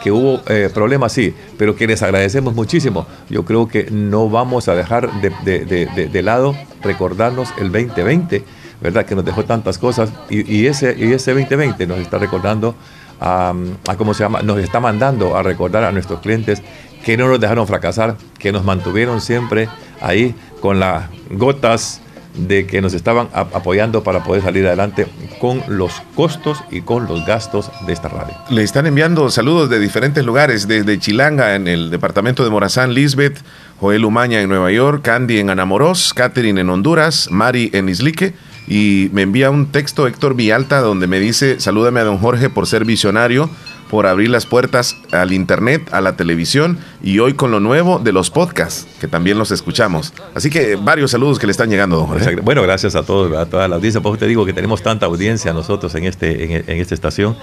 que 0.00 0.12
hubo 0.12 0.42
eh, 0.46 0.70
problemas, 0.72 1.12
sí, 1.12 1.34
pero 1.58 1.74
que 1.74 1.88
les 1.88 2.02
agradecemos 2.02 2.54
muchísimo. 2.54 3.06
Yo 3.28 3.44
creo 3.44 3.66
que 3.66 3.90
no 3.90 4.30
vamos 4.30 4.68
a 4.68 4.76
dejar 4.76 5.10
de, 5.20 5.30
de- 5.44 5.64
de- 5.64 5.86
de- 5.86 6.06
de 6.08 6.22
lado 6.22 6.54
recordarnos 6.82 7.48
el 7.58 7.72
2020 7.72 8.44
¿verdad? 8.82 9.06
Que 9.06 9.14
nos 9.14 9.24
dejó 9.24 9.44
tantas 9.44 9.78
cosas 9.78 10.10
y, 10.28 10.66
ese, 10.66 10.96
y 10.98 11.12
ese 11.12 11.32
2020 11.32 11.86
nos 11.86 11.98
está 11.98 12.18
recordando 12.18 12.74
a, 13.20 13.54
a, 13.88 13.96
cómo 13.96 14.14
se 14.14 14.24
llama, 14.24 14.42
nos 14.42 14.58
está 14.58 14.80
mandando 14.80 15.36
a 15.36 15.42
recordar 15.42 15.84
a 15.84 15.92
nuestros 15.92 16.20
clientes 16.20 16.62
que 17.04 17.16
no 17.16 17.28
nos 17.28 17.40
dejaron 17.40 17.66
fracasar, 17.66 18.16
que 18.38 18.52
nos 18.52 18.64
mantuvieron 18.64 19.20
siempre 19.20 19.68
ahí 20.00 20.34
con 20.60 20.80
las 20.80 21.04
gotas 21.30 22.02
de 22.34 22.66
que 22.66 22.80
nos 22.80 22.94
estaban 22.94 23.28
apoyando 23.32 24.02
para 24.02 24.24
poder 24.24 24.42
salir 24.42 24.66
adelante 24.66 25.06
con 25.40 25.62
los 25.68 26.02
costos 26.14 26.58
y 26.70 26.80
con 26.80 27.06
los 27.06 27.26
gastos 27.26 27.70
de 27.86 27.92
esta 27.92 28.08
radio. 28.08 28.34
Le 28.48 28.62
están 28.62 28.86
enviando 28.86 29.30
saludos 29.30 29.68
de 29.68 29.78
diferentes 29.78 30.24
lugares, 30.24 30.66
desde 30.66 30.98
Chilanga 30.98 31.54
en 31.54 31.68
el 31.68 31.90
departamento 31.90 32.42
de 32.42 32.50
Morazán, 32.50 32.94
Lisbeth, 32.94 33.38
Joel 33.80 34.04
Umaña 34.04 34.40
en 34.40 34.48
Nueva 34.48 34.70
York, 34.72 35.02
Candy 35.02 35.40
en 35.40 35.50
Anamorós, 35.50 36.14
Catherine 36.14 36.60
en 36.60 36.70
Honduras, 36.70 37.28
Mari 37.30 37.70
en 37.72 37.88
Islique. 37.88 38.34
Y 38.66 39.10
me 39.12 39.22
envía 39.22 39.50
un 39.50 39.66
texto 39.66 40.06
Héctor 40.06 40.34
Villalta 40.34 40.80
donde 40.80 41.06
me 41.06 41.18
dice, 41.18 41.60
salúdame 41.60 42.00
a 42.00 42.04
don 42.04 42.18
Jorge 42.18 42.48
por 42.48 42.66
ser 42.66 42.84
visionario, 42.84 43.50
por 43.90 44.06
abrir 44.06 44.30
las 44.30 44.46
puertas 44.46 44.96
al 45.10 45.32
internet, 45.32 45.88
a 45.92 46.00
la 46.00 46.16
televisión 46.16 46.78
y 47.02 47.18
hoy 47.18 47.34
con 47.34 47.50
lo 47.50 47.60
nuevo 47.60 47.98
de 47.98 48.12
los 48.12 48.30
podcasts, 48.30 48.86
que 49.00 49.08
también 49.08 49.36
los 49.38 49.50
escuchamos. 49.50 50.14
Así 50.34 50.48
que 50.48 50.76
varios 50.76 51.10
saludos 51.10 51.38
que 51.38 51.46
le 51.46 51.50
están 51.50 51.68
llegando, 51.68 51.96
don 51.96 52.06
Jorge. 52.06 52.36
Bueno, 52.36 52.62
gracias 52.62 52.94
a 52.94 53.02
todos, 53.02 53.36
a 53.36 53.46
toda 53.46 53.68
la 53.68 53.76
audiencia. 53.76 54.00
Por 54.00 54.16
te 54.16 54.26
digo 54.26 54.46
que 54.46 54.52
tenemos 54.52 54.82
tanta 54.82 55.06
audiencia 55.06 55.52
nosotros 55.52 55.94
en, 55.94 56.04
este, 56.04 56.72
en 56.72 56.80
esta 56.80 56.94
estación 56.94 57.36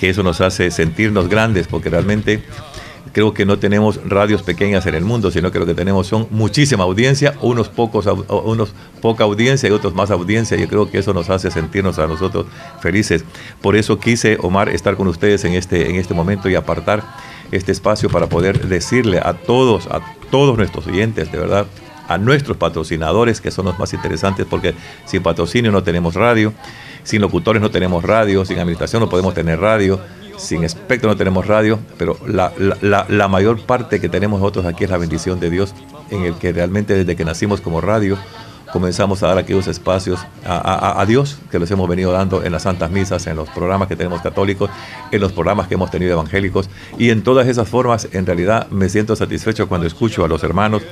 que 0.00 0.08
eso 0.08 0.22
nos 0.22 0.40
hace 0.40 0.70
sentirnos 0.70 1.28
grandes, 1.28 1.66
porque 1.66 1.90
realmente 1.90 2.42
creo 3.12 3.34
que 3.34 3.44
no 3.44 3.58
tenemos 3.58 4.00
radios 4.08 4.42
pequeñas 4.42 4.86
en 4.86 4.94
el 4.94 5.04
mundo, 5.04 5.30
sino 5.30 5.50
que 5.50 5.58
lo 5.58 5.66
que 5.66 5.74
tenemos 5.74 6.06
son 6.06 6.26
muchísima 6.30 6.84
audiencia, 6.84 7.34
unos 7.40 7.68
pocos, 7.68 8.06
unos 8.28 8.72
poca 9.00 9.24
audiencia 9.24 9.68
y 9.68 9.72
otros 9.72 9.94
más 9.94 10.10
audiencia. 10.10 10.56
Yo 10.56 10.68
creo 10.68 10.90
que 10.90 10.98
eso 10.98 11.12
nos 11.12 11.30
hace 11.30 11.50
sentirnos 11.50 11.98
a 11.98 12.06
nosotros 12.06 12.46
felices. 12.80 13.24
Por 13.60 13.76
eso 13.76 13.98
quise, 13.98 14.38
Omar, 14.40 14.68
estar 14.68 14.96
con 14.96 15.08
ustedes 15.08 15.44
en 15.44 15.54
este, 15.54 15.90
en 15.90 15.96
este 15.96 16.14
momento 16.14 16.48
y 16.48 16.54
apartar 16.54 17.02
este 17.50 17.72
espacio 17.72 18.08
para 18.08 18.28
poder 18.28 18.68
decirle 18.68 19.18
a 19.18 19.34
todos, 19.34 19.86
a 19.88 20.00
todos 20.30 20.56
nuestros 20.56 20.86
oyentes, 20.86 21.32
de 21.32 21.38
verdad, 21.38 21.66
a 22.08 22.18
nuestros 22.18 22.56
patrocinadores, 22.56 23.40
que 23.40 23.50
son 23.50 23.66
los 23.66 23.78
más 23.78 23.92
interesantes, 23.92 24.46
porque 24.48 24.74
sin 25.04 25.22
patrocinio 25.22 25.70
no 25.72 25.82
tenemos 25.82 26.14
radio, 26.14 26.52
sin 27.02 27.20
locutores 27.20 27.62
no 27.62 27.70
tenemos 27.70 28.04
radio, 28.04 28.44
sin 28.44 28.58
administración 28.58 29.00
no 29.00 29.08
podemos 29.08 29.34
tener 29.34 29.60
radio 29.60 30.00
sin 30.40 30.64
espectro 30.64 31.10
no 31.10 31.16
tenemos 31.16 31.46
radio, 31.46 31.78
pero 31.98 32.16
la, 32.26 32.52
la, 32.80 33.28
mayor 33.28 33.60
parte 33.60 34.00
que 34.00 34.08
tenemos 34.08 34.40
nosotros 34.40 34.66
aquí 34.66 34.84
es 34.84 34.90
la 34.90 34.96
bendición 34.96 35.38
de 35.38 35.50
Dios, 35.50 35.74
en 36.10 36.24
el 36.24 36.34
que 36.34 36.52
realmente 36.52 36.94
desde 36.94 37.14
que 37.14 37.24
nacimos 37.24 37.60
como 37.60 37.80
radio 37.80 38.16
comenzamos 38.72 39.22
a 39.22 39.28
dar 39.28 39.38
aquellos 39.38 39.66
espacios 39.66 40.20
a, 40.46 41.00
a, 41.00 41.06
Dios 41.06 41.38
que 41.50 41.58
los 41.58 41.70
hemos 41.72 41.88
venido 41.88 42.12
dando 42.12 42.44
en 42.44 42.52
las 42.52 42.62
santas 42.62 42.90
misas, 42.90 43.26
en 43.26 43.36
los 43.36 43.48
programas 43.48 43.88
que 43.88 43.96
tenemos 43.96 44.22
católicos, 44.22 44.70
en 45.10 45.20
los 45.20 45.32
programas 45.32 45.66
que 45.66 45.74
hemos 45.74 45.90
tenido 45.90 46.12
evangélicos 46.12 46.70
y 46.96 47.10
en 47.10 47.22
todas 47.22 47.48
esas 47.48 47.68
formas 47.68 48.08
en 48.12 48.26
realidad 48.26 48.68
me 48.70 48.88
siento 48.88 49.16
satisfecho 49.16 49.68
cuando 49.68 49.88
escucho 49.88 50.24
a 50.24 50.28
los 50.28 50.44
hermanos 50.44 50.82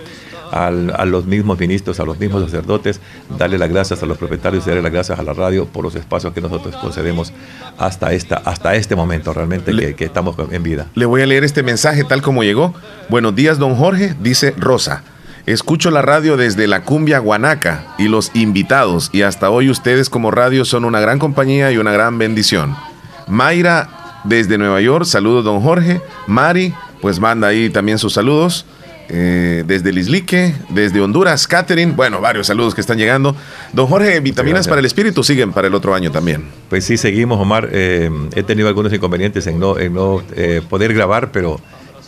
al, 0.53 0.93
a 0.97 1.05
los 1.05 1.27
mismos 1.27 1.59
ministros, 1.59 2.01
a 2.01 2.05
los 2.05 2.19
mismos 2.19 2.43
sacerdotes, 2.45 3.01
darle 3.39 3.59
las 3.59 3.69
gracias 3.69 4.03
a 4.03 4.07
los 4.07 4.19
propietarios 4.19 4.65
y 4.66 4.70
darle 4.70 4.83
las 4.83 4.93
gracias 4.93 5.19
a 5.19 5.23
la 5.23 5.33
radio 5.33 5.66
por 5.66 5.85
los 5.85 5.95
espacios 5.95 6.33
que 6.33 6.41
nosotros 6.41 6.75
concedemos 6.77 7.33
hasta, 7.79 8.12
esta, 8.12 8.37
hasta 8.45 8.75
este 8.75 8.97
momento 8.97 9.33
realmente 9.33 9.73
Le- 9.73 9.87
que, 9.89 9.95
que 9.95 10.05
estamos 10.05 10.37
en 10.51 10.62
vida. 10.62 10.87
Le 10.95 11.07
voy 11.07 11.23
a 11.23 11.27
leer 11.27 11.45
este 11.45 11.62
mensaje 11.62 12.05
tal 12.05 12.23
como 12.23 12.43
llegó. 12.43 12.75
Buenos 13.09 13.35
días, 13.35 13.59
don 13.59 13.75
Jorge, 13.77 14.15
dice 14.20 14.55
Rosa. 14.57 15.03
Escucho 15.47 15.91
la 15.91 16.03
radio 16.03 16.37
desde 16.37 16.66
la 16.66 16.83
cumbia 16.83 17.20
guanaca 17.20 17.95
y 17.97 18.09
los 18.09 18.31
invitados 18.35 19.09
y 19.12 19.23
hasta 19.23 19.49
hoy 19.49 19.70
ustedes 19.70 20.11
como 20.11 20.31
radio 20.31 20.66
son 20.66 20.85
una 20.85 21.01
gran 21.01 21.19
compañía 21.19 21.73
y 21.73 21.79
una 21.79 21.91
gran 21.91 22.19
bendición. 22.19 22.77
Mayra 23.27 23.89
desde 24.25 24.59
Nueva 24.59 24.81
York, 24.81 25.05
saludos 25.05 25.45
don 25.45 25.61
Jorge. 25.61 26.01
Mari, 26.27 26.75
pues 27.01 27.19
manda 27.20 27.49
ahí 27.49 27.70
también 27.70 27.99
sus 27.99 28.12
saludos. 28.15 28.66
Eh, 29.10 29.64
desde 29.66 29.90
Lislique, 29.90 30.55
desde 30.68 31.01
Honduras, 31.01 31.48
Catherine, 31.48 31.93
bueno, 31.93 32.20
varios 32.20 32.47
saludos 32.47 32.74
que 32.74 32.82
están 32.82 32.98
llegando. 32.98 33.35
Don 33.72 33.86
Jorge, 33.86 34.20
vitaminas 34.20 34.55
Gracias. 34.55 34.68
para 34.68 34.80
el 34.80 34.86
espíritu 34.86 35.24
siguen 35.24 35.52
para 35.52 35.68
el 35.68 35.74
otro 35.74 35.94
año 35.94 36.10
también. 36.10 36.44
Pues 36.68 36.85
sí, 36.85 36.98
seguimos, 36.98 37.40
Omar. 37.40 37.70
Eh, 37.72 38.10
he 38.35 38.43
tenido 38.43 38.68
algunos 38.68 38.93
inconvenientes 38.93 39.47
en 39.47 39.59
no, 39.59 39.78
en 39.78 39.94
no 39.94 40.22
eh, 40.36 40.60
poder 40.68 40.93
grabar, 40.93 41.32
pero, 41.32 41.59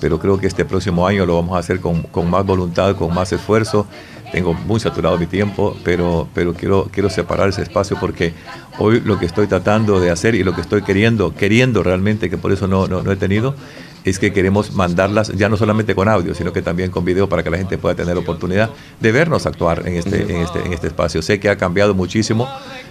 pero 0.01 0.19
creo 0.19 0.39
que 0.39 0.47
este 0.47 0.67
próximo 0.67 1.07
año 1.07 1.25
lo 1.25 1.37
vamos 1.37 1.57
a 1.57 1.61
hacer 1.61 1.81
con, 1.81 2.03
con 2.03 2.29
más 2.29 2.45
voluntad, 2.45 2.95
con 2.97 3.15
más 3.15 3.33
esfuerzo. 3.33 3.87
Tengo 4.31 4.55
muy 4.55 4.79
saturado 4.79 5.19
mi 5.19 5.27
tiempo, 5.27 5.77
pero, 5.83 6.29
pero 6.35 6.55
quiero, 6.55 6.89
quiero 6.93 7.11
separar 7.11 7.49
ese 7.49 7.63
espacio 7.63 7.97
porque 7.99 8.33
hoy 8.79 9.01
lo 9.05 9.19
que 9.19 9.27
estoy 9.27 9.47
tratando 9.47 10.01
de 10.01 10.11
hacer 10.11 10.35
y 10.35 10.45
lo 10.45 10.55
que 10.55 10.61
estoy 10.61 10.83
queriendo, 10.83 11.35
queriendo 11.35 11.83
realmente, 11.83 12.31
que 12.31 12.39
por 12.39 12.53
eso 12.53 12.69
no, 12.69 12.87
no, 12.87 13.03
no 13.03 13.11
he 13.11 13.17
tenido, 13.17 13.57
es 14.05 14.19
que 14.19 14.33
queremos 14.33 14.73
mandarlas 14.73 15.29
ya 15.37 15.49
no 15.49 15.57
solamente 15.57 15.95
con 15.95 16.09
audio, 16.09 16.35
sino 16.35 16.53
que 16.53 16.63
también 16.63 16.91
con 16.91 17.05
video 17.05 17.29
para 17.29 17.43
que 17.43 17.51
la 17.51 17.59
gente 17.59 17.79
pueda 17.79 17.95
tener 17.95 18.17
oportunidad 18.17 18.71
de 19.01 19.13
vernos 19.13 19.47
actuar 19.47 19.87
en 19.87 19.97
este, 19.97 20.23
en 20.23 20.43
este, 20.43 20.59
en 20.61 20.73
este 20.73 20.87
espacio. 20.87 21.23
Sé 21.23 21.39
que 21.39 21.49
ha 21.49 21.57
cambiado 21.57 21.95
muchísimo 21.95 22.49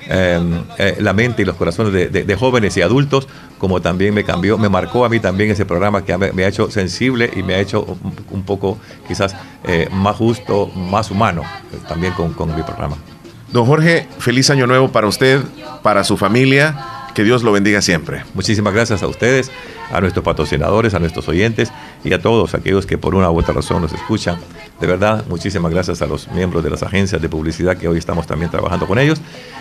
eh, 0.07 0.39
eh, 0.77 0.97
la 0.99 1.13
mente 1.13 1.41
y 1.41 1.45
los 1.45 1.55
corazones 1.55 1.93
de, 2.11 2.35
jóvenes 2.35 2.77
y 2.77 2.81
adultos, 2.81 3.27
como 3.57 3.81
también 3.81 4.13
me 4.13 4.23
cambió, 4.23 4.57
me 4.57 4.69
marcó 4.69 5.05
a 5.05 5.09
mí 5.09 5.19
también 5.19 5.51
ese 5.51 5.65
programa 5.65 6.05
que 6.05 6.17
me, 6.17 6.43
ha 6.43 6.47
hecho 6.47 6.71
sensible 6.71 7.29
y 7.35 7.43
me 7.43 7.55
ha 7.55 7.59
hecho 7.59 7.83
un, 7.83 8.13
un 8.31 8.43
poco 8.43 8.77
quizás 9.07 9.35
eh, 9.65 9.89
más 9.91 10.15
justo, 10.15 10.67
más 10.67 11.11
humano 11.11 11.43
eh, 11.73 11.77
también 11.87 12.13
con, 12.13 12.33
con 12.33 12.55
mi 12.55 12.63
programa. 12.63 12.95
Don 13.51 13.65
Jorge, 13.65 14.07
feliz 14.19 14.49
año 14.51 14.67
nuevo 14.67 14.89
para 14.89 15.07
usted, 15.07 15.41
para 15.81 16.03
su 16.03 16.17
familia. 16.17 16.98
Que 17.13 17.23
Dios 17.23 17.43
lo 17.43 17.51
bendiga 17.51 17.81
siempre. 17.81 18.23
Muchísimas 18.33 18.73
gracias 18.73 19.03
a 19.03 19.07
ustedes, 19.07 19.51
a 19.91 19.99
nuestros 19.99 20.23
patrocinadores, 20.23 20.93
a 20.93 20.99
nuestros 20.99 21.27
oyentes 21.27 21.71
y 22.03 22.13
a 22.13 22.21
todos 22.21 22.53
aquellos 22.53 22.85
que 22.85 22.97
por 22.97 23.15
una 23.15 23.29
u 23.31 23.39
otra 23.39 23.53
razón 23.53 23.81
nos 23.81 23.93
escuchan. 23.93 24.37
De 24.79 24.87
verdad, 24.87 25.25
muchísimas 25.27 25.71
gracias 25.71 26.01
a 26.01 26.05
los 26.05 26.29
miembros 26.31 26.63
de 26.63 26.69
las 26.69 26.83
agencias 26.83 27.21
de 27.21 27.27
publicidad 27.27 27.77
que 27.77 27.87
hoy 27.87 27.97
estamos 27.97 28.25
también 28.25 28.49
trabajando 28.49 28.87
con 28.87 28.99
ellos. 28.99 29.19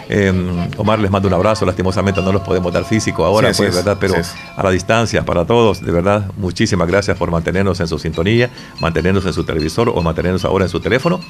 Eh, 0.09 0.33
Omar 0.77 0.99
les 0.99 1.11
mando 1.11 1.29
un 1.29 1.35
abrazo, 1.35 1.67
lastimosamente 1.67 2.23
no 2.23 2.33
los 2.33 2.43
podemos 2.43 2.73
dar 2.73 2.85
físico 2.85 3.25
ahora, 3.25 3.53
Sí, 3.53 3.59
pues, 3.59 3.71
es, 3.71 3.77
¿verdad? 3.77 3.99
Pero 4.01 4.15
a 4.57 4.63
la 4.63 4.71
distancia, 4.71 5.25
para 5.25 5.45
todos, 5.45 5.85
de 5.85 5.93
verdad, 5.93 6.31
muchísimas 6.37 6.87
gracias 6.89 7.17
por 7.17 7.31
mantenernos 7.31 7.81
en 7.81 7.89
su 7.89 7.99
sintonía, 7.99 8.51
mantenernos 8.81 9.27
en 9.27 9.33
su 9.33 9.45
televisor 9.45 9.89
o 9.89 10.01
mantenernos 10.01 10.45
ahora 10.45 10.65
en 10.65 10.71
su 10.71 10.81
teléfono. 10.81 11.21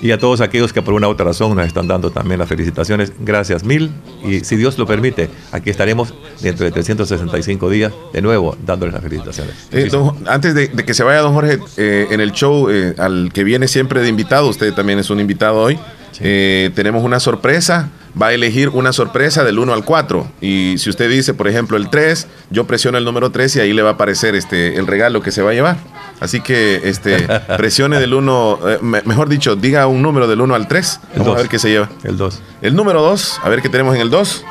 Y 0.00 0.10
a 0.10 0.18
todos 0.18 0.40
aquellos 0.42 0.72
que 0.72 0.82
por 0.82 0.92
una 0.92 1.08
u 1.08 1.12
otra 1.12 1.24
razón 1.24 1.56
nos 1.56 1.66
están 1.66 1.86
dando 1.88 2.10
también 2.10 2.38
las 2.38 2.48
felicitaciones, 2.48 3.12
gracias 3.20 3.64
mil. 3.64 3.90
Y 4.24 4.40
si 4.40 4.56
Dios 4.56 4.76
lo 4.78 4.86
permite, 4.86 5.30
aquí 5.52 5.70
estaremos 5.70 6.12
dentro 6.42 6.64
de 6.66 6.72
365 6.72 7.70
días 7.70 7.92
de 8.12 8.20
nuevo 8.20 8.56
dándoles 8.66 8.92
las 8.92 9.02
felicitaciones. 9.02 9.54
Eh, 9.72 9.88
don- 9.90 10.16
antes 10.28 10.54
de, 10.54 10.68
de 10.68 10.84
que 10.84 10.92
se 10.94 11.04
vaya, 11.04 11.20
don 11.20 11.32
Jorge, 11.32 11.58
eh, 11.76 12.08
en 12.10 12.20
el 12.20 12.32
show 12.32 12.68
eh, 12.70 12.94
al 12.98 13.30
que 13.32 13.44
viene 13.44 13.66
siempre 13.68 14.02
de 14.02 14.08
invitado, 14.08 14.48
usted 14.48 14.74
también 14.74 14.98
es 14.98 15.08
un 15.10 15.20
invitado 15.20 15.56
hoy, 15.62 15.78
eh, 16.20 16.70
tenemos 16.74 17.02
una 17.04 17.18
sorpresa. 17.20 17.90
Va 18.20 18.28
a 18.28 18.32
elegir 18.32 18.68
una 18.68 18.92
sorpresa 18.92 19.42
del 19.42 19.58
1 19.58 19.72
al 19.74 19.84
4. 19.84 20.30
Y 20.40 20.76
si 20.78 20.88
usted 20.88 21.10
dice, 21.10 21.34
por 21.34 21.48
ejemplo, 21.48 21.76
el 21.76 21.90
3, 21.90 22.28
yo 22.50 22.64
presiono 22.64 22.96
el 22.96 23.04
número 23.04 23.30
3 23.30 23.56
y 23.56 23.60
ahí 23.60 23.72
le 23.72 23.82
va 23.82 23.90
a 23.90 23.92
aparecer 23.94 24.36
este, 24.36 24.76
el 24.78 24.86
regalo 24.86 25.20
que 25.20 25.32
se 25.32 25.42
va 25.42 25.50
a 25.50 25.52
llevar. 25.54 25.78
Así 26.20 26.40
que 26.40 26.80
este, 26.84 27.26
presione 27.56 27.98
del 28.00 28.14
1, 28.14 28.58
eh, 28.68 28.78
me- 28.82 29.02
mejor 29.02 29.28
dicho, 29.28 29.56
diga 29.56 29.86
un 29.86 30.00
número 30.02 30.26
del 30.26 30.40
1 30.40 30.54
al 30.54 30.68
3. 30.68 31.00
Vamos 31.12 31.26
dos. 31.26 31.34
a 31.36 31.38
ver 31.40 31.48
qué 31.48 31.58
se 31.58 31.68
lleva. 31.70 31.88
El 32.02 32.16
2. 32.16 32.40
El 32.62 32.74
número 32.76 33.02
2, 33.02 33.40
a 33.42 33.48
ver 33.48 33.60
qué 33.62 33.68
tenemos 33.68 33.94
en 33.94 34.00
el 34.00 34.10
2. 34.10 34.44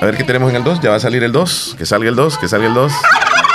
A 0.00 0.04
ver 0.06 0.16
qué 0.16 0.24
tenemos 0.24 0.50
en 0.50 0.56
el 0.56 0.64
2. 0.64 0.80
Ya 0.80 0.90
va 0.90 0.96
a 0.96 1.00
salir 1.00 1.22
el 1.22 1.32
2. 1.32 1.76
Que 1.78 1.86
salga 1.86 2.08
el 2.08 2.16
2, 2.16 2.38
que 2.38 2.48
salga 2.48 2.66
el 2.66 2.74
2. 2.74 2.92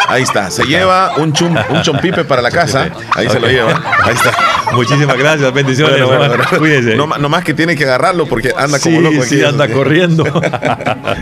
Ahí 0.10 0.24
está. 0.24 0.50
Se 0.52 0.64
lleva 0.66 1.14
un, 1.18 1.32
chum, 1.34 1.56
un 1.70 1.82
chompipe 1.84 2.26
para 2.26 2.42
la 2.42 2.50
casa. 2.52 2.90
Ahí 3.16 3.30
se 3.30 3.40
lo 3.40 3.48
lleva. 3.48 3.80
Ahí 4.04 4.14
está. 4.16 4.34
Muchísimas 4.74 5.18
gracias, 5.18 5.54
bendiciones. 5.54 6.02
Bueno, 6.04 6.08
bueno, 6.20 6.36
bueno. 6.36 6.44
Cuídese. 6.60 6.96
No, 6.96 7.08
ma- 7.08 7.18
no 7.18 7.30
más 7.30 7.44
que 7.44 7.54
tiene 7.54 7.76
que 7.76 7.84
agarrarlo 7.86 8.26
porque 8.28 8.50
anda 8.58 8.80
como 8.80 8.98
Sí, 8.98 9.04
loco 9.04 9.22
aquí. 9.22 9.30
sí, 9.30 9.44
anda 9.44 9.68
corriendo. 9.74 10.24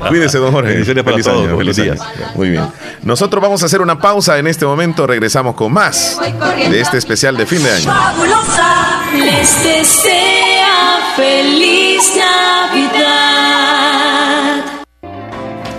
Cuídese, 0.10 0.38
don 0.38 0.52
Jorge. 0.52 0.70
Bendiciones 0.72 1.04
para 1.04 1.18
todos, 1.18 1.28
año, 1.46 1.56
buenos 1.56 1.76
feliz 1.76 1.96
días. 1.98 2.02
año. 2.02 2.32
Muy 2.36 2.50
bien. 2.52 2.68
Nosotros 3.04 3.42
vamos 3.42 3.62
a 3.64 3.66
hacer 3.68 3.82
una 3.82 4.00
pausa 4.00 4.38
en 4.38 4.48
este 4.48 4.66
momento. 4.66 5.06
Regresamos 5.08 5.56
con 5.56 5.72
más 5.74 6.20
de 6.70 6.80
este 6.82 6.98
especial 6.98 7.36
de 7.38 7.46
fin 7.46 7.62
de 7.64 7.72
año. 7.72 7.92
fabulosa 7.94 9.02
les 9.14 9.64
desea 9.64 11.14
feliz 11.16 12.04
Navidad. 12.16 13.77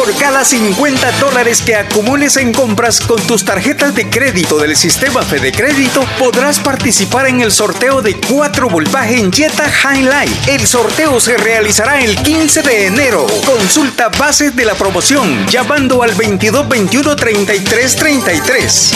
Por 0.00 0.16
cada 0.16 0.46
50 0.46 1.12
dólares 1.20 1.60
que 1.60 1.74
acumules 1.74 2.38
en 2.38 2.54
compras 2.54 3.00
con 3.02 3.20
tus 3.26 3.44
tarjetas 3.44 3.94
de 3.94 4.08
crédito 4.08 4.56
del 4.56 4.74
sistema 4.74 5.20
Fede 5.20 5.52
Crédito, 5.52 6.02
podrás 6.18 6.58
participar 6.58 7.26
en 7.26 7.42
el 7.42 7.52
sorteo 7.52 8.00
de 8.00 8.18
4 8.18 8.70
Volkswagen 8.70 9.30
Jetta 9.30 9.70
Highlight. 9.70 10.48
El 10.48 10.66
sorteo 10.66 11.20
se 11.20 11.36
realizará 11.36 12.00
el 12.00 12.16
15 12.16 12.62
de 12.62 12.86
enero. 12.86 13.26
Consulta 13.44 14.08
bases 14.08 14.56
de 14.56 14.64
la 14.64 14.74
promoción 14.74 15.46
llamando 15.48 16.02
al 16.02 16.16
2221 16.16 17.14
3333. 17.16 18.94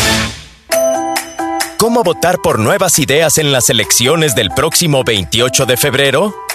¿Cómo 1.76 2.02
votar 2.02 2.38
por 2.42 2.58
nuevas 2.58 2.98
ideas 2.98 3.36
en 3.36 3.52
las 3.52 3.68
elecciones 3.68 4.34
del 4.34 4.48
próximo 4.48 5.04
28 5.04 5.66
de 5.66 5.76
febrero? 5.76 6.34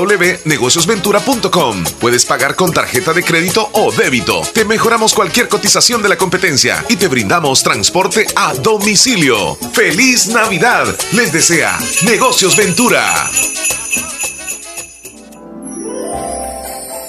www.negociosventura.com. 0.00 1.84
Puedes 2.00 2.24
pagar 2.24 2.56
con 2.56 2.72
tarjeta 2.72 3.12
de 3.12 3.22
crédito 3.22 3.68
o 3.72 3.92
débito. 3.92 4.42
Te 4.52 4.64
mejoramos 4.64 5.14
cualquier 5.14 5.48
cotización 5.48 6.02
de 6.02 6.08
la 6.08 6.16
competencia 6.16 6.84
y 6.88 6.96
te 6.96 7.08
brindamos 7.08 7.62
transporte 7.62 8.26
a 8.36 8.54
domicilio. 8.54 9.56
¡Feliz 9.72 10.28
Navidad! 10.28 10.86
Les 11.12 11.32
desea 11.32 11.78
Negocios 12.04 12.56
Ventura. 12.56 13.28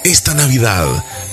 Esta 0.04 0.34
Navidad, 0.34 0.88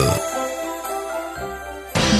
Nacional. 0.00 0.49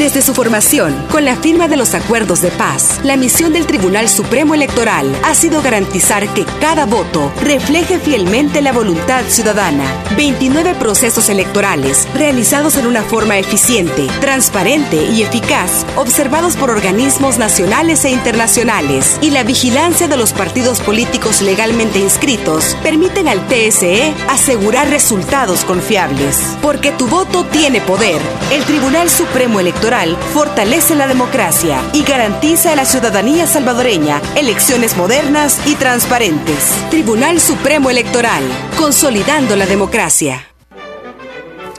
Desde 0.00 0.22
su 0.22 0.32
formación, 0.32 0.96
con 1.10 1.26
la 1.26 1.36
firma 1.36 1.68
de 1.68 1.76
los 1.76 1.92
acuerdos 1.92 2.40
de 2.40 2.50
paz, 2.50 3.00
la 3.04 3.18
misión 3.18 3.52
del 3.52 3.66
Tribunal 3.66 4.08
Supremo 4.08 4.54
Electoral 4.54 5.14
ha 5.24 5.34
sido 5.34 5.60
garantizar 5.60 6.26
que 6.32 6.46
cada 6.58 6.86
voto 6.86 7.30
refleje 7.42 7.98
fielmente 7.98 8.62
la 8.62 8.72
voluntad 8.72 9.24
ciudadana. 9.28 9.84
29 10.16 10.74
procesos 10.76 11.28
electorales 11.28 12.08
realizados 12.14 12.78
en 12.78 12.86
una 12.86 13.02
forma 13.02 13.36
eficiente, 13.36 14.06
transparente 14.22 15.04
y 15.04 15.20
eficaz, 15.20 15.84
observados 15.96 16.56
por 16.56 16.70
organismos 16.70 17.36
nacionales 17.36 18.02
e 18.06 18.10
internacionales, 18.10 19.18
y 19.20 19.32
la 19.32 19.42
vigilancia 19.42 20.08
de 20.08 20.16
los 20.16 20.32
partidos 20.32 20.80
políticos 20.80 21.42
legalmente 21.42 21.98
inscritos 21.98 22.74
permiten 22.82 23.28
al 23.28 23.46
TSE 23.48 24.14
asegurar 24.30 24.88
resultados 24.88 25.62
confiables. 25.66 26.38
Porque 26.62 26.90
tu 26.90 27.06
voto 27.06 27.44
tiene 27.44 27.82
poder. 27.82 28.22
El 28.50 28.64
Tribunal 28.64 29.10
Supremo 29.10 29.60
Electoral 29.60 29.89
fortalece 30.32 30.94
la 30.94 31.08
democracia 31.08 31.82
y 31.92 32.04
garantiza 32.04 32.72
a 32.72 32.76
la 32.76 32.84
ciudadanía 32.84 33.46
salvadoreña 33.46 34.22
elecciones 34.36 34.96
modernas 34.96 35.60
y 35.66 35.74
transparentes. 35.74 36.72
Tribunal 36.90 37.40
Supremo 37.40 37.90
Electoral, 37.90 38.44
consolidando 38.78 39.56
la 39.56 39.66
democracia. 39.66 40.46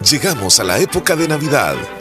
Llegamos 0.10 0.60
a 0.60 0.66
la 0.66 0.80
época 0.80 1.16
de 1.16 1.28
Navidad. 1.30 1.76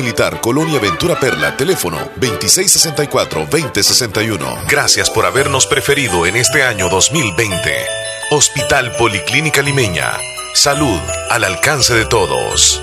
Militar, 0.00 0.40
Colonia 0.40 0.80
Ventura 0.80 1.20
Perla, 1.20 1.54
teléfono 1.58 1.98
2664-2061. 2.18 4.64
Gracias 4.66 5.10
por 5.10 5.26
habernos 5.26 5.66
preferido 5.66 6.24
en 6.24 6.36
este 6.36 6.62
año 6.62 6.88
2020. 6.88 7.84
Hospital 8.30 8.92
Policlínica 8.96 9.60
Limeña. 9.60 10.12
Salud 10.54 10.98
al 11.28 11.44
alcance 11.44 11.92
de 11.92 12.06
todos. 12.06 12.82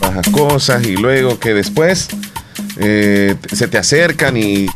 Bajas 0.00 0.28
cosas 0.30 0.86
y 0.86 0.96
luego 0.96 1.38
que 1.38 1.54
después 1.54 2.08
eh, 2.78 3.34
se 3.52 3.68
te 3.68 3.78
acercan 3.78 4.36
y 4.36 4.66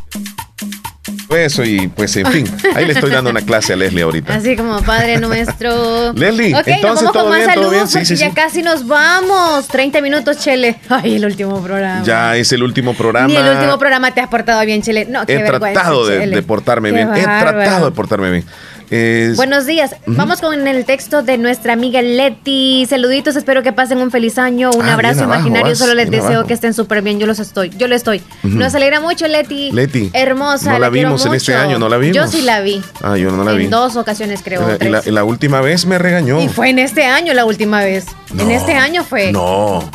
eso 1.36 1.64
y 1.64 1.88
pues 1.88 2.16
en 2.16 2.26
fin, 2.26 2.44
ahí 2.74 2.86
le 2.86 2.92
estoy 2.92 3.10
dando 3.10 3.30
una 3.30 3.42
clase 3.42 3.72
a 3.72 3.76
Leslie 3.76 4.02
ahorita. 4.02 4.34
Así 4.34 4.56
como 4.56 4.82
Padre 4.82 5.18
Nuestro. 5.18 6.12
Leslie, 6.14 6.54
Ok, 6.54 6.66
entonces 6.66 7.04
nos 7.04 7.12
vamos 7.12 7.12
todo 7.12 7.22
con 7.22 7.30
más 7.30 7.38
bien, 7.38 7.54
todo 7.54 7.64
saludos 7.64 7.92
bien. 7.94 8.06
Sí, 8.06 8.16
sí, 8.16 8.20
ya 8.20 8.28
sí. 8.28 8.34
casi 8.34 8.62
nos 8.62 8.86
vamos. 8.86 9.68
30 9.68 10.00
minutos, 10.00 10.38
Chele. 10.38 10.76
Ay, 10.88 11.16
el 11.16 11.24
último 11.24 11.62
programa. 11.62 12.02
Ya 12.04 12.36
es 12.36 12.52
el 12.52 12.62
último 12.62 12.94
programa. 12.94 13.28
Ni 13.28 13.36
el 13.36 13.48
último 13.48 13.78
programa 13.78 14.12
te 14.12 14.20
has 14.20 14.28
portado 14.28 14.64
bien, 14.66 14.82
Chele. 14.82 15.06
No, 15.06 15.24
qué 15.24 15.34
He 15.34 15.42
vergüenza, 15.42 15.80
tratado 15.80 16.06
de, 16.06 16.18
Chele. 16.18 16.36
de 16.36 16.42
portarme 16.42 16.90
Qué 16.90 16.96
bien. 16.96 17.14
He 17.14 17.22
tratado 17.22 17.84
de 17.86 17.92
portarme 17.92 18.30
bien. 18.30 18.44
Es- 18.90 19.36
Buenos 19.36 19.66
días. 19.66 19.94
Vamos 20.06 20.40
con 20.40 20.66
el 20.66 20.84
texto 20.84 21.22
de 21.22 21.38
nuestra 21.38 21.72
amiga 21.74 22.02
Leti. 22.02 22.84
Saluditos, 22.90 23.36
espero 23.36 23.62
que 23.62 23.72
pasen 23.72 23.98
un 23.98 24.10
feliz 24.10 24.36
año. 24.36 24.70
Un 24.74 24.82
Ah, 24.88 24.94
abrazo 24.94 25.24
abajo, 25.24 25.40
imaginario. 25.42 25.68
vas, 25.70 25.78
Solo 25.78 25.94
les 25.94 26.10
deseo 26.10 26.26
abajo. 26.26 26.46
que 26.48 26.54
estén 26.54 26.74
súper 26.74 27.00
bien. 27.02 27.20
Yo 27.20 27.26
los 27.28 27.38
estoy. 27.38 27.70
Yo 27.78 27.86
lo 27.86 27.94
estoy. 27.94 28.20
Nos 28.42 28.74
alegra 28.74 29.00
mucho, 29.00 29.28
Leti. 29.28 29.70
Leti, 29.70 30.10
Hermosa. 30.12 30.72
no 30.72 30.78
la 30.80 30.88
vimos 30.88 31.24
en 31.24 31.34
este 31.34 31.54
año, 31.54 31.78
no 31.78 31.88
la 31.88 31.98
vimos. 31.98 32.16
Yo 32.16 32.26
sí 32.26 32.42
la 32.42 32.60
vi. 32.60 32.82
Ah, 33.00 33.16
yo 33.16 33.30
no 33.30 33.44
la 33.44 33.52
en 33.52 33.58
vi. 33.58 33.66
dos 33.68 33.94
ocasiones, 33.96 34.40
creo. 34.42 34.66
La- 34.66 34.76
tres. 34.78 35.06
la, 35.06 35.22
última 35.24 35.60
vez 35.60 35.86
me 35.86 35.96
regañó. 35.98 36.40
Y 36.40 36.48
fue 36.48 36.70
en 36.70 36.80
este 36.80 37.04
año 37.04 37.32
la 37.32 37.44
última 37.44 37.80
vez. 37.84 38.06
en 38.36 38.50
este 38.50 38.74
año 38.74 39.04
fue. 39.04 39.30
No. 39.32 39.88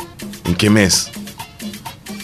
¿En 0.46 0.54
qué 0.54 0.70
mes? 0.70 1.10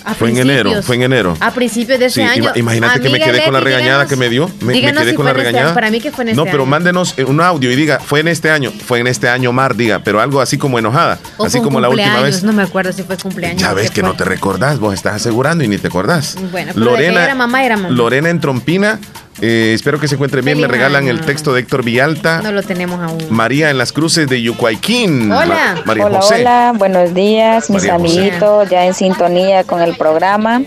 A 0.04 0.14
Fue 0.14 0.30
en 0.30 0.38
enero, 0.38 0.82
fue 0.82 0.96
en 0.96 1.02
enero. 1.02 1.36
A 1.40 1.50
principios 1.52 1.98
de 1.98 2.06
ese 2.06 2.14
Sí, 2.14 2.22
año. 2.22 2.44
ima- 2.44 2.56
imagínate 2.56 3.00
que 3.00 3.08
me 3.08 3.20
quedé 3.20 3.44
con 3.44 3.52
la 3.54 3.60
regañada 3.60 4.04
díganos- 4.04 4.08
que 4.08 4.16
me 4.16 4.28
dio. 4.28 4.50
Me, 4.60 4.72
quedé 4.80 5.10
si 5.10 5.14
con 5.14 5.24
la 5.24 5.30
este 5.32 5.42
regañada. 5.42 5.66
año. 5.66 5.74
Para 5.74 5.90
mí 5.90 6.00
que 6.00 6.10
fue 6.10 6.24
en 6.28 6.36
No, 6.36 6.42
este 6.42 6.50
pero 6.50 6.62
año. 6.64 6.70
mándenos 6.70 7.14
un 7.26 7.40
audio 7.40 7.70
y 7.70 7.76
diga, 7.76 7.98
fue 8.00 8.20
en 8.20 8.28
este 8.28 8.50
año, 8.50 8.72
fue 8.86 8.98
en 9.00 9.06
este 9.06 9.28
año, 9.28 9.52
Mar, 9.52 9.76
diga, 9.76 10.00
pero 10.00 10.20
algo 10.20 10.40
así 10.40 10.58
como 10.58 10.78
enojada. 10.78 11.18
O 11.36 11.44
así 11.46 11.60
como 11.60 11.80
la 11.80 11.88
última 11.88 12.20
vez. 12.20 12.42
No 12.42 12.52
me 12.52 12.62
acuerdo 12.62 12.92
si 12.92 13.02
fue 13.02 13.16
cumpleaños. 13.16 13.60
Ya 13.62 13.72
ves 13.74 13.90
que 13.90 14.00
fue. 14.00 14.10
no 14.10 14.16
te 14.16 14.24
recordás, 14.24 14.78
vos 14.78 14.94
estás 14.94 15.14
asegurando 15.14 15.62
y 15.64 15.68
ni 15.68 15.78
te 15.78 15.88
acordás. 15.88 16.36
Bueno, 16.50 16.72
pero 16.74 16.92
de 16.92 16.98
que 16.98 17.06
era 17.08 17.34
mamá, 17.34 17.64
era 17.64 17.76
mamá. 17.76 17.90
Lorena 17.94 18.28
en 18.30 18.40
Trompina, 18.40 18.98
eh, 19.40 19.72
espero 19.74 19.98
que 19.98 20.08
se 20.08 20.14
encuentre 20.16 20.42
bien. 20.42 20.60
Me 20.60 20.68
regalan 20.68 21.08
el 21.08 21.20
texto 21.20 21.52
de 21.52 21.60
Héctor 21.60 21.84
Villalta. 21.84 22.42
No 22.42 22.52
lo 22.52 22.62
tenemos 22.62 23.00
aún. 23.00 23.18
María 23.30 23.70
en 23.70 23.78
las 23.78 23.92
cruces 23.92 24.28
de 24.28 24.42
Yucuayquín. 24.42 25.30
Hola. 25.32 25.74
Ma- 25.76 25.82
María 25.86 26.06
hola, 26.06 26.20
José. 26.20 26.34
hola, 26.40 26.72
buenos 26.76 27.14
días, 27.14 27.70
mis 27.70 27.82
María 27.84 27.98
José. 27.98 28.18
amiguitos, 28.18 28.70
ya 28.70 28.84
en 28.84 28.94
sintonía 28.94 29.64
con 29.64 29.80
el 29.80 29.96
programa. 29.96 30.62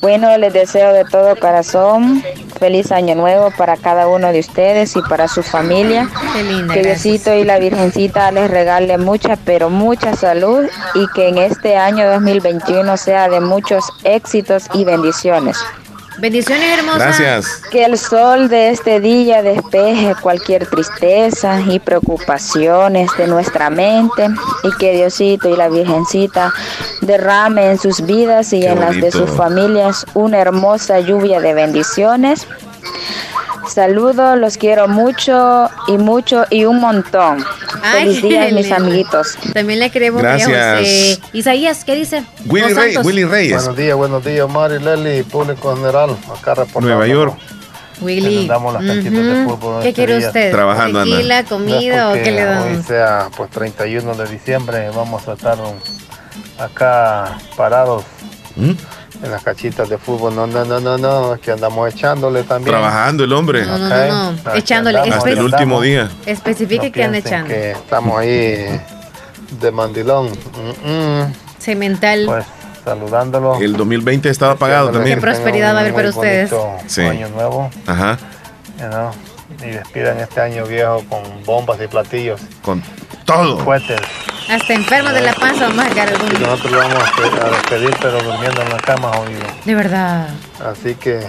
Bueno, 0.00 0.34
les 0.38 0.54
deseo 0.54 0.94
de 0.94 1.04
todo 1.04 1.36
corazón 1.36 2.24
feliz 2.58 2.90
año 2.90 3.14
nuevo 3.14 3.50
para 3.50 3.76
cada 3.76 4.08
uno 4.08 4.32
de 4.32 4.40
ustedes 4.40 4.96
y 4.96 5.02
para 5.02 5.28
su 5.28 5.42
familia. 5.42 6.08
Qué 6.34 6.42
linda. 6.42 6.72
Que 6.72 6.80
gracias. 6.82 7.02
Diosito 7.02 7.34
y 7.34 7.44
la 7.44 7.58
Virgencita 7.58 8.30
les 8.32 8.50
regale 8.50 8.96
mucha, 8.96 9.36
pero 9.44 9.68
mucha 9.68 10.16
salud 10.16 10.64
y 10.94 11.06
que 11.14 11.28
en 11.28 11.36
este 11.36 11.76
año 11.76 12.08
2021 12.10 12.96
sea 12.96 13.28
de 13.28 13.40
muchos 13.40 13.84
éxitos 14.04 14.64
y 14.72 14.84
bendiciones. 14.84 15.58
Bendiciones, 16.18 16.78
hermosa. 16.78 16.98
Gracias. 16.98 17.62
Que 17.70 17.84
el 17.84 17.96
sol 17.96 18.48
de 18.48 18.70
este 18.70 19.00
día 19.00 19.42
despeje 19.42 20.14
cualquier 20.20 20.66
tristeza 20.66 21.60
y 21.60 21.78
preocupaciones 21.78 23.10
de 23.16 23.26
nuestra 23.26 23.70
mente 23.70 24.28
y 24.64 24.76
que 24.78 24.92
Diosito 24.92 25.48
y 25.48 25.56
la 25.56 25.68
Virgencita 25.68 26.52
derrame 27.00 27.70
en 27.70 27.78
sus 27.78 28.04
vidas 28.04 28.52
y 28.52 28.60
Qué 28.60 28.68
en 28.68 28.80
las 28.80 28.96
de 28.96 29.10
sus 29.10 29.30
familias 29.30 30.04
una 30.14 30.38
hermosa 30.38 31.00
lluvia 31.00 31.40
de 31.40 31.54
bendiciones. 31.54 32.46
Saludos, 33.72 34.36
los 34.38 34.56
quiero 34.56 34.88
mucho 34.88 35.68
y 35.86 35.92
mucho 35.96 36.44
y 36.50 36.64
un 36.64 36.80
montón. 36.80 37.44
Ay, 37.82 38.06
Feliz 38.16 38.22
día, 38.22 38.48
mis 38.52 38.72
amiguitos. 38.72 39.36
También 39.54 39.78
le 39.78 39.90
queremos 39.90 40.22
María 40.22 40.46
Gracias. 40.46 40.78
José. 41.18 41.36
Isaías, 41.38 41.84
¿qué 41.84 41.94
dice? 41.94 42.24
Willy, 42.46 42.72
Rey-. 42.74 42.96
Willy 42.98 43.24
Reyes. 43.24 43.54
Buenos 43.58 43.76
días, 43.76 43.96
buenos 43.96 44.24
días, 44.24 44.40
Omar 44.44 44.72
y 44.72 44.82
Leli, 44.82 45.22
público 45.22 45.76
general, 45.76 46.16
acá 46.36 46.54
reportando. 46.54 46.80
Nueva 46.88 47.06
York. 47.06 47.34
Willy. 48.00 48.46
Las 48.48 48.58
canchitas 48.58 49.12
de 49.12 49.44
Ujú. 49.44 49.50
fútbol 49.50 49.82
¿Qué 49.82 49.88
este 49.90 49.94
quiere 50.00 50.18
día. 50.18 50.26
usted? 50.28 50.50
Trabajando, 50.50 51.00
anda. 51.00 51.16
¿Tequila, 51.16 51.44
comida 51.44 52.10
o 52.10 52.14
qué 52.14 52.30
le 52.32 52.46
Hoy 52.48 52.54
damos? 52.54 52.86
sea 52.86 53.28
pues 53.36 53.50
31 53.50 54.14
de 54.14 54.26
diciembre, 54.26 54.88
vamos 54.96 55.28
a 55.28 55.34
estar 55.34 55.58
acá 56.58 57.38
parados 57.56 58.04
¿Mm? 58.56 58.72
En 59.22 59.30
las 59.30 59.42
cachitas 59.42 59.88
de 59.88 59.98
fútbol. 59.98 60.34
No, 60.34 60.46
no, 60.46 60.64
no, 60.64 60.80
no, 60.80 60.98
no, 60.98 61.38
que 61.40 61.52
andamos 61.52 61.92
echándole 61.92 62.42
también. 62.42 62.70
Trabajando 62.72 63.24
el 63.24 63.32
hombre. 63.32 63.64
No, 63.66 63.78
no, 63.78 64.32
no, 64.32 64.54
Echándole. 64.54 64.98
andamos, 64.98 65.18
Hasta 65.18 65.30
el 65.30 65.42
último 65.42 65.80
día. 65.80 66.10
Especifique 66.26 66.86
No 66.86 66.92
que 66.92 67.04
anda 67.04 67.18
echando. 67.18 67.48
que 67.48 67.70
estamos 67.72 68.18
ahí 68.18 68.80
de 69.60 69.70
mandilón. 69.72 70.26
Mm, 70.28 70.90
mm. 70.90 71.34
Cemental. 71.58 72.24
Pues 72.26 72.44
saludándolo. 72.84 73.60
El 73.60 73.76
2020 73.76 74.28
estaba 74.28 74.52
apagado 74.52 74.86
Deseándole 74.86 75.14
también. 75.14 75.18
Qué 75.18 75.22
prosperidad 75.22 75.74
va 75.74 75.78
a 75.78 75.80
haber 75.82 75.94
para 75.94 76.08
ustedes. 76.08 76.50
Sí. 76.86 77.02
Año 77.02 77.28
nuevo. 77.28 77.70
Ajá. 77.86 78.18
you 78.80 78.86
know, 78.88 79.10
y 79.62 79.70
despidan 79.72 80.18
este 80.18 80.40
año 80.40 80.64
viejo 80.64 81.04
con 81.08 81.22
bombas 81.44 81.78
y 81.82 81.86
platillos 81.86 82.40
Con 82.62 82.82
todo. 83.24 83.64
Hasta 84.48 84.72
enfermo 84.74 85.10
de 85.10 85.20
la 85.20 85.32
panza 85.34 85.68
vamos 85.68 85.84
a 85.96 86.02
alguno. 86.02 86.38
nosotros 86.40 86.72
lo 86.72 86.78
vamos 86.78 86.94
a 86.98 87.06
despe- 87.12 87.40
a 87.44 87.50
despedir, 87.50 87.96
pero 88.02 88.22
durmiendo 88.22 88.62
en 88.62 88.68
la 88.70 88.78
cama, 88.78 89.12
jodido. 89.14 89.42
De 89.64 89.74
verdad. 89.74 90.28
Así 90.64 90.94
que, 90.96 91.20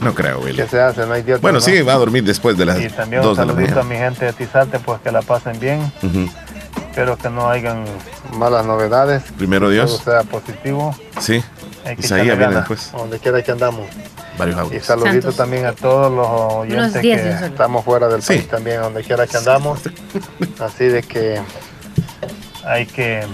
No 0.00 0.14
creo, 0.14 0.38
Willy. 0.38 0.56
¿qué 0.56 0.68
se 0.68 0.80
hace? 0.80 1.04
No 1.06 1.14
hay 1.14 1.22
Dios. 1.22 1.40
Bueno, 1.40 1.58
¿no? 1.58 1.64
sí, 1.64 1.82
va 1.82 1.94
a 1.94 1.96
dormir 1.96 2.22
después 2.22 2.56
de 2.56 2.66
las 2.66 2.78
Y 2.80 2.88
también 2.88 3.20
un 3.22 3.28
2 3.28 3.36
de 3.38 3.46
la 3.46 3.52
saludito 3.52 3.80
a 3.80 3.82
mi 3.82 3.96
gente 3.96 4.26
de 4.26 4.32
Tizate, 4.32 4.78
pues 4.78 5.00
que 5.00 5.10
la 5.10 5.22
pasen 5.22 5.58
bien. 5.58 5.80
Ujú. 6.02 6.28
Espero 6.90 7.16
que 7.16 7.28
no 7.30 7.48
hayan 7.50 7.84
malas 8.36 8.64
novedades. 8.64 9.22
Primero 9.36 9.66
Todo 9.66 9.70
Dios. 9.72 10.00
sea 10.04 10.22
positivo. 10.22 10.94
Sí. 11.20 11.42
Hay 11.84 11.96
que 11.96 12.02
Isaías 12.06 12.26
echarle 12.26 12.36
viene 12.46 12.54
después. 12.56 12.92
Donde 12.92 13.18
quiera 13.18 13.42
que 13.42 13.50
andamos. 13.52 13.86
Varios 14.38 14.72
Y 14.72 14.80
saluditos 14.80 15.12
Santos. 15.12 15.36
también 15.36 15.66
a 15.66 15.72
todos 15.72 16.12
los 16.12 16.26
oyentes 16.64 17.02
que 17.02 17.46
estamos 17.46 17.84
fuera 17.84 18.08
del 18.08 18.22
Sí. 18.22 18.28
país 18.34 18.48
también, 18.48 18.80
donde 18.80 19.02
quiera 19.02 19.26
que 19.26 19.36
andamos. 19.36 19.80
Así 20.60 20.84
de 20.84 21.02
que 21.02 21.40
hay 22.64 22.86
que 22.86 23.26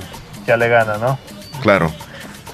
echarle 0.42 0.68
ganas, 0.68 0.98
¿no? 1.00 1.18
Claro. 1.62 1.92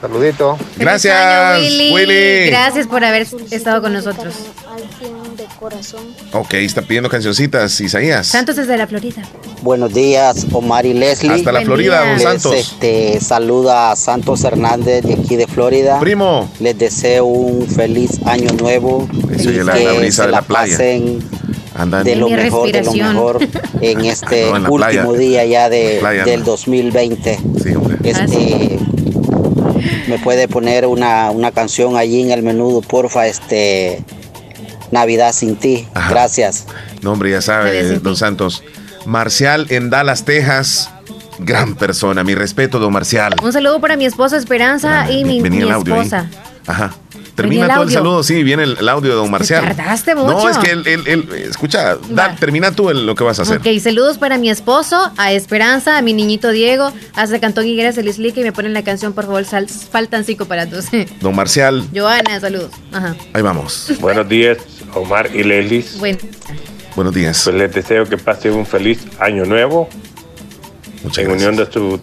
Saludito. 0.00 0.58
Gracias, 0.76 1.14
año, 1.14 1.60
Willy. 1.62 1.92
Willy. 1.92 2.50
Gracias 2.50 2.86
por 2.86 3.04
haber 3.04 3.26
estado 3.50 3.82
con 3.82 3.92
nosotros. 3.92 4.34
De 5.40 5.46
corazón. 5.58 6.02
Ok, 6.34 6.52
está 6.52 6.82
pidiendo 6.82 7.08
cancioncitas, 7.08 7.80
Isaías. 7.80 8.26
Santos 8.26 8.56
desde 8.56 8.76
la 8.76 8.86
Florida. 8.86 9.22
Buenos 9.62 9.94
días, 9.94 10.46
Omar 10.52 10.84
y 10.84 10.92
Leslie. 10.92 11.32
Hasta 11.32 11.50
la 11.50 11.60
Buen 11.60 11.66
Florida, 11.66 12.00
día. 12.02 12.10
don 12.10 12.18
Les 12.18 12.22
Santos. 12.42 12.54
este, 12.56 13.18
saluda 13.22 13.90
a 13.90 13.96
Santos 13.96 14.44
Hernández 14.44 15.02
de 15.02 15.14
aquí 15.14 15.36
de 15.36 15.46
Florida. 15.46 15.98
Primo. 15.98 16.50
Les 16.60 16.76
deseo 16.76 17.24
un 17.24 17.66
feliz 17.66 18.20
año 18.26 18.52
nuevo. 18.52 19.08
Eso 19.34 19.50
y 19.50 19.64
la- 19.64 19.72
que 19.72 19.84
la 19.84 19.92
brisa 19.94 20.22
se 20.24 20.26
de 20.26 20.32
la 20.32 20.42
playa. 20.42 20.72
pasen 20.76 21.20
de 22.04 22.12
en- 22.12 22.20
lo 22.20 22.28
Mi 22.28 22.34
mejor, 22.34 22.70
de 22.70 22.82
lo 22.82 22.92
mejor 22.92 23.38
en 23.80 24.04
este 24.04 24.42
No, 24.50 24.56
en 24.56 24.62
la 24.64 24.70
último 24.70 24.76
playa. 25.12 25.18
día 25.18 25.44
ya 25.46 25.68
de, 25.70 25.96
Playa, 26.00 26.24
del 26.26 26.40
no. 26.40 26.46
2020. 26.46 27.38
Sí, 27.62 27.74
hombre. 27.74 27.96
Este, 28.04 28.78
me 30.06 30.18
puede 30.18 30.48
poner 30.48 30.84
una, 30.84 31.30
una 31.30 31.50
canción 31.50 31.96
allí 31.96 32.20
en 32.20 32.30
el 32.30 32.42
menudo, 32.42 32.82
porfa, 32.82 33.26
este 33.26 34.04
Navidad 34.90 35.32
sin 35.32 35.56
ti. 35.56 35.86
Ajá. 35.94 36.10
Gracias. 36.10 36.66
No, 37.02 37.12
hombre, 37.12 37.30
ya 37.30 37.40
sabe, 37.42 37.98
don. 37.98 38.16
Santos. 38.16 38.62
Marcial 39.06 39.66
en 39.70 39.90
Dallas, 39.90 40.24
Texas. 40.24 40.90
Gran 41.38 41.74
persona. 41.74 42.22
Mi 42.24 42.34
respeto, 42.34 42.78
don 42.78 42.92
Marcial. 42.92 43.34
Un 43.42 43.52
saludo 43.52 43.80
para 43.80 43.96
mi 43.96 44.04
esposa 44.04 44.36
Esperanza 44.36 45.02
Ah, 45.04 45.10
y 45.10 45.24
mi, 45.24 45.40
venía 45.40 45.60
mi 45.60 45.66
el 45.66 45.72
audio 45.72 45.94
ahí. 45.94 46.00
esposa. 46.02 46.28
Ajá. 46.66 46.94
Termina 47.34 47.64
el 47.66 47.72
todo 47.72 47.82
el 47.84 47.90
saludo, 47.90 48.22
sí, 48.22 48.42
viene 48.42 48.64
el, 48.64 48.76
el 48.78 48.88
audio 48.90 49.10
de 49.10 49.16
don 49.16 49.30
Marcial. 49.30 49.64
tardaste 49.74 50.14
No, 50.14 50.24
mucho. 50.26 50.50
es 50.50 50.58
que 50.58 50.72
él, 50.72 50.82
él- 50.86 51.04
él- 51.06 51.28
escucha, 51.48 51.96
da- 52.10 52.36
termina 52.36 52.72
tú 52.72 52.90
el- 52.90 53.06
lo 53.06 53.14
que 53.14 53.24
vas 53.24 53.38
a 53.38 53.42
hacer. 53.42 53.58
Ok, 53.58 53.66
saludos 53.82 54.18
para 54.18 54.36
mi 54.36 54.50
esposo, 54.50 55.10
a 55.16 55.32
Esperanza, 55.32 55.96
a 55.96 56.02
mi 56.02 56.12
niñito 56.12 56.50
Diego, 56.50 56.92
hasta 57.14 57.40
Cantón 57.40 57.66
Higueras, 57.66 57.96
el 57.96 58.08
Islique 58.08 58.40
y 58.42 58.44
me 58.44 58.52
ponen 58.52 58.74
la 58.74 58.82
canción, 58.84 59.14
por 59.14 59.24
favor, 59.24 59.42
sal- 59.46 59.68
faltan 59.68 60.24
cinco 60.24 60.44
para 60.44 60.64
entonces. 60.64 61.08
Don 61.22 61.34
Marcial, 61.34 61.88
Joana, 61.94 62.38
saludos. 62.40 62.72
Ajá. 62.92 63.16
ahí 63.32 63.40
vamos. 63.40 63.90
Buenos 64.00 64.28
días, 64.28 64.58
Omar 64.94 65.30
y 65.34 65.42
Leslie. 65.42 65.84
Bueno, 65.98 66.18
Buenos 66.96 67.14
días. 67.14 67.42
Pues 67.44 67.56
les 67.56 67.72
deseo 67.72 68.04
que 68.06 68.18
pasen 68.18 68.54
un 68.54 68.66
feliz 68.66 69.06
año 69.18 69.44
nuevo 69.44 69.88
Muchas 71.02 71.18
en 71.18 71.30
gracias. 71.30 71.48
unión 71.48 71.56
de 71.56 71.72
su 71.72 72.00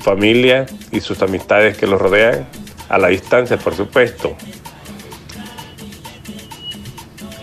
familia 0.00 0.66
y 0.90 1.00
sus 1.00 1.22
amistades 1.22 1.76
que 1.78 1.86
los 1.86 2.00
rodean, 2.00 2.46
a 2.88 2.98
la 2.98 3.08
distancia, 3.08 3.56
por 3.56 3.74
supuesto. 3.74 4.36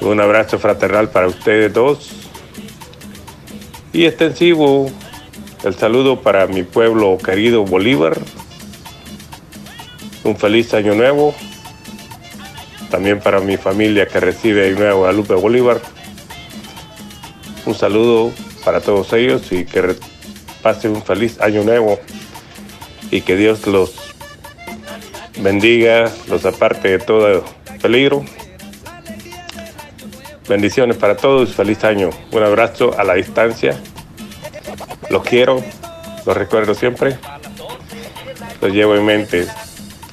Un 0.02 0.20
abrazo 0.20 0.60
fraternal 0.60 1.10
para 1.10 1.28
ustedes 1.28 1.74
dos. 1.74 2.12
Y 3.94 4.06
extensivo 4.06 4.90
el 5.64 5.76
saludo 5.76 6.22
para 6.22 6.48
mi 6.48 6.64
pueblo 6.64 7.18
querido 7.18 7.64
Bolívar. 7.66 8.20
Un 10.24 10.38
feliz 10.38 10.74
año 10.74 10.96
nuevo. 10.96 11.36
También 12.92 13.20
para 13.20 13.40
mi 13.40 13.58
familia 13.58 14.06
que 14.06 14.20
reside 14.20 14.68
en 14.68 14.76
Nueva 14.76 14.94
Guadalupe 14.94 15.34
Bolívar. 15.34 15.82
Un 17.66 17.74
saludo 17.74 18.32
para 18.64 18.82
todos 18.82 19.12
ellos 19.14 19.52
y 19.52 19.66
que 19.66 19.96
pasen 20.62 20.92
un 20.92 21.02
feliz 21.02 21.40
año 21.42 21.64
nuevo 21.64 22.00
y 23.10 23.22
que 23.22 23.36
Dios 23.36 23.66
los 23.66 24.14
bendiga, 25.40 26.12
los 26.28 26.46
aparte 26.46 26.90
de 26.90 27.00
todo 27.00 27.44
peligro. 27.82 28.24
Bendiciones 30.48 30.98
para 30.98 31.16
todos, 31.16 31.54
feliz 31.56 31.84
año. 31.84 32.10
Un 32.32 32.44
abrazo 32.44 32.98
a 33.00 33.04
la 33.04 33.14
distancia. 33.14 33.80
Los 35.10 35.24
quiero, 35.24 35.64
los 36.26 36.36
recuerdo 36.38 36.76
siempre. 36.76 37.18
Los 38.62 38.72
llevo 38.74 38.96
en 38.96 39.06
mente 39.06 39.48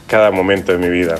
cada 0.06 0.30
momento 0.30 0.72
de 0.72 0.78
mi 0.78 0.88
vida. 0.88 1.18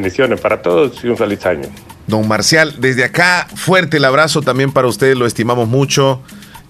Bendiciones 0.00 0.40
para 0.40 0.60
todos 0.60 1.02
y 1.02 1.08
un 1.08 1.16
feliz 1.16 1.44
año. 1.46 1.68
Don 2.06 2.28
Marcial, 2.28 2.74
desde 2.78 3.02
acá, 3.04 3.48
fuerte 3.54 3.96
el 3.96 4.04
abrazo 4.04 4.42
también 4.42 4.70
para 4.72 4.86
usted, 4.88 5.14
lo 5.16 5.26
estimamos 5.26 5.68
mucho 5.68 6.20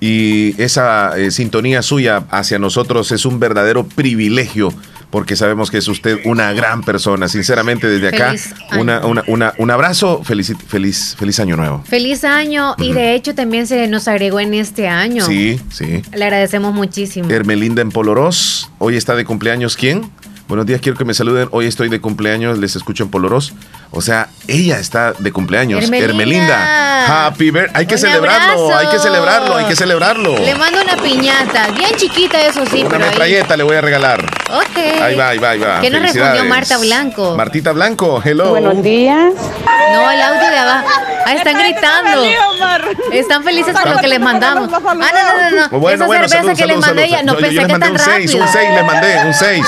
y 0.01 0.55
esa 0.63 1.19
eh, 1.19 1.31
sintonía 1.33 1.83
suya 1.83 2.25
hacia 2.31 2.59
nosotros 2.61 3.11
es 3.11 3.25
un 3.27 3.41
verdadero 3.41 3.85
privilegio 3.87 4.73
porque 5.11 5.35
sabemos 5.37 5.71
que 5.71 5.79
es 5.79 5.89
usted 5.89 6.19
una 6.25 6.53
gran 6.53 6.83
persona. 6.83 7.27
Sinceramente, 7.29 7.89
desde 7.89 8.09
acá, 8.09 8.27
Feliz 8.29 8.55
año. 8.71 8.83
una, 8.83 9.07
una- 9.07 9.25
una- 9.27 9.55
un 9.59 9.71
abrazo, 9.71 10.23
feliz, 10.25 10.53
feliz, 10.69 11.17
feliz 11.19 11.41
año 11.41 11.57
nuevo. 11.57 11.83
Feliz 11.89 12.23
año 12.25 12.75
y 12.79 12.93
de 12.93 13.15
hecho 13.15 13.35
también 13.35 13.67
se 13.67 13.87
nos 13.89 14.07
agregó 14.09 14.39
en 14.41 14.55
este 14.55 14.89
año. 14.89 15.25
Sí, 15.27 15.61
sí. 15.73 16.03
Le 16.15 16.25
agradecemos 16.25 16.73
muchísimo. 16.75 17.29
Hermelinda 17.31 17.83
en 17.83 17.91
Polorós, 17.91 18.71
hoy 18.79 18.97
está 18.97 19.15
de 19.17 19.25
cumpleaños, 19.25 19.77
¿quién? 19.77 20.11
Buenos 20.49 20.65
días, 20.65 20.81
quiero 20.81 20.97
que 20.97 21.05
me 21.05 21.13
saluden. 21.13 21.49
Hoy 21.51 21.67
estoy 21.67 21.89
de 21.89 22.01
cumpleaños, 22.01 22.57
les 22.59 22.77
escucho 22.77 23.03
en 23.03 23.11
Polorós. 23.11 23.53
O 23.93 24.03
sea, 24.03 24.29
ella 24.47 24.79
está 24.79 25.13
de 25.19 25.33
cumpleaños. 25.33 25.83
Hermelinda. 25.83 26.13
Hermelinda. 26.13 27.27
Happy 27.27 27.51
birthday. 27.51 27.73
Hay 27.81 27.87
que 27.87 27.95
Un 27.95 28.01
celebrarlo, 28.01 28.65
abrazo. 28.65 28.77
hay 28.77 28.87
que 28.89 28.99
celebrarlo, 28.99 29.57
hay 29.57 29.65
que 29.67 29.77
celebrarlo. 29.77 30.39
Le 30.39 30.55
mando 30.55 30.83
una 30.83 30.97
piñata, 30.97 31.69
bien 31.69 31.91
chiquita 31.97 32.41
eso 32.43 32.65
sí, 32.67 32.81
Una 32.81 32.91
pero 32.91 33.05
ahí. 33.05 33.11
metralleta 33.11 33.57
le 33.57 33.63
voy 33.63 33.77
a 33.77 33.81
regalar. 33.81 34.21
Ok. 34.53 34.77
Ahí 35.03 35.15
va, 35.15 35.29
ahí 35.29 35.39
va, 35.39 35.51
ahí 35.51 35.59
va. 35.61 35.81
¿Qué 35.81 35.89
nos 35.91 36.03
respondió. 36.03 36.45
Marta 36.45 36.77
Blanco? 36.79 37.37
Martita 37.37 37.73
Blanco, 37.73 38.21
hello. 38.25 38.51
Buenos 38.51 38.83
días. 38.83 39.33
No, 39.93 40.11
el 40.11 40.21
audio 40.23 40.51
de 40.51 40.59
abajo. 40.59 40.89
Ah, 41.25 41.33
están 41.35 41.59
gritando. 41.59 42.25
Están 43.13 43.43
felices 43.45 43.75
con 43.81 43.93
lo 43.93 43.99
que 43.99 44.09
les 44.09 44.21
mandamos. 44.21 44.69
Ah, 44.73 44.81
no, 44.81 44.95
no, 44.95 45.51
no, 45.51 45.69
no. 45.71 45.79
Bueno, 45.81 45.97
Esa 45.97 46.07
bueno, 46.07 46.29
cerveza 46.29 46.55
salud, 46.55 46.59
que 46.59 46.67
les 46.67 46.75
salud, 46.81 46.87
mandé 46.87 47.03
salud. 47.03 47.15
ella, 47.15 47.23
no 47.23 47.33
Yo- 47.33 47.39
yo 47.39 47.47
pensé 47.47 47.55
les 47.57 47.67
que 47.67 47.73
mandé 47.73 47.87
tan 47.87 47.93
un 47.93 47.99
6, 47.99 48.09
rápido. 48.33 48.45
un 48.45 48.53
6 48.53 48.71
les 48.75 48.85
mandé, 48.85 49.17
un 49.27 49.35
6. 49.35 49.67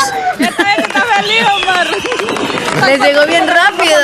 Les 2.87 3.01
llegó 3.01 3.27
bien 3.27 3.47
rápido. 3.47 3.97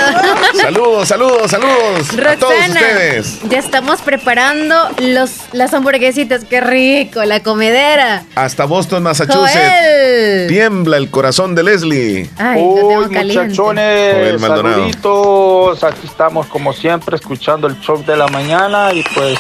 Saludos, 0.61 1.09
saludos, 1.09 1.51
saludos 1.51 2.11
a 2.11 2.37
todos 2.37 2.55
Roxana, 2.57 2.81
ustedes. 2.81 3.39
ya 3.49 3.59
estamos 3.59 4.03
preparando 4.03 4.91
los, 4.99 5.31
las 5.53 5.73
hamburguesitas. 5.73 6.45
Qué 6.45 6.61
rico, 6.61 7.25
la 7.25 7.41
comedera. 7.41 8.25
Hasta 8.35 8.65
Boston, 8.65 9.03
Massachusetts. 9.05 9.53
Joel. 9.55 10.47
Tiembla 10.49 10.97
el 10.97 11.11
corazón 11.11 11.55
de 11.55 11.63
Leslie. 11.63 12.31
Ay, 12.37 12.63
Uy, 12.63 13.07
muchachones, 13.09 14.41
saluditos. 14.41 15.85
Aquí 15.85 16.07
estamos 16.07 16.47
como 16.47 16.73
siempre 16.73 17.17
escuchando 17.17 17.67
el 17.69 17.79
show 17.81 18.03
de 18.05 18.17
la 18.17 18.27
mañana 18.29 18.93
y 18.93 19.03
pues 19.15 19.39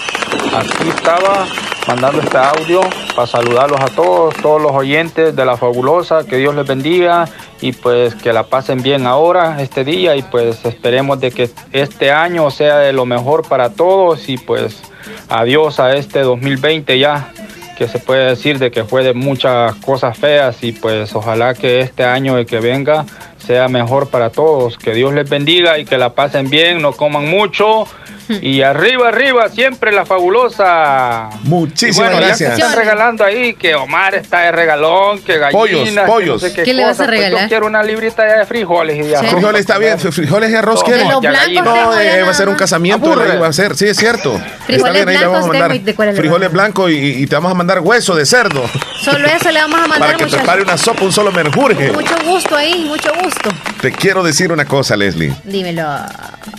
aquí 0.56 0.88
estaba 0.88 1.46
mandando 1.86 2.20
este 2.20 2.38
audio 2.38 2.80
para 3.14 3.26
saludarlos 3.26 3.80
a 3.80 3.86
todos, 3.86 4.34
todos 4.36 4.60
los 4.60 4.72
oyentes 4.72 5.36
de 5.36 5.44
la 5.44 5.56
fabulosa, 5.56 6.24
que 6.24 6.36
Dios 6.36 6.54
les 6.54 6.66
bendiga 6.66 7.28
y 7.60 7.72
pues 7.72 8.14
que 8.14 8.32
la 8.32 8.44
pasen 8.44 8.82
bien 8.82 9.06
ahora, 9.06 9.60
este 9.60 9.84
día 9.84 10.16
y 10.16 10.22
pues 10.22 10.64
esperemos 10.64 11.20
de 11.20 11.30
que 11.30 11.50
este 11.72 12.10
año 12.10 12.50
sea 12.50 12.78
de 12.78 12.92
lo 12.92 13.06
mejor 13.06 13.46
para 13.46 13.70
todos 13.70 14.28
y 14.28 14.38
pues 14.38 14.82
adiós 15.28 15.80
a 15.80 15.94
este 15.94 16.20
2020 16.20 16.98
ya 16.98 17.32
que 17.76 17.88
se 17.88 17.98
puede 17.98 18.28
decir 18.28 18.58
de 18.58 18.70
que 18.70 18.84
fue 18.84 19.02
de 19.02 19.14
muchas 19.14 19.74
cosas 19.76 20.16
feas 20.16 20.62
y 20.62 20.72
pues 20.72 21.14
ojalá 21.14 21.54
que 21.54 21.80
este 21.80 22.04
año 22.04 22.38
el 22.38 22.46
que 22.46 22.60
venga 22.60 23.04
sea 23.46 23.68
mejor 23.68 24.08
para 24.08 24.30
todos, 24.30 24.78
que 24.78 24.92
Dios 24.92 25.12
les 25.12 25.28
bendiga 25.28 25.78
y 25.78 25.84
que 25.84 25.98
la 25.98 26.10
pasen 26.14 26.48
bien, 26.50 26.80
no 26.82 26.92
coman 26.92 27.28
mucho 27.28 27.86
y 28.40 28.62
arriba, 28.62 29.08
arriba, 29.08 29.48
siempre 29.50 29.92
la 29.92 30.06
fabulosa. 30.06 31.28
Muchísimas 31.42 32.10
bueno, 32.10 32.20
ya 32.20 32.26
gracias. 32.28 32.54
que 32.54 32.62
están 32.62 32.76
regalando 32.76 33.24
ahí, 33.24 33.54
que 33.54 33.74
Omar 33.74 34.14
está 34.14 34.40
de 34.40 34.52
regalón, 34.52 35.20
que 35.20 35.38
gallinas, 35.38 35.52
Pollos, 35.52 35.88
que 35.88 35.94
no 35.94 36.06
pollos. 36.06 36.40
sé 36.40 36.52
¿Qué 36.54 36.72
le 36.72 36.84
vas 36.84 37.00
a. 37.00 37.04
Pues 37.04 37.10
regalar? 37.18 37.42
yo 37.42 37.48
quiero 37.48 37.66
una 37.66 37.82
librita 37.82 38.22
de 38.24 38.46
frijoles 38.46 38.96
y 38.96 39.02
de 39.08 39.16
arroz. 39.16 39.30
Frijoles 39.30 39.60
está 39.60 39.78
bien, 39.78 39.98
frijoles 39.98 40.50
y 40.50 40.54
arroz 40.54 40.82
blancos 40.84 41.22
No, 41.64 42.00
eh, 42.00 42.16
ya 42.18 42.24
va 42.24 42.30
a 42.30 42.34
ser 42.34 42.48
un 42.48 42.54
casamiento, 42.54 43.14
va 43.14 43.46
a 43.46 43.52
ser, 43.52 43.76
sí 43.76 43.86
es 43.86 43.96
cierto. 43.96 44.40
Frijoles 44.66 44.96
está 44.96 45.10
bien, 45.10 45.20
blancos 45.20 45.46
mandar 45.46 45.74
y 45.74 45.78
de 45.80 45.94
cuáles 45.94 46.14
le 46.14 46.20
frijoles 46.20 46.52
blancos 46.52 46.90
y, 46.90 47.22
y 47.22 47.26
te 47.26 47.34
vamos 47.34 47.50
a 47.50 47.54
mandar 47.54 47.80
hueso 47.80 48.14
de 48.14 48.24
cerdo 48.24 48.64
Solo 49.02 49.28
eso 49.28 49.50
le 49.50 49.60
vamos 49.60 49.80
a 49.80 49.82
mandar, 49.86 49.98
para 50.00 50.16
que 50.16 50.24
muchachos. 50.24 50.42
prepare 50.42 50.62
una 50.62 50.78
sopa, 50.78 51.04
un 51.04 51.12
solo 51.12 51.30
menjurje. 51.30 51.92
Mucho 51.92 52.14
gusto 52.24 52.56
ahí, 52.56 52.84
mucho 52.86 53.10
gusto. 53.22 53.33
Te 53.80 53.92
quiero 53.92 54.22
decir 54.22 54.52
una 54.52 54.64
cosa, 54.64 54.96
Leslie. 54.96 55.34
Dímelo. 55.44 55.86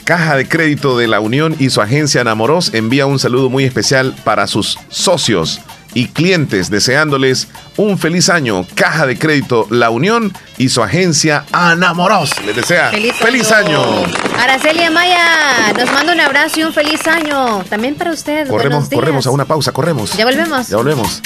Caja 0.03 0.35
de 0.35 0.47
Crédito 0.47 0.97
de 0.97 1.07
la 1.07 1.19
Unión 1.19 1.55
y 1.59 1.69
su 1.69 1.81
agencia 1.81 2.21
Enamoros 2.21 2.73
envía 2.73 3.05
un 3.05 3.19
saludo 3.19 3.49
muy 3.49 3.63
especial 3.63 4.15
para 4.23 4.45
sus 4.47 4.77
socios 4.89 5.61
y 5.95 6.07
clientes, 6.09 6.69
deseándoles 6.69 7.47
un 7.77 7.97
feliz 7.97 8.29
año. 8.29 8.67
Caja 8.75 9.07
de 9.07 9.17
Crédito 9.17 9.65
La 9.71 9.89
Unión 9.89 10.33
y 10.57 10.69
su 10.69 10.81
agencia 10.81 11.45
Enamoros. 11.53 12.31
Les 12.45 12.55
desea 12.55 12.89
feliz, 12.89 13.51
año. 13.51 13.81
Araceli 14.39 14.83
Amaya 14.83 15.73
nos 15.77 15.91
manda 15.91 16.13
un 16.13 16.19
abrazo 16.19 16.59
y 16.59 16.63
un 16.63 16.73
feliz 16.73 17.05
año. 17.07 17.63
También 17.69 17.95
para 17.95 18.11
usted. 18.11 18.47
Corremos, 18.47 18.89
corremos 18.89 19.27
a 19.27 19.31
una 19.31 19.45
pausa, 19.45 19.71
corremos. 19.71 20.13
Ya 20.13 20.25
volvemos. 20.25 20.67
Ya 20.67 20.77
volvemos. 20.77 21.21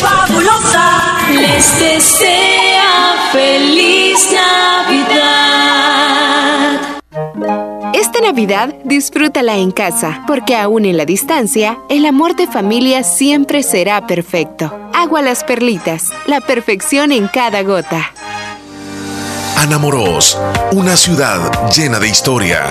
Fabulosa 0.00 1.18
les 1.30 1.78
desea 1.78 3.30
feliz 3.32 4.28
Navidad. 4.32 5.64
Esta 7.94 8.20
Navidad 8.20 8.74
disfrútala 8.84 9.56
en 9.56 9.70
casa, 9.70 10.24
porque 10.26 10.56
aún 10.56 10.84
en 10.84 10.96
la 10.96 11.04
distancia, 11.04 11.78
el 11.88 12.06
amor 12.06 12.34
de 12.34 12.48
familia 12.48 13.04
siempre 13.04 13.62
será 13.62 14.06
perfecto. 14.06 14.90
Agua 14.92 15.22
Las 15.22 15.44
Perlitas, 15.44 16.10
la 16.26 16.40
perfección 16.40 17.12
en 17.12 17.28
cada 17.28 17.62
gota. 17.62 18.10
Anamoros, 19.56 20.38
una 20.72 20.96
ciudad 20.96 21.68
llena 21.70 21.98
de 21.98 22.08
historia. 22.08 22.64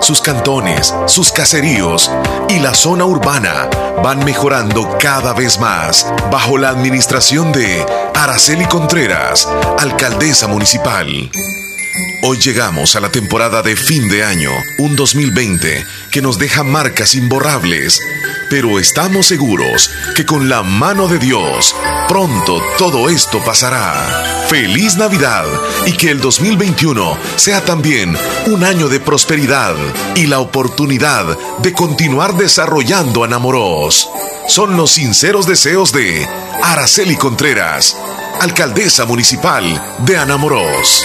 Sus 0.00 0.20
cantones, 0.20 0.94
sus 1.06 1.30
caseríos 1.30 2.10
y 2.48 2.58
la 2.58 2.74
zona 2.74 3.04
urbana 3.04 3.68
van 4.02 4.24
mejorando 4.24 4.98
cada 4.98 5.32
vez 5.34 5.60
más 5.60 6.12
bajo 6.30 6.58
la 6.58 6.70
administración 6.70 7.52
de 7.52 7.86
Araceli 8.14 8.64
Contreras, 8.66 9.48
alcaldesa 9.78 10.48
municipal. 10.48 11.30
Hoy 12.22 12.38
llegamos 12.38 12.96
a 12.96 13.00
la 13.00 13.10
temporada 13.10 13.62
de 13.62 13.76
fin 13.76 14.08
de 14.08 14.24
año, 14.24 14.50
un 14.78 14.96
2020 14.96 15.84
que 16.10 16.22
nos 16.22 16.38
deja 16.38 16.62
marcas 16.62 17.14
imborrables, 17.14 18.00
pero 18.48 18.78
estamos 18.78 19.26
seguros 19.26 19.90
que 20.14 20.24
con 20.24 20.48
la 20.48 20.62
mano 20.62 21.08
de 21.08 21.18
Dios 21.18 21.74
pronto 22.08 22.62
todo 22.78 23.10
esto 23.10 23.42
pasará. 23.44 24.46
Feliz 24.48 24.96
Navidad 24.96 25.44
y 25.86 25.92
que 25.92 26.10
el 26.10 26.20
2021 26.20 27.18
sea 27.36 27.62
también 27.64 28.16
un 28.46 28.64
año 28.64 28.88
de 28.88 29.00
prosperidad 29.00 29.74
y 30.14 30.26
la 30.26 30.38
oportunidad 30.38 31.26
de 31.58 31.72
continuar 31.72 32.36
desarrollando 32.36 33.24
Anamoros. 33.24 34.08
Son 34.48 34.76
los 34.76 34.92
sinceros 34.92 35.46
deseos 35.46 35.92
de 35.92 36.26
Araceli 36.62 37.16
Contreras, 37.16 37.96
alcaldesa 38.40 39.04
municipal 39.04 39.96
de 40.06 40.16
Anamoros. 40.16 41.04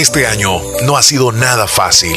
Este 0.00 0.26
año 0.26 0.62
no 0.84 0.96
ha 0.96 1.02
sido 1.02 1.30
nada 1.30 1.68
fácil. 1.68 2.16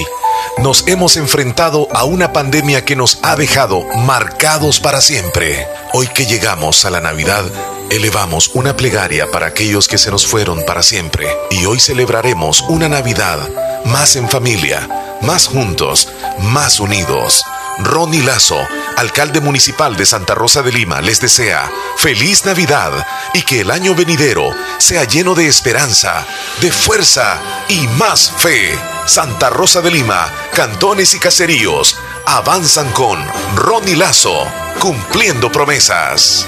Nos 0.60 0.88
hemos 0.88 1.18
enfrentado 1.18 1.89
a 1.91 2.05
una 2.05 2.31
pandemia 2.31 2.85
que 2.85 2.95
nos 2.95 3.19
ha 3.23 3.35
dejado 3.35 3.84
marcados 4.05 4.80
para 4.80 5.01
siempre. 5.01 5.68
Hoy 5.91 6.07
que 6.07 6.26
llegamos 6.26 6.85
a 6.85 6.89
la 6.89 7.01
Navidad, 7.01 7.43
elevamos 7.89 8.51
una 8.53 8.77
plegaria 8.77 9.30
para 9.31 9.47
aquellos 9.47 9.89
que 9.89 9.97
se 9.97 10.11
nos 10.11 10.26
fueron 10.26 10.64
para 10.65 10.81
siempre 10.81 11.27
y 11.51 11.65
hoy 11.65 11.77
celebraremos 11.77 12.61
una 12.69 12.88
Navidad 12.88 13.49
más 13.84 14.15
en 14.15 14.30
familia, 14.30 15.18
más 15.22 15.47
juntos, 15.47 16.07
más 16.39 16.80
unidos. 16.80 17.43
Ronnie 17.80 18.24
Lazo, 18.24 18.68
alcalde 18.98 19.41
municipal 19.41 19.95
de 19.95 20.06
Santa 20.06 20.36
Rosa 20.36 20.62
de 20.62 20.72
Lima, 20.72 21.02
les 21.02 21.20
desea 21.20 21.70
feliz 21.98 22.45
Navidad 22.45 23.06
y 23.34 23.41
que 23.41 23.62
el 23.62 23.72
año 23.72 23.95
venidero 23.95 24.50
sea 24.78 25.04
lleno 25.06 25.36
de 25.36 25.48
esperanza, 25.48 26.26
de 26.62 26.72
fuerza 26.72 27.40
y 27.70 27.88
más 27.88 28.32
fe. 28.32 28.78
Santa 29.06 29.50
Rosa 29.50 29.82
de 29.82 29.91
Lima, 29.91 30.32
cantones 30.54 31.14
y 31.14 31.20
caseríos 31.20 31.98
avanzan 32.26 32.91
con 32.91 33.26
Ronnie 33.56 33.95
Lazo, 33.95 34.48
cumpliendo 34.80 35.52
promesas. 35.52 36.48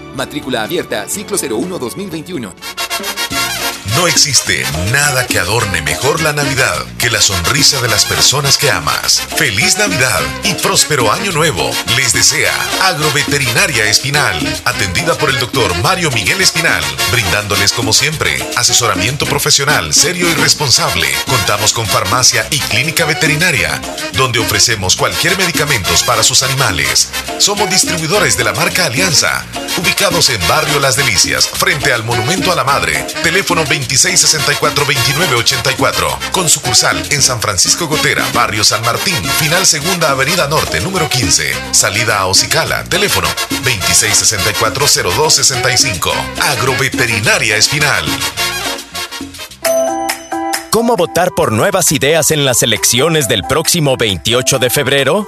Matrícula 0.15 0.63
abierta, 0.63 1.07
ciclo 1.07 1.37
01 1.37 1.79
2021. 1.79 3.40
No 4.01 4.07
existe 4.07 4.65
nada 4.91 5.27
que 5.27 5.37
adorne 5.37 5.83
mejor 5.83 6.21
la 6.21 6.33
Navidad 6.33 6.87
que 6.97 7.11
la 7.11 7.21
sonrisa 7.21 7.79
de 7.81 7.87
las 7.87 8.03
personas 8.03 8.57
que 8.57 8.71
amas. 8.71 9.21
Feliz 9.37 9.77
Navidad 9.77 10.21
y 10.43 10.55
próspero 10.55 11.11
año 11.11 11.31
nuevo. 11.31 11.69
Les 11.95 12.11
desea 12.11 12.51
Agroveterinaria 12.81 13.85
Espinal, 13.85 14.39
atendida 14.65 15.15
por 15.19 15.29
el 15.29 15.37
doctor 15.37 15.75
Mario 15.83 16.09
Miguel 16.09 16.41
Espinal, 16.41 16.83
brindándoles 17.11 17.73
como 17.73 17.93
siempre 17.93 18.43
asesoramiento 18.55 19.27
profesional 19.27 19.93
serio 19.93 20.27
y 20.31 20.33
responsable. 20.33 21.07
Contamos 21.27 21.71
con 21.71 21.85
farmacia 21.85 22.47
y 22.49 22.57
clínica 22.57 23.05
veterinaria, 23.05 23.79
donde 24.13 24.39
ofrecemos 24.39 24.95
cualquier 24.95 25.37
medicamentos 25.37 26.01
para 26.01 26.23
sus 26.23 26.41
animales. 26.41 27.09
Somos 27.37 27.69
distribuidores 27.69 28.35
de 28.35 28.45
la 28.45 28.53
marca 28.53 28.85
Alianza, 28.85 29.45
ubicados 29.77 30.31
en 30.31 30.47
Barrio 30.47 30.79
Las 30.79 30.95
Delicias, 30.95 31.47
frente 31.47 31.93
al 31.93 32.03
Monumento 32.03 32.51
a 32.51 32.55
la 32.55 32.63
Madre. 32.63 33.05
Teléfono 33.21 33.63
2664-2984. 33.91 36.31
Con 36.31 36.47
sucursal 36.49 37.01
en 37.11 37.21
San 37.21 37.39
Francisco 37.41 37.87
Gotera, 37.87 38.25
Barrio 38.33 38.63
San 38.63 38.81
Martín, 38.83 39.21
Final 39.39 39.65
Segunda 39.65 40.11
Avenida 40.11 40.47
Norte, 40.47 40.79
número 40.79 41.09
15. 41.09 41.53
Salida 41.71 42.19
a 42.19 42.27
Ocicala. 42.27 42.83
Teléfono 42.85 43.27
2664-0265. 43.63 46.11
Agroveterinaria 46.41 47.57
Espinal. 47.57 48.05
¿Cómo 50.71 50.95
votar 50.95 51.31
por 51.31 51.51
nuevas 51.51 51.91
ideas 51.91 52.31
en 52.31 52.45
las 52.45 52.63
elecciones 52.63 53.27
del 53.27 53.43
próximo 53.43 53.97
28 53.97 54.57
de 54.57 54.69
febrero? 54.69 55.27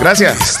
Gracias. 0.00 0.58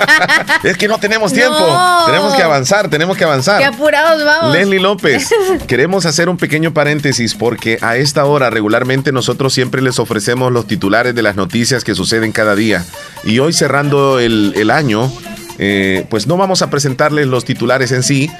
es 0.62 0.76
que 0.76 0.88
no 0.88 0.98
tenemos 0.98 1.32
tiempo. 1.32 1.58
No. 1.58 2.06
Tenemos 2.06 2.34
que 2.34 2.42
avanzar, 2.42 2.88
tenemos 2.88 3.16
que 3.16 3.24
avanzar. 3.24 3.58
Qué 3.58 3.64
apurados 3.66 4.24
vamos. 4.24 4.54
Leslie 4.54 4.80
López, 4.80 5.28
queremos 5.66 6.06
hacer 6.06 6.28
un 6.28 6.36
pequeño 6.36 6.72
paréntesis 6.72 7.34
porque 7.34 7.78
a 7.82 7.96
esta 7.96 8.24
hora 8.24 8.50
regularmente 8.50 9.12
nosotros 9.12 9.52
siempre 9.52 9.82
les 9.82 9.98
ofrecemos 9.98 10.50
los 10.52 10.66
titulares 10.66 11.14
de 11.14 11.22
las 11.22 11.36
noticias 11.36 11.84
que 11.84 11.94
suceden 11.94 12.32
cada 12.32 12.56
día. 12.56 12.84
Y 13.24 13.38
hoy 13.38 13.52
cerrando 13.52 14.18
el, 14.18 14.54
el 14.56 14.70
año, 14.70 15.12
eh, 15.58 16.06
pues 16.08 16.26
no 16.26 16.38
vamos 16.38 16.62
a 16.62 16.70
presentarles 16.70 17.26
los 17.26 17.44
titulares 17.44 17.92
en 17.92 18.02
sí, 18.02 18.30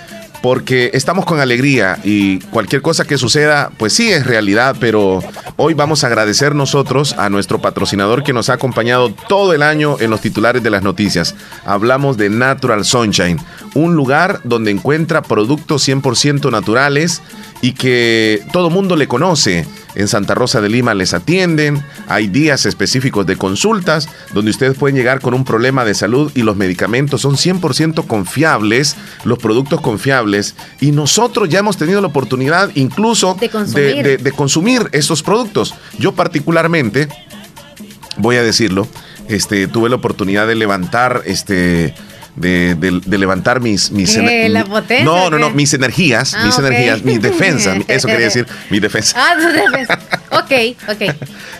porque 0.42 0.90
estamos 0.94 1.24
con 1.24 1.40
alegría 1.40 1.98
y 2.02 2.38
cualquier 2.38 2.82
cosa 2.82 3.04
que 3.04 3.18
suceda, 3.18 3.70
pues 3.76 3.92
sí 3.92 4.10
es 4.10 4.26
realidad, 4.26 4.76
pero 4.80 5.22
hoy 5.56 5.74
vamos 5.74 6.02
a 6.02 6.06
agradecer 6.06 6.54
nosotros 6.54 7.14
a 7.18 7.28
nuestro 7.28 7.60
patrocinador 7.60 8.22
que 8.22 8.32
nos 8.32 8.48
ha 8.48 8.54
acompañado 8.54 9.12
todo 9.28 9.52
el 9.52 9.62
año 9.62 9.96
en 10.00 10.10
los 10.10 10.20
titulares 10.20 10.62
de 10.62 10.70
las 10.70 10.82
noticias. 10.82 11.34
Hablamos 11.64 12.16
de 12.16 12.30
Natural 12.30 12.84
Sunshine, 12.84 13.38
un 13.74 13.94
lugar 13.94 14.40
donde 14.44 14.70
encuentra 14.70 15.22
productos 15.22 15.86
100% 15.86 16.50
naturales 16.50 17.22
y 17.62 17.72
que 17.72 18.42
todo 18.52 18.70
mundo 18.70 18.96
le 18.96 19.06
conoce. 19.06 19.66
En 19.96 20.06
Santa 20.06 20.34
Rosa 20.36 20.60
de 20.60 20.68
Lima 20.68 20.94
les 20.94 21.14
atienden, 21.14 21.84
hay 22.06 22.28
días 22.28 22.64
específicos 22.64 23.26
de 23.26 23.34
consultas 23.36 24.08
donde 24.32 24.52
ustedes 24.52 24.78
pueden 24.78 24.94
llegar 24.96 25.20
con 25.20 25.34
un 25.34 25.44
problema 25.44 25.84
de 25.84 25.94
salud 25.94 26.30
y 26.36 26.42
los 26.42 26.56
medicamentos 26.56 27.22
son 27.22 27.34
100% 27.36 28.06
confiables, 28.06 28.94
los 29.24 29.38
productos 29.38 29.80
confiables 29.80 30.54
y 30.80 30.92
nosotros 30.92 31.48
ya 31.48 31.58
hemos 31.58 31.76
tenido 31.76 32.00
la 32.00 32.06
oportunidad 32.06 32.70
incluso 32.76 33.36
De 33.40 33.48
consumir. 33.48 34.04
de- 34.04 34.16
de 34.18 34.32
consumir 34.32 34.88
estos 34.92 35.24
productos. 35.24 35.74
Yo 35.98 36.12
particularmente, 36.12 37.08
voy 38.16 38.36
a 38.36 38.42
decirlo, 38.44 38.86
este, 39.28 39.66
tuve 39.66 39.88
la 39.90 39.96
oportunidad 39.96 40.46
de 40.46 40.54
levantar 40.54 41.22
este... 41.26 41.94
De, 42.40 42.74
de- 42.74 43.00
de 43.04 43.18
levantar 43.18 43.60
mis, 43.60 43.90
mis 43.90 44.16
¿La 44.16 44.64
potencia 44.64 45.04
no 45.04 45.28
no 45.30 45.38
no 45.38 45.50
mis 45.50 45.74
energías 45.74 46.34
Ah, 46.34 46.44
mis 46.46 46.58
energías 46.58 47.02
mi 47.04 47.18
defensa 47.18 47.74
mi- 47.74 47.84
eso 47.88 48.06
quería 48.08 48.26
decir 48.26 48.46
mi 48.70 48.80
defensa 48.80 49.16
Ah, 49.18 49.34
tu 49.38 49.46
defensa. 49.48 49.98
Ok, 50.30 50.52
ok. 50.88 51.14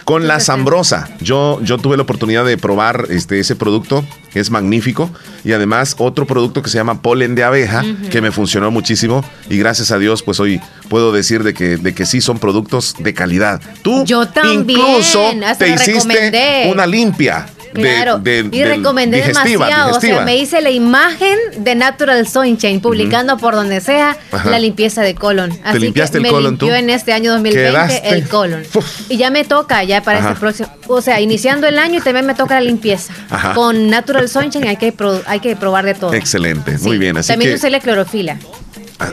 con 0.04 0.26
la 0.28 0.38
Zambrosa. 0.40 1.08
Yo, 1.20 1.60
yo 1.62 1.76
tuve 1.78 1.96
la 1.96 2.04
oportunidad 2.04 2.44
de 2.44 2.56
probar 2.56 3.06
este, 3.10 3.38
ese 3.40 3.56
producto, 3.56 4.04
que 4.32 4.38
es 4.40 4.50
magnífico. 4.50 5.10
Y 5.44 5.52
además 5.52 5.96
otro 5.98 6.24
producto 6.26 6.62
que 6.62 6.70
se 6.70 6.78
llama 6.78 7.02
polen 7.02 7.34
de 7.34 7.42
abeja, 7.44 7.82
que 8.10 8.20
me 8.20 8.30
funcionó 8.30 8.70
muchísimo. 8.70 9.24
Y 9.48 9.58
gracias 9.58 9.90
a 9.90 9.98
Dios, 9.98 10.22
pues 10.22 10.38
hoy 10.40 10.60
puedo 10.88 11.12
decir 11.12 11.42
de 11.42 11.52
que, 11.54 11.76
de 11.78 11.94
que 11.94 12.06
sí 12.06 12.20
son 12.20 12.38
productos 12.38 12.94
de 12.98 13.12
calidad. 13.12 13.60
Tú 13.82 14.04
Yo 14.04 14.26
también, 14.28 14.78
incluso 14.80 15.26
hasta 15.44 15.64
te 15.64 15.70
hiciste 15.74 15.92
recomendé. 16.14 16.68
una 16.72 16.86
limpia. 16.86 17.46
Claro, 17.72 18.18
de- 18.18 18.48
y 18.50 18.64
recomendé 18.64 19.18
digestiva, 19.18 19.66
demasiado. 19.66 19.96
O 19.96 20.00
sea, 20.00 20.20
me 20.24 20.36
hice 20.36 20.60
la 20.60 20.70
imagen 20.70 21.36
de 21.58 21.74
Natural 21.74 22.26
Sunshine, 22.26 22.80
publicando 22.80 23.36
por 23.36 23.54
donde 23.54 23.80
sea 23.80 24.16
Ajá. 24.32 24.50
la 24.50 24.58
limpieza 24.58 25.02
de 25.02 25.14
colon. 25.14 25.50
Así 25.64 25.78
limpiaste 25.78 26.12
que 26.14 26.18
el 26.18 26.22
me 26.24 26.28
colon 26.30 26.50
limpió 26.52 26.68
tú? 26.68 26.74
en 26.74 26.90
este 26.90 27.12
año 27.12 27.32
2020 27.32 27.70
Quedaste. 27.70 28.08
el 28.08 28.28
colon. 28.28 28.62
Y 29.08 29.16
ya 29.16 29.30
me 29.30 29.44
toca, 29.44 29.84
ya 29.84 30.02
para 30.02 30.18
Ajá. 30.18 30.28
este 30.28 30.40
próximo. 30.40 30.68
O 30.88 31.00
sea, 31.00 31.20
iniciando 31.20 31.66
el 31.68 31.78
año 31.78 31.98
y 31.98 32.02
también 32.02 32.26
me 32.26 32.34
toca 32.34 32.54
la 32.54 32.60
limpieza. 32.62 33.12
Ajá. 33.30 33.54
Con 33.54 33.88
Natural 33.88 34.28
Sunshine 34.28 34.66
hay 34.68 34.76
que, 34.76 34.92
pro- 34.92 35.22
hay 35.26 35.40
que 35.40 35.54
probar 35.56 35.84
de 35.84 35.94
todo. 35.94 36.12
Excelente, 36.14 36.78
muy 36.78 36.98
bien. 36.98 37.16
Así 37.16 37.28
también 37.28 37.52
que, 37.52 37.56
usé 37.56 37.70
la 37.70 37.80
clorofila. 37.80 38.36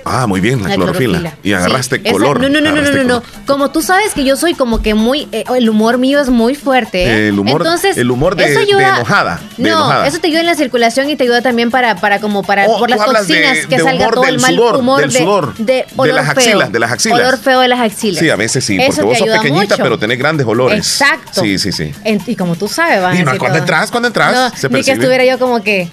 Ah, 0.06 0.28
muy 0.28 0.40
bien, 0.42 0.62
la, 0.64 0.74
clorofila. 0.76 1.34
Y 1.44 1.54
agarraste 1.54 1.98
Sí, 2.04 2.12
color. 2.12 2.40
no, 2.42 2.50
no, 2.50 2.60
no, 2.62 2.72
no, 2.72 2.82
no, 2.82 2.92
no, 2.92 3.04
no. 3.04 3.24
Como 3.46 3.72
tú 3.72 3.82
sabes 3.82 4.14
que 4.14 4.24
yo 4.24 4.36
soy 4.36 4.54
como 4.54 4.82
que 4.82 4.94
muy. 4.94 5.28
eh, 5.32 5.44
el 5.56 5.70
humor 5.70 5.98
mío 5.98 6.20
es 6.20 6.30
muy 6.30 6.56
fuerte. 6.56 7.04
¿eh? 7.06 7.28
El 7.30 7.40
humor- 7.40 7.62
Entonces, 7.62 7.98
el 7.98 8.12
humor 8.12 8.36
de- 8.36 8.46
eso 8.46 8.60
de 8.60 8.66
ayuda- 8.66 8.96
enojada, 8.98 9.40
de 9.58 9.64
no, 9.70 9.76
enojada. 9.78 10.08
eso 10.08 10.20
te 10.20 10.28
ayuda 10.28 10.42
en 10.42 10.46
la 10.48 10.56
circulación 10.56 11.10
y 11.10 11.16
te 11.16 11.24
ayuda 11.24 11.42
también 11.42 11.72
para, 11.72 11.96
para 11.96 12.20
como 12.20 12.44
para 12.44 12.66
Oh, 12.68 12.80
por 12.80 12.90
las 12.90 13.00
de- 13.00 13.06
toxinas 13.06 13.66
que 13.68 13.80
salga 13.80 14.10
todo 14.10 14.26
el 14.26 14.40
mal 14.40 14.56
sudor, 14.56 14.76
humor 14.78 15.02
del 15.02 15.12
de, 15.12 15.20
sudor, 15.20 15.56
de 15.58 15.86
olor 15.96 16.16
las 16.16 16.26
feo. 16.26 16.34
axilas, 16.38 16.72
de 16.72 16.80
las 16.80 16.92
axilas. 16.92 17.20
Olor 17.20 17.38
feo 17.38 17.60
de 17.62 17.68
las 17.68 17.80
axilas. 17.80 18.20
Sí, 18.20 18.30
a 18.30 18.36
veces 18.36 18.64
sí, 18.66 18.78
Eso 18.80 19.02
porque 19.04 19.04
vos 19.04 19.18
sos 19.20 19.28
pequeñita, 19.38 19.76
mucho. 19.76 19.84
pero 19.84 19.98
tenés 20.00 20.18
grandes 20.18 20.46
olores. 20.48 20.78
Exacto. 20.78 21.42
Sí, 21.42 21.58
sí, 21.60 21.72
sí. 21.72 21.92
En- 22.04 22.22
y 22.26 22.36
como 22.36 22.56
tú 22.56 22.68
sabes, 22.68 23.02
van 23.02 23.14
a 23.14 23.16
Y 23.16 23.20
no, 23.20 23.26
decir 23.26 23.40
cuando 23.40 23.58
entras, 23.60 23.92
cuando 23.92 24.08
entras, 24.08 24.34
No, 24.34 24.50
se 24.58 24.70
ni 24.70 24.84
que 24.84 24.92
estuviera 24.92 25.24
yo 25.26 25.40
como 25.40 25.62
que 25.64 25.90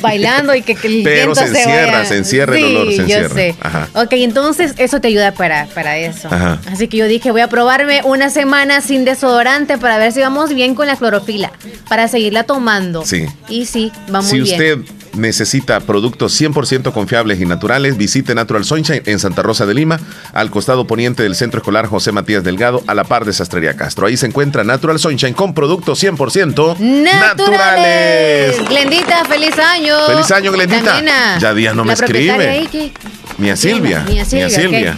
bailando 0.00 0.54
y 0.54 0.62
que, 0.62 0.74
que 0.74 0.86
el 0.88 1.02
Pero 1.02 1.32
viento 1.32 1.34
se 1.40 1.46
encierra, 1.48 1.92
vaya. 1.98 2.04
se 2.04 2.16
encierra 2.16 2.56
el 2.56 2.62
Sí, 2.64 2.64
olor, 2.76 2.88
se 2.90 2.96
yo 2.96 3.02
encierra. 3.02 3.34
sé. 3.34 3.54
Ajá. 3.60 3.88
Ok, 3.94 4.12
entonces 4.12 4.74
eso 4.78 5.00
te 5.00 5.08
ayuda 5.08 5.32
para, 5.32 5.66
para 5.74 5.96
eso. 5.98 6.28
Ajá. 6.30 6.60
Así 6.70 6.88
que 6.88 6.96
yo 6.98 7.06
dije, 7.06 7.30
voy 7.30 7.40
a 7.40 7.48
probarme 7.48 8.00
una 8.04 8.30
semana 8.30 8.80
sin 8.80 9.04
desodorante 9.04 9.78
para 9.78 9.98
ver 9.98 10.12
si 10.12 10.20
vamos 10.20 10.54
bien 10.54 10.74
con 10.74 10.86
la 10.86 10.96
clorofila, 10.96 11.52
para 11.88 12.08
seguirla 12.08 12.44
tomando. 12.44 13.04
Sí. 13.04 13.26
Y 13.48 13.66
sí, 13.66 13.92
va 14.14 14.20
muy 14.22 14.30
Si 14.30 14.40
bien. 14.40 14.54
usted 14.80 14.94
necesita 15.16 15.80
productos 15.80 16.40
100% 16.40 16.92
confiables 16.92 17.40
y 17.40 17.46
naturales, 17.46 17.96
visite 17.96 18.34
Natural 18.34 18.64
Sunshine 18.64 19.02
en 19.06 19.18
Santa 19.18 19.42
Rosa 19.42 19.66
de 19.66 19.74
Lima, 19.74 20.00
al 20.32 20.50
costado 20.50 20.86
poniente 20.86 21.22
del 21.22 21.34
Centro 21.34 21.58
Escolar 21.58 21.86
José 21.86 22.12
Matías 22.12 22.44
Delgado, 22.44 22.82
a 22.86 22.94
la 22.94 23.04
par 23.04 23.24
de 23.24 23.32
Sastrería 23.32 23.76
Castro. 23.76 24.06
Ahí 24.06 24.16
se 24.16 24.26
encuentra 24.26 24.64
Natural 24.64 24.98
Sunshine 24.98 25.34
con 25.34 25.54
productos 25.54 26.02
100% 26.02 26.78
Naturales. 26.78 28.68
Glendita, 28.68 29.24
feliz 29.24 29.58
año. 29.58 29.94
Feliz 30.06 30.30
año, 30.30 30.52
Glendita. 30.52 30.94
También 30.94 31.14
Ya 31.40 31.54
días 31.54 31.74
no 31.74 31.82
la 31.82 31.88
me 31.88 31.92
escribe. 31.94 32.48
ahí 32.48 32.92
Mía 33.38 33.54
Silvia. 33.56 34.04
Mía 34.08 34.24
Silvia. 34.24 34.96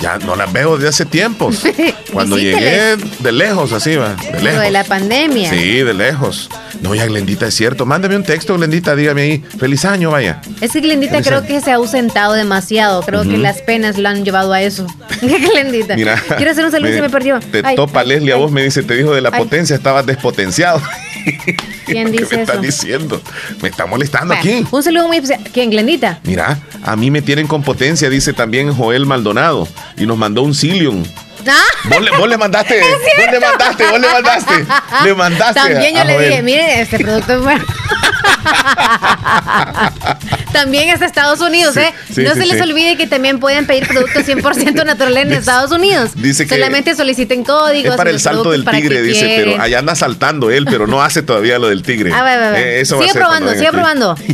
Ya 0.00 0.18
no 0.18 0.34
las 0.34 0.52
veo 0.52 0.76
desde 0.76 0.88
hace 0.88 1.04
tiempos. 1.04 1.62
Cuando 2.12 2.36
Visíteles. 2.36 2.98
llegué 2.98 3.10
de 3.18 3.32
lejos, 3.32 3.72
así 3.72 3.96
va. 3.96 4.14
De 4.14 4.32
Lo 4.32 4.40
lejos. 4.40 4.62
de 4.62 4.70
la 4.70 4.84
pandemia. 4.84 5.50
Sí, 5.50 5.78
de 5.82 5.92
lejos. 5.94 6.48
No, 6.80 6.94
ya 6.94 7.04
Glendita 7.06 7.46
es 7.46 7.54
cierto. 7.54 7.84
Mándame 7.84 8.16
un 8.16 8.22
texto, 8.24 8.54
Glendita, 8.56 8.96
dígame 8.96 9.22
ahí. 9.22 9.44
Feliz 9.58 9.84
año, 9.84 10.10
vaya. 10.10 10.40
Es 10.60 10.72
que 10.72 10.80
Glendita 10.80 11.12
Feliz 11.14 11.26
creo 11.26 11.38
año. 11.40 11.48
que 11.48 11.60
se 11.60 11.70
ha 11.70 11.74
ausentado 11.76 12.32
demasiado. 12.34 13.02
Creo 13.02 13.22
que 13.22 13.36
las 13.38 13.60
penas 13.62 13.98
lo 13.98 14.08
han 14.08 14.24
llevado 14.24 14.52
a 14.52 14.62
eso. 14.62 14.86
Glendita. 15.20 15.96
Mira. 15.96 16.22
Quiero 16.36 16.50
hacer 16.52 16.64
un 16.64 16.70
saludo 16.70 16.90
y 16.90 16.94
se 16.94 17.02
me 17.02 17.10
perdió. 17.10 17.40
Te 17.40 17.62
Ay, 17.64 17.76
topa 17.76 18.04
Leslie 18.04 18.32
a 18.32 18.36
vos, 18.36 18.50
me 18.50 18.62
dice, 18.62 18.82
te 18.82 18.94
dijo 18.94 19.14
de 19.14 19.20
la 19.20 19.30
potencia, 19.30 19.76
estabas 19.76 20.06
despotenciado. 20.06 20.80
¿Quién 21.86 22.12
¿Qué 22.12 22.18
dice 22.18 22.36
me 22.36 22.42
eso? 22.42 22.52
estás 22.52 22.62
diciendo? 22.62 23.22
Me 23.62 23.68
está 23.68 23.86
molestando 23.86 24.34
Bueno, 24.34 24.40
aquí. 24.40 24.66
Un 24.70 24.82
saludo 24.82 25.08
muy 25.08 25.18
especial. 25.18 25.48
¿Quién, 25.52 25.70
Glendita? 25.70 26.20
Mira, 26.24 26.58
a 26.82 26.96
mí 26.96 27.10
me 27.10 27.22
tienen 27.22 27.46
con 27.46 27.62
potencia, 27.62 28.08
dice 28.10 28.32
también 28.32 28.74
Joel 28.74 29.06
Maldonado. 29.06 29.68
Y 29.96 30.06
nos 30.06 30.16
mandó 30.16 30.42
un 30.42 30.54
Cilium. 30.54 31.04
¿Ah? 31.48 31.62
Vos 31.84 32.02
le, 32.02 32.10
vos 32.16 32.28
le 32.28 32.36
mandaste, 32.36 32.80
vos 33.18 33.32
le 33.32 33.40
mandaste, 33.40 33.84
vos 33.88 34.00
le 34.00 34.08
mandaste, 34.08 34.66
le 35.04 35.14
mandaste. 35.14 35.60
También 35.60 35.94
yo 35.94 36.04
le 36.04 36.14
Joel. 36.14 36.28
dije, 36.28 36.42
mire, 36.42 36.80
este 36.80 36.98
producto 36.98 37.34
es 37.34 37.42
bueno. 37.42 37.64
también 40.56 40.98
de 40.98 41.04
Estados 41.06 41.40
Unidos, 41.40 41.74
Sí, 41.74 41.80
¿eh? 41.80 41.92
sí, 42.12 42.22
no 42.22 42.32
sí, 42.34 42.40
se 42.40 42.46
les 42.46 42.62
olvide 42.62 42.96
que 42.96 43.06
también 43.06 43.38
pueden 43.38 43.66
pedir 43.66 43.86
productos 43.86 44.26
100% 44.26 44.84
naturales 44.86 45.26
en 45.26 45.32
Estados 45.32 45.70
Unidos. 45.70 46.10
Dice 46.14 46.46
que 46.46 46.54
Solamente 46.54 46.94
soliciten 46.94 47.44
códigos. 47.44 47.90
Es 47.92 47.96
para 47.96 48.10
el 48.10 48.20
salto 48.20 48.50
del 48.50 48.64
tigre, 48.64 49.02
dice, 49.02 49.26
quieren. 49.26 49.50
pero 49.50 49.62
allá 49.62 49.78
anda 49.78 49.94
saltando 49.94 50.50
él, 50.50 50.64
pero 50.64 50.86
no 50.86 51.02
hace 51.02 51.22
todavía 51.22 51.58
lo 51.58 51.68
del 51.68 51.82
tigre. 51.82 52.12
Ah, 52.12 52.22
va, 52.22 52.36
va, 52.36 52.50
va. 52.52 52.60
Eh, 52.60 52.80
eso 52.80 52.98
a 52.98 53.02
sigue 53.02 53.12
probando, 53.12 53.52
sigue 53.52 53.70
probando. 53.70 54.16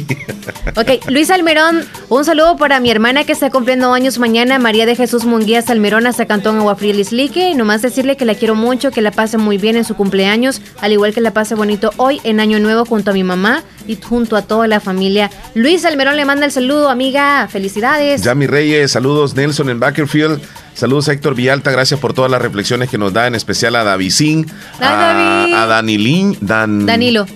Ok, 0.76 1.08
Luis 1.08 1.30
Almerón, 1.30 1.84
un 2.08 2.24
saludo 2.24 2.56
para 2.56 2.80
mi 2.80 2.90
hermana 2.90 3.24
que 3.24 3.32
está 3.32 3.50
cumpliendo 3.50 3.92
años 3.92 4.18
mañana, 4.18 4.58
María 4.58 4.86
de 4.86 4.96
Jesús 4.96 5.24
Munguía 5.24 5.62
Salmerón, 5.62 6.06
hasta 6.06 6.26
Cantón 6.26 6.58
Aguafría 6.58 6.94
Lislique. 6.94 7.54
Nomás 7.54 7.82
decirle 7.82 8.16
que 8.16 8.24
la 8.24 8.34
quiero 8.34 8.54
mucho, 8.54 8.90
que 8.90 9.02
la 9.02 9.10
pase 9.12 9.38
muy 9.38 9.58
bien 9.58 9.76
en 9.76 9.84
su 9.84 9.94
cumpleaños, 9.94 10.60
al 10.80 10.92
igual 10.92 11.14
que 11.14 11.20
la 11.20 11.32
pase 11.32 11.54
bonito 11.54 11.92
hoy 11.96 12.20
en 12.24 12.40
Año 12.40 12.58
Nuevo 12.58 12.84
junto 12.84 13.10
a 13.10 13.14
mi 13.14 13.22
mamá 13.22 13.62
y 13.86 13.96
junto 13.96 14.36
a 14.36 14.42
toda 14.42 14.66
la 14.66 14.80
familia. 14.80 15.30
Luis 15.54 15.84
Almerón 15.84 16.11
le 16.14 16.24
manda 16.24 16.46
el 16.46 16.52
saludo, 16.52 16.88
amiga. 16.90 17.48
Felicidades. 17.48 18.22
Yami 18.22 18.46
Reyes, 18.46 18.92
saludos 18.92 19.34
Nelson 19.34 19.68
en 19.70 19.80
Bakerfield. 19.80 20.40
Saludos 20.74 21.08
a 21.08 21.12
Héctor 21.12 21.34
Villalta, 21.34 21.70
gracias 21.70 22.00
por 22.00 22.14
todas 22.14 22.30
las 22.30 22.40
reflexiones 22.40 22.88
que 22.88 22.96
nos 22.98 23.12
da, 23.12 23.26
en 23.26 23.34
especial 23.34 23.76
a 23.76 23.84
Davidín, 23.84 24.46
a, 24.80 25.44
a 25.62 25.66
Danilín, 25.66 26.36
Dan, 26.40 26.86
Danilo. 26.86 27.26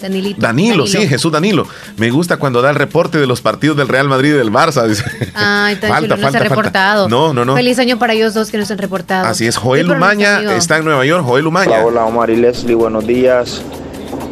Danilito. 0.00 0.40
Danilo, 0.40 0.86
sí, 0.86 1.06
Jesús 1.06 1.30
Danilo. 1.30 1.66
Me 1.98 2.10
gusta 2.10 2.38
cuando 2.38 2.62
da 2.62 2.70
el 2.70 2.76
reporte 2.76 3.18
de 3.18 3.26
los 3.26 3.40
partidos 3.42 3.76
del 3.76 3.86
Real 3.86 4.08
Madrid 4.08 4.30
y 4.30 4.32
del 4.32 4.50
Barça. 4.50 4.86
Dice. 4.86 5.04
Ay, 5.34 5.76
tan 5.76 5.90
Falta, 5.90 6.00
chulo, 6.00 6.16
no 6.16 6.16
se 6.16 6.22
falta, 6.22 6.38
ha 6.38 6.40
falta. 6.40 6.48
reportado. 6.48 7.08
No, 7.08 7.34
no, 7.34 7.44
no. 7.44 7.54
Feliz 7.54 7.78
año 7.78 7.98
para 7.98 8.14
ellos 8.14 8.32
dos 8.32 8.50
que 8.50 8.56
no 8.56 8.64
se 8.64 8.72
han 8.72 8.78
reportado. 8.78 9.26
Así 9.26 9.46
es, 9.46 9.56
Joel 9.58 9.86
Sí, 9.86 9.92
Umaña 9.92 10.54
está 10.56 10.78
en 10.78 10.86
Nueva 10.86 11.04
York. 11.04 11.22
Joel 11.24 11.46
Umaña. 11.46 11.72
Hola, 11.72 11.84
hola 11.84 12.04
Omar 12.06 12.30
y 12.30 12.36
Leslie, 12.36 12.74
buenos 12.74 13.06
días. 13.06 13.62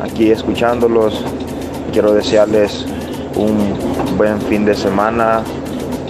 Aquí 0.02 0.30
escuchándolos. 0.30 1.22
Quiero 1.92 2.14
desearles 2.14 2.86
un 3.36 4.16
buen 4.16 4.40
fin 4.42 4.64
de 4.64 4.74
semana 4.74 5.42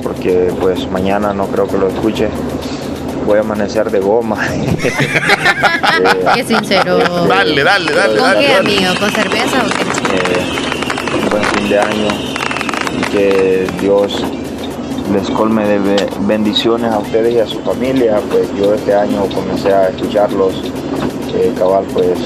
porque 0.03 0.53
pues 0.61 0.89
mañana 0.91 1.33
no 1.35 1.47
creo 1.47 1.67
que 1.67 1.77
lo 1.79 1.89
escuche. 1.89 2.29
Voy 3.27 3.39
a 3.39 3.41
amanecer 3.41 3.91
de 3.91 4.01
goma. 4.01 4.39
Qué 6.35 6.45
sincero. 6.45 6.99
Dale, 7.29 7.63
dale, 7.63 7.93
dale, 7.93 8.17
¿Con 8.17 8.23
dale, 8.25 8.41
qué, 8.47 8.53
dale. 8.53 8.57
amigo? 8.59 8.95
¿Con 9.01 9.11
cerveza 9.11 9.63
o 9.65 9.69
qué? 9.69 9.83
Eh, 10.17 11.23
un 11.23 11.29
buen 11.31 11.43
fin 11.45 11.69
de 11.69 11.79
año 11.79 12.09
y 12.99 13.03
que 13.11 13.67
Dios 13.81 14.25
les 15.13 15.29
colme 15.31 15.67
de 15.67 15.79
be- 15.79 16.07
bendiciones 16.21 16.91
a 16.93 16.99
ustedes 16.99 17.35
y 17.35 17.39
a 17.41 17.47
su 17.47 17.59
familia. 17.61 18.21
Pues 18.31 18.49
yo 18.59 18.75
este 18.75 18.95
año 18.95 19.27
comencé 19.35 19.73
a 19.73 19.89
escucharlos, 19.89 20.55
eh, 21.35 21.53
cabal, 21.59 21.85
pues 21.93 22.19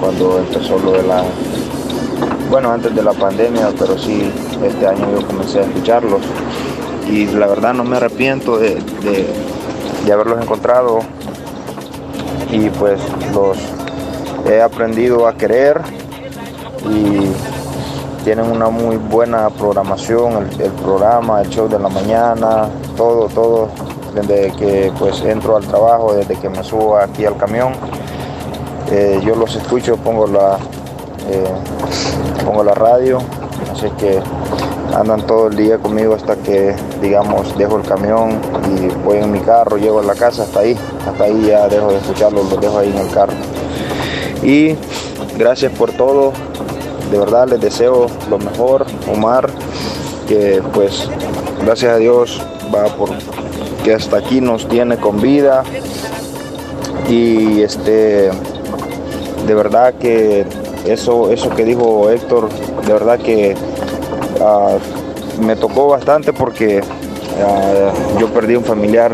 cuando 0.00 0.38
empezó 0.38 0.78
lo 0.78 0.92
de 0.92 1.02
la, 1.04 1.22
bueno, 2.50 2.72
antes 2.72 2.94
de 2.94 3.02
la 3.02 3.12
pandemia, 3.12 3.70
pero 3.78 3.96
sí, 3.96 4.30
este 4.64 4.86
año 4.86 5.06
yo 5.18 5.26
comencé 5.26 5.60
a 5.60 5.62
escucharlos. 5.62 6.20
Y 7.08 7.26
la 7.26 7.46
verdad 7.46 7.72
no 7.74 7.84
me 7.84 7.96
arrepiento 7.96 8.58
de, 8.58 8.74
de- 9.02 10.12
haberlos 10.12 10.40
encontrado. 10.42 11.00
Y 12.50 12.68
pues 12.70 13.00
los 13.32 13.56
he 14.50 14.60
aprendido 14.60 15.26
a 15.28 15.34
querer. 15.34 15.80
Y 16.88 17.30
tienen 18.24 18.50
una 18.50 18.68
muy 18.68 18.96
buena 18.96 19.48
programación, 19.50 20.32
el, 20.54 20.60
el 20.60 20.72
programa, 20.72 21.40
el 21.42 21.48
show 21.50 21.68
de 21.68 21.78
la 21.78 21.88
mañana, 21.88 22.68
todo, 22.96 23.28
todo, 23.28 23.68
desde 24.14 24.52
que 24.56 24.92
pues 24.98 25.20
entro 25.22 25.56
al 25.56 25.64
trabajo, 25.66 26.14
desde 26.14 26.36
que 26.36 26.48
me 26.50 26.62
subo 26.62 26.96
aquí 26.98 27.24
al 27.24 27.36
camión, 27.38 27.72
eh, 28.90 29.20
yo 29.24 29.34
los 29.36 29.54
escucho, 29.56 29.96
pongo 29.96 30.26
la, 30.26 30.58
eh, 31.30 31.44
pongo 32.50 32.64
la 32.64 32.74
radio, 32.74 33.18
así 33.72 33.86
que 33.96 34.18
andan 34.92 35.24
todo 35.24 35.46
el 35.46 35.56
día 35.56 35.78
conmigo 35.78 36.16
hasta 36.16 36.34
que, 36.34 36.74
digamos, 37.00 37.56
dejo 37.56 37.76
el 37.76 37.84
camión 37.84 38.40
y 38.76 38.88
voy 39.04 39.18
en 39.18 39.30
mi 39.30 39.38
carro, 39.38 39.76
llego 39.76 40.00
a 40.00 40.02
la 40.02 40.16
casa, 40.16 40.42
hasta 40.42 40.58
ahí, 40.58 40.76
hasta 41.08 41.24
ahí 41.24 41.46
ya 41.46 41.68
dejo 41.68 41.92
de 41.92 41.98
escucharlos, 41.98 42.50
los 42.50 42.60
dejo 42.60 42.78
ahí 42.78 42.90
en 42.90 42.98
el 42.98 43.10
carro. 43.12 43.34
Y 44.42 44.74
gracias 45.38 45.70
por 45.74 45.92
todo, 45.92 46.32
de 47.12 47.18
verdad 47.20 47.48
les 47.48 47.60
deseo 47.60 48.08
lo 48.28 48.38
mejor, 48.38 48.84
Omar, 49.14 49.48
que 50.26 50.60
pues 50.74 51.08
gracias 51.64 51.92
a 51.92 51.96
Dios 51.98 52.42
va 52.74 52.86
por 52.96 53.10
que 53.84 53.94
hasta 53.94 54.16
aquí 54.16 54.40
nos 54.40 54.66
tiene 54.66 54.96
con 54.96 55.20
vida 55.20 55.62
y 57.08 57.62
este 57.62 58.30
de 59.46 59.54
verdad 59.54 59.94
que 59.94 60.44
eso 60.86 61.30
eso 61.30 61.50
que 61.50 61.64
dijo 61.64 62.10
Héctor 62.10 62.48
de 62.86 62.92
verdad 62.92 63.18
que 63.18 63.54
ah, 64.40 64.76
me 65.40 65.56
tocó 65.56 65.88
bastante 65.88 66.32
porque 66.32 66.80
ah, 67.42 67.92
yo 68.18 68.28
perdí 68.28 68.56
un 68.56 68.64
familiar. 68.64 69.12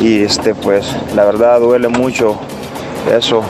Y 0.00 0.24
este 0.24 0.54
pues 0.54 0.86
la 1.14 1.24
verdad 1.24 1.60
duele 1.60 1.88
mucho 1.88 2.36
eso. 3.16 3.42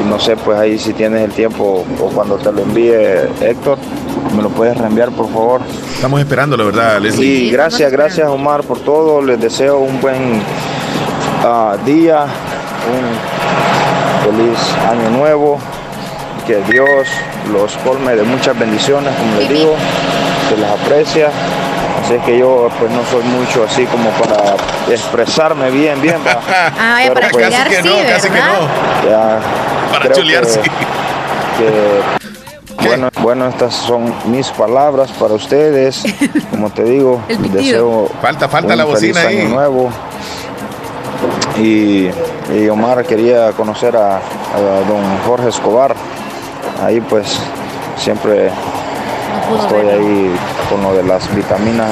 Y 0.00 0.08
no 0.08 0.18
sé 0.18 0.36
pues 0.36 0.58
ahí 0.58 0.78
si 0.78 0.92
tienes 0.92 1.22
el 1.22 1.32
tiempo 1.32 1.84
o 2.00 2.04
cuando 2.10 2.36
te 2.36 2.52
lo 2.52 2.62
envíe 2.62 2.92
Héctor 3.40 3.78
me 4.36 4.42
lo 4.42 4.50
puedes 4.50 4.76
reenviar 4.76 5.10
por 5.10 5.28
favor. 5.28 5.60
Estamos 5.94 6.20
esperando, 6.20 6.56
la 6.56 6.64
verdad, 6.64 7.00
Leslie. 7.00 7.46
y 7.46 7.50
gracias 7.50 7.90
gracias 7.90 8.28
Omar 8.28 8.62
por 8.64 8.80
todo. 8.80 9.22
Les 9.22 9.40
deseo 9.40 9.78
un 9.78 10.00
buen 10.00 10.40
ah, 11.44 11.76
día. 11.84 12.26
Un 12.88 13.38
feliz 14.24 14.58
año 14.88 15.10
nuevo 15.10 15.58
que 16.48 16.56
Dios 16.72 17.06
los 17.52 17.76
colme 17.84 18.16
de 18.16 18.22
muchas 18.24 18.58
bendiciones 18.58 19.14
como 19.16 19.36
les 19.38 19.48
digo 19.50 19.74
se 20.48 20.56
les 20.56 20.68
aprecia 20.70 21.28
así 22.04 22.14
es 22.14 22.22
que 22.24 22.38
yo 22.38 22.68
pues 22.80 22.90
no 22.90 23.04
soy 23.10 23.22
mucho 23.24 23.64
así 23.64 23.84
como 23.86 24.08
para 24.12 24.54
expresarme 24.90 25.70
bien 25.70 26.00
bien 26.00 26.16
va. 26.26 26.40
Ah, 26.80 26.96
Pero, 27.02 27.14
para 27.14 27.28
pues, 27.30 27.44
chulear 27.44 27.68
sí, 27.68 27.88
¿verdad? 28.30 28.68
ya 29.08 29.38
Para 29.92 30.04
creo 30.06 30.16
chulear, 30.16 30.42
que- 30.44 30.48
sí. 30.50 30.60
que, 31.58 32.88
bueno, 32.88 33.08
bueno, 33.20 33.48
estas 33.48 33.74
son 33.74 34.14
mis 34.26 34.48
palabras 34.48 35.10
para 35.18 35.34
ustedes. 35.34 36.02
Como 36.50 36.70
te 36.70 36.84
digo, 36.84 37.20
deseo 37.28 38.08
Falta, 38.22 38.48
falta 38.48 38.72
un 38.72 38.78
la 38.78 38.84
bocina 38.84 39.20
feliz 39.20 39.26
ahí. 39.40 39.40
año 39.46 39.54
nuevo. 39.54 39.90
Y, 41.58 42.08
y 42.54 42.68
Omar 42.70 43.04
quería 43.04 43.50
conocer 43.52 43.96
a, 43.96 44.16
a 44.18 44.88
don 44.88 45.02
Jorge 45.26 45.48
Escobar. 45.48 45.94
Ahí 46.82 47.00
pues 47.00 47.38
siempre 47.96 48.50
estoy 49.60 49.86
ahí 49.88 50.36
con 50.70 50.82
lo 50.82 50.94
de 50.94 51.02
las 51.02 51.34
vitaminas 51.34 51.90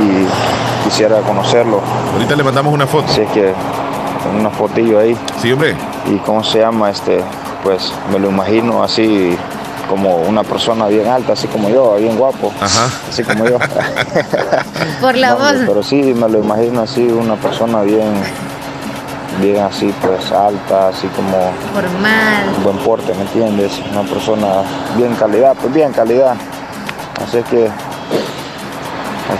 y 0.00 0.84
quisiera 0.84 1.20
conocerlo. 1.20 1.80
Ahorita 2.14 2.34
le 2.36 2.42
mandamos 2.42 2.72
una 2.72 2.86
foto. 2.86 3.06
Sí, 3.12 3.20
es 3.22 3.30
que 3.30 3.52
una 4.38 4.50
fotillo 4.50 4.98
ahí. 5.00 5.16
Sí, 5.40 5.52
hombre. 5.52 5.74
Y 6.06 6.16
cómo 6.18 6.42
se 6.42 6.58
llama 6.60 6.90
este, 6.90 7.20
pues 7.62 7.92
me 8.12 8.18
lo 8.18 8.28
imagino 8.30 8.82
así 8.82 9.36
como 9.88 10.16
una 10.16 10.42
persona 10.44 10.86
bien 10.86 11.06
alta, 11.08 11.32
así 11.32 11.46
como 11.46 11.70
yo, 11.70 11.96
bien 11.96 12.16
guapo, 12.16 12.52
así 13.08 13.22
como 13.24 13.46
yo. 13.46 13.58
Por 15.00 15.16
la 15.16 15.30
No, 15.30 15.36
voz. 15.38 15.54
Pero 15.66 15.82
sí, 15.82 15.96
me 16.14 16.28
lo 16.28 16.40
imagino 16.40 16.82
así, 16.82 17.06
una 17.06 17.36
persona 17.36 17.80
bien, 17.82 18.12
bien 19.40 19.58
así, 19.64 19.92
pues 20.02 20.30
alta, 20.32 20.88
así 20.88 21.06
como 21.08 21.52
Formal. 21.74 22.62
buen 22.62 22.78
porte, 22.78 23.12
¿me 23.14 23.22
entiendes? 23.22 23.80
Una 23.92 24.02
persona 24.02 24.46
bien 24.96 25.14
calidad, 25.14 25.54
pues 25.60 25.72
bien 25.72 25.92
calidad. 25.92 26.34
Así 27.24 27.38
que 27.50 27.68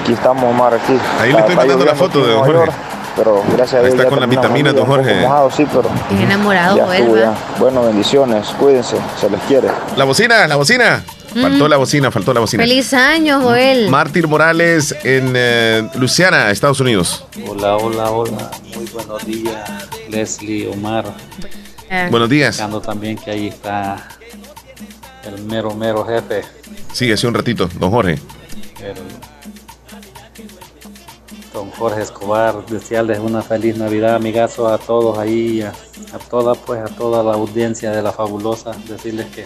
aquí 0.00 0.12
estamos, 0.12 0.44
Omar, 0.44 0.74
aquí. 0.74 0.94
Ahí 1.20 1.32
le 1.32 1.38
estoy 1.40 1.56
mandando 1.56 1.84
la 1.84 1.94
foto 1.94 2.24
de 2.26 2.32
don 2.32 2.44
Jorge. 2.44 2.72
pero 3.16 3.42
gracias 3.56 3.74
a 3.74 3.78
Ahí 3.78 3.82
Dios 3.84 3.94
está 3.94 4.04
ya 4.04 4.10
con 4.10 4.20
la 4.20 4.26
vitamina, 4.26 4.72
don 4.72 4.86
Jorge. 4.86 5.20
mojado, 5.22 5.50
sí, 5.50 5.66
pero 5.72 5.88
Bien 6.10 6.22
enamorado, 6.22 6.76
ya 6.76 6.86
Joel, 6.86 7.02
estuvo. 7.02 7.34
Bueno, 7.58 7.82
bendiciones, 7.84 8.48
cuídense, 8.58 8.96
se 9.20 9.30
les 9.30 9.40
quiere. 9.42 9.68
La 9.96 10.04
bocina, 10.04 10.46
la 10.46 10.56
bocina. 10.56 11.02
Faltó 11.40 11.68
la 11.68 11.76
bocina, 11.76 12.10
faltó 12.10 12.32
la 12.32 12.40
bocina. 12.40 12.62
Feliz 12.62 12.92
año, 12.94 13.40
Joel. 13.42 13.90
Mártir 13.90 14.26
Morales 14.26 14.96
en 15.04 15.34
eh, 15.36 15.86
Luciana, 15.94 16.50
Estados 16.50 16.80
Unidos. 16.80 17.24
Hola, 17.46 17.76
hola, 17.76 18.10
hola. 18.10 18.50
Buenos 18.92 19.26
días, 19.26 19.88
Leslie, 20.08 20.68
Omar. 20.68 21.04
Buenos 22.10 22.28
días. 22.28 22.56
Buscando 22.56 22.80
también 22.80 23.16
que 23.16 23.30
ahí 23.30 23.48
está 23.48 24.08
el 25.24 25.44
mero, 25.44 25.74
mero 25.74 26.04
jefe. 26.04 26.42
Sí, 26.92 27.10
hace 27.12 27.26
un 27.26 27.34
ratito, 27.34 27.68
don 27.78 27.90
Jorge. 27.90 28.18
el 28.82 28.94
don 31.52 31.70
Jorge 31.72 32.02
Escobar. 32.02 32.64
Desearles 32.66 33.18
una 33.18 33.42
feliz 33.42 33.76
Navidad, 33.76 34.14
amigazo, 34.14 34.68
a 34.68 34.78
todos 34.78 35.18
ahí, 35.18 35.62
a, 35.62 35.72
a 36.12 36.18
toda, 36.18 36.54
pues, 36.54 36.80
a 36.80 36.86
toda 36.94 37.22
la 37.22 37.34
audiencia 37.34 37.90
de 37.90 38.02
la 38.02 38.12
fabulosa. 38.12 38.72
Decirles 38.88 39.26
que, 39.26 39.44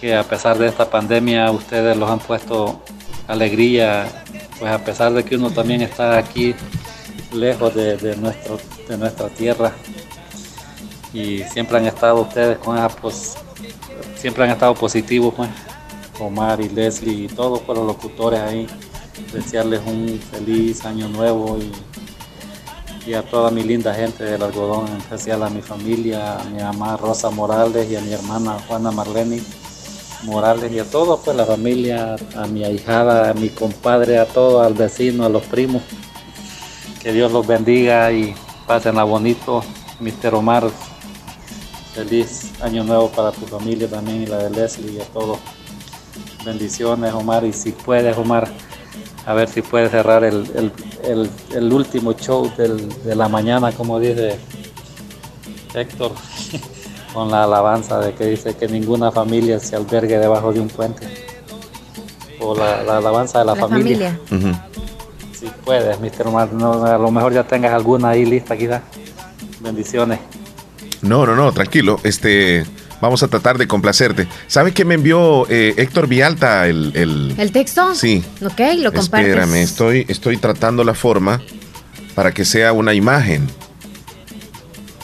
que 0.00 0.14
a 0.14 0.22
pesar 0.22 0.58
de 0.58 0.68
esta 0.68 0.88
pandemia, 0.90 1.50
ustedes 1.50 1.96
los 1.96 2.08
han 2.08 2.20
puesto 2.20 2.82
alegría, 3.26 4.24
pues 4.58 4.70
a 4.72 4.84
pesar 4.84 5.12
de 5.12 5.24
que 5.24 5.36
uno 5.36 5.50
también 5.50 5.82
está 5.82 6.18
aquí 6.18 6.54
lejos 7.32 7.74
de, 7.74 8.16
nuestro, 8.16 8.58
de 8.88 8.98
nuestra 8.98 9.28
tierra. 9.28 9.72
Y 11.12 11.42
siempre 11.44 11.78
han 11.78 11.86
estado 11.86 12.20
ustedes 12.20 12.58
con 12.58 12.76
esa, 12.76 12.88
pues, 12.88 13.36
siempre 14.16 14.44
han 14.44 14.50
estado 14.50 14.74
positivos, 14.74 15.34
pues, 15.34 15.50
Omar 16.20 16.60
y 16.60 16.68
Leslie 16.68 17.24
y 17.24 17.28
todos 17.28 17.66
los 17.66 17.86
locutores 17.86 18.40
ahí, 18.40 18.66
desearles 19.32 19.80
un 19.86 20.20
feliz 20.30 20.84
año 20.84 21.08
nuevo 21.08 21.58
y, 21.58 23.10
y 23.10 23.14
a 23.14 23.22
toda 23.22 23.50
mi 23.50 23.62
linda 23.62 23.94
gente 23.94 24.24
del 24.24 24.42
algodón, 24.42 24.86
en 24.88 24.98
especial 24.98 25.42
a 25.42 25.50
mi 25.50 25.62
familia, 25.62 26.38
a 26.38 26.44
mi 26.44 26.62
mamá 26.62 26.96
Rosa 26.96 27.30
Morales 27.30 27.90
y 27.90 27.96
a 27.96 28.00
mi 28.02 28.12
hermana 28.12 28.58
Juana 28.68 28.90
Marlene 28.90 29.40
Morales 30.24 30.70
y 30.70 30.78
a 30.78 30.84
todos, 30.84 31.20
pues 31.24 31.36
la 31.36 31.46
familia, 31.46 32.16
a 32.36 32.46
mi 32.46 32.64
ahijada, 32.64 33.30
a 33.30 33.34
mi 33.34 33.48
compadre, 33.48 34.18
a 34.18 34.26
todos, 34.26 34.66
al 34.66 34.74
vecino, 34.74 35.24
a 35.24 35.28
los 35.28 35.42
primos. 35.44 35.82
Que 37.02 37.12
Dios 37.12 37.32
los 37.32 37.46
bendiga 37.46 38.12
y 38.12 38.34
pásenla 38.66 39.04
bonito. 39.04 39.62
Mister 40.00 40.34
Omar, 40.34 40.64
feliz 41.94 42.52
año 42.62 42.84
nuevo 42.84 43.08
para 43.10 43.32
tu 43.32 43.46
familia 43.46 43.88
también 43.88 44.22
y 44.22 44.26
la 44.26 44.38
de 44.38 44.50
Leslie 44.50 44.92
y 44.92 45.00
a 45.00 45.04
todos. 45.06 45.38
Bendiciones, 46.44 47.12
Omar. 47.12 47.44
Y 47.44 47.52
si 47.52 47.72
puedes, 47.72 48.16
Omar, 48.16 48.48
a 49.26 49.34
ver 49.34 49.48
si 49.48 49.60
puedes 49.62 49.90
cerrar 49.90 50.24
el, 50.24 50.46
el- 50.54 50.72
el- 51.04 51.30
el 51.54 51.72
último 51.72 52.12
show 52.14 52.50
del- 52.56 52.88
de 53.04 53.14
la 53.14 53.28
mañana, 53.28 53.72
como 53.72 53.98
dice 54.00 54.38
Héctor, 55.74 56.12
con 57.14 57.30
la 57.30 57.44
alabanza 57.44 57.98
de 58.00 58.14
que 58.14 58.24
dice 58.26 58.56
que 58.56 58.68
ninguna 58.68 59.10
familia 59.12 59.58
se 59.60 59.76
albergue 59.76 60.18
debajo 60.18 60.52
de 60.52 60.60
un 60.60 60.68
puente. 60.68 61.06
O 62.40 62.54
la, 62.54 62.82
la 62.82 62.96
alabanza 62.98 63.40
de 63.40 63.44
la, 63.44 63.54
La 63.54 63.60
familia. 63.60 64.18
Si 65.40 65.46
puedes, 65.64 65.98
Mr. 66.00 66.26
Omar, 66.28 66.52
no, 66.52 66.84
a 66.84 66.98
lo 66.98 67.10
mejor 67.10 67.32
ya 67.32 67.44
tengas 67.44 67.72
alguna 67.72 68.10
ahí 68.10 68.26
lista 68.26 68.56
quizás. 68.56 68.82
Bendiciones. 69.60 70.18
No, 71.02 71.24
no, 71.24 71.34
no, 71.34 71.50
tranquilo. 71.52 71.98
Este, 72.02 72.64
vamos 73.00 73.22
a 73.22 73.28
tratar 73.28 73.56
de 73.56 73.66
complacerte. 73.66 74.28
¿Sabe 74.46 74.72
que 74.72 74.84
me 74.84 74.94
envió 74.94 75.46
eh, 75.48 75.74
Héctor 75.78 76.06
Vialta 76.08 76.66
el, 76.68 76.92
el- 76.94 77.34
¿El 77.38 77.52
texto? 77.52 77.94
Sí. 77.94 78.22
Ok, 78.44 78.60
lo 78.78 78.92
compartes. 78.92 79.28
Espérame, 79.30 79.54
estoy, 79.62 80.04
estoy 80.08 80.36
tratando 80.36 80.84
la 80.84 80.92
forma 80.94 81.40
para 82.14 82.32
que 82.32 82.44
sea 82.44 82.72
una 82.74 82.92
imagen. 82.92 83.46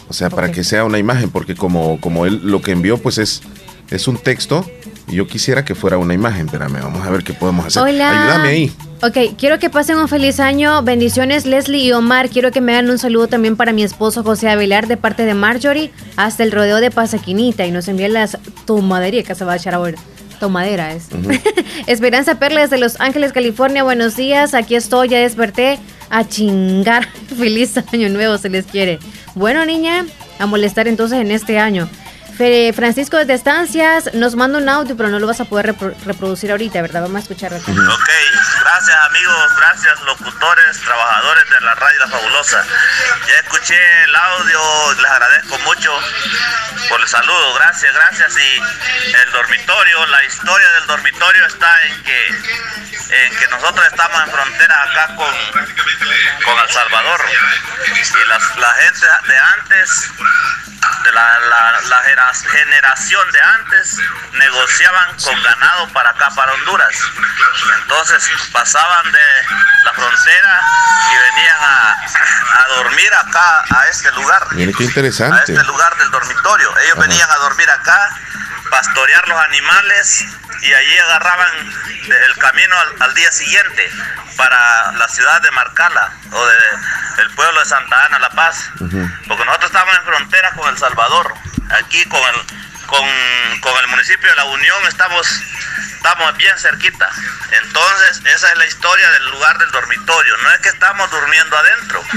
O 0.09 0.13
sea, 0.13 0.29
para 0.31 0.53
que 0.53 0.63
sea 0.65 0.85
una 0.85 0.99
imagen, 0.99 1.31
porque 1.31 1.55
como, 1.55 1.99
como 2.01 2.27
él 2.27 2.41
lo 2.45 2.61
que 2.63 2.73
envió, 2.73 2.99
pues 2.99 3.19
es, 3.19 3.43
es 3.91 4.07
un 4.07 4.19
texto. 4.19 4.65
Yo 5.09 5.27
quisiera 5.27 5.65
que 5.65 5.75
fuera 5.75 5.99
una 5.99 6.15
imagen. 6.15 6.47
Espérame, 6.47 6.81
vamos 6.83 7.07
a 7.07 7.11
ver 7.11 7.23
qué 7.23 7.33
podemos 7.33 7.67
hacer. 7.67 7.83
Hola. 7.83 8.23
Ayúdame 8.23 8.49
ahí. 8.49 8.73
Ok, 9.03 9.37
quiero 9.37 9.59
que 9.59 9.71
pasen 9.71 9.99
un 9.99 10.09
feliz 10.09 10.41
año. 10.41 10.83
Bendiciones, 10.83 11.47
Leslie 11.47 11.85
y 11.85 11.93
Omar. 11.93 12.29
Quiero 12.31 12.51
que 12.51 12.61
me 12.61 12.73
hagan 12.73 12.91
un 12.91 12.99
saludo 12.99 13.29
también 13.29 13.57
para 13.57 13.73
mi 13.73 13.83
esposo 13.83 14.25
José 14.25 14.49
Abelar 14.49 14.87
de 14.87 14.97
parte 14.97 15.27
de 15.27 15.35
Marjorie 15.35 15.93
hasta 16.17 16.43
el 16.43 16.51
rodeo 16.51 16.81
de 16.81 16.91
Pasaquinita 16.91 17.67
y 17.67 17.71
nos 17.71 17.89
envían 17.89 18.15
las 18.15 18.39
tomadería 18.65 19.23
que 19.23 19.35
se 19.35 19.45
va 19.45 19.53
a 19.53 19.57
echar 19.57 19.75
ahora. 19.75 19.99
Tomadera 20.41 20.93
es. 20.93 21.09
Esperanza 21.87 22.39
Perla 22.39 22.63
desde 22.63 22.79
Los 22.79 23.01
Ángeles, 23.01 23.33
California. 23.33 23.83
Buenos 23.83 24.17
días. 24.17 24.55
Aquí 24.55 24.75
estoy, 24.75 25.09
ya 25.09 25.19
desperté 25.19 25.79
a 26.11 26.27
chingar. 26.27 27.09
Feliz 27.39 27.75
año 27.93 28.09
nuevo, 28.09 28.39
se 28.39 28.49
les 28.49 28.67
quiere. 28.67 28.99
Bueno, 29.35 29.65
niña, 29.67 30.07
a 30.39 30.47
molestar 30.47 30.89
entonces 30.89 31.21
en 31.21 31.31
este 31.31 31.59
año. 31.59 31.89
Francisco 32.75 33.17
desde 33.17 33.35
Estancias 33.35 34.13
nos 34.15 34.35
manda 34.37 34.59
un 34.59 34.69
audio, 34.69 34.97
pero 34.97 35.09
no 35.09 35.19
lo 35.19 35.27
vas 35.27 35.41
a 35.41 35.45
poder 35.47 35.75
repro- 35.75 35.95
reproducir 36.05 36.51
ahorita, 36.51 36.83
¿verdad? 36.83 37.03
Vamos 37.03 37.17
a 37.17 37.21
escucharlo. 37.21 37.57
acá. 37.59 37.71
Ok, 37.73 38.09
gracias 38.61 38.97
amigos, 39.07 39.57
gracias 39.57 40.01
locutores, 40.03 40.81
trabajadores 40.85 41.45
de 41.51 41.61
la 41.63 41.75
radio 41.75 41.99
La 42.01 42.09
Fabulosa. 42.09 42.65
Ya 43.27 43.35
escuché 43.41 44.03
el 44.05 44.15
audio, 44.17 44.93
les 45.01 45.11
agradezco 45.11 45.59
mucho 45.61 45.99
por 46.89 47.01
el 47.01 47.09
saludo, 47.09 47.55
gracias, 47.55 47.95
gracias. 47.95 48.37
Y 48.37 49.15
el 49.17 49.33
dormitorio, 49.33 50.07
la 50.07 50.25
historia 50.25 50.71
del 50.73 50.87
dormitorio 50.89 51.47
está 51.47 51.81
en 51.83 52.03
que, 52.05 52.29
nosotros 53.51 53.87
estamos 53.87 54.23
en 54.25 54.31
frontera 54.31 54.83
acá 54.83 55.15
con, 55.17 55.35
con 56.45 56.59
El 56.59 56.69
Salvador. 56.71 57.21
Y 57.87 58.29
la 58.29 58.73
gente 58.75 59.07
de 59.29 59.39
antes 59.39 60.11
de 61.05 61.13
la, 61.13 61.39
la- 61.41 61.81
la 61.89 62.03
generación 62.35 63.31
de 63.33 63.41
antes 63.41 63.97
negociaban 64.33 65.17
con 65.23 65.43
ganado 65.43 65.89
para 65.93 66.11
acá, 66.11 66.31
para 66.35 66.53
Honduras. 66.53 66.95
Entonces 67.83 68.29
pasaban 68.53 69.13
de 69.13 69.19
la 69.85 69.93
frontera 69.93 70.61
y 71.13 71.35
venían 71.35 71.57
a, 71.61 71.93
a 72.65 72.69
dormir 72.77 73.13
acá, 73.15 73.65
a 73.77 73.89
este 73.89 74.11
lugar, 74.13 74.47
qué 74.51 74.63
a 74.63 74.87
interesante. 74.87 75.53
este 75.53 75.65
lugar 75.65 75.97
del 75.97 76.11
dormitorio. 76.11 76.79
Ellos 76.81 76.93
Ajá. 76.99 77.01
venían 77.03 77.31
a 77.31 77.37
dormir 77.37 77.71
acá, 77.71 78.11
pastorear 78.71 79.27
los 79.29 79.41
animales 79.41 80.25
y 80.63 80.73
allí 80.73 80.99
agarraban 80.99 81.49
el 82.27 82.37
camino 82.39 82.75
al, 82.79 83.03
al 83.03 83.15
día 83.15 83.31
siguiente 83.31 83.91
para 84.37 84.93
la 84.93 85.09
ciudad 85.09 85.41
de 85.43 85.51
Marcala 85.53 86.13
o 86.33 86.47
de 86.47 86.57
el 87.19 87.31
pueblo 87.31 87.61
de 87.61 87.67
Santa 87.67 88.05
Ana, 88.07 88.19
La 88.19 88.31
Paz 88.31 88.69
porque 89.27 89.45
nosotros 89.45 89.71
estamos 89.71 89.95
en 89.97 90.05
frontera 90.05 90.51
con 90.53 90.69
El 90.69 90.79
Salvador, 90.79 91.33
aquí 91.71 92.05
con 92.07 92.21
el, 92.21 92.87
con, 92.87 93.61
con 93.61 93.79
el 93.79 93.89
municipio 93.89 94.29
de 94.29 94.37
La 94.37 94.45
Unión 94.45 94.77
estamos, 94.89 95.27
estamos 95.95 96.37
bien 96.37 96.57
cerquita. 96.59 97.09
Entonces, 97.63 98.23
esa 98.25 98.53
es 98.53 98.59
la 98.59 98.67
historia 98.67 99.11
del 99.13 99.31
lugar 99.31 99.59
del 99.59 99.71
dormitorio. 99.71 100.37
No 100.39 100.51
es 100.53 100.61
que 100.61 100.69
estamos 100.69 101.11
durmiendo 101.11 101.57
adentro, 101.57 102.03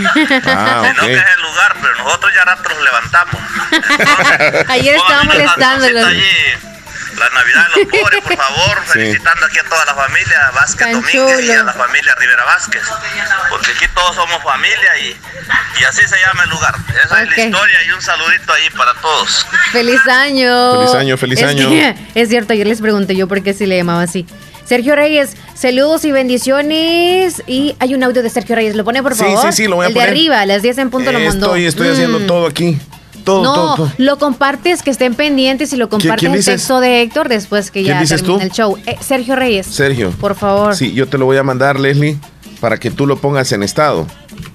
Ah, 0.46 0.84
sino 0.88 1.06
que 1.06 1.14
es 1.14 1.36
el 1.36 1.42
lugar, 1.42 1.76
pero 1.82 1.96
nosotros 1.96 2.34
ya 2.34 2.46
rato 2.46 2.70
nos 2.70 2.84
levantamos. 2.84 3.42
Ayer 4.70 4.96
estaba 4.96 5.24
Pónganme 5.24 5.94
La 7.20 7.30
Navidad 7.30 7.68
de 7.76 7.84
los 7.84 7.92
Pobres, 8.02 8.22
por 8.22 8.36
favor, 8.38 8.78
Sí. 8.86 8.92
felicitando 8.94 9.46
aquí 9.46 9.60
a 9.60 9.64
toda 9.70 9.86
la 9.86 9.94
familia 9.96 10.52
Vázquez 10.56 10.88
Tan 10.88 11.02
Domínguez 11.02 11.44
y 11.46 11.52
a 11.52 11.64
la 11.64 11.74
familia 11.74 12.16
Rivera 12.16 12.44
Vázquez, 12.46 12.82
porque 13.50 13.72
aquí 13.72 13.86
todos 13.94 14.16
somos 14.16 14.42
familia 14.44 14.98
y, 15.04 15.18
y 15.80 15.84
así 15.84 16.02
se 16.08 16.18
llama 16.20 16.44
el 16.44 16.50
lugar. 16.50 16.76
Esa 17.06 17.24
es 17.24 17.30
la 17.38 17.44
historia 17.46 17.84
y 17.86 17.92
un 17.92 18.02
saludito 18.02 18.54
ahí 18.54 18.70
para 18.76 18.94
todos. 19.02 19.46
Feliz 19.72 20.00
año. 20.08 20.80
Feliz 20.80 20.96
año, 20.96 21.18
feliz 21.18 21.40
Es 21.40 21.46
año. 21.46 21.70
que- 21.70 21.96
es 22.16 22.30
cierto, 22.30 22.54
ayer 22.54 22.66
les 22.68 22.82
pregunté 22.82 23.16
yo 23.16 23.28
por 23.28 23.44
qué 23.44 23.54
se 23.54 23.68
le 23.68 23.78
llamaba 23.78 24.02
así. 24.04 24.26
Sergio 24.66 24.96
Reyes, 24.96 25.36
saludos 25.56 26.06
y 26.06 26.12
bendiciones. 26.12 27.42
Y 27.48 27.76
hay 27.80 27.96
un 27.96 28.04
audio 28.04 28.22
de 28.24 28.30
Sergio 28.30 28.56
Reyes, 28.56 28.76
¿lo 28.76 28.84
pone 28.86 29.02
por 29.02 29.14
Sí, 29.16 29.20
favor? 29.24 29.52
sí, 29.52 29.64
sí, 29.64 29.68
lo 29.68 29.78
voy 29.78 29.86
a 29.86 29.88
El 29.88 29.94
poner. 29.94 30.08
de 30.10 30.12
arriba, 30.14 30.42
a 30.42 30.46
las 30.46 30.62
10 30.62 30.78
en 30.78 30.90
punto 30.92 31.12
lo 31.12 31.20
mandó. 31.20 31.48
Estoy, 31.48 31.66
estoy 31.66 31.88
Mm. 31.90 31.92
haciendo 31.94 32.20
todo 32.22 32.48
aquí. 32.48 32.78
Todo, 33.24 33.44
no, 33.44 33.54
todo, 33.54 33.76
todo. 33.76 33.92
lo 33.98 34.18
compartes, 34.18 34.82
que 34.84 34.90
estén 34.92 35.14
pendientes 35.16 35.72
y 35.74 35.78
lo 35.78 35.90
compartes 35.90 36.34
el 36.34 36.44
texto 36.46 36.80
de 36.80 37.02
Héctor 37.02 37.30
después 37.30 37.70
que 37.72 37.84
¿Quién 37.84 38.00
ya 38.04 38.06
termine 38.16 38.38
tú? 38.40 38.42
el 38.44 38.52
show. 38.52 38.82
Eh, 38.86 38.98
Sergio 39.02 39.36
Reyes, 39.36 39.68
Sergio. 39.68 40.12
por 40.12 40.36
favor. 40.36 40.76
Sí, 40.76 40.94
yo 40.94 41.08
te 41.08 41.18
lo 41.18 41.26
voy 41.26 41.38
a 41.38 41.44
mandar, 41.44 41.80
Leslie, 41.80 42.18
para 42.60 42.78
que 42.78 42.92
tú 42.92 43.06
lo 43.08 43.18
pongas 43.18 43.52
en 43.52 43.64
estado. 43.64 44.08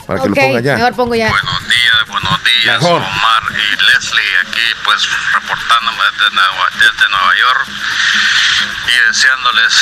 Para 0.07 0.21
que 0.23 0.29
Ok, 0.29 0.37
lo 0.37 0.43
pongas 0.43 0.63
ya. 0.63 0.75
mejor 0.77 0.95
pongo 0.95 1.15
ya. 1.15 1.29
Buenos 1.31 1.61
días, 1.69 2.09
buenos 2.09 2.45
días, 2.45 2.81
Mejor. 2.83 3.01
Omar 3.01 3.43
y 3.51 3.93
Leslie 3.93 4.37
aquí 4.47 4.67
pues 4.85 5.01
reportándome 5.35 5.99
desde 6.13 6.35
Nueva, 6.35 6.67
desde 6.79 7.09
Nueva 7.11 7.33
York 7.41 7.69
y 8.89 9.09
deseándoles 9.09 9.73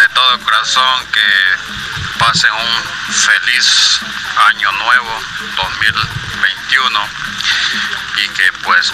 de 0.00 0.08
todo 0.14 0.38
corazón 0.44 1.06
que 1.12 2.18
pasen 2.18 2.50
un 2.52 3.12
feliz 3.14 4.00
año 4.48 4.68
nuevo 4.72 5.10
2021 6.70 7.08
y 8.16 8.28
que 8.30 8.52
pues 8.64 8.92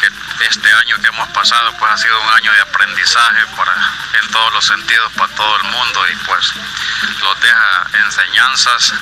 que 0.00 0.44
este 0.46 0.72
año 0.72 0.96
que 1.00 1.08
hemos 1.08 1.28
pasado 1.30 1.72
pues 1.78 1.90
ha 1.92 1.96
sido 1.98 2.20
un 2.20 2.30
año 2.34 2.52
de 2.52 2.60
aprendizaje 2.60 3.44
para 3.56 3.72
en 4.20 4.28
todos 4.30 4.52
los 4.52 4.64
sentidos 4.66 5.12
para 5.14 5.32
todo 5.34 5.56
el 5.56 5.64
mundo 5.64 6.08
y 6.08 6.16
pues 6.26 6.52
los 7.22 7.40
deja 7.40 7.86
enseñanzas 8.04 8.92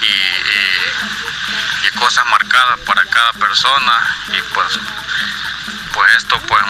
y, 0.00 0.06
y- 0.06 1.86
y 1.86 1.90
cosas 1.98 2.24
marcadas 2.26 2.78
para 2.80 3.04
cada 3.06 3.32
persona 3.34 4.16
y 4.28 4.42
pues 4.54 4.78
pues 5.92 6.14
esto 6.16 6.38
pues 6.40 6.62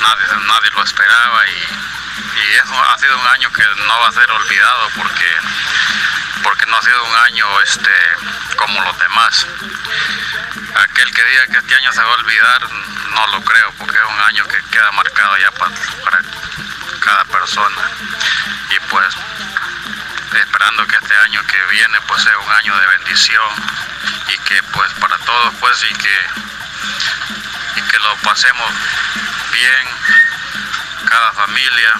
nadie, 0.00 0.46
nadie 0.46 0.70
lo 0.70 0.82
esperaba 0.82 1.46
y, 1.48 1.52
y 1.52 2.54
eso 2.54 2.82
ha 2.84 2.98
sido 2.98 3.18
un 3.18 3.26
año 3.28 3.52
que 3.52 3.62
no 3.86 4.00
va 4.00 4.08
a 4.08 4.12
ser 4.12 4.30
olvidado 4.30 4.90
porque 4.96 5.36
porque 6.44 6.66
no 6.66 6.76
ha 6.76 6.82
sido 6.82 7.02
un 7.04 7.16
año 7.16 7.60
este 7.62 7.90
como 8.56 8.80
los 8.82 8.98
demás. 8.98 9.46
Aquel 10.76 11.12
que 11.12 11.24
diga 11.24 11.46
que 11.46 11.58
este 11.58 11.74
año 11.76 11.92
se 11.92 12.02
va 12.02 12.10
a 12.10 12.14
olvidar 12.14 12.62
no 13.10 13.26
lo 13.28 13.40
creo 13.42 13.72
porque 13.78 13.96
es 13.96 14.04
un 14.08 14.20
año 14.20 14.44
que 14.46 14.62
queda 14.70 14.90
marcado 14.92 15.36
ya 15.38 15.50
pa- 15.52 15.70
para, 16.04 16.20
cada 17.00 17.24
persona. 17.24 17.82
Y 18.70 18.78
pues 18.90 19.14
esperando 20.34 20.86
que 20.86 20.96
este 20.96 21.16
año 21.16 21.42
que 21.46 21.64
viene 21.70 22.00
pues 22.08 22.22
sea 22.22 22.38
un 22.38 22.52
año 22.52 22.76
de 22.76 22.86
bendición 22.98 23.50
y 24.28 24.38
que 24.38 24.62
pues 24.64 24.92
para 24.94 25.16
todos 25.18 25.54
pues 25.60 25.82
y 25.88 25.94
que 25.94 26.26
y 27.76 27.82
que 27.82 27.98
lo 28.00 28.16
pasemos 28.16 28.70
bien 29.52 29.88
cada 31.08 31.32
familia 31.32 31.94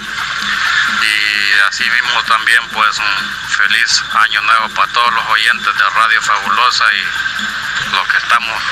y 1.04 1.60
así 1.68 1.84
mismo 1.84 2.22
también 2.24 2.60
pues 2.72 2.98
un 2.98 3.48
feliz 3.50 4.02
año 4.14 4.40
nuevo 4.42 4.68
para 4.70 4.92
todos 4.92 5.12
los 5.12 5.26
oyentes 5.26 5.74
de 5.74 5.90
Radio 5.90 6.22
Fabulosa 6.22 6.84
y 6.94 7.94
los 7.94 8.08
que 8.08 8.16
estamos 8.16 8.62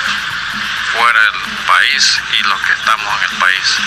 fuera 0.93 1.21
del 1.21 1.67
país 1.67 2.21
y 2.39 2.43
los 2.43 2.61
que 2.63 2.73
estamos 2.73 3.07
en 3.17 3.31
el 3.31 3.39
país. 3.39 3.79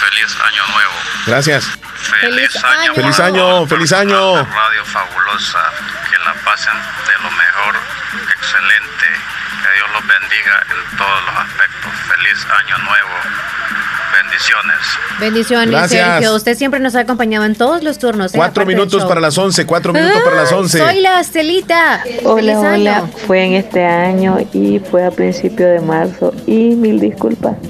Feliz 0.00 0.36
año 0.40 0.66
nuevo. 0.66 0.94
Gracias. 1.26 1.64
Feliz, 1.94 2.56
año. 2.64 2.94
Feliz 2.94 3.20
año, 3.20 3.42
todos, 3.42 3.68
feliz 3.68 3.92
año. 3.92 4.44
Radio 4.44 4.84
Fabulosa, 4.84 5.70
que 6.10 6.18
la 6.18 6.34
pasen 6.44 6.74
de 7.06 7.22
lo 7.22 7.30
mejor, 7.30 7.80
excelente, 8.36 9.06
que 9.62 9.74
Dios 9.74 9.90
los 9.92 10.06
bendiga 10.06 10.62
en 10.70 10.96
todos 10.96 11.24
los 11.24 11.36
aspectos. 11.36 11.92
Feliz 12.08 12.46
año 12.58 12.78
nuevo. 12.78 13.20
Bendiciones. 14.12 14.76
Bendiciones, 15.20 15.70
Gracias. 15.70 16.06
Sergio. 16.06 16.34
Usted 16.34 16.56
siempre 16.56 16.80
nos 16.80 16.94
ha 16.94 17.00
acompañado 17.00 17.44
en 17.44 17.54
todos 17.54 17.82
los 17.82 17.98
turnos. 17.98 18.34
¿eh? 18.34 18.36
Cuatro 18.36 18.66
minutos 18.66 19.04
para 19.04 19.20
las 19.20 19.36
once, 19.38 19.64
cuatro 19.66 19.92
minutos 19.92 20.20
para 20.24 20.36
las 20.36 20.52
Ah, 20.52 20.56
once. 20.56 20.78
Soy 20.78 21.00
la 21.00 21.20
Estelita. 21.20 22.02
Hola, 22.24 22.58
hola. 22.60 23.04
Fue 23.26 23.44
en 23.44 23.54
este 23.54 23.84
año 23.84 24.38
y 24.52 24.80
fue 24.80 25.04
a 25.06 25.10
principio 25.10 25.66
de 25.66 25.80
marzo 25.80 26.34
y 26.46 26.74
mil 26.74 27.00
disculpas. 27.00 27.56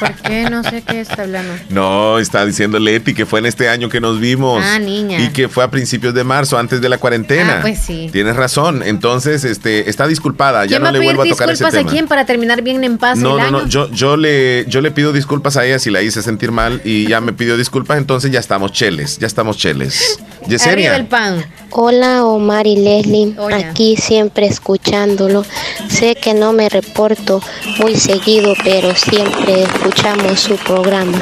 ¿Por 0.00 0.12
qué? 0.16 0.50
No 0.50 0.62
sé 0.62 0.82
qué 0.82 1.00
está 1.00 1.22
hablando. 1.22 1.54
No, 1.70 2.18
está 2.18 2.44
diciendo 2.44 2.78
Leti 2.78 3.14
que 3.14 3.24
fue 3.24 3.38
en 3.38 3.46
este 3.46 3.68
año 3.68 3.88
que 3.88 4.00
nos 4.00 4.20
vimos. 4.20 4.62
Ah, 4.64 4.78
niña. 4.78 5.18
Y 5.20 5.30
que 5.30 5.48
fue 5.48 5.64
a 5.64 5.70
principios 5.70 6.12
de 6.12 6.22
marzo, 6.24 6.58
antes 6.58 6.80
de 6.82 6.88
la 6.88 6.98
cuarentena. 6.98 7.56
Ah, 7.58 7.62
pues 7.62 7.78
sí. 7.78 8.10
Tienes 8.12 8.36
razón. 8.36 8.82
Entonces, 8.84 9.44
este, 9.44 9.88
está 9.88 10.06
disculpada. 10.06 10.64
Ya 10.66 10.76
¿Quién 10.78 10.82
no 10.82 10.92
le 10.92 10.98
vuelvo 11.00 11.22
a 11.22 11.26
tocar 11.26 11.48
ese 11.48 11.52
disculpas 11.64 11.74
a 11.74 11.78
tema. 11.78 11.90
quién 11.90 12.08
para 12.08 12.26
terminar 12.26 12.60
bien 12.62 12.84
en 12.84 12.98
paz 12.98 13.18
No, 13.18 13.32
el 13.32 13.36
no, 13.38 13.58
año? 13.58 13.64
no, 13.64 13.66
yo, 13.68 13.90
yo, 13.90 14.16
le, 14.18 14.66
yo 14.68 14.80
le 14.82 14.90
pido 14.90 15.12
disculpas 15.16 15.56
a 15.56 15.64
ella 15.64 15.78
si 15.78 15.90
la 15.90 16.02
hice 16.02 16.22
sentir 16.22 16.52
mal 16.52 16.80
y 16.84 17.08
ya 17.08 17.20
me 17.20 17.32
pidió 17.32 17.56
disculpas, 17.56 17.98
entonces 17.98 18.30
ya 18.30 18.38
estamos 18.38 18.72
cheles, 18.72 19.18
ya 19.18 19.26
estamos 19.26 19.56
cheles. 19.56 20.20
Yesenia. 20.46 20.94
el 20.96 21.06
pan. 21.06 21.44
Hola 21.70 22.24
Omar 22.24 22.66
y 22.66 22.76
Leslie, 22.76 23.34
aquí 23.52 23.96
siempre 23.96 24.46
escuchándolo. 24.46 25.44
Sé 25.88 26.14
que 26.14 26.32
no 26.32 26.52
me 26.52 26.68
reporto 26.68 27.42
muy 27.80 27.96
seguido, 27.96 28.54
pero 28.62 28.94
siempre 28.94 29.64
escuchamos 29.64 30.40
su 30.40 30.56
programa. 30.56 31.18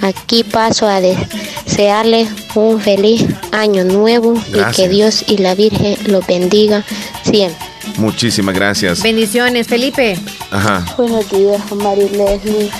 Aquí 0.00 0.42
paso 0.42 0.88
a 0.88 1.00
desearles 1.00 2.28
un 2.54 2.80
feliz 2.80 3.26
año 3.52 3.84
nuevo 3.84 4.34
y 4.48 4.74
que 4.74 4.88
Dios 4.88 5.24
y 5.28 5.38
la 5.38 5.54
Virgen 5.54 5.96
los 6.06 6.26
bendiga 6.26 6.84
siempre. 7.22 7.65
Muchísimas 7.98 8.54
gracias. 8.54 9.02
Bendiciones, 9.02 9.66
Felipe. 9.66 10.18
Ajá. 10.50 10.84
Buenos 10.96 11.28
días, 11.30 11.60
Omar 11.70 11.98
y 11.98 12.08
Leslie. 12.10 12.70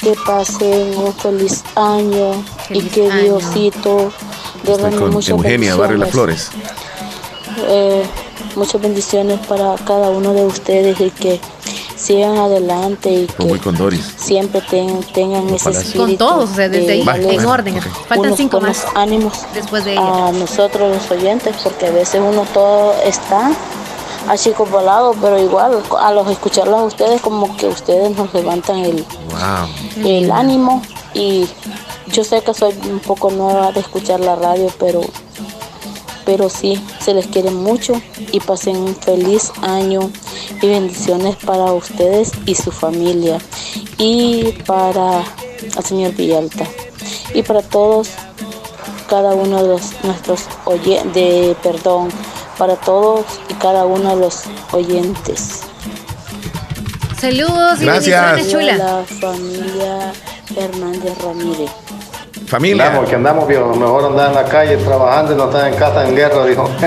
Que 0.00 0.14
pasen 0.26 0.96
un 0.96 1.12
feliz 1.14 1.62
año 1.74 2.42
y 2.70 2.80
que 2.82 3.10
año. 3.10 3.38
Diosito 3.38 4.12
derrame 4.64 4.96
muchas 5.06 5.30
Eugenia, 5.30 5.74
Barrio 5.76 5.98
Las 5.98 6.12
bendiciones. 6.12 6.50
Flores. 6.50 6.50
Eh, 7.68 8.02
muchas 8.56 8.80
bendiciones 8.80 9.38
para 9.46 9.74
cada 9.84 10.10
uno 10.10 10.32
de 10.34 10.44
ustedes 10.44 11.00
y 11.00 11.10
que 11.10 11.40
sigan 11.96 12.36
adelante 12.36 13.10
y 13.10 13.26
con 13.58 13.74
Doris. 13.76 14.12
siempre 14.18 14.60
ten- 14.70 15.02
tengan 15.14 15.48
ese 15.48 15.70
espíritu. 15.70 15.98
Con 15.98 16.16
todos, 16.18 16.50
o 16.50 16.54
sea, 16.54 16.68
desde 16.68 16.86
de 16.86 16.92
ahí, 16.92 17.34
en 17.34 17.46
orden. 17.46 17.80
Faltan 17.80 18.18
unos 18.26 18.36
cinco 18.36 18.60
más. 18.60 18.84
ánimos 18.94 19.32
Después 19.54 19.84
de 19.86 19.96
a 19.96 20.30
nosotros 20.32 20.94
los 20.94 21.10
oyentes, 21.10 21.56
porque 21.64 21.86
a 21.86 21.90
veces 21.90 22.20
uno 22.22 22.42
todo 22.52 22.94
está 23.04 23.50
así 24.28 24.52
volado, 24.70 25.14
pero 25.20 25.38
igual 25.38 25.82
a 25.98 26.12
los 26.12 26.28
escucharlos 26.28 26.80
a 26.80 26.84
ustedes 26.84 27.20
como 27.20 27.56
que 27.56 27.66
ustedes 27.66 28.16
nos 28.16 28.32
levantan 28.34 28.78
el, 28.78 29.04
Wow. 29.30 30.06
el 30.06 30.30
ánimo. 30.30 30.82
Y 31.14 31.46
yo 32.12 32.24
sé 32.24 32.42
que 32.42 32.52
soy 32.54 32.74
un 32.90 33.00
poco 33.00 33.30
nueva 33.30 33.72
de 33.72 33.80
escuchar 33.80 34.20
la 34.20 34.36
radio, 34.36 34.70
pero 34.78 35.00
pero 36.24 36.50
sí, 36.50 36.84
se 37.00 37.14
les 37.14 37.28
quiere 37.28 37.52
mucho 37.52 38.02
y 38.32 38.40
pasen 38.40 38.76
un 38.76 38.96
feliz 38.96 39.52
año 39.62 40.10
y 40.60 40.66
bendiciones 40.66 41.36
para 41.36 41.72
ustedes 41.72 42.32
y 42.46 42.56
su 42.56 42.72
familia. 42.72 43.38
Y 43.96 44.50
para 44.66 45.22
el 45.76 45.84
señor 45.84 46.14
Villalta. 46.14 46.66
Y 47.32 47.42
para 47.42 47.62
todos 47.62 48.08
cada 49.08 49.34
uno 49.34 49.62
de 49.62 49.68
los 49.68 49.82
nuestros 50.02 50.40
oye 50.64 51.00
de 51.14 51.56
perdón 51.62 52.08
para 52.58 52.76
todos 52.76 53.24
y 53.48 53.54
cada 53.54 53.84
uno 53.86 54.14
de 54.14 54.20
los 54.20 54.42
oyentes. 54.72 55.60
Saludos 57.20 57.80
y 57.80 57.84
Gracias. 57.84 58.32
bendiciones, 58.36 58.76
chula. 58.76 58.76
La 58.76 59.04
familia 59.20 60.12
Hernández 60.56 61.18
Ramírez. 61.22 61.70
Familia. 62.46 62.86
Andamos, 62.86 63.08
que 63.10 63.16
andamos, 63.16 63.48
viejo. 63.48 63.74
Mejor 63.74 64.04
andar 64.04 64.28
en 64.28 64.34
la 64.36 64.44
calle 64.44 64.76
trabajando 64.76 65.32
y 65.32 65.36
no 65.36 65.46
estar 65.46 65.66
en 65.72 65.76
casa 65.78 66.06
en 66.06 66.14
guerra, 66.14 66.44
dijo. 66.46 66.70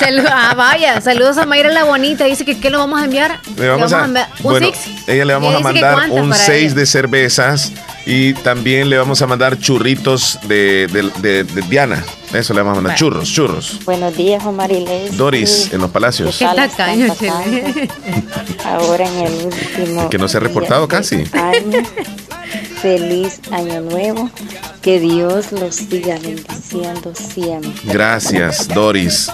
Salu- 0.00 0.28
ah, 0.28 0.54
vaya. 0.56 1.00
Saludos 1.00 1.36
a 1.38 1.46
Mayra 1.46 1.70
la 1.70 1.84
Bonita. 1.84 2.24
Dice 2.24 2.44
que 2.44 2.58
¿qué 2.58 2.70
lo 2.70 2.78
vamos 2.78 3.00
a 3.00 3.04
enviar? 3.04 3.38
Le 3.56 3.68
vamos 3.68 3.92
a, 3.92 4.04
enviar 4.04 4.28
un 4.38 4.42
bueno, 4.42 4.66
six. 4.66 4.78
ella 5.08 5.24
le 5.26 5.32
vamos 5.34 5.50
Ella 5.50 5.58
a 5.58 5.62
mandar 5.62 6.10
un 6.10 6.30
para 6.30 6.42
6 6.42 6.64
ella. 6.64 6.74
de 6.74 6.86
cervezas 6.86 7.72
y 8.04 8.34
también 8.34 8.90
le 8.90 8.98
vamos 8.98 9.22
a 9.22 9.26
mandar 9.28 9.58
churritos 9.58 10.40
de, 10.48 10.88
de- 10.88 11.10
de- 11.20 11.44
de 11.44 11.62
Diana. 11.62 12.02
Eso 12.32 12.52
le 12.54 12.60
vamos 12.60 12.78
a 12.78 12.82
mandar, 12.82 12.98
Bueno. 13.00 13.22
churros, 13.22 13.28
churros. 13.32 13.84
Buenos 13.84 14.16
días, 14.16 14.44
Omar 14.44 14.70
y 14.72 14.80
Leslie. 14.84 15.16
Doris, 15.16 15.72
en 15.72 15.80
los 15.80 15.90
palacios. 15.90 16.36
¿Qué 16.38 16.44
tal 16.44 16.68
pasando? 16.68 17.14
Ahora 18.64 19.06
en 19.08 19.18
el 19.26 19.46
último 19.46 20.10
Que 20.10 20.18
no 20.18 20.28
se 20.28 20.36
ha 20.36 20.40
reportado 20.40 20.86
casi. 20.88 21.16
año. 21.32 21.82
Feliz 22.82 23.40
año 23.50 23.80
nuevo. 23.80 24.30
Que 24.82 25.00
Dios 25.00 25.50
los 25.52 25.74
siga 25.76 26.16
bendiciendo 26.18 27.12
siempre. 27.14 27.72
Gracias, 27.84 28.68
Doris. 28.68 29.28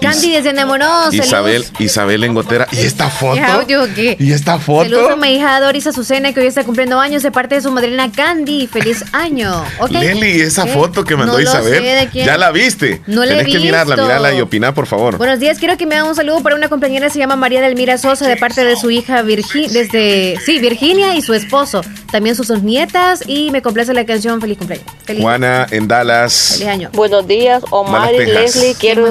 Candy 0.00 0.30
desde 0.32 0.50
enamoró. 0.50 0.86
Isabel, 1.12 1.64
Isabel 1.78 2.24
Engotera. 2.24 2.66
¿Y 2.72 2.78
esta 2.78 3.08
foto? 3.08 3.34
¿Qué 3.34 3.44
audio 3.44 3.94
qué? 3.94 4.16
¿Y 4.18 4.32
esta 4.32 4.58
foto? 4.58 4.84
Saludos 4.84 5.10
a 5.12 5.16
mi 5.16 5.34
hija 5.34 5.60
Doris 5.60 5.86
Azucena, 5.86 6.32
que 6.32 6.40
hoy 6.40 6.46
está 6.46 6.64
cumpliendo 6.64 6.98
años 6.98 7.22
de 7.22 7.30
parte 7.30 7.54
de 7.56 7.60
su 7.60 7.70
madrina 7.70 8.10
Candy. 8.10 8.66
¡Feliz 8.66 9.04
año! 9.12 9.64
¿Ok? 9.78 9.90
Leli, 9.90 10.40
esa 10.40 10.64
¿Qué? 10.64 10.70
foto 10.72 11.04
que 11.04 11.16
mandó 11.16 11.34
No 11.34 11.40
Isabel. 11.40 11.74
sé 11.74 11.80
de 11.80 12.08
quién. 12.08 12.26
¿Ya 12.26 12.36
la 12.38 12.50
viste? 12.50 13.02
No 13.06 13.24
la 13.24 13.34
he 13.34 13.36
Tenés 13.38 13.52
que 13.54 13.60
mirarla, 13.60 13.94
visto. 13.94 14.06
mirarla 14.06 14.34
y 14.34 14.40
opinar, 14.40 14.74
por 14.74 14.86
favor. 14.86 15.18
Buenos 15.18 15.38
días, 15.38 15.58
quiero 15.58 15.76
que 15.76 15.86
me 15.86 15.94
haga 15.96 16.04
un 16.08 16.14
saludo 16.14 16.42
para 16.42 16.56
una 16.56 16.68
compañera, 16.68 17.10
se 17.10 17.18
llama 17.18 17.36
María 17.36 17.60
Delmira 17.60 17.98
Sosa, 17.98 18.26
de 18.26 18.36
parte 18.36 18.64
de 18.64 18.76
su 18.76 18.90
hija 18.90 19.22
Virginia, 19.22 19.68
desde, 19.70 20.38
sí, 20.44 20.58
Virginia 20.58 21.14
y 21.14 21.22
su 21.22 21.34
esposo. 21.34 21.82
También 22.10 22.34
sus 22.34 22.48
dos 22.48 22.62
nietas 22.62 23.22
y 23.26 23.50
me 23.50 23.62
complace 23.62 23.94
la 23.94 24.04
canción 24.04 24.40
Feliz 24.40 24.58
cumpleaños. 24.58 24.86
Feliz, 25.04 25.22
Juana 25.22 25.66
en 25.70 25.86
Dallas. 25.86 26.54
feliz 26.58 26.68
año. 26.68 26.90
Buenos 26.92 27.26
días, 27.26 27.62
Omar 27.70 28.12
y. 28.14 28.26
Leslie. 28.26 28.74
Quiero 28.74 29.06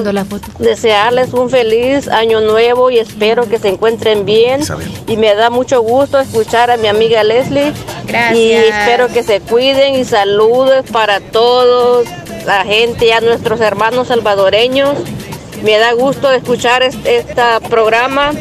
desearles 0.80 1.34
un 1.34 1.50
feliz 1.50 2.08
año 2.08 2.40
nuevo 2.40 2.90
y 2.90 2.98
espero 2.98 3.46
que 3.46 3.58
se 3.58 3.68
encuentren 3.68 4.24
bien. 4.24 4.62
Y 5.06 5.18
me 5.18 5.34
da 5.34 5.50
mucho 5.50 5.82
gusto 5.82 6.18
escuchar 6.18 6.70
a 6.70 6.78
mi 6.78 6.88
amiga 6.88 7.22
Leslie. 7.22 7.74
Gracias. 8.06 8.38
Y 8.38 8.52
espero 8.52 9.08
que 9.08 9.22
se 9.22 9.40
cuiden 9.40 9.94
y 9.96 10.04
saludos 10.04 10.86
para 10.90 11.20
todos, 11.20 12.06
la 12.46 12.64
gente, 12.64 13.12
a 13.12 13.20
nuestros 13.20 13.60
hermanos 13.60 14.08
salvadoreños. 14.08 14.96
Me 15.62 15.76
da 15.76 15.92
gusto 15.92 16.32
escuchar 16.32 16.82
este, 16.82 17.18
este 17.18 17.42
programa 17.68 18.32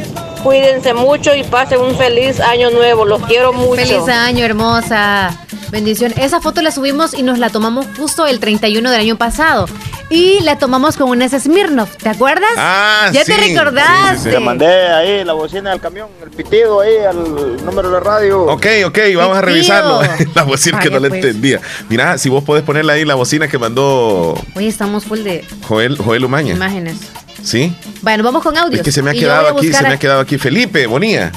cuídense 0.42 0.94
mucho 0.94 1.36
y 1.36 1.44
pasen 1.44 1.82
un 1.82 1.96
feliz 1.98 2.40
año 2.40 2.70
nuevo. 2.72 3.04
Los 3.04 3.22
quiero 3.24 3.52
mucho. 3.52 3.82
Feliz 3.82 4.08
año, 4.08 4.46
hermosa. 4.46 5.38
Bendición. 5.72 6.14
Esa 6.18 6.42
foto 6.42 6.62
la 6.62 6.72
subimos 6.72 7.14
y 7.14 7.24
nos 7.24 7.38
la 7.40 7.50
tomamos 7.50 7.86
justo 7.98 8.26
el 8.26 8.40
31 8.40 8.90
del 8.90 9.00
año 9.00 9.18
pasado. 9.18 9.68
Y 10.10 10.40
la 10.42 10.58
tomamos 10.58 10.98
con 10.98 11.10
un 11.10 11.30
Smirnoff, 11.30 11.96
¿te 11.98 12.10
acuerdas? 12.10 12.50
Ah, 12.58 13.10
ya 13.14 13.24
te 13.24 13.34
sí. 13.34 13.40
recordaste. 13.40 14.32
Le 14.32 14.40
mandé 14.40 14.66
ahí 14.66 15.24
la 15.24 15.34
bocina 15.34 15.70
del 15.70 15.80
camión, 15.80 16.10
el 16.24 16.32
pitido 16.32 16.82
ahí 16.82 16.98
al 17.08 17.64
número 17.64 17.92
de 17.92 18.00
radio. 18.00 18.42
Ok, 18.46 18.66
ok, 18.88 18.98
vamos 19.16 19.38
a 19.38 19.42
revisarlo. 19.42 20.02
la 20.36 20.44
bocina 20.44 20.80
que 20.80 20.90
no 20.90 21.00
le 21.00 21.10
pues. 21.10 21.24
entendía. 21.24 21.62
Mira, 21.90 22.18
si 22.18 22.30
vos 22.30 22.44
podés 22.44 22.64
ponerle 22.64 22.94
ahí 22.94 23.06
la 23.06 23.14
bocina 23.16 23.48
que 23.48 23.60
mandó 23.60 24.34
Oye, 24.56 24.68
estamos 24.68 25.06
full 25.06 25.20
de 25.20 25.46
Joel, 25.68 25.96
Joel 25.98 26.26
Umaña. 26.26 26.56
imágenes. 26.56 26.98
¿Sí? 27.44 27.74
Bueno, 28.02 28.24
vamos 28.24 28.44
con 28.44 28.58
audios. 28.58 28.80
Es 28.80 28.86
que 28.86 28.92
se 28.92 29.02
me 29.02 29.12
ha 29.12 29.14
quedado 29.14 29.50
aquí, 29.50 29.68
buscar 29.68 29.84
se 29.84 29.88
me 29.90 29.94
ha 29.94 30.00
quedado 30.00 30.22
aquí. 30.22 30.38
Felipe, 30.38 30.88
Bonía. 30.88 31.32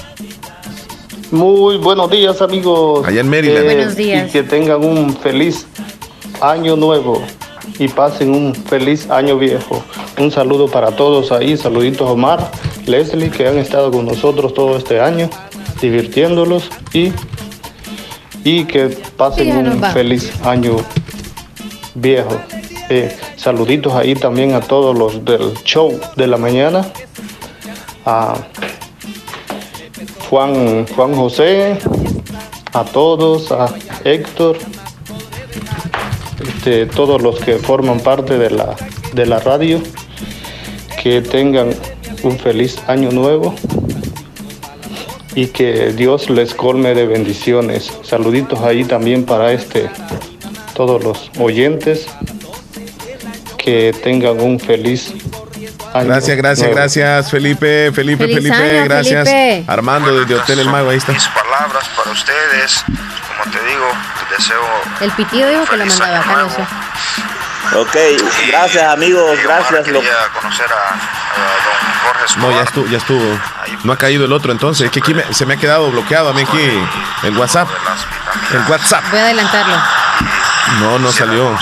Muy 1.33 1.79
buenos 1.79 2.11
días, 2.11 2.43
amigos. 2.43 3.09
Allá 3.09 3.23
en 3.23 3.31
Maryland. 3.31 3.65
Buenos 3.65 3.97
días. 3.97 4.29
Y 4.29 4.33
que 4.33 4.43
tengan 4.43 4.85
un 4.85 5.17
feliz 5.17 5.67
año 6.43 6.77
nuevo 6.77 7.23
y 7.79 7.89
pasen 7.89 8.35
un 8.35 8.55
feliz 8.55 9.09
año 9.09 9.39
viejo. 9.39 9.83
Un 10.19 10.31
saludo 10.31 10.69
para 10.69 10.91
todos 10.91 11.33
ahí. 11.33 11.57
Saluditos 11.57 12.07
Omar, 12.07 12.51
Leslie, 12.85 13.31
que 13.31 13.49
han 13.49 13.57
estado 13.57 13.91
con 13.91 14.05
nosotros 14.05 14.53
todo 14.53 14.77
este 14.77 15.01
año, 15.01 15.31
divirtiéndolos 15.81 16.69
y, 16.93 17.13
y 18.45 18.67
que 18.67 18.89
pasen 19.17 19.57
un 19.57 19.83
feliz 19.85 20.31
año 20.45 20.77
viejo. 21.95 22.37
Eh, 22.91 23.17
saluditos 23.37 23.95
ahí 23.95 24.15
también 24.15 24.53
a 24.53 24.61
todos 24.61 24.95
los 24.99 25.25
del 25.25 25.55
show 25.65 25.99
de 26.15 26.27
la 26.27 26.37
mañana. 26.37 26.85
A 28.05 28.35
Juan, 30.33 30.87
Juan 30.87 31.15
José, 31.15 31.77
a 32.73 32.85
todos, 32.85 33.53
a 33.53 33.69
Héctor, 34.03 34.57
este, 36.41 36.87
todos 36.87 37.21
los 37.21 37.39
que 37.39 37.59
forman 37.59 38.01
parte 38.01 38.39
de 38.39 38.49
la, 38.49 38.75
de 39.13 39.27
la 39.27 39.41
radio, 39.41 39.79
que 41.03 41.21
tengan 41.21 41.75
un 42.23 42.39
feliz 42.39 42.79
año 42.87 43.11
nuevo 43.11 43.55
y 45.35 45.49
que 45.49 45.93
Dios 45.93 46.31
les 46.31 46.55
colme 46.55 46.95
de 46.95 47.07
bendiciones. 47.07 47.93
Saluditos 48.03 48.61
ahí 48.61 48.85
también 48.85 49.27
para 49.27 49.53
este, 49.53 49.91
todos 50.75 51.05
los 51.05 51.31
oyentes, 51.39 52.07
que 53.59 53.95
tengan 54.03 54.41
un 54.41 54.59
feliz 54.59 55.13
Gracias, 55.95 56.37
gracias, 56.37 56.71
gracias, 56.71 57.31
Felipe, 57.31 57.93
Felipe, 57.93 58.25
Feliz 58.25 58.37
Felipe, 58.37 58.55
año, 58.79 58.85
gracias. 58.85 59.29
Felipe. 59.29 59.65
Armando 59.71 60.19
desde 60.21 60.35
Hotel 60.37 60.59
El 60.61 60.69
Mago, 60.71 60.91
ahí 60.91 60.97
está. 60.97 61.13
Mis 61.13 61.27
palabras 61.29 61.89
para 61.97 62.11
ustedes, 62.11 62.85
como 62.87 63.53
te 63.53 63.63
digo, 63.65 63.87
te 64.29 64.35
deseo 64.37 64.61
El 65.01 65.11
pitido 65.13 65.49
dijo 65.51 65.65
que 65.67 65.77
lo 65.77 65.87
mandaba 65.87 66.19
acá, 66.19 66.37
no 66.37 66.51
sé. 66.51 66.63
Ok, 67.75 67.97
gracias 68.49 68.85
amigos, 68.93 69.39
gracias. 69.45 69.85
Quería 69.85 70.03
conocer 70.41 70.67
a, 70.67 70.95
a 70.95 71.55
don 71.65 72.03
Jorge 72.05 72.41
No, 72.41 72.51
ya 72.51 72.63
estuvo, 72.63 72.87
ya 72.87 72.99
estuvo. 72.99 73.39
No 73.85 73.93
ha 73.93 73.97
caído 73.97 74.25
el 74.25 74.33
otro 74.33 74.53
entonces. 74.53 74.87
Es 74.87 74.93
que 74.93 75.01
aquí 75.01 75.15
me- 75.15 75.33
se 75.33 75.47
me 75.47 75.55
ha 75.55 75.57
quedado 75.57 75.91
bloqueado 75.91 76.31
a 76.31 76.33
mí 76.35 76.43
aquí 76.43 76.83
el 77.23 77.37
WhatsApp. 77.39 77.69
El 78.53 78.71
WhatsApp. 78.71 79.05
Voy 79.11 79.21
a 79.21 79.25
adelantarlo. 79.25 79.77
No, 80.81 80.99
no 80.99 81.13
salió. 81.13 81.57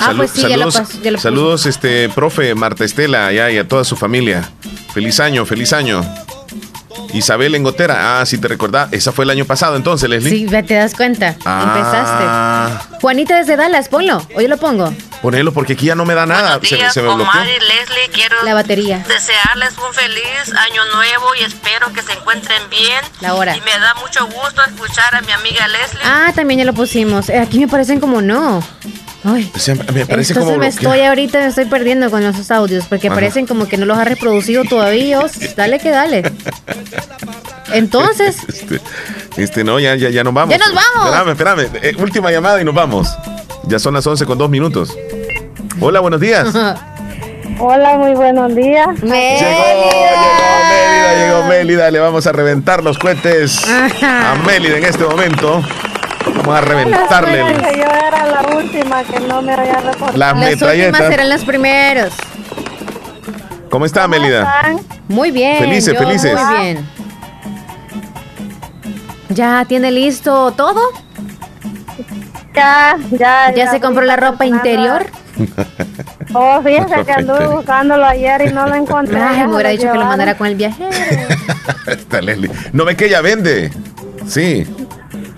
Ah, 0.00 0.12
pues 0.16 0.30
sí, 0.30 0.42
ya 0.42 0.56
lo 0.56 0.70
saludos, 0.70 1.02
ya 1.02 1.10
lo 1.10 1.16
puse. 1.18 1.22
saludos, 1.22 1.66
este, 1.66 2.08
profe 2.08 2.54
Marta 2.54 2.84
Estela, 2.84 3.26
allá 3.26 3.50
y 3.50 3.58
a 3.58 3.68
toda 3.68 3.84
su 3.84 3.96
familia. 3.96 4.48
Feliz 4.94 5.20
año, 5.20 5.44
feliz 5.46 5.72
año. 5.72 6.02
Isabel 7.12 7.54
Engotera, 7.56 8.20
ah, 8.20 8.26
si 8.26 8.38
te 8.38 8.46
recordás, 8.48 8.92
esa 8.92 9.10
fue 9.12 9.24
el 9.24 9.30
año 9.30 9.44
pasado 9.44 9.76
entonces, 9.76 10.08
Leslie. 10.08 10.30
Sí, 10.30 10.46
te 10.46 10.74
das 10.74 10.94
cuenta. 10.94 11.36
Ah, 11.44 12.78
Empezaste. 12.78 12.96
Juanita 13.00 13.36
desde 13.36 13.56
Dallas, 13.56 13.88
ponlo. 13.88 14.24
Yo 14.38 14.48
lo 14.48 14.56
pongo. 14.58 14.92
Ponelo 15.22 15.52
porque 15.52 15.74
aquí 15.74 15.86
ya 15.86 15.94
no 15.94 16.04
me 16.04 16.14
da 16.14 16.24
nada. 16.26 16.58
Se, 16.62 16.68
se 16.68 17.02
me 17.02 17.08
y 17.10 17.16
Leslie, 17.16 18.08
quiero 18.12 18.36
La 18.44 18.54
batería. 18.54 19.04
desearles 19.08 19.76
un 19.76 19.92
feliz 19.92 20.54
año 20.56 20.82
nuevo 20.94 21.34
y 21.40 21.44
espero 21.44 21.92
que 21.92 22.02
se 22.02 22.12
encuentren 22.12 22.62
bien. 22.70 23.00
La 23.20 23.34
hora. 23.34 23.56
Y 23.56 23.60
me 23.60 23.72
da 23.78 23.94
mucho 23.94 24.26
gusto 24.26 24.62
escuchar 24.66 25.14
a 25.14 25.20
mi 25.20 25.32
amiga 25.32 25.66
Leslie. 25.68 26.00
Ah, 26.04 26.32
también 26.34 26.58
ya 26.60 26.64
lo 26.64 26.72
pusimos. 26.74 27.28
Eh, 27.28 27.38
aquí 27.38 27.58
me 27.58 27.68
parecen 27.68 28.00
como 28.00 28.22
no. 28.22 28.62
Ay. 29.22 29.50
Me 29.92 30.06
parece 30.06 30.32
Entonces 30.32 30.38
como 30.38 30.52
me 30.52 30.56
bloqueado. 30.68 30.94
estoy 30.94 31.00
ahorita 31.06 31.40
me 31.40 31.46
estoy 31.48 31.66
perdiendo 31.66 32.10
con 32.10 32.22
esos 32.22 32.50
audios 32.50 32.86
porque 32.86 33.08
Ajá. 33.08 33.16
parecen 33.16 33.46
como 33.46 33.68
que 33.68 33.76
no 33.76 33.84
los 33.86 33.98
ha 33.98 34.04
reproducido 34.04 34.64
todavía. 34.64 35.20
Dale 35.56 35.78
que 35.78 35.90
dale. 35.90 36.22
Entonces, 37.72 38.36
Este, 38.48 38.80
este, 39.36 39.64
no, 39.64 39.78
ya, 39.78 39.94
ya, 39.96 40.08
ya 40.10 40.24
nos 40.24 40.34
vamos. 40.34 40.56
¡Ya 40.56 40.58
nos 40.58 40.74
vamos! 40.74 41.28
Espérame, 41.32 41.60
espérame. 41.60 41.70
Eh, 41.82 41.94
última 42.02 42.30
llamada 42.32 42.60
y 42.60 42.64
nos 42.64 42.74
vamos. 42.74 43.08
Ya 43.64 43.78
son 43.78 43.94
las 43.94 44.06
11 44.06 44.26
con 44.26 44.38
dos 44.38 44.50
minutos. 44.50 44.96
Hola, 45.80 46.00
buenos 46.00 46.20
días. 46.20 46.48
Hola, 47.58 47.98
muy 47.98 48.12
buenos 48.14 48.54
días. 48.54 48.88
Mélida, 49.02 49.42
llegó 51.26 51.44
Mélida. 51.46 51.90
Le 51.90 51.98
vamos 52.00 52.26
a 52.26 52.32
reventar 52.32 52.82
los 52.82 52.98
cohetes 52.98 53.60
a 54.02 54.34
Mélida 54.46 54.78
en 54.78 54.84
este 54.84 55.04
momento. 55.04 55.62
Vamos 56.26 56.56
a 56.56 56.60
reventarle 56.60 57.40
el- 57.40 57.58
Que 57.62 57.76
yo 57.78 57.84
era 57.84 58.26
la 58.26 58.56
última 58.56 59.02
que 59.04 59.20
no 59.20 59.42
me 59.42 59.52
había 59.54 59.74
reportado. 59.80 60.16
las 60.18 60.18
las 60.18 60.32
últimas 60.36 60.50
metralletas. 60.50 61.08
serán 61.08 61.28
los 61.28 61.44
primeros. 61.44 62.12
¿Cómo 63.70 63.86
está, 63.86 64.08
Mélida? 64.08 64.76
Muy 65.08 65.30
bien. 65.30 65.58
Felices, 65.58 65.94
yo 65.94 66.00
felices. 66.00 66.34
Muy 66.40 66.58
bien. 66.60 66.88
¿Ya 69.28 69.64
tiene 69.64 69.90
listo 69.92 70.52
todo? 70.52 70.80
Ya, 72.54 72.96
ya. 73.12 73.54
¿Ya 73.54 73.70
se 73.70 73.80
compró 73.80 74.04
la 74.04 74.16
ropa 74.16 74.44
interior? 74.44 75.06
Oh, 76.34 76.60
fíjese 76.62 77.04
que 77.04 77.12
anduve 77.12 77.46
buscándolo 77.46 78.04
ayer 78.04 78.42
y 78.48 78.52
no 78.52 78.66
lo 78.66 78.74
encontré. 78.74 79.20
Ay, 79.20 79.38
Ya 79.38 79.46
me 79.46 79.54
hubiera 79.54 79.70
dicho 79.70 79.90
que 79.90 79.98
lo 79.98 80.04
mandara 80.04 80.36
con 80.36 80.48
el 80.48 80.56
viajero. 80.56 80.90
Está 81.86 82.20
Leslie. 82.20 82.50
No 82.72 82.84
ve 82.84 82.96
que 82.96 83.06
ella 83.06 83.20
vende. 83.20 83.70
Sí. 84.26 84.66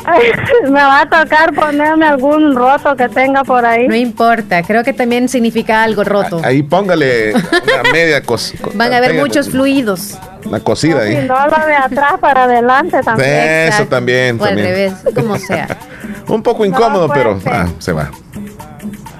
Me 0.64 0.70
va 0.72 1.00
a 1.02 1.08
tocar 1.08 1.52
ponerme 1.54 2.06
algún 2.06 2.54
roto 2.54 2.96
que 2.96 3.08
tenga 3.08 3.44
por 3.44 3.64
ahí. 3.64 3.86
No 3.88 3.94
importa, 3.94 4.62
creo 4.62 4.82
que 4.84 4.92
también 4.92 5.28
significa 5.28 5.82
algo 5.82 6.02
roto. 6.04 6.40
Ahí 6.44 6.62
póngale 6.62 7.32
una 7.34 7.82
media 7.92 8.22
cos, 8.22 8.52
co- 8.60 8.70
Van 8.74 8.92
a 8.92 8.96
haber 8.98 9.14
muchos 9.14 9.48
fluidos. 9.50 10.18
Una 10.44 10.58
cosida 10.60 11.06
Si 11.06 11.14
ahí. 11.16 11.26
no, 11.28 11.34
lo 11.46 11.66
de 11.66 11.74
atrás 11.76 12.14
para 12.20 12.44
adelante 12.44 13.00
también. 13.04 13.30
Eso 13.30 13.66
Exacto. 13.66 13.86
también. 13.96 14.40
O 14.40 14.44
al 14.44 14.50
también. 14.50 14.66
revés, 14.68 14.92
como 15.14 15.38
sea. 15.38 15.68
Un 16.28 16.42
poco 16.42 16.64
incómodo, 16.64 17.06
puede 17.06 17.20
pero 17.20 17.40
ser. 17.40 17.52
ah, 17.52 17.66
se 17.78 17.92
va. 17.92 18.10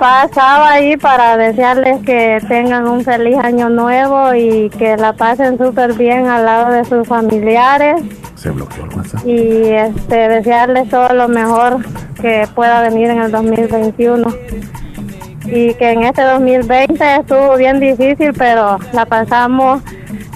Pasaba 0.03 0.73
ahí 0.73 0.97
para 0.97 1.37
desearles 1.37 2.05
que 2.05 2.41
tengan 2.49 2.89
un 2.89 3.05
feliz 3.05 3.37
año 3.37 3.69
nuevo 3.69 4.35
y 4.35 4.69
que 4.71 4.97
la 4.97 5.13
pasen 5.13 5.57
súper 5.57 5.93
bien 5.93 6.27
al 6.27 6.45
lado 6.45 6.73
de 6.73 6.85
sus 6.85 7.07
familiares 7.07 8.03
Se 8.35 8.51
bloqueó 8.51 8.83
el 8.83 8.97
WhatsApp. 8.97 9.25
y 9.25 9.69
este 9.69 10.17
desearles 10.29 10.89
todo 10.89 11.15
lo 11.15 11.29
mejor 11.29 11.87
que 12.21 12.49
pueda 12.53 12.83
venir 12.83 13.11
en 13.11 13.23
el 13.23 13.31
2021 13.31 14.27
y 15.47 15.73
que 15.75 15.91
en 15.93 16.03
este 16.03 16.23
2020 16.23 17.17
estuvo 17.21 17.57
bien 17.57 17.79
difícil 17.79 18.33
pero 18.33 18.81
la 18.93 19.07
pasamos 19.07 19.83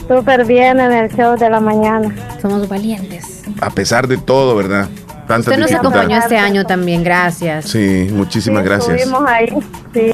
súper 0.06 0.44
bien 0.44 0.78
en 0.78 0.92
el 0.92 1.10
show 1.10 1.36
de 1.36 1.50
la 1.50 1.58
mañana. 1.58 2.14
Somos 2.40 2.68
valientes. 2.68 3.42
A 3.60 3.70
pesar 3.70 4.06
de 4.06 4.16
todo, 4.16 4.54
¿verdad? 4.54 4.86
Tantas 5.26 5.48
Usted 5.48 5.58
nos 5.58 5.72
acompañó 5.72 6.18
este 6.18 6.38
año 6.38 6.64
también, 6.64 7.02
gracias. 7.02 7.66
Sí, 7.66 8.08
muchísimas 8.12 8.64
gracias. 8.64 8.96
Estuvimos 8.96 9.28
ahí, 9.28 9.48
sí. 9.92 10.12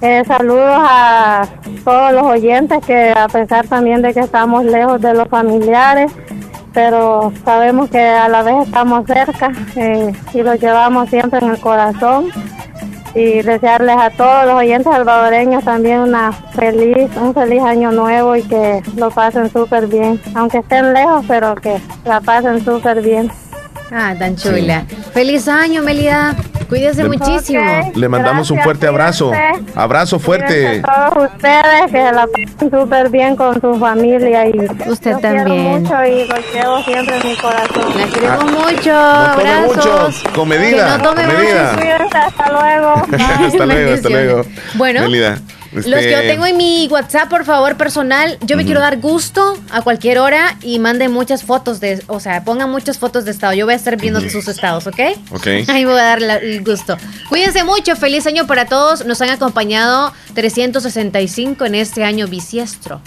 Eh, 0.00 0.22
saludos 0.26 0.78
a 0.78 1.46
todos 1.84 2.12
los 2.12 2.22
oyentes 2.24 2.84
que 2.84 3.12
a 3.14 3.28
pesar 3.28 3.66
también 3.66 4.02
de 4.02 4.12
que 4.12 4.20
estamos 4.20 4.64
lejos 4.64 5.00
de 5.00 5.14
los 5.14 5.28
familiares, 5.28 6.12
pero 6.72 7.32
sabemos 7.44 7.90
que 7.90 8.00
a 8.00 8.28
la 8.28 8.42
vez 8.42 8.66
estamos 8.66 9.06
cerca 9.06 9.52
eh, 9.76 10.12
y 10.32 10.42
los 10.42 10.60
llevamos 10.60 11.08
siempre 11.10 11.40
en 11.40 11.50
el 11.50 11.60
corazón. 11.60 12.30
Y 13.14 13.42
desearles 13.42 13.96
a 13.98 14.08
todos 14.08 14.46
los 14.46 14.54
oyentes 14.54 14.90
salvadoreños 14.90 15.62
también 15.64 16.00
una 16.00 16.32
feliz, 16.32 17.10
un 17.20 17.34
feliz 17.34 17.62
año 17.62 17.92
nuevo 17.92 18.34
y 18.36 18.42
que 18.42 18.82
lo 18.96 19.10
pasen 19.10 19.52
súper 19.52 19.86
bien, 19.86 20.18
aunque 20.34 20.58
estén 20.58 20.94
lejos, 20.94 21.22
pero 21.28 21.54
que 21.54 21.76
la 22.06 22.22
pasen 22.22 22.64
súper 22.64 23.02
bien. 23.02 23.30
Ah, 23.94 24.14
tan 24.18 24.36
chula. 24.36 24.84
Feliz 25.12 25.46
año, 25.48 25.82
Melida. 25.82 26.34
Cuídese 26.68 27.02
Le- 27.02 27.10
muchísimo. 27.10 27.92
Le 27.94 28.08
mandamos 28.08 28.50
un 28.50 28.58
fuerte 28.60 28.86
abrazo. 28.86 29.30
Abrazo 29.74 30.18
fuerte. 30.18 30.80
todos 30.82 31.30
ustedes 31.34 31.90
que 31.90 31.98
la 31.98 32.26
pasen 32.26 32.70
súper 32.70 33.10
bien 33.10 33.36
con 33.36 33.60
su 33.60 33.74
familia 33.78 34.46
y 34.46 34.58
usted 34.60 34.86
los 34.86 34.98
quiero 35.00 35.18
también. 35.20 35.82
mucho 35.82 35.94
y 36.06 36.26
los 36.26 36.38
llevo 36.54 36.82
siempre 36.84 37.18
en 37.20 37.28
mi 37.28 37.36
corazón. 37.36 37.84
La 37.98 38.06
queremos 38.06 38.44
mucho. 38.52 38.92
No 38.92 39.34
tome 39.36 39.50
Abrazos. 39.50 39.76
mucho, 39.76 40.32
con 40.34 40.48
medida, 40.48 40.96
Que 40.96 41.02
no 41.02 41.10
tome 41.10 41.24
con 41.26 41.36
medida. 41.36 41.72
Cuídense, 41.76 42.16
hasta 42.18 42.52
luego. 42.52 42.94
hasta 43.46 43.66
luego, 43.66 43.92
hasta 43.94 44.08
luego. 44.08 44.42
Bueno. 44.74 45.00
Melida, 45.02 45.38
Los 45.72 45.84
que 45.84 45.90
yo 45.90 45.96
Este, 45.98 46.28
tengo 46.28 46.44
en 46.46 46.56
mi 46.56 46.86
WhatsApp, 46.90 47.28
por 47.28 47.44
favor, 47.44 47.76
personal, 47.76 48.38
yo 48.42 48.56
me 48.56 48.64
quiero 48.64 48.80
dar 48.80 48.98
gusto 49.00 49.56
a 49.70 49.82
cualquier 49.82 50.18
hora 50.18 50.56
y 50.62 50.78
manden 50.78 51.10
muchas 51.12 51.44
fotos 51.44 51.80
de, 51.80 52.02
o 52.08 52.20
sea, 52.20 52.44
pongan 52.44 52.70
muchas 52.70 52.98
fotos 52.98 53.24
de 53.24 53.30
estado. 53.30 53.54
Yo 53.54 53.64
voy 53.64 53.74
a 53.74 53.76
estar 53.76 53.96
viendo 53.96 54.20
sus 54.20 54.48
estados, 54.48 54.86
¿ok? 54.86 55.00
Ok. 55.30 55.46
Ahí 55.68 55.84
me 55.84 55.92
voy 55.92 56.00
a 56.00 56.04
dar 56.04 56.20
la- 56.22 56.36
el 56.36 56.62
gusto. 56.62 56.96
Cuídense 57.28 57.64
mucho, 57.64 57.96
feliz 57.96 58.26
año 58.26 58.46
para 58.46 58.66
todos. 58.66 59.04
Nos 59.06 59.20
han 59.22 59.30
acompañado 59.30 60.12
365 60.34 61.64
en 61.64 61.74
este 61.74 62.04
año 62.04 62.26
bisiestro. 62.28 63.00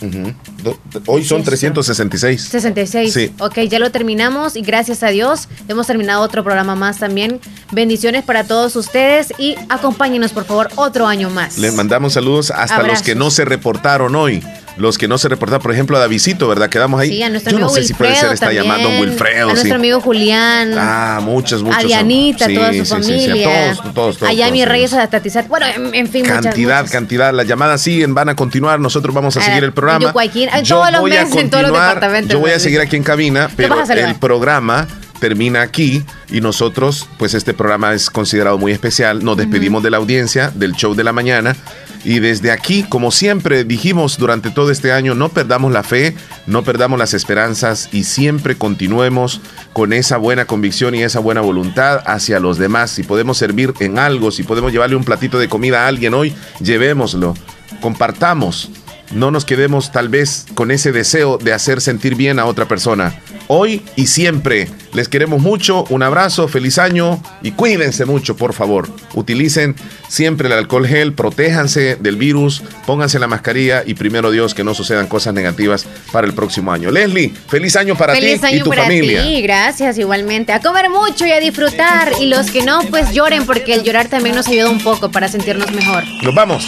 Hoy 1.06 1.24
son 1.24 1.44
366. 1.44 2.42
66. 2.44 3.14
Sí. 3.14 3.32
Ok, 3.40 3.60
ya 3.70 3.80
lo 3.80 3.92
terminamos 3.92 4.56
y 4.56 4.62
gracias 4.62 5.04
a 5.04 5.10
Dios 5.10 5.48
hemos 5.68 5.88
terminado 5.88 6.22
otro 6.22 6.44
programa 6.44 6.76
más 6.76 6.98
también. 7.00 7.40
Bendiciones 7.72 8.24
para 8.24 8.44
todos 8.46 8.76
ustedes 8.76 9.34
y 9.38 9.56
acompáñenos 9.70 10.32
por 10.32 10.46
favor 10.46 10.70
otro 10.76 11.08
año 11.08 11.30
más. 11.30 11.58
Les 11.58 11.74
mandamos 11.76 12.14
saludos 12.14 12.52
hasta 12.58 12.84
los 12.84 13.02
que 13.02 13.16
no 13.16 13.30
se 13.32 13.46
reportaron 13.46 14.16
hoy. 14.16 14.44
Los 14.78 14.98
que 14.98 15.08
no 15.08 15.18
se 15.18 15.30
reportaron, 15.30 15.62
por 15.62 15.72
ejemplo, 15.72 15.96
a 15.96 16.02
Davidito, 16.02 16.50
¿verdad? 16.50 16.68
Quedamos 16.70 17.00
ahí. 17.00 17.10
Sí, 17.10 17.24
a 17.24 17.30
nuestro 17.30 17.54
Yo 17.54 17.60
no 17.60 17.70
sé 17.70 17.86
si 17.86 17.94
puede 17.94 18.14
ser 18.14 18.34
esta 18.34 18.48
también, 18.48 18.64
llamada, 18.64 18.84
don 18.84 19.00
Wilfredo. 19.00 19.48
A 19.48 19.52
sí. 19.52 19.56
nuestro 19.56 19.76
amigo 19.76 20.02
Julián. 20.02 20.74
Ah, 20.78 21.22
muchos, 21.24 21.64
muchos. 21.64 21.82
a. 21.82 21.88
Dianita, 21.88 22.48
Sí, 22.48 22.56
toda 22.56 22.74
su 22.74 22.84
sí, 22.86 22.92
a 22.92 22.96
familia. 22.98 23.72
todos, 23.78 23.94
todos, 23.94 24.18
todos, 24.18 24.30
Allá 24.30 24.50
sí. 24.52 24.66
reyes 24.66 24.94
a 24.94 25.08
Tatizar. 25.08 25.48
Bueno, 25.48 25.66
en, 25.66 25.96
en 25.96 26.10
fin, 26.10 26.24
muchas, 26.24 26.42
Cantidad, 26.44 26.80
muchas. 26.80 26.92
cantidad. 26.92 27.34
Las 27.34 27.48
llamadas 27.48 27.82
siguen, 27.82 28.14
van 28.14 28.28
a 28.28 28.36
continuar. 28.36 28.82
Nosotros 28.82 29.16
vamos 29.16 29.38
a 29.38 29.42
seguir 29.42 29.64
el 29.64 29.72
programa. 29.72 30.14
En 30.34 30.64
Yo 30.66 30.76
todos 30.76 30.92
los 30.92 31.00
voy 31.00 31.16
a 31.16 31.24
meses, 31.24 31.38
en 31.42 31.50
todos 31.50 31.64
los 31.64 31.72
departamentos, 31.72 32.34
Yo 32.34 32.40
voy 32.40 32.52
a 32.52 32.60
seguir 32.60 32.82
aquí 32.82 32.98
en 32.98 33.04
cabina, 33.04 33.50
pero 33.56 33.82
el 33.82 34.16
programa 34.16 34.88
termina 35.26 35.64
aquí 35.64 36.04
y 36.30 36.40
nosotros, 36.40 37.10
pues 37.18 37.34
este 37.34 37.56
programa 37.56 37.96
es 37.96 38.12
considerado 38.12 38.60
muy 38.60 38.72
especial. 38.72 39.26
Nos 39.26 39.38
despedimos 39.38 39.82
de 39.82 39.90
la 39.90 39.98
audiencia 39.98 40.52
del 40.54 40.74
show 40.74 40.94
de 40.94 41.04
la 41.04 41.14
mañana. 41.14 41.56
Y 42.04 42.20
desde 42.20 42.52
aquí, 42.52 42.84
como 42.84 43.10
siempre 43.10 43.64
dijimos 43.64 44.20
durante 44.20 44.52
todo 44.52 44.70
este 44.70 44.92
año, 44.92 45.16
no 45.16 45.30
perdamos 45.30 45.72
la 45.72 45.82
fe, 45.82 46.16
no 46.46 46.64
perdamos 46.64 47.00
las 47.00 47.16
esperanzas 47.16 47.90
y 47.92 48.04
siempre 48.04 48.56
continuemos 48.56 49.42
con 49.74 49.94
esa 49.94 50.18
buena 50.18 50.46
convicción 50.46 50.94
y 50.94 51.02
esa 51.02 51.18
buena 51.18 51.42
voluntad 51.42 52.04
hacia 52.06 52.40
los 52.40 52.60
demás. 52.60 52.92
Si 52.92 53.02
podemos 53.02 53.40
servir 53.40 53.74
en 53.80 53.98
algo, 53.98 54.30
si 54.30 54.44
podemos 54.44 54.72
llevarle 54.72 54.96
un 54.96 55.06
platito 55.06 55.40
de 55.40 55.50
comida 55.50 55.86
a 55.86 55.88
alguien 55.88 56.14
hoy, 56.14 56.36
llevémoslo, 56.62 57.34
compartamos. 57.82 58.70
No 59.12 59.32
nos 59.32 59.46
quedemos 59.46 59.92
tal 59.92 60.10
vez 60.10 60.46
con 60.56 60.72
ese 60.72 60.92
deseo 60.92 61.38
de 61.38 61.54
hacer 61.54 61.82
sentir 61.82 62.16
bien 62.16 62.40
a 62.40 62.46
otra 62.46 62.66
persona. 62.68 63.16
Hoy 63.48 63.84
y 63.96 64.08
siempre 64.08 64.68
les 64.94 65.08
queremos 65.08 65.40
mucho, 65.40 65.84
un 65.90 66.02
abrazo, 66.02 66.48
feliz 66.48 66.80
año 66.80 67.22
y 67.44 67.52
cuídense 67.52 68.06
mucho, 68.06 68.36
por 68.36 68.54
favor. 68.54 68.90
Utilicen 69.14 69.76
siempre 70.10 70.48
el 70.48 70.54
alcohol 70.54 70.88
gel, 70.88 71.14
protéjanse 71.14 71.96
del 71.96 72.16
virus, 72.16 72.64
pónganse 72.88 73.20
la 73.20 73.28
mascarilla 73.28 73.84
y 73.86 73.94
primero 73.94 74.32
Dios 74.32 74.56
que 74.56 74.64
no 74.64 74.74
sucedan 74.74 75.06
cosas 75.08 75.34
negativas 75.36 75.86
para 76.12 76.26
el 76.26 76.34
próximo 76.34 76.72
año. 76.72 76.90
Leslie, 76.90 77.32
feliz 77.48 77.76
año 77.76 77.96
para 77.96 78.14
Feliz 78.16 78.42
ti 78.42 78.48
año 78.48 78.58
y 78.58 78.62
tu 78.62 78.70
para 78.70 78.84
familia. 78.84 79.22
ti, 79.22 79.42
gracias 79.44 79.98
igualmente. 80.00 80.52
A 80.52 80.60
comer 80.60 80.90
mucho 80.90 81.26
y 81.28 81.32
a 81.32 81.40
disfrutar. 81.40 82.14
Y 82.20 82.28
los 82.28 82.50
que 82.50 82.64
no, 82.64 82.82
pues 82.90 83.12
lloren, 83.12 83.46
porque 83.46 83.76
el 83.76 83.84
llorar 83.84 84.08
también 84.08 84.36
nos 84.36 84.48
ayuda 84.48 84.70
un 84.70 84.80
poco 84.82 85.12
para 85.12 85.28
sentirnos 85.28 85.72
mejor. 85.72 86.04
Nos 86.24 86.34
vamos. 86.34 86.68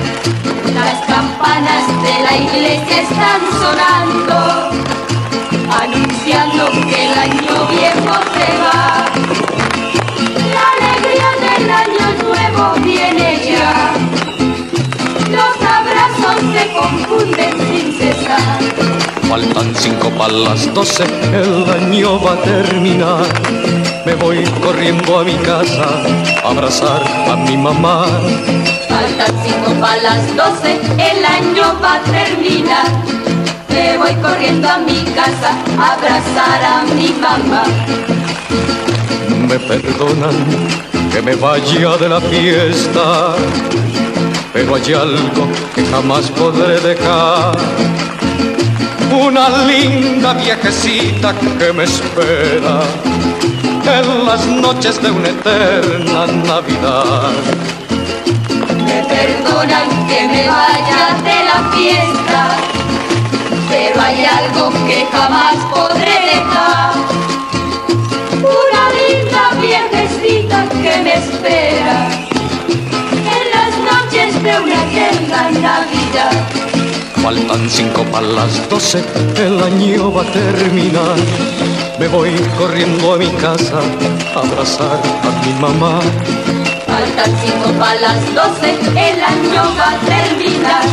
Las 0.73 0.99
campanas 1.05 1.85
de 2.01 2.23
la 2.23 2.37
iglesia 2.37 3.01
están 3.01 3.41
sonando, 3.59 4.69
anunciando 5.69 6.71
que 6.89 7.05
el 7.05 7.17
año 7.17 7.67
viejo 7.67 8.13
se 8.33 8.47
va. 8.61 9.05
La 10.53 10.65
alegría 10.75 11.29
del 11.45 11.69
año 11.69 12.05
nuevo 12.23 12.73
viene 12.85 13.39
ya. 13.51 13.93
Los 15.29 15.55
abrazos 15.77 16.39
se 16.53 16.63
confunden 16.73 17.53
sin 17.67 17.93
cesar. 17.99 18.59
Faltan 19.27 19.75
cinco 19.75 20.09
para 20.11 20.55
doce, 20.73 21.03
el 21.33 21.69
año 21.69 22.19
va 22.21 22.33
a 22.33 22.41
terminar. 22.41 23.25
Me 24.05 24.15
voy 24.15 24.43
corriendo 24.63 25.19
a 25.19 25.23
mi 25.23 25.35
casa 25.35 25.87
abrazar 26.43 27.03
a 27.29 27.35
mi 27.35 27.57
mamá. 27.57 28.05
Faltan 29.01 29.35
cinco 29.43 29.73
para 29.81 29.99
las 30.03 30.35
doce, 30.35 30.79
el 30.93 31.25
año 31.25 31.75
va 31.81 31.95
a 31.95 32.01
terminar. 32.01 32.85
Me 33.69 33.97
voy 33.97 34.13
corriendo 34.21 34.69
a 34.69 34.77
mi 34.77 35.03
casa 35.15 35.57
a 35.79 35.93
abrazar 35.93 36.63
a 36.63 36.83
mi 36.93 37.09
mamá. 37.19 37.63
Me 39.47 39.57
perdonan 39.57 40.35
que 41.11 41.19
me 41.19 41.33
vaya 41.33 41.97
de 41.97 42.09
la 42.09 42.21
fiesta, 42.21 43.33
pero 44.53 44.75
hay 44.75 44.93
algo 44.93 45.47
que 45.73 45.83
jamás 45.83 46.29
podré 46.29 46.79
dejar. 46.81 47.57
Una 49.11 49.65
linda 49.65 50.33
viejecita 50.35 51.33
que 51.57 51.73
me 51.73 51.85
espera 51.85 52.81
en 53.83 54.25
las 54.27 54.45
noches 54.45 55.01
de 55.01 55.09
una 55.09 55.29
eterna 55.29 56.27
Navidad. 56.27 57.80
Perdonan 59.21 60.07
que 60.07 60.27
me 60.27 60.47
vaya 60.47 61.03
de 61.27 61.37
la 61.49 61.59
fiesta, 61.75 62.57
pero 63.69 64.01
hay 64.01 64.25
algo 64.25 64.71
que 64.87 65.05
jamás 65.11 65.57
podré 65.71 66.15
dejar. 66.33 66.93
Una 68.61 68.83
linda 68.99 69.43
viejecita 69.61 70.67
que 70.69 71.03
me 71.03 71.13
espera 71.13 71.99
en 73.35 73.43
las 73.55 73.73
noches 73.91 74.41
de 74.41 74.59
una 74.59 74.77
eterna 74.85 75.51
Navidad. 75.51 76.35
Faltan 77.21 77.69
cinco 77.69 78.03
para 78.11 78.25
las 78.25 78.69
doce, 78.69 79.03
el 79.37 79.61
año 79.61 80.11
va 80.11 80.23
a 80.23 80.31
terminar. 80.31 81.15
Me 81.99 82.07
voy 82.07 82.31
corriendo 82.57 83.13
a 83.13 83.17
mi 83.17 83.29
casa 83.45 83.81
a 84.35 84.39
abrazar 84.39 84.99
a 85.27 85.45
mi 85.45 85.53
mamá. 85.61 85.99
Faltan 87.01 87.35
cinco 87.43 87.71
para 87.79 87.99
las 87.99 88.35
doce, 88.35 88.77
el 88.95 89.23
año 89.23 89.63
va 89.75 89.89
a 89.89 89.99
terminar. 90.05 90.83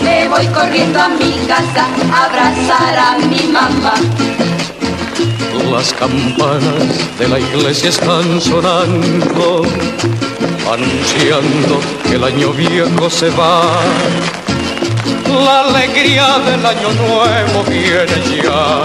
Me 0.00 0.28
voy 0.28 0.46
corriendo 0.46 1.00
a 1.00 1.08
mi 1.08 1.32
casa 1.48 1.88
a 2.12 2.24
abrazar 2.26 2.96
a 2.96 3.18
mi 3.18 3.42
mamá. 3.48 3.94
Las 5.72 5.92
campanas 5.94 7.18
de 7.18 7.26
la 7.26 7.40
iglesia 7.40 7.88
están 7.90 8.40
sonando, 8.40 9.62
anunciando 10.72 11.80
que 12.04 12.14
el 12.14 12.22
año 12.22 12.52
viejo 12.52 13.10
se 13.10 13.28
va. 13.30 13.62
La 15.26 15.60
alegría 15.62 16.38
del 16.46 16.64
año 16.64 16.92
nuevo 16.92 17.64
viene 17.64 18.40
ya. 18.40 18.84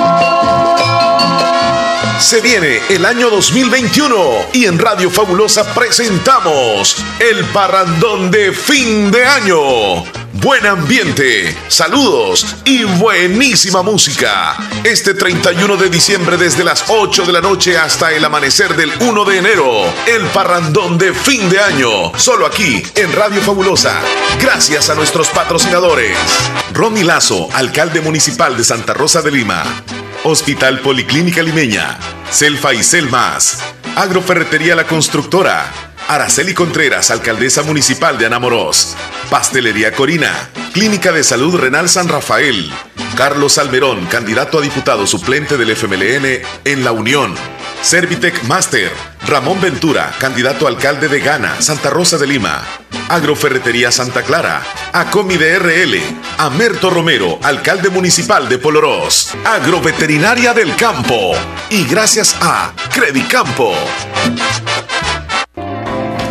Se 2.21 2.39
viene 2.39 2.79
el 2.89 3.05
año 3.05 3.31
2021 3.31 4.15
y 4.53 4.65
en 4.65 4.77
Radio 4.77 5.09
Fabulosa 5.09 5.73
presentamos 5.73 6.95
el 7.19 7.43
parrandón 7.45 8.29
de 8.29 8.53
fin 8.53 9.11
de 9.11 9.25
año. 9.25 9.57
buen 10.33 10.65
ambiente, 10.65 11.57
saludos 11.67 12.45
y 12.63 12.83
buenísima 12.83 13.81
música. 13.81 14.55
Este 14.83 15.15
31 15.15 15.75
de 15.77 15.89
diciembre 15.89 16.37
desde 16.37 16.63
las 16.63 16.85
8 16.89 17.25
de 17.25 17.33
la 17.33 17.41
noche 17.41 17.77
hasta 17.77 18.11
el 18.11 18.23
amanecer 18.23 18.75
del 18.75 18.91
1 18.99 19.25
de 19.25 19.37
enero, 19.39 19.93
el 20.05 20.23
parrandón 20.27 20.99
de 20.99 21.13
fin 21.13 21.49
de 21.49 21.59
año, 21.59 22.17
solo 22.17 22.45
aquí 22.45 22.83
en 22.95 23.11
Radio 23.13 23.41
Fabulosa. 23.41 23.99
Gracias 24.39 24.89
a 24.89 24.95
nuestros 24.95 25.27
patrocinadores. 25.29 26.17
Ronnie 26.71 27.03
Lazo, 27.03 27.49
alcalde 27.53 27.99
municipal 27.99 28.55
de 28.55 28.63
Santa 28.63 28.93
Rosa 28.93 29.21
de 29.21 29.31
Lima. 29.31 29.63
Hospital 30.23 30.81
Policlínica 30.81 31.41
Limeña. 31.41 31.97
Selfa 32.29 32.75
y 32.75 32.83
Selmas. 32.83 33.63
Agroferretería 33.95 34.75
La 34.75 34.85
Constructora. 34.85 35.90
Araceli 36.11 36.53
Contreras, 36.53 37.09
alcaldesa 37.09 37.63
municipal 37.63 38.17
de 38.17 38.25
Anamoros. 38.25 38.97
Pastelería 39.29 39.93
Corina. 39.93 40.49
Clínica 40.73 41.13
de 41.13 41.23
Salud 41.23 41.55
Renal 41.55 41.87
San 41.87 42.09
Rafael. 42.09 42.69
Carlos 43.15 43.57
Almerón, 43.57 44.05
candidato 44.07 44.59
a 44.59 44.61
diputado 44.61 45.07
suplente 45.07 45.55
del 45.55 45.73
FMLN 45.73 46.41
en 46.65 46.83
La 46.83 46.91
Unión. 46.91 47.33
Servitec 47.81 48.43
Master. 48.43 48.91
Ramón 49.25 49.61
Ventura, 49.61 50.13
candidato 50.19 50.65
a 50.65 50.69
alcalde 50.71 51.07
de 51.07 51.21
Ghana, 51.21 51.61
Santa 51.61 51.89
Rosa 51.89 52.17
de 52.17 52.27
Lima. 52.27 52.61
Agroferretería 53.07 53.89
Santa 53.89 54.23
Clara. 54.23 54.63
Acomi 54.91 55.37
de 55.37 55.59
RL. 55.59 55.97
Amerto 56.39 56.89
Romero, 56.89 57.39
alcalde 57.41 57.89
municipal 57.89 58.49
de 58.49 58.57
Polorós. 58.57 59.29
Agroveterinaria 59.45 60.53
del 60.53 60.75
Campo. 60.75 61.31
Y 61.69 61.85
gracias 61.85 62.35
a 62.41 62.73
Credicampo. 62.93 63.73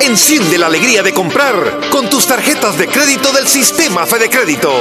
Enciende 0.00 0.56
la 0.56 0.66
alegría 0.66 1.02
de 1.02 1.12
comprar 1.12 1.78
con 1.90 2.08
tus 2.08 2.26
tarjetas 2.26 2.78
de 2.78 2.88
crédito 2.88 3.32
del 3.32 3.46
sistema 3.46 4.06
Fede 4.06 4.30
Crédito. 4.30 4.72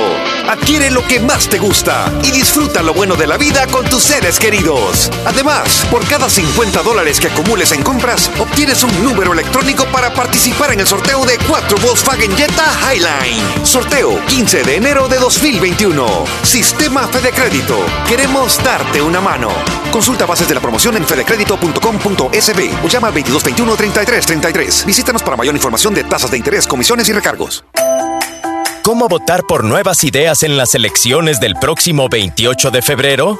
Adquiere 0.47 0.89
lo 0.89 1.05
que 1.05 1.19
más 1.19 1.49
te 1.49 1.59
gusta 1.59 2.09
y 2.23 2.31
disfruta 2.31 2.81
lo 2.81 2.93
bueno 2.93 3.15
de 3.17 3.27
la 3.27 3.37
vida 3.37 3.67
con 3.67 3.85
tus 3.89 4.01
seres 4.01 4.39
queridos. 4.39 5.11
Además, 5.25 5.85
por 5.91 6.07
cada 6.07 6.29
50 6.29 6.81
dólares 6.83 7.19
que 7.19 7.27
acumules 7.27 7.73
en 7.73 7.83
compras, 7.83 8.31
obtienes 8.39 8.81
un 8.83 9.03
número 9.03 9.33
electrónico 9.33 9.85
para 9.87 10.13
participar 10.13 10.71
en 10.71 10.79
el 10.79 10.87
sorteo 10.87 11.25
de 11.25 11.37
4 11.37 11.77
Volkswagen 11.79 12.35
Jetta 12.37 12.71
Highline. 12.81 13.65
Sorteo 13.65 14.25
15 14.25 14.63
de 14.63 14.75
enero 14.77 15.09
de 15.09 15.17
2021. 15.17 16.25
Sistema 16.43 17.07
Fede 17.09 17.31
Crédito. 17.31 17.77
Queremos 18.07 18.57
darte 18.63 19.01
una 19.01 19.19
mano. 19.19 19.49
Consulta 19.91 20.25
bases 20.25 20.47
de 20.47 20.55
la 20.55 20.61
promoción 20.61 20.95
en 20.95 21.05
fedecredito.com.sb 21.05 22.83
o 22.83 22.87
llama 22.87 23.07
al 23.09 23.13
2221 23.13 23.75
3333. 23.75 24.85
Para 25.18 25.36
mayor 25.36 25.56
información 25.56 25.95
de 25.95 26.03
tasas 26.03 26.30
de 26.30 26.38
interés, 26.38 26.68
comisiones 26.68 27.10
y 27.10 27.14
recargos. 27.14 27.64
¿Cómo 28.84 29.07
votar 29.07 29.44
por 29.48 29.64
nuevas 29.64 30.03
ideas 30.03 30.44
en 30.44 30.56
las 30.56 30.76
elecciones 30.76 31.40
del 31.40 31.56
próximo 31.56 32.10
28 32.10 32.69
de 32.69 32.81
febrero? 32.84 33.40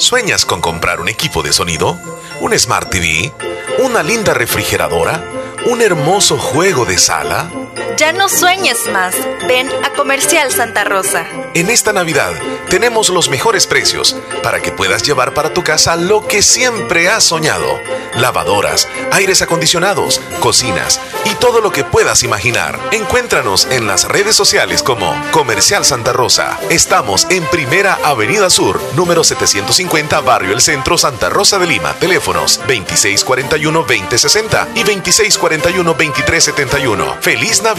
¿Sueñas 0.00 0.46
con 0.46 0.62
comprar 0.62 0.98
un 1.02 1.10
equipo 1.10 1.42
de 1.42 1.52
sonido? 1.52 2.00
¿Un 2.40 2.58
Smart 2.58 2.88
TV? 2.88 3.34
¿Una 3.80 4.02
linda 4.02 4.32
refrigeradora? 4.32 5.22
¿Un 5.66 5.82
hermoso 5.82 6.38
juego 6.38 6.86
de 6.86 6.96
sala? 6.96 7.50
Ya 7.96 8.12
no 8.12 8.28
sueñes 8.28 8.86
más. 8.92 9.14
Ven 9.48 9.68
a 9.84 9.90
Comercial 9.90 10.52
Santa 10.52 10.84
Rosa. 10.84 11.26
En 11.54 11.70
esta 11.70 11.92
Navidad 11.92 12.32
tenemos 12.68 13.08
los 13.10 13.28
mejores 13.28 13.66
precios 13.66 14.16
para 14.42 14.60
que 14.60 14.70
puedas 14.70 15.02
llevar 15.02 15.34
para 15.34 15.52
tu 15.52 15.64
casa 15.64 15.96
lo 15.96 16.26
que 16.26 16.42
siempre 16.42 17.08
has 17.08 17.24
soñado. 17.24 17.80
Lavadoras, 18.14 18.88
aires 19.12 19.42
acondicionados, 19.42 20.20
cocinas 20.40 21.00
y 21.24 21.34
todo 21.34 21.60
lo 21.60 21.72
que 21.72 21.84
puedas 21.84 22.22
imaginar. 22.22 22.78
Encuéntranos 22.92 23.66
en 23.70 23.86
las 23.86 24.04
redes 24.04 24.36
sociales 24.36 24.82
como 24.82 25.14
Comercial 25.30 25.84
Santa 25.84 26.12
Rosa. 26.12 26.58
Estamos 26.70 27.26
en 27.30 27.44
Primera 27.46 27.98
Avenida 28.04 28.50
Sur, 28.50 28.80
número 28.94 29.24
750, 29.24 30.20
Barrio 30.20 30.52
El 30.52 30.60
Centro, 30.60 30.98
Santa 30.98 31.28
Rosa 31.28 31.58
de 31.58 31.66
Lima. 31.66 31.94
Teléfonos 31.94 32.60
2641-2060 32.66 34.68
y 34.74 34.84
2641-2371. 34.84 37.18
Feliz 37.20 37.62
Navidad 37.62 37.69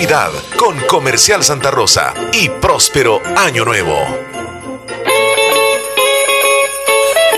con 0.57 0.80
Comercial 0.88 1.43
Santa 1.43 1.69
Rosa 1.69 2.13
y 2.31 2.47
próspero 2.47 3.22
Año 3.35 3.65
Nuevo. 3.65 4.30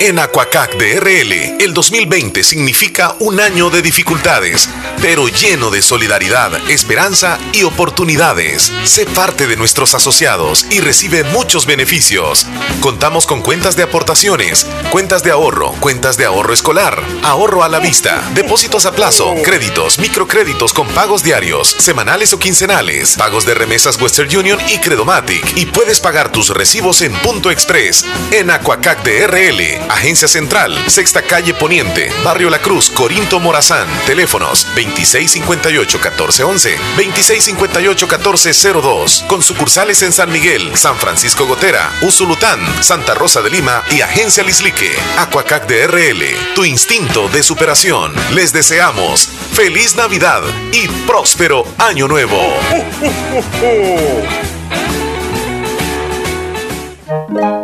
En 0.04 0.20
Aquacac 0.20 0.76
de 0.76 1.00
RL, 1.00 1.64
el 1.64 1.74
2020 1.74 2.44
significa 2.44 3.16
un 3.20 3.40
año 3.40 3.70
de 3.70 3.82
dificultades, 3.82 4.68
pero 5.02 5.30
lleno 5.30 5.72
de 5.72 5.82
solidaridad, 5.82 6.54
esperanza 6.70 7.40
y 7.54 7.64
oportunidades. 7.64 8.70
Sé 8.84 9.06
parte 9.06 9.48
de 9.48 9.56
nuestros 9.56 9.96
asociados 9.96 10.66
y 10.70 10.82
recibe 10.82 11.24
muchos 11.24 11.66
beneficios. 11.66 12.46
Contamos 12.82 13.26
con 13.26 13.42
cuentas 13.42 13.78
de 13.78 13.84
aportaciones, 13.84 14.68
cuentas 14.92 15.24
de 15.24 15.32
ahorro, 15.32 15.72
cuentas 15.80 16.18
de 16.18 16.26
ahorro 16.26 16.54
escolar, 16.54 17.02
ahorro 17.24 17.64
a 17.64 17.70
la 17.70 17.80
vista, 17.80 18.30
depósitos 18.34 18.86
a 18.86 18.92
plazo, 18.92 19.34
créditos, 19.42 20.00
microcréditos 20.00 20.74
con 20.74 20.86
pagos 20.90 21.24
diarios, 21.24 21.78
semanales 21.80 22.34
o 22.34 22.40
quincenales, 22.40 23.16
pagos 23.16 23.46
de 23.46 23.54
remesas 23.54 23.98
Western 24.02 24.36
Union 24.36 24.60
y 24.68 24.80
Credomatic. 24.80 25.56
Y 25.56 25.66
puedes 25.68 26.02
pagar 26.02 26.30
tus 26.30 26.50
recibos 26.50 27.02
en 27.04 27.14
Punto 27.20 27.50
Express, 27.52 28.04
en 28.32 28.52
Aquacac 28.52 29.02
de 29.04 29.28
RL, 29.28 29.93
Agencia 29.94 30.28
Central, 30.28 30.76
Sexta 30.88 31.22
Calle 31.22 31.54
Poniente, 31.54 32.12
Barrio 32.24 32.50
La 32.50 32.60
Cruz, 32.60 32.90
Corinto 32.90 33.40
Morazán. 33.40 33.88
Teléfonos 34.08 34.68
2658-1411, 34.76 36.76
2658-1402. 36.98 39.28
Con 39.28 39.44
sucursales 39.44 40.02
en 40.02 40.12
San 40.12 40.32
Miguel, 40.32 40.76
San 40.76 40.98
Francisco 40.98 41.46
Gotera, 41.46 41.92
Usulután, 42.02 42.60
Santa 42.82 43.14
Rosa 43.14 43.42
de 43.42 43.52
Lima 43.52 43.84
y 43.92 44.02
Agencia 44.02 44.44
Lislique. 44.44 44.92
Aquacac 45.20 45.68
de 45.68 45.88
RL, 45.88 46.24
tu 46.56 46.66
instinto 46.66 47.30
de 47.30 47.44
superación. 47.44 48.12
Les 48.34 48.52
deseamos 48.52 49.30
feliz 49.54 49.96
Navidad 49.96 50.42
y 50.72 50.88
próspero 51.06 51.68
Año 51.78 52.08
Nuevo. 52.08 52.42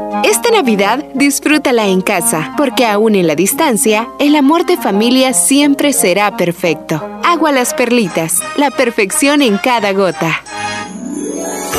Esta 0.24 0.52
Navidad 0.52 1.04
disfrútala 1.16 1.88
en 1.88 2.02
casa, 2.02 2.54
porque 2.58 2.86
aún 2.86 3.16
en 3.16 3.28
la 3.28 3.36
distancia, 3.36 4.08
el 4.20 4.36
amor 4.36 4.66
de 4.66 4.78
familia 4.78 5.34
siempre 5.34 5.94
será 5.94 6.36
perfecto. 6.36 7.02
Agua 7.24 7.52
las 7.52 7.74
perlitas, 7.74 8.40
la 8.58 8.70
perfección 8.72 9.42
en 9.42 9.58
cada 9.58 9.94
gota. 9.94 10.44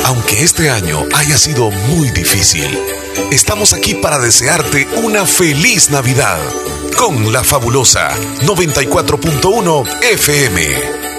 Aunque 0.05 0.43
este 0.43 0.69
año 0.69 0.99
haya 1.15 1.37
sido 1.37 1.69
muy 1.71 2.09
difícil, 2.09 2.77
estamos 3.31 3.73
aquí 3.73 3.93
para 3.95 4.17
desearte 4.19 4.87
una 5.03 5.25
feliz 5.25 5.91
Navidad 5.91 6.39
con 6.97 7.31
la 7.31 7.43
fabulosa 7.43 8.09
94.1 8.45 10.03
FM. 10.11 11.10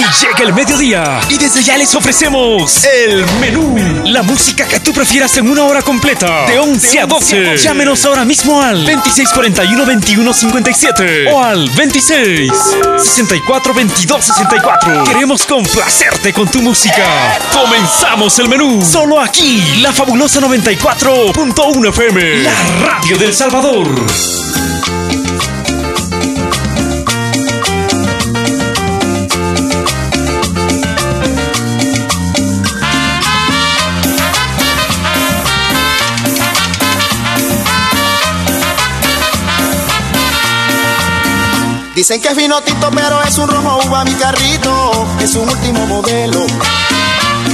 Llega 0.00 0.44
el 0.44 0.54
mediodía 0.54 1.20
y 1.28 1.36
desde 1.36 1.62
ya 1.62 1.76
les 1.76 1.94
ofrecemos 1.94 2.84
el 2.84 3.26
menú. 3.38 3.76
La 4.06 4.22
música 4.22 4.66
que 4.66 4.80
tú 4.80 4.94
prefieras 4.94 5.36
en 5.36 5.46
una 5.48 5.64
hora 5.64 5.82
completa, 5.82 6.46
de 6.46 6.58
11 6.58 7.00
a 7.00 7.06
12. 7.06 7.58
Llámenos 7.58 8.02
ahora 8.06 8.24
mismo 8.24 8.62
al 8.62 8.86
2641-2157 8.86 11.30
o 11.32 11.42
al 11.42 11.68
26 11.70 12.50
64 12.98 13.74
22 13.74 14.24
64. 14.24 15.04
Queremos 15.04 15.44
complacerte 15.44 16.32
con 16.32 16.48
tu 16.48 16.62
música. 16.62 17.38
Comenzamos 17.52 18.38
el 18.38 18.48
menú. 18.48 18.82
Solo 18.84 19.20
aquí, 19.20 19.76
la 19.80 19.92
fabulosa 19.92 20.40
94.1 20.40 21.88
FM, 21.90 22.36
la 22.42 22.54
radio 22.84 23.18
del 23.18 23.34
Salvador. 23.34 23.86
Dicen 42.00 42.18
que 42.22 42.28
es 42.28 42.34
vino 42.34 42.56
pero 42.94 43.22
es 43.24 43.36
un 43.36 43.46
rojo 43.46 43.78
uva 43.86 44.04
mi 44.04 44.14
carrito, 44.14 45.06
es 45.20 45.34
un 45.34 45.46
último 45.46 45.86
modelo. 45.86 46.46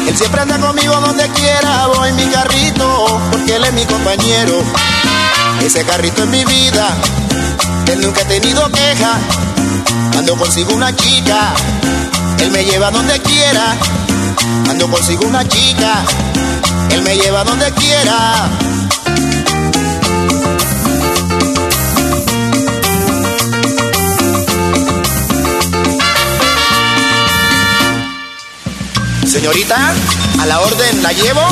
Él 0.06 0.16
siempre 0.16 0.40
anda 0.40 0.56
conmigo 0.60 0.94
donde 1.00 1.28
quiera, 1.30 1.88
voy 1.88 2.12
mi 2.12 2.26
carrito, 2.26 3.20
porque 3.32 3.56
él 3.56 3.64
es 3.64 3.72
mi 3.72 3.84
compañero. 3.86 4.62
Ese 5.64 5.84
carrito 5.84 6.22
es 6.22 6.28
mi 6.28 6.44
vida, 6.44 6.96
él 7.90 8.00
nunca 8.00 8.20
ha 8.20 8.28
tenido 8.28 8.70
queja. 8.70 9.18
Cuando 10.12 10.36
consigo 10.36 10.74
una 10.74 10.94
chica, 10.94 11.52
él 12.38 12.52
me 12.52 12.64
lleva 12.64 12.92
donde 12.92 13.18
quiera. 13.18 13.74
Cuando 14.64 14.88
consigo 14.88 15.26
una 15.26 15.44
chica, 15.48 16.04
él 16.92 17.02
me 17.02 17.16
lleva 17.16 17.42
donde 17.42 17.72
quiera. 17.72 18.48
Señorita, 29.36 29.92
a 30.40 30.46
la 30.46 30.60
orden, 30.60 31.02
¿la 31.02 31.12
llevo? 31.12 31.42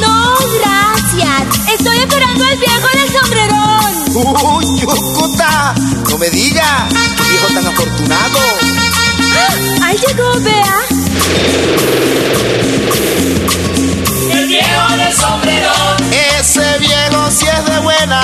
No, 0.00 0.34
gracias. 0.58 1.68
Estoy 1.74 1.98
esperando 1.98 2.42
al 2.42 2.56
viejo 2.56 2.88
del 2.94 3.10
sombrerón. 3.20 4.56
¡Uy, 4.56 4.80
Yucuta! 4.80 5.74
No 6.08 6.16
me 6.16 6.30
diga, 6.30 6.88
qué 6.88 7.28
viejo 7.28 7.46
tan 7.52 7.66
afortunado. 7.66 8.38
¡Ah! 9.20 9.82
Ahí 9.84 9.98
llegó, 9.98 10.40
vea. 10.40 10.78
El 14.32 14.46
viejo 14.48 14.96
del 14.96 15.12
sombrerón. 15.12 15.96
Ese 16.40 16.78
viejo 16.78 17.30
sí 17.30 17.44
es 17.46 17.64
de 17.66 17.78
buena. 17.80 18.22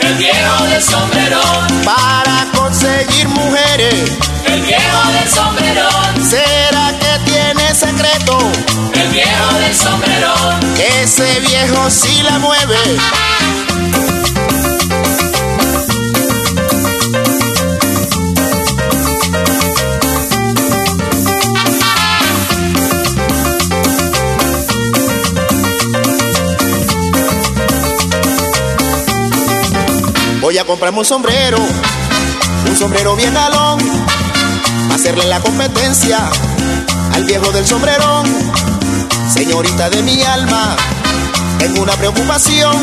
El 0.00 0.14
viejo 0.16 0.64
del 0.64 0.82
sombrerón. 0.82 1.82
Para 1.86 2.50
conseguir 2.54 3.28
mujeres. 3.28 4.12
El 4.44 4.60
viejo 4.60 5.10
del 5.10 5.30
sombrerón. 5.30 6.28
¿Será 6.28 6.44
que 6.44 6.44
tiene 6.44 6.63
secreto? 7.96 8.38
El 8.94 9.08
viejo 9.08 9.54
del 9.58 9.74
sombrerón. 9.74 10.60
Ese 11.02 11.40
viejo 11.40 11.90
sí 11.90 12.22
la 12.22 12.38
mueve. 12.38 12.76
Voy 30.40 30.58
a 30.58 30.64
comprarme 30.64 30.98
un 30.98 31.04
sombrero, 31.04 31.58
un 32.68 32.76
sombrero 32.76 33.16
bien 33.16 33.32
galón, 33.32 33.78
hacerle 34.92 35.26
la 35.26 35.40
competencia 35.40 36.30
al 37.14 37.24
viejo 37.24 37.50
del 37.52 37.66
sombrerón. 37.66 38.26
Señorita 39.32 39.88
de 39.90 40.02
mi 40.02 40.22
alma, 40.22 40.76
tengo 41.58 41.82
una 41.82 41.92
preocupación, 41.94 42.76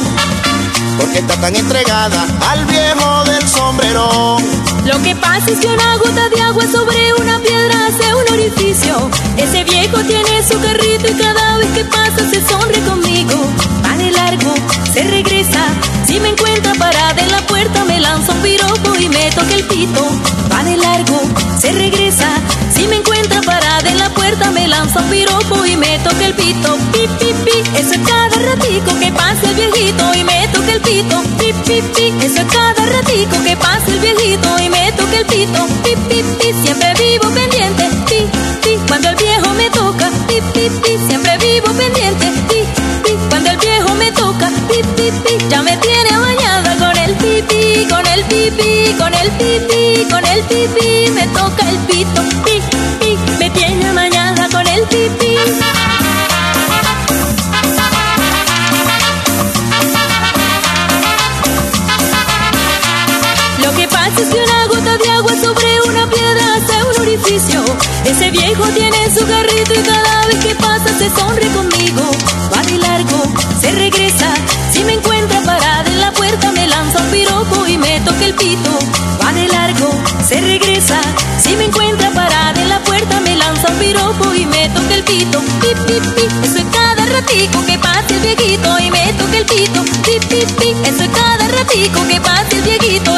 porque 0.97 1.19
está 1.19 1.35
tan 1.39 1.55
entregada 1.55 2.25
al 2.49 2.65
viejo 2.65 3.23
del 3.25 3.47
sombrerón. 3.47 4.43
Lo 4.85 5.01
que 5.03 5.15
pasa 5.15 5.51
es 5.51 5.59
que 5.59 5.67
una 5.67 5.97
gota 5.97 6.29
de 6.29 6.41
agua 6.41 6.63
sobre 6.65 7.13
una 7.19 7.39
piedra 7.39 7.87
hace 7.87 8.15
un 8.15 8.33
orificio. 8.33 9.09
Ese 9.37 9.63
viejo 9.63 9.97
tiene 10.03 10.43
su 10.47 10.59
carrito 10.59 11.11
y 11.11 11.13
cada 11.21 11.57
vez 11.57 11.69
que 11.71 11.85
pasa 11.85 12.29
se 12.29 12.47
sonre 12.47 12.79
conmigo. 12.81 13.35
Va 13.85 13.95
de 13.97 14.11
largo, 14.11 14.53
se 14.93 15.03
regresa. 15.03 15.65
Si 16.07 16.19
me 16.19 16.29
encuentra 16.29 16.73
parada 16.75 17.21
en 17.21 17.31
la 17.31 17.41
puerta, 17.47 17.85
me 17.85 17.99
lanza 17.99 18.33
un 18.33 18.41
piropo 18.41 18.95
y 18.99 19.09
me 19.09 19.29
toca 19.31 19.53
el 19.53 19.63
pito. 19.65 20.05
Va 20.51 20.63
de 20.63 20.77
largo, 20.77 21.21
se 21.59 21.71
regresa. 21.71 22.27
Si 22.81 22.87
me 22.87 22.95
encuentra 22.95 23.39
parada 23.41 23.87
en 23.91 23.99
la 23.99 24.09
puerta, 24.09 24.49
me 24.49 24.67
lanza 24.67 25.01
un 25.01 25.09
piropo 25.11 25.63
y 25.67 25.75
me 25.75 25.99
toca 25.99 26.25
el 26.25 26.33
pito. 26.33 26.75
Pi, 26.91 27.07
pi, 27.19 27.31
pi, 27.45 27.77
eso 27.77 27.93
es 27.93 27.99
cada 27.99 28.35
ratico 28.39 28.97
que 28.99 29.11
pasa 29.11 29.47
el 29.47 29.53
viejito 29.53 30.15
y 30.15 30.23
me 30.23 30.47
toca 30.47 30.71
el 30.73 30.81
pito. 30.81 31.21
Pi, 31.37 31.53
pi, 31.53 31.81
pi, 31.93 32.25
eso 32.25 32.41
es 32.41 32.47
cada 32.51 32.83
ratico 32.83 33.43
que 33.43 33.55
pasa 33.55 33.85
el 33.85 33.99
viejito 33.99 34.59
y 34.63 34.69
me 34.69 34.91
toca 34.93 35.15
el 35.15 35.25
pito. 35.27 35.67
Pi, 35.83 35.95
pi, 36.09 36.23
pi, 36.39 36.53
siempre 36.63 36.91
vivo 36.97 37.29
pendiente. 37.29 37.83
Pi, 38.09 38.19
pi, 38.63 38.79
cuando 38.87 39.09
el 39.09 39.15
viejo 39.15 39.53
me 39.53 39.69
toca. 39.69 40.09
Pi, 40.27 40.41
pi, 40.53 40.69
pi, 40.81 40.97
siempre 41.07 41.37
vivo 41.37 41.67
pendiente. 41.77 42.25
Pi, 42.49 42.59
pi, 43.05 43.11
cuando 43.29 43.51
el 43.51 43.57
viejo 43.57 43.93
me 43.93 44.11
toca. 44.11 44.49
Pi, 44.67 44.81
pi, 44.95 45.11
pi, 45.23 45.49
ya 45.51 45.61
me 45.61 45.77
tiene 45.77 46.17
bañada 46.17 46.75
con 46.79 46.97
el 46.97 47.13
pipi, 47.13 47.85
con 47.87 48.07
el 48.07 48.23
pipi, 48.23 48.95
con 48.97 49.13
el 49.13 49.29
pipi, 49.37 50.09
con 50.09 50.25
el 50.25 50.43
pipi, 50.45 51.11
me 51.11 51.27
toca 51.27 51.70
Ese 68.05 68.31
viejo 68.31 68.63
tiene 68.69 68.97
su 69.15 69.25
carrito 69.25 69.73
y 69.73 69.83
cada 69.83 70.27
vez 70.27 70.45
que 70.45 70.55
pasa 70.55 70.87
se 70.97 71.09
sonre 71.09 71.47
conmigo. 71.49 72.01
Va 72.53 72.61
de 72.63 72.77
largo, 72.77 73.23
se 73.59 73.71
regresa. 73.71 74.33
Si 74.71 74.83
me 74.83 74.93
encuentra 74.93 75.41
parada 75.41 75.87
en 75.87 76.01
la 76.01 76.11
puerta 76.11 76.51
me 76.51 76.67
lanza 76.67 76.99
un 76.99 77.11
piropo 77.11 77.67
y 77.67 77.77
me 77.77 77.99
toca 78.01 78.25
el 78.25 78.33
pito. 78.33 78.71
Va 79.21 79.31
de 79.33 79.47
largo, 79.47 79.89
se 80.27 80.41
regresa. 80.41 80.99
Si 81.41 81.55
me 81.55 81.65
encuentra 81.65 82.09
parada 82.11 82.59
en 82.61 82.69
la 82.69 82.79
puerta 82.79 83.19
me 83.21 83.35
lanza 83.35 83.69
un 83.71 83.77
piropo 83.77 84.33
y 84.33 84.45
me 84.45 84.69
toca 84.69 84.95
el 84.95 85.03
pito. 85.03 85.39
Pi, 85.61 85.67
pi, 85.87 85.99
pi, 86.15 86.25
eso 86.43 86.57
es 86.57 86.65
cada 86.71 87.05
ratico 87.05 87.65
que 87.65 87.77
pasa 87.77 88.05
el 88.09 88.19
viejito 88.19 88.79
y 88.79 88.91
me 88.91 89.13
toca 89.13 89.37
el 89.37 89.45
pito. 89.45 89.83
Pi, 90.05 90.19
pi, 90.27 90.45
pi, 90.59 90.75
eso 90.89 91.03
es 91.03 91.09
cada 91.09 91.47
ratico 91.47 92.07
que 92.07 92.19
pasa 92.19 92.47
el 92.51 92.61
viejito 92.63 93.10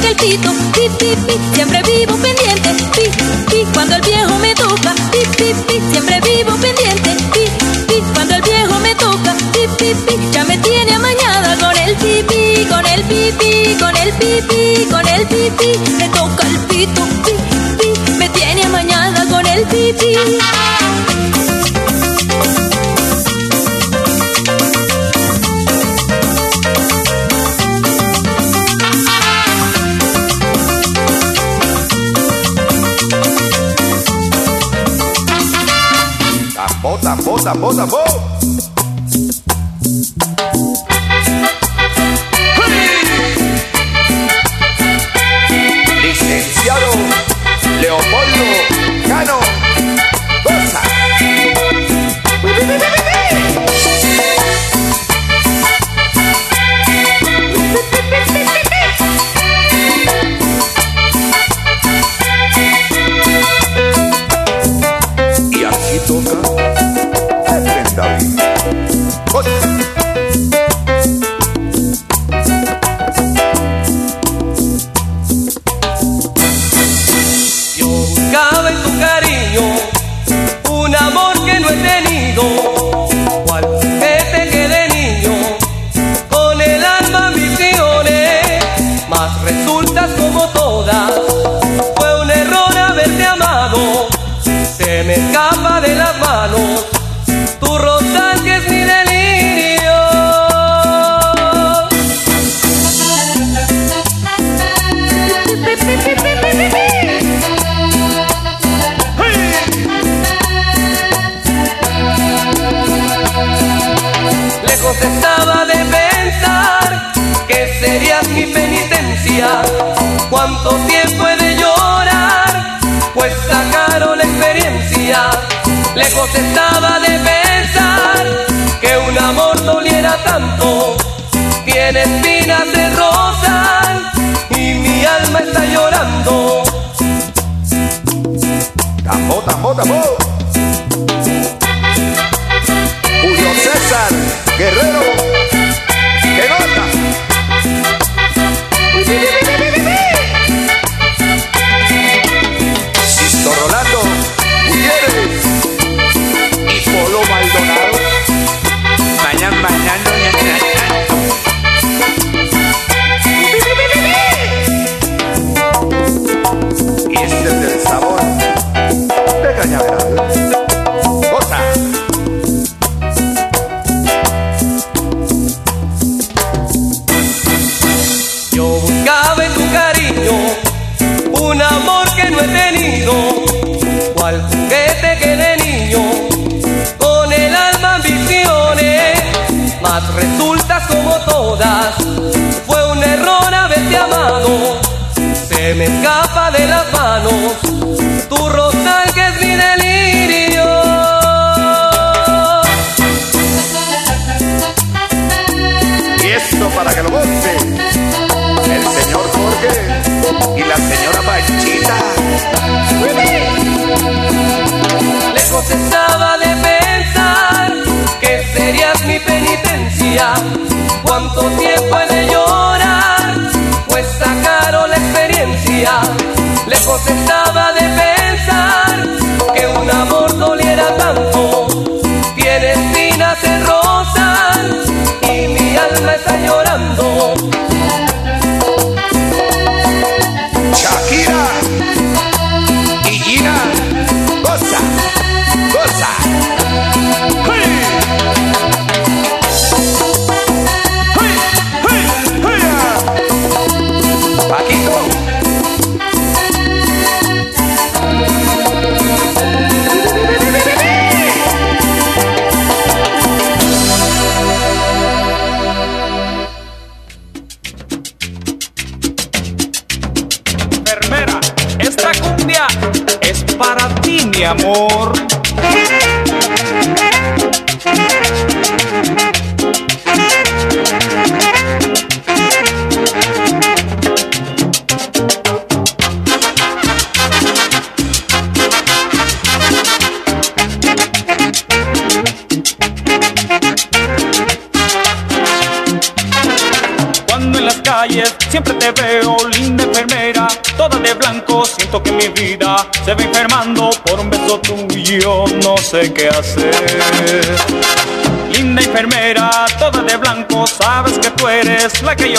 toca 0.00 0.08
el 0.08 0.16
pito. 0.16 0.50
Pi, 0.72 0.88
pi, 0.98 1.16
pi, 1.26 1.54
siempre 1.54 1.82
vivo 1.82 2.16
pendiente. 2.16 2.70
Pi, 2.94 3.10
pi, 3.50 3.66
cuando 3.72 3.96
el 3.96 4.02
viejo 4.02 4.38
me 4.38 4.54
toca. 4.54 4.94
Pi, 5.10 5.18
pi, 5.36 5.54
pi, 5.66 5.80
siempre 5.90 6.20
vivo 6.20 6.56
pendiente. 6.56 7.10
Pi, 7.32 7.44
pi, 7.88 8.02
cuando 8.14 8.34
el 8.34 8.42
viejo 8.42 8.78
me 8.80 8.94
toca. 8.94 9.34
Pi, 9.52 9.60
pi, 9.78 9.94
pi, 10.06 10.30
ya 10.32 10.44
me 10.44 10.58
tiene 10.58 10.94
amañada 10.94 11.56
con 11.56 11.76
el 11.76 11.94
pipi, 11.96 12.64
con 12.68 12.86
el 12.86 13.02
pipi, 13.04 13.76
con 13.78 13.96
el 13.96 14.12
pipi, 14.14 14.86
con 14.90 15.08
el 15.08 15.26
pipi. 15.26 15.92
Me 15.98 16.08
toca 16.08 16.46
el 16.46 16.58
pito. 16.68 17.02
Pi, 17.24 17.32
pi, 17.78 18.12
me 18.12 18.28
tiene 18.30 18.64
amañada 18.64 19.26
con 19.26 19.46
el 19.46 19.66
pipi. 19.66 20.14
Tambor, 20.38 20.89
sabor, 37.40 37.72
sabor. 37.74 38.19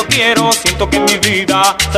Quiero, 0.08 0.52
siento 0.52 0.90
que 0.90 1.00
mi 1.00 1.18
vida 1.18 1.76
se 1.92 1.98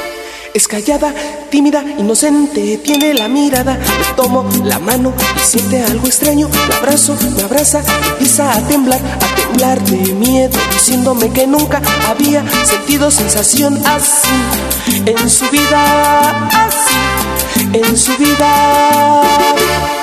Es 0.53 0.67
callada, 0.67 1.13
tímida, 1.49 1.81
inocente, 1.97 2.77
tiene 2.83 3.13
la 3.13 3.29
mirada. 3.29 3.77
Le 3.77 4.15
tomo 4.15 4.45
la 4.65 4.79
mano 4.79 5.13
y 5.35 5.39
siente 5.39 5.81
algo 5.81 6.07
extraño. 6.07 6.49
La 6.69 6.77
abrazo, 6.77 7.17
me 7.35 7.43
abraza, 7.43 7.81
empieza 8.11 8.53
a 8.53 8.67
temblar, 8.67 8.99
a 8.99 9.35
temblar 9.35 9.81
de 9.85 10.13
miedo, 10.13 10.57
diciéndome 10.73 11.29
que 11.31 11.47
nunca 11.47 11.81
había 12.07 12.43
sentido 12.65 13.09
sensación 13.11 13.81
así 13.85 14.29
en 15.05 15.29
su 15.29 15.49
vida, 15.49 16.49
en 17.73 17.97
su 17.97 18.15
vida. 18.17 19.21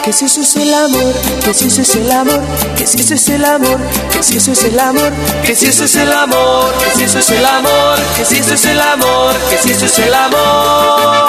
Que 0.04 0.12
si 0.12 0.24
eso 0.24 0.40
es 0.40 0.56
el 0.56 0.72
amor, 0.72 1.14
que 1.44 1.52
si 1.52 1.66
eso 1.66 1.82
es 1.82 1.96
el 1.96 2.10
amor, 2.10 2.40
que 2.76 2.86
si 2.86 3.00
eso 3.00 3.14
es 3.14 3.28
el 3.28 3.44
amor, 3.44 3.78
que 4.10 4.22
si 4.22 4.36
eso 4.38 4.52
es 4.52 4.64
el 4.64 4.78
amor, 4.78 5.12
que 5.44 5.54
si 5.54 5.66
eso 5.66 5.84
es 5.84 5.94
el 5.94 6.10
amor, 6.10 6.72
que 6.78 6.90
si 6.96 7.04
eso 7.04 7.18
es 7.18 7.30
el 7.30 7.44
amor, 7.44 7.98
que 8.16 8.24
si 8.24 8.38
eso 8.38 8.54
es 8.54 8.64
el 8.64 8.80
amor, 8.80 9.36
que 9.50 9.58
si 9.58 9.70
eso 9.70 9.86
es 9.86 9.98
el 9.98 10.14
amor. 10.14 11.28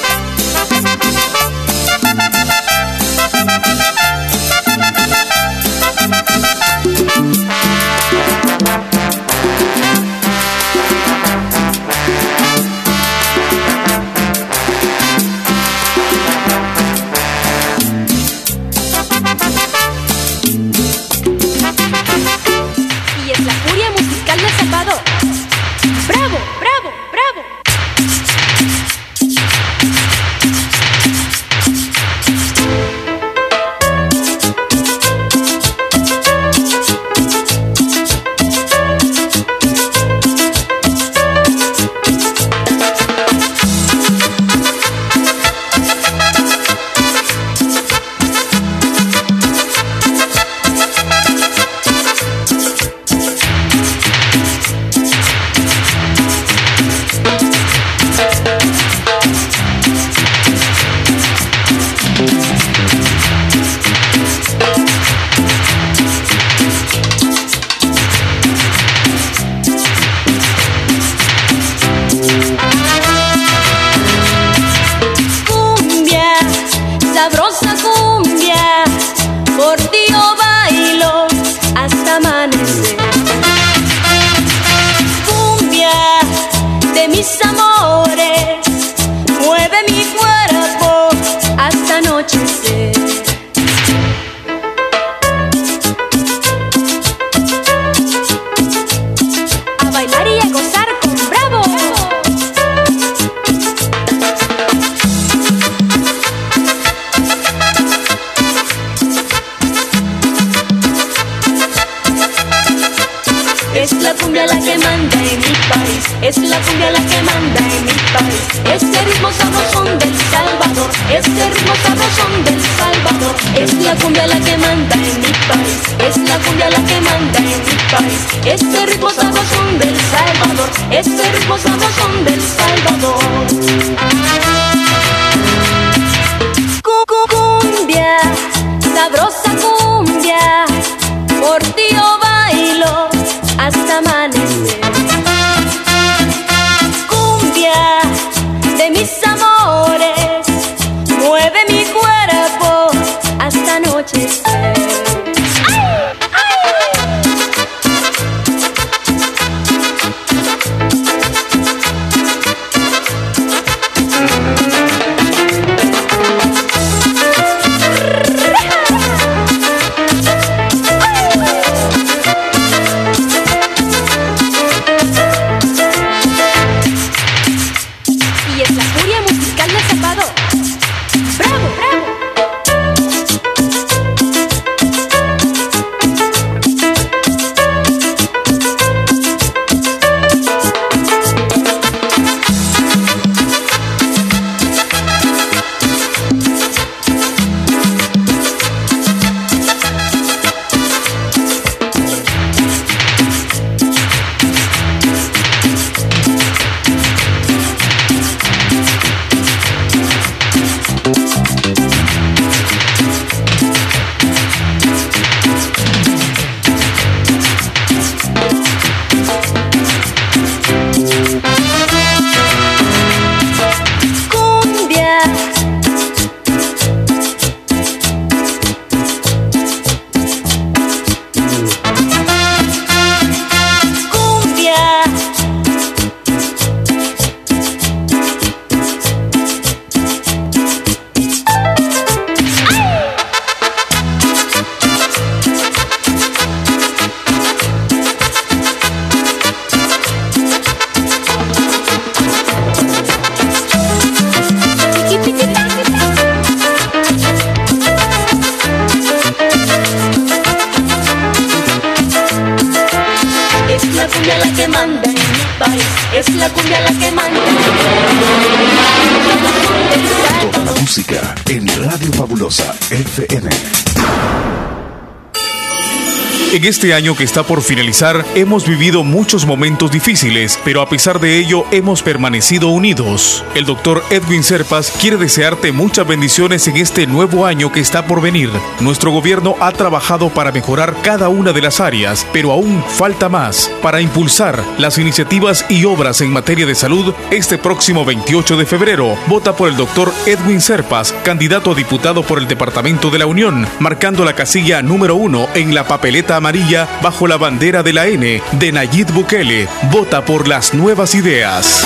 Este 276.81 276.95
año 276.95 277.15
que 277.15 277.23
está 277.23 277.43
por 277.43 277.61
finalizar, 277.61 278.25
hemos 278.33 278.67
vivido 278.67 279.03
muchos 279.03 279.45
momentos 279.45 279.91
difíciles, 279.91 280.59
pero 280.65 280.81
a 280.81 280.89
pesar 280.89 281.19
de 281.19 281.37
ello 281.37 281.63
hemos 281.69 282.01
permanecido 282.01 282.69
unidos. 282.69 283.45
El 283.53 283.65
doctor 283.65 284.03
Edwin 284.09 284.41
Serpas 284.41 284.89
quiere 284.99 285.17
desearte 285.17 285.71
muchas 285.71 286.07
bendiciones 286.07 286.67
en 286.67 286.77
este 286.77 287.05
nuevo 287.05 287.45
año 287.45 287.71
que 287.71 287.81
está 287.81 288.07
por 288.07 288.19
venir. 288.19 288.49
Nuestro 288.79 289.11
gobierno 289.11 289.55
ha 289.59 289.71
trabajado 289.73 290.29
para 290.29 290.51
mejorar 290.51 290.95
cada 291.03 291.29
una 291.29 291.53
de 291.53 291.61
las 291.61 291.79
áreas, 291.79 292.25
pero 292.33 292.51
aún 292.51 292.83
falta 292.87 293.29
más 293.29 293.71
para 293.83 294.01
impulsar 294.01 294.65
las 294.79 294.97
iniciativas 294.97 295.67
y 295.69 295.85
obras 295.85 296.21
en 296.21 296.33
materia 296.33 296.65
de 296.65 296.73
salud. 296.73 297.13
Este 297.29 297.59
próximo 297.59 298.05
28 298.05 298.57
de 298.57 298.65
febrero, 298.65 299.15
vota 299.27 299.55
por 299.55 299.69
el 299.69 299.77
doctor 299.77 300.11
Edwin 300.25 300.59
Serpas, 300.59 301.13
candidato 301.23 301.73
a 301.73 301.75
diputado 301.75 302.23
por 302.23 302.39
el 302.39 302.47
Departamento 302.47 303.11
de 303.11 303.19
la 303.19 303.27
Unión, 303.27 303.67
marcando 303.79 304.25
la 304.25 304.33
casilla 304.33 304.81
número 304.81 305.15
uno 305.15 305.47
en 305.53 305.75
la 305.75 305.87
papeleta 305.87 306.37
amarilla 306.37 306.70
bajo 307.01 307.27
la 307.27 307.37
bandera 307.37 307.83
de 307.83 307.93
la 307.93 308.07
N 308.07 308.41
de 308.53 308.71
Nayib 308.71 309.11
Bukele. 309.11 309.67
Vota 309.91 310.23
por 310.23 310.47
las 310.47 310.73
nuevas 310.73 311.15
ideas. 311.15 311.85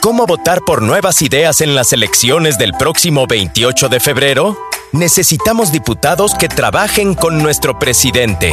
¿Cómo 0.00 0.26
votar 0.26 0.62
por 0.64 0.80
nuevas 0.80 1.22
ideas 1.22 1.60
en 1.60 1.74
las 1.74 1.92
elecciones 1.92 2.56
del 2.56 2.72
próximo 2.72 3.26
28 3.26 3.88
de 3.88 3.98
febrero? 3.98 4.56
Necesitamos 4.92 5.72
diputados 5.72 6.34
que 6.34 6.48
trabajen 6.48 7.14
con 7.14 7.42
nuestro 7.42 7.80
presidente. 7.80 8.52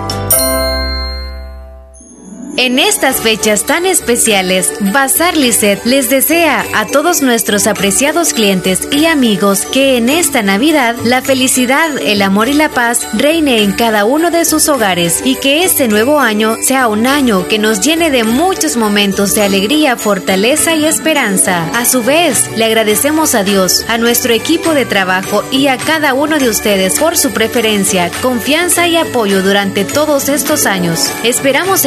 En 2.61 2.77
estas 2.77 3.21
fechas 3.21 3.65
tan 3.65 3.87
especiales, 3.87 4.71
Bazar 4.93 5.35
Lisset 5.35 5.83
les 5.83 6.11
desea 6.11 6.63
a 6.75 6.85
todos 6.85 7.23
nuestros 7.23 7.65
apreciados 7.65 8.35
clientes 8.35 8.87
y 8.91 9.07
amigos 9.07 9.65
que 9.65 9.97
en 9.97 10.09
esta 10.09 10.43
Navidad 10.43 10.95
la 11.03 11.23
felicidad, 11.23 11.89
el 11.97 12.21
amor 12.21 12.49
y 12.49 12.53
la 12.53 12.69
paz 12.69 13.07
reine 13.13 13.63
en 13.63 13.71
cada 13.71 14.05
uno 14.05 14.29
de 14.29 14.45
sus 14.45 14.69
hogares 14.69 15.23
y 15.25 15.37
que 15.37 15.63
este 15.63 15.87
nuevo 15.87 16.19
año 16.19 16.55
sea 16.61 16.87
un 16.87 17.07
año 17.07 17.47
que 17.47 17.57
nos 17.57 17.81
llene 17.81 18.11
de 18.11 18.23
muchos 18.23 18.77
momentos 18.77 19.33
de 19.33 19.41
alegría, 19.41 19.97
fortaleza 19.97 20.75
y 20.75 20.85
esperanza. 20.85 21.67
A 21.73 21.85
su 21.85 22.03
vez, 22.03 22.47
le 22.55 22.65
agradecemos 22.65 23.33
a 23.33 23.43
Dios, 23.43 23.87
a 23.87 23.97
nuestro 23.97 24.33
equipo 24.33 24.75
de 24.75 24.85
trabajo 24.85 25.43
y 25.49 25.65
a 25.65 25.77
cada 25.77 26.13
uno 26.13 26.37
de 26.37 26.49
ustedes 26.49 26.99
por 26.99 27.17
su 27.17 27.31
preferencia, 27.31 28.11
confianza 28.21 28.87
y 28.87 28.97
apoyo 28.97 29.41
durante 29.41 29.83
todos 29.83 30.29
estos 30.29 30.67
años. 30.67 31.11
Esperamos 31.23 31.85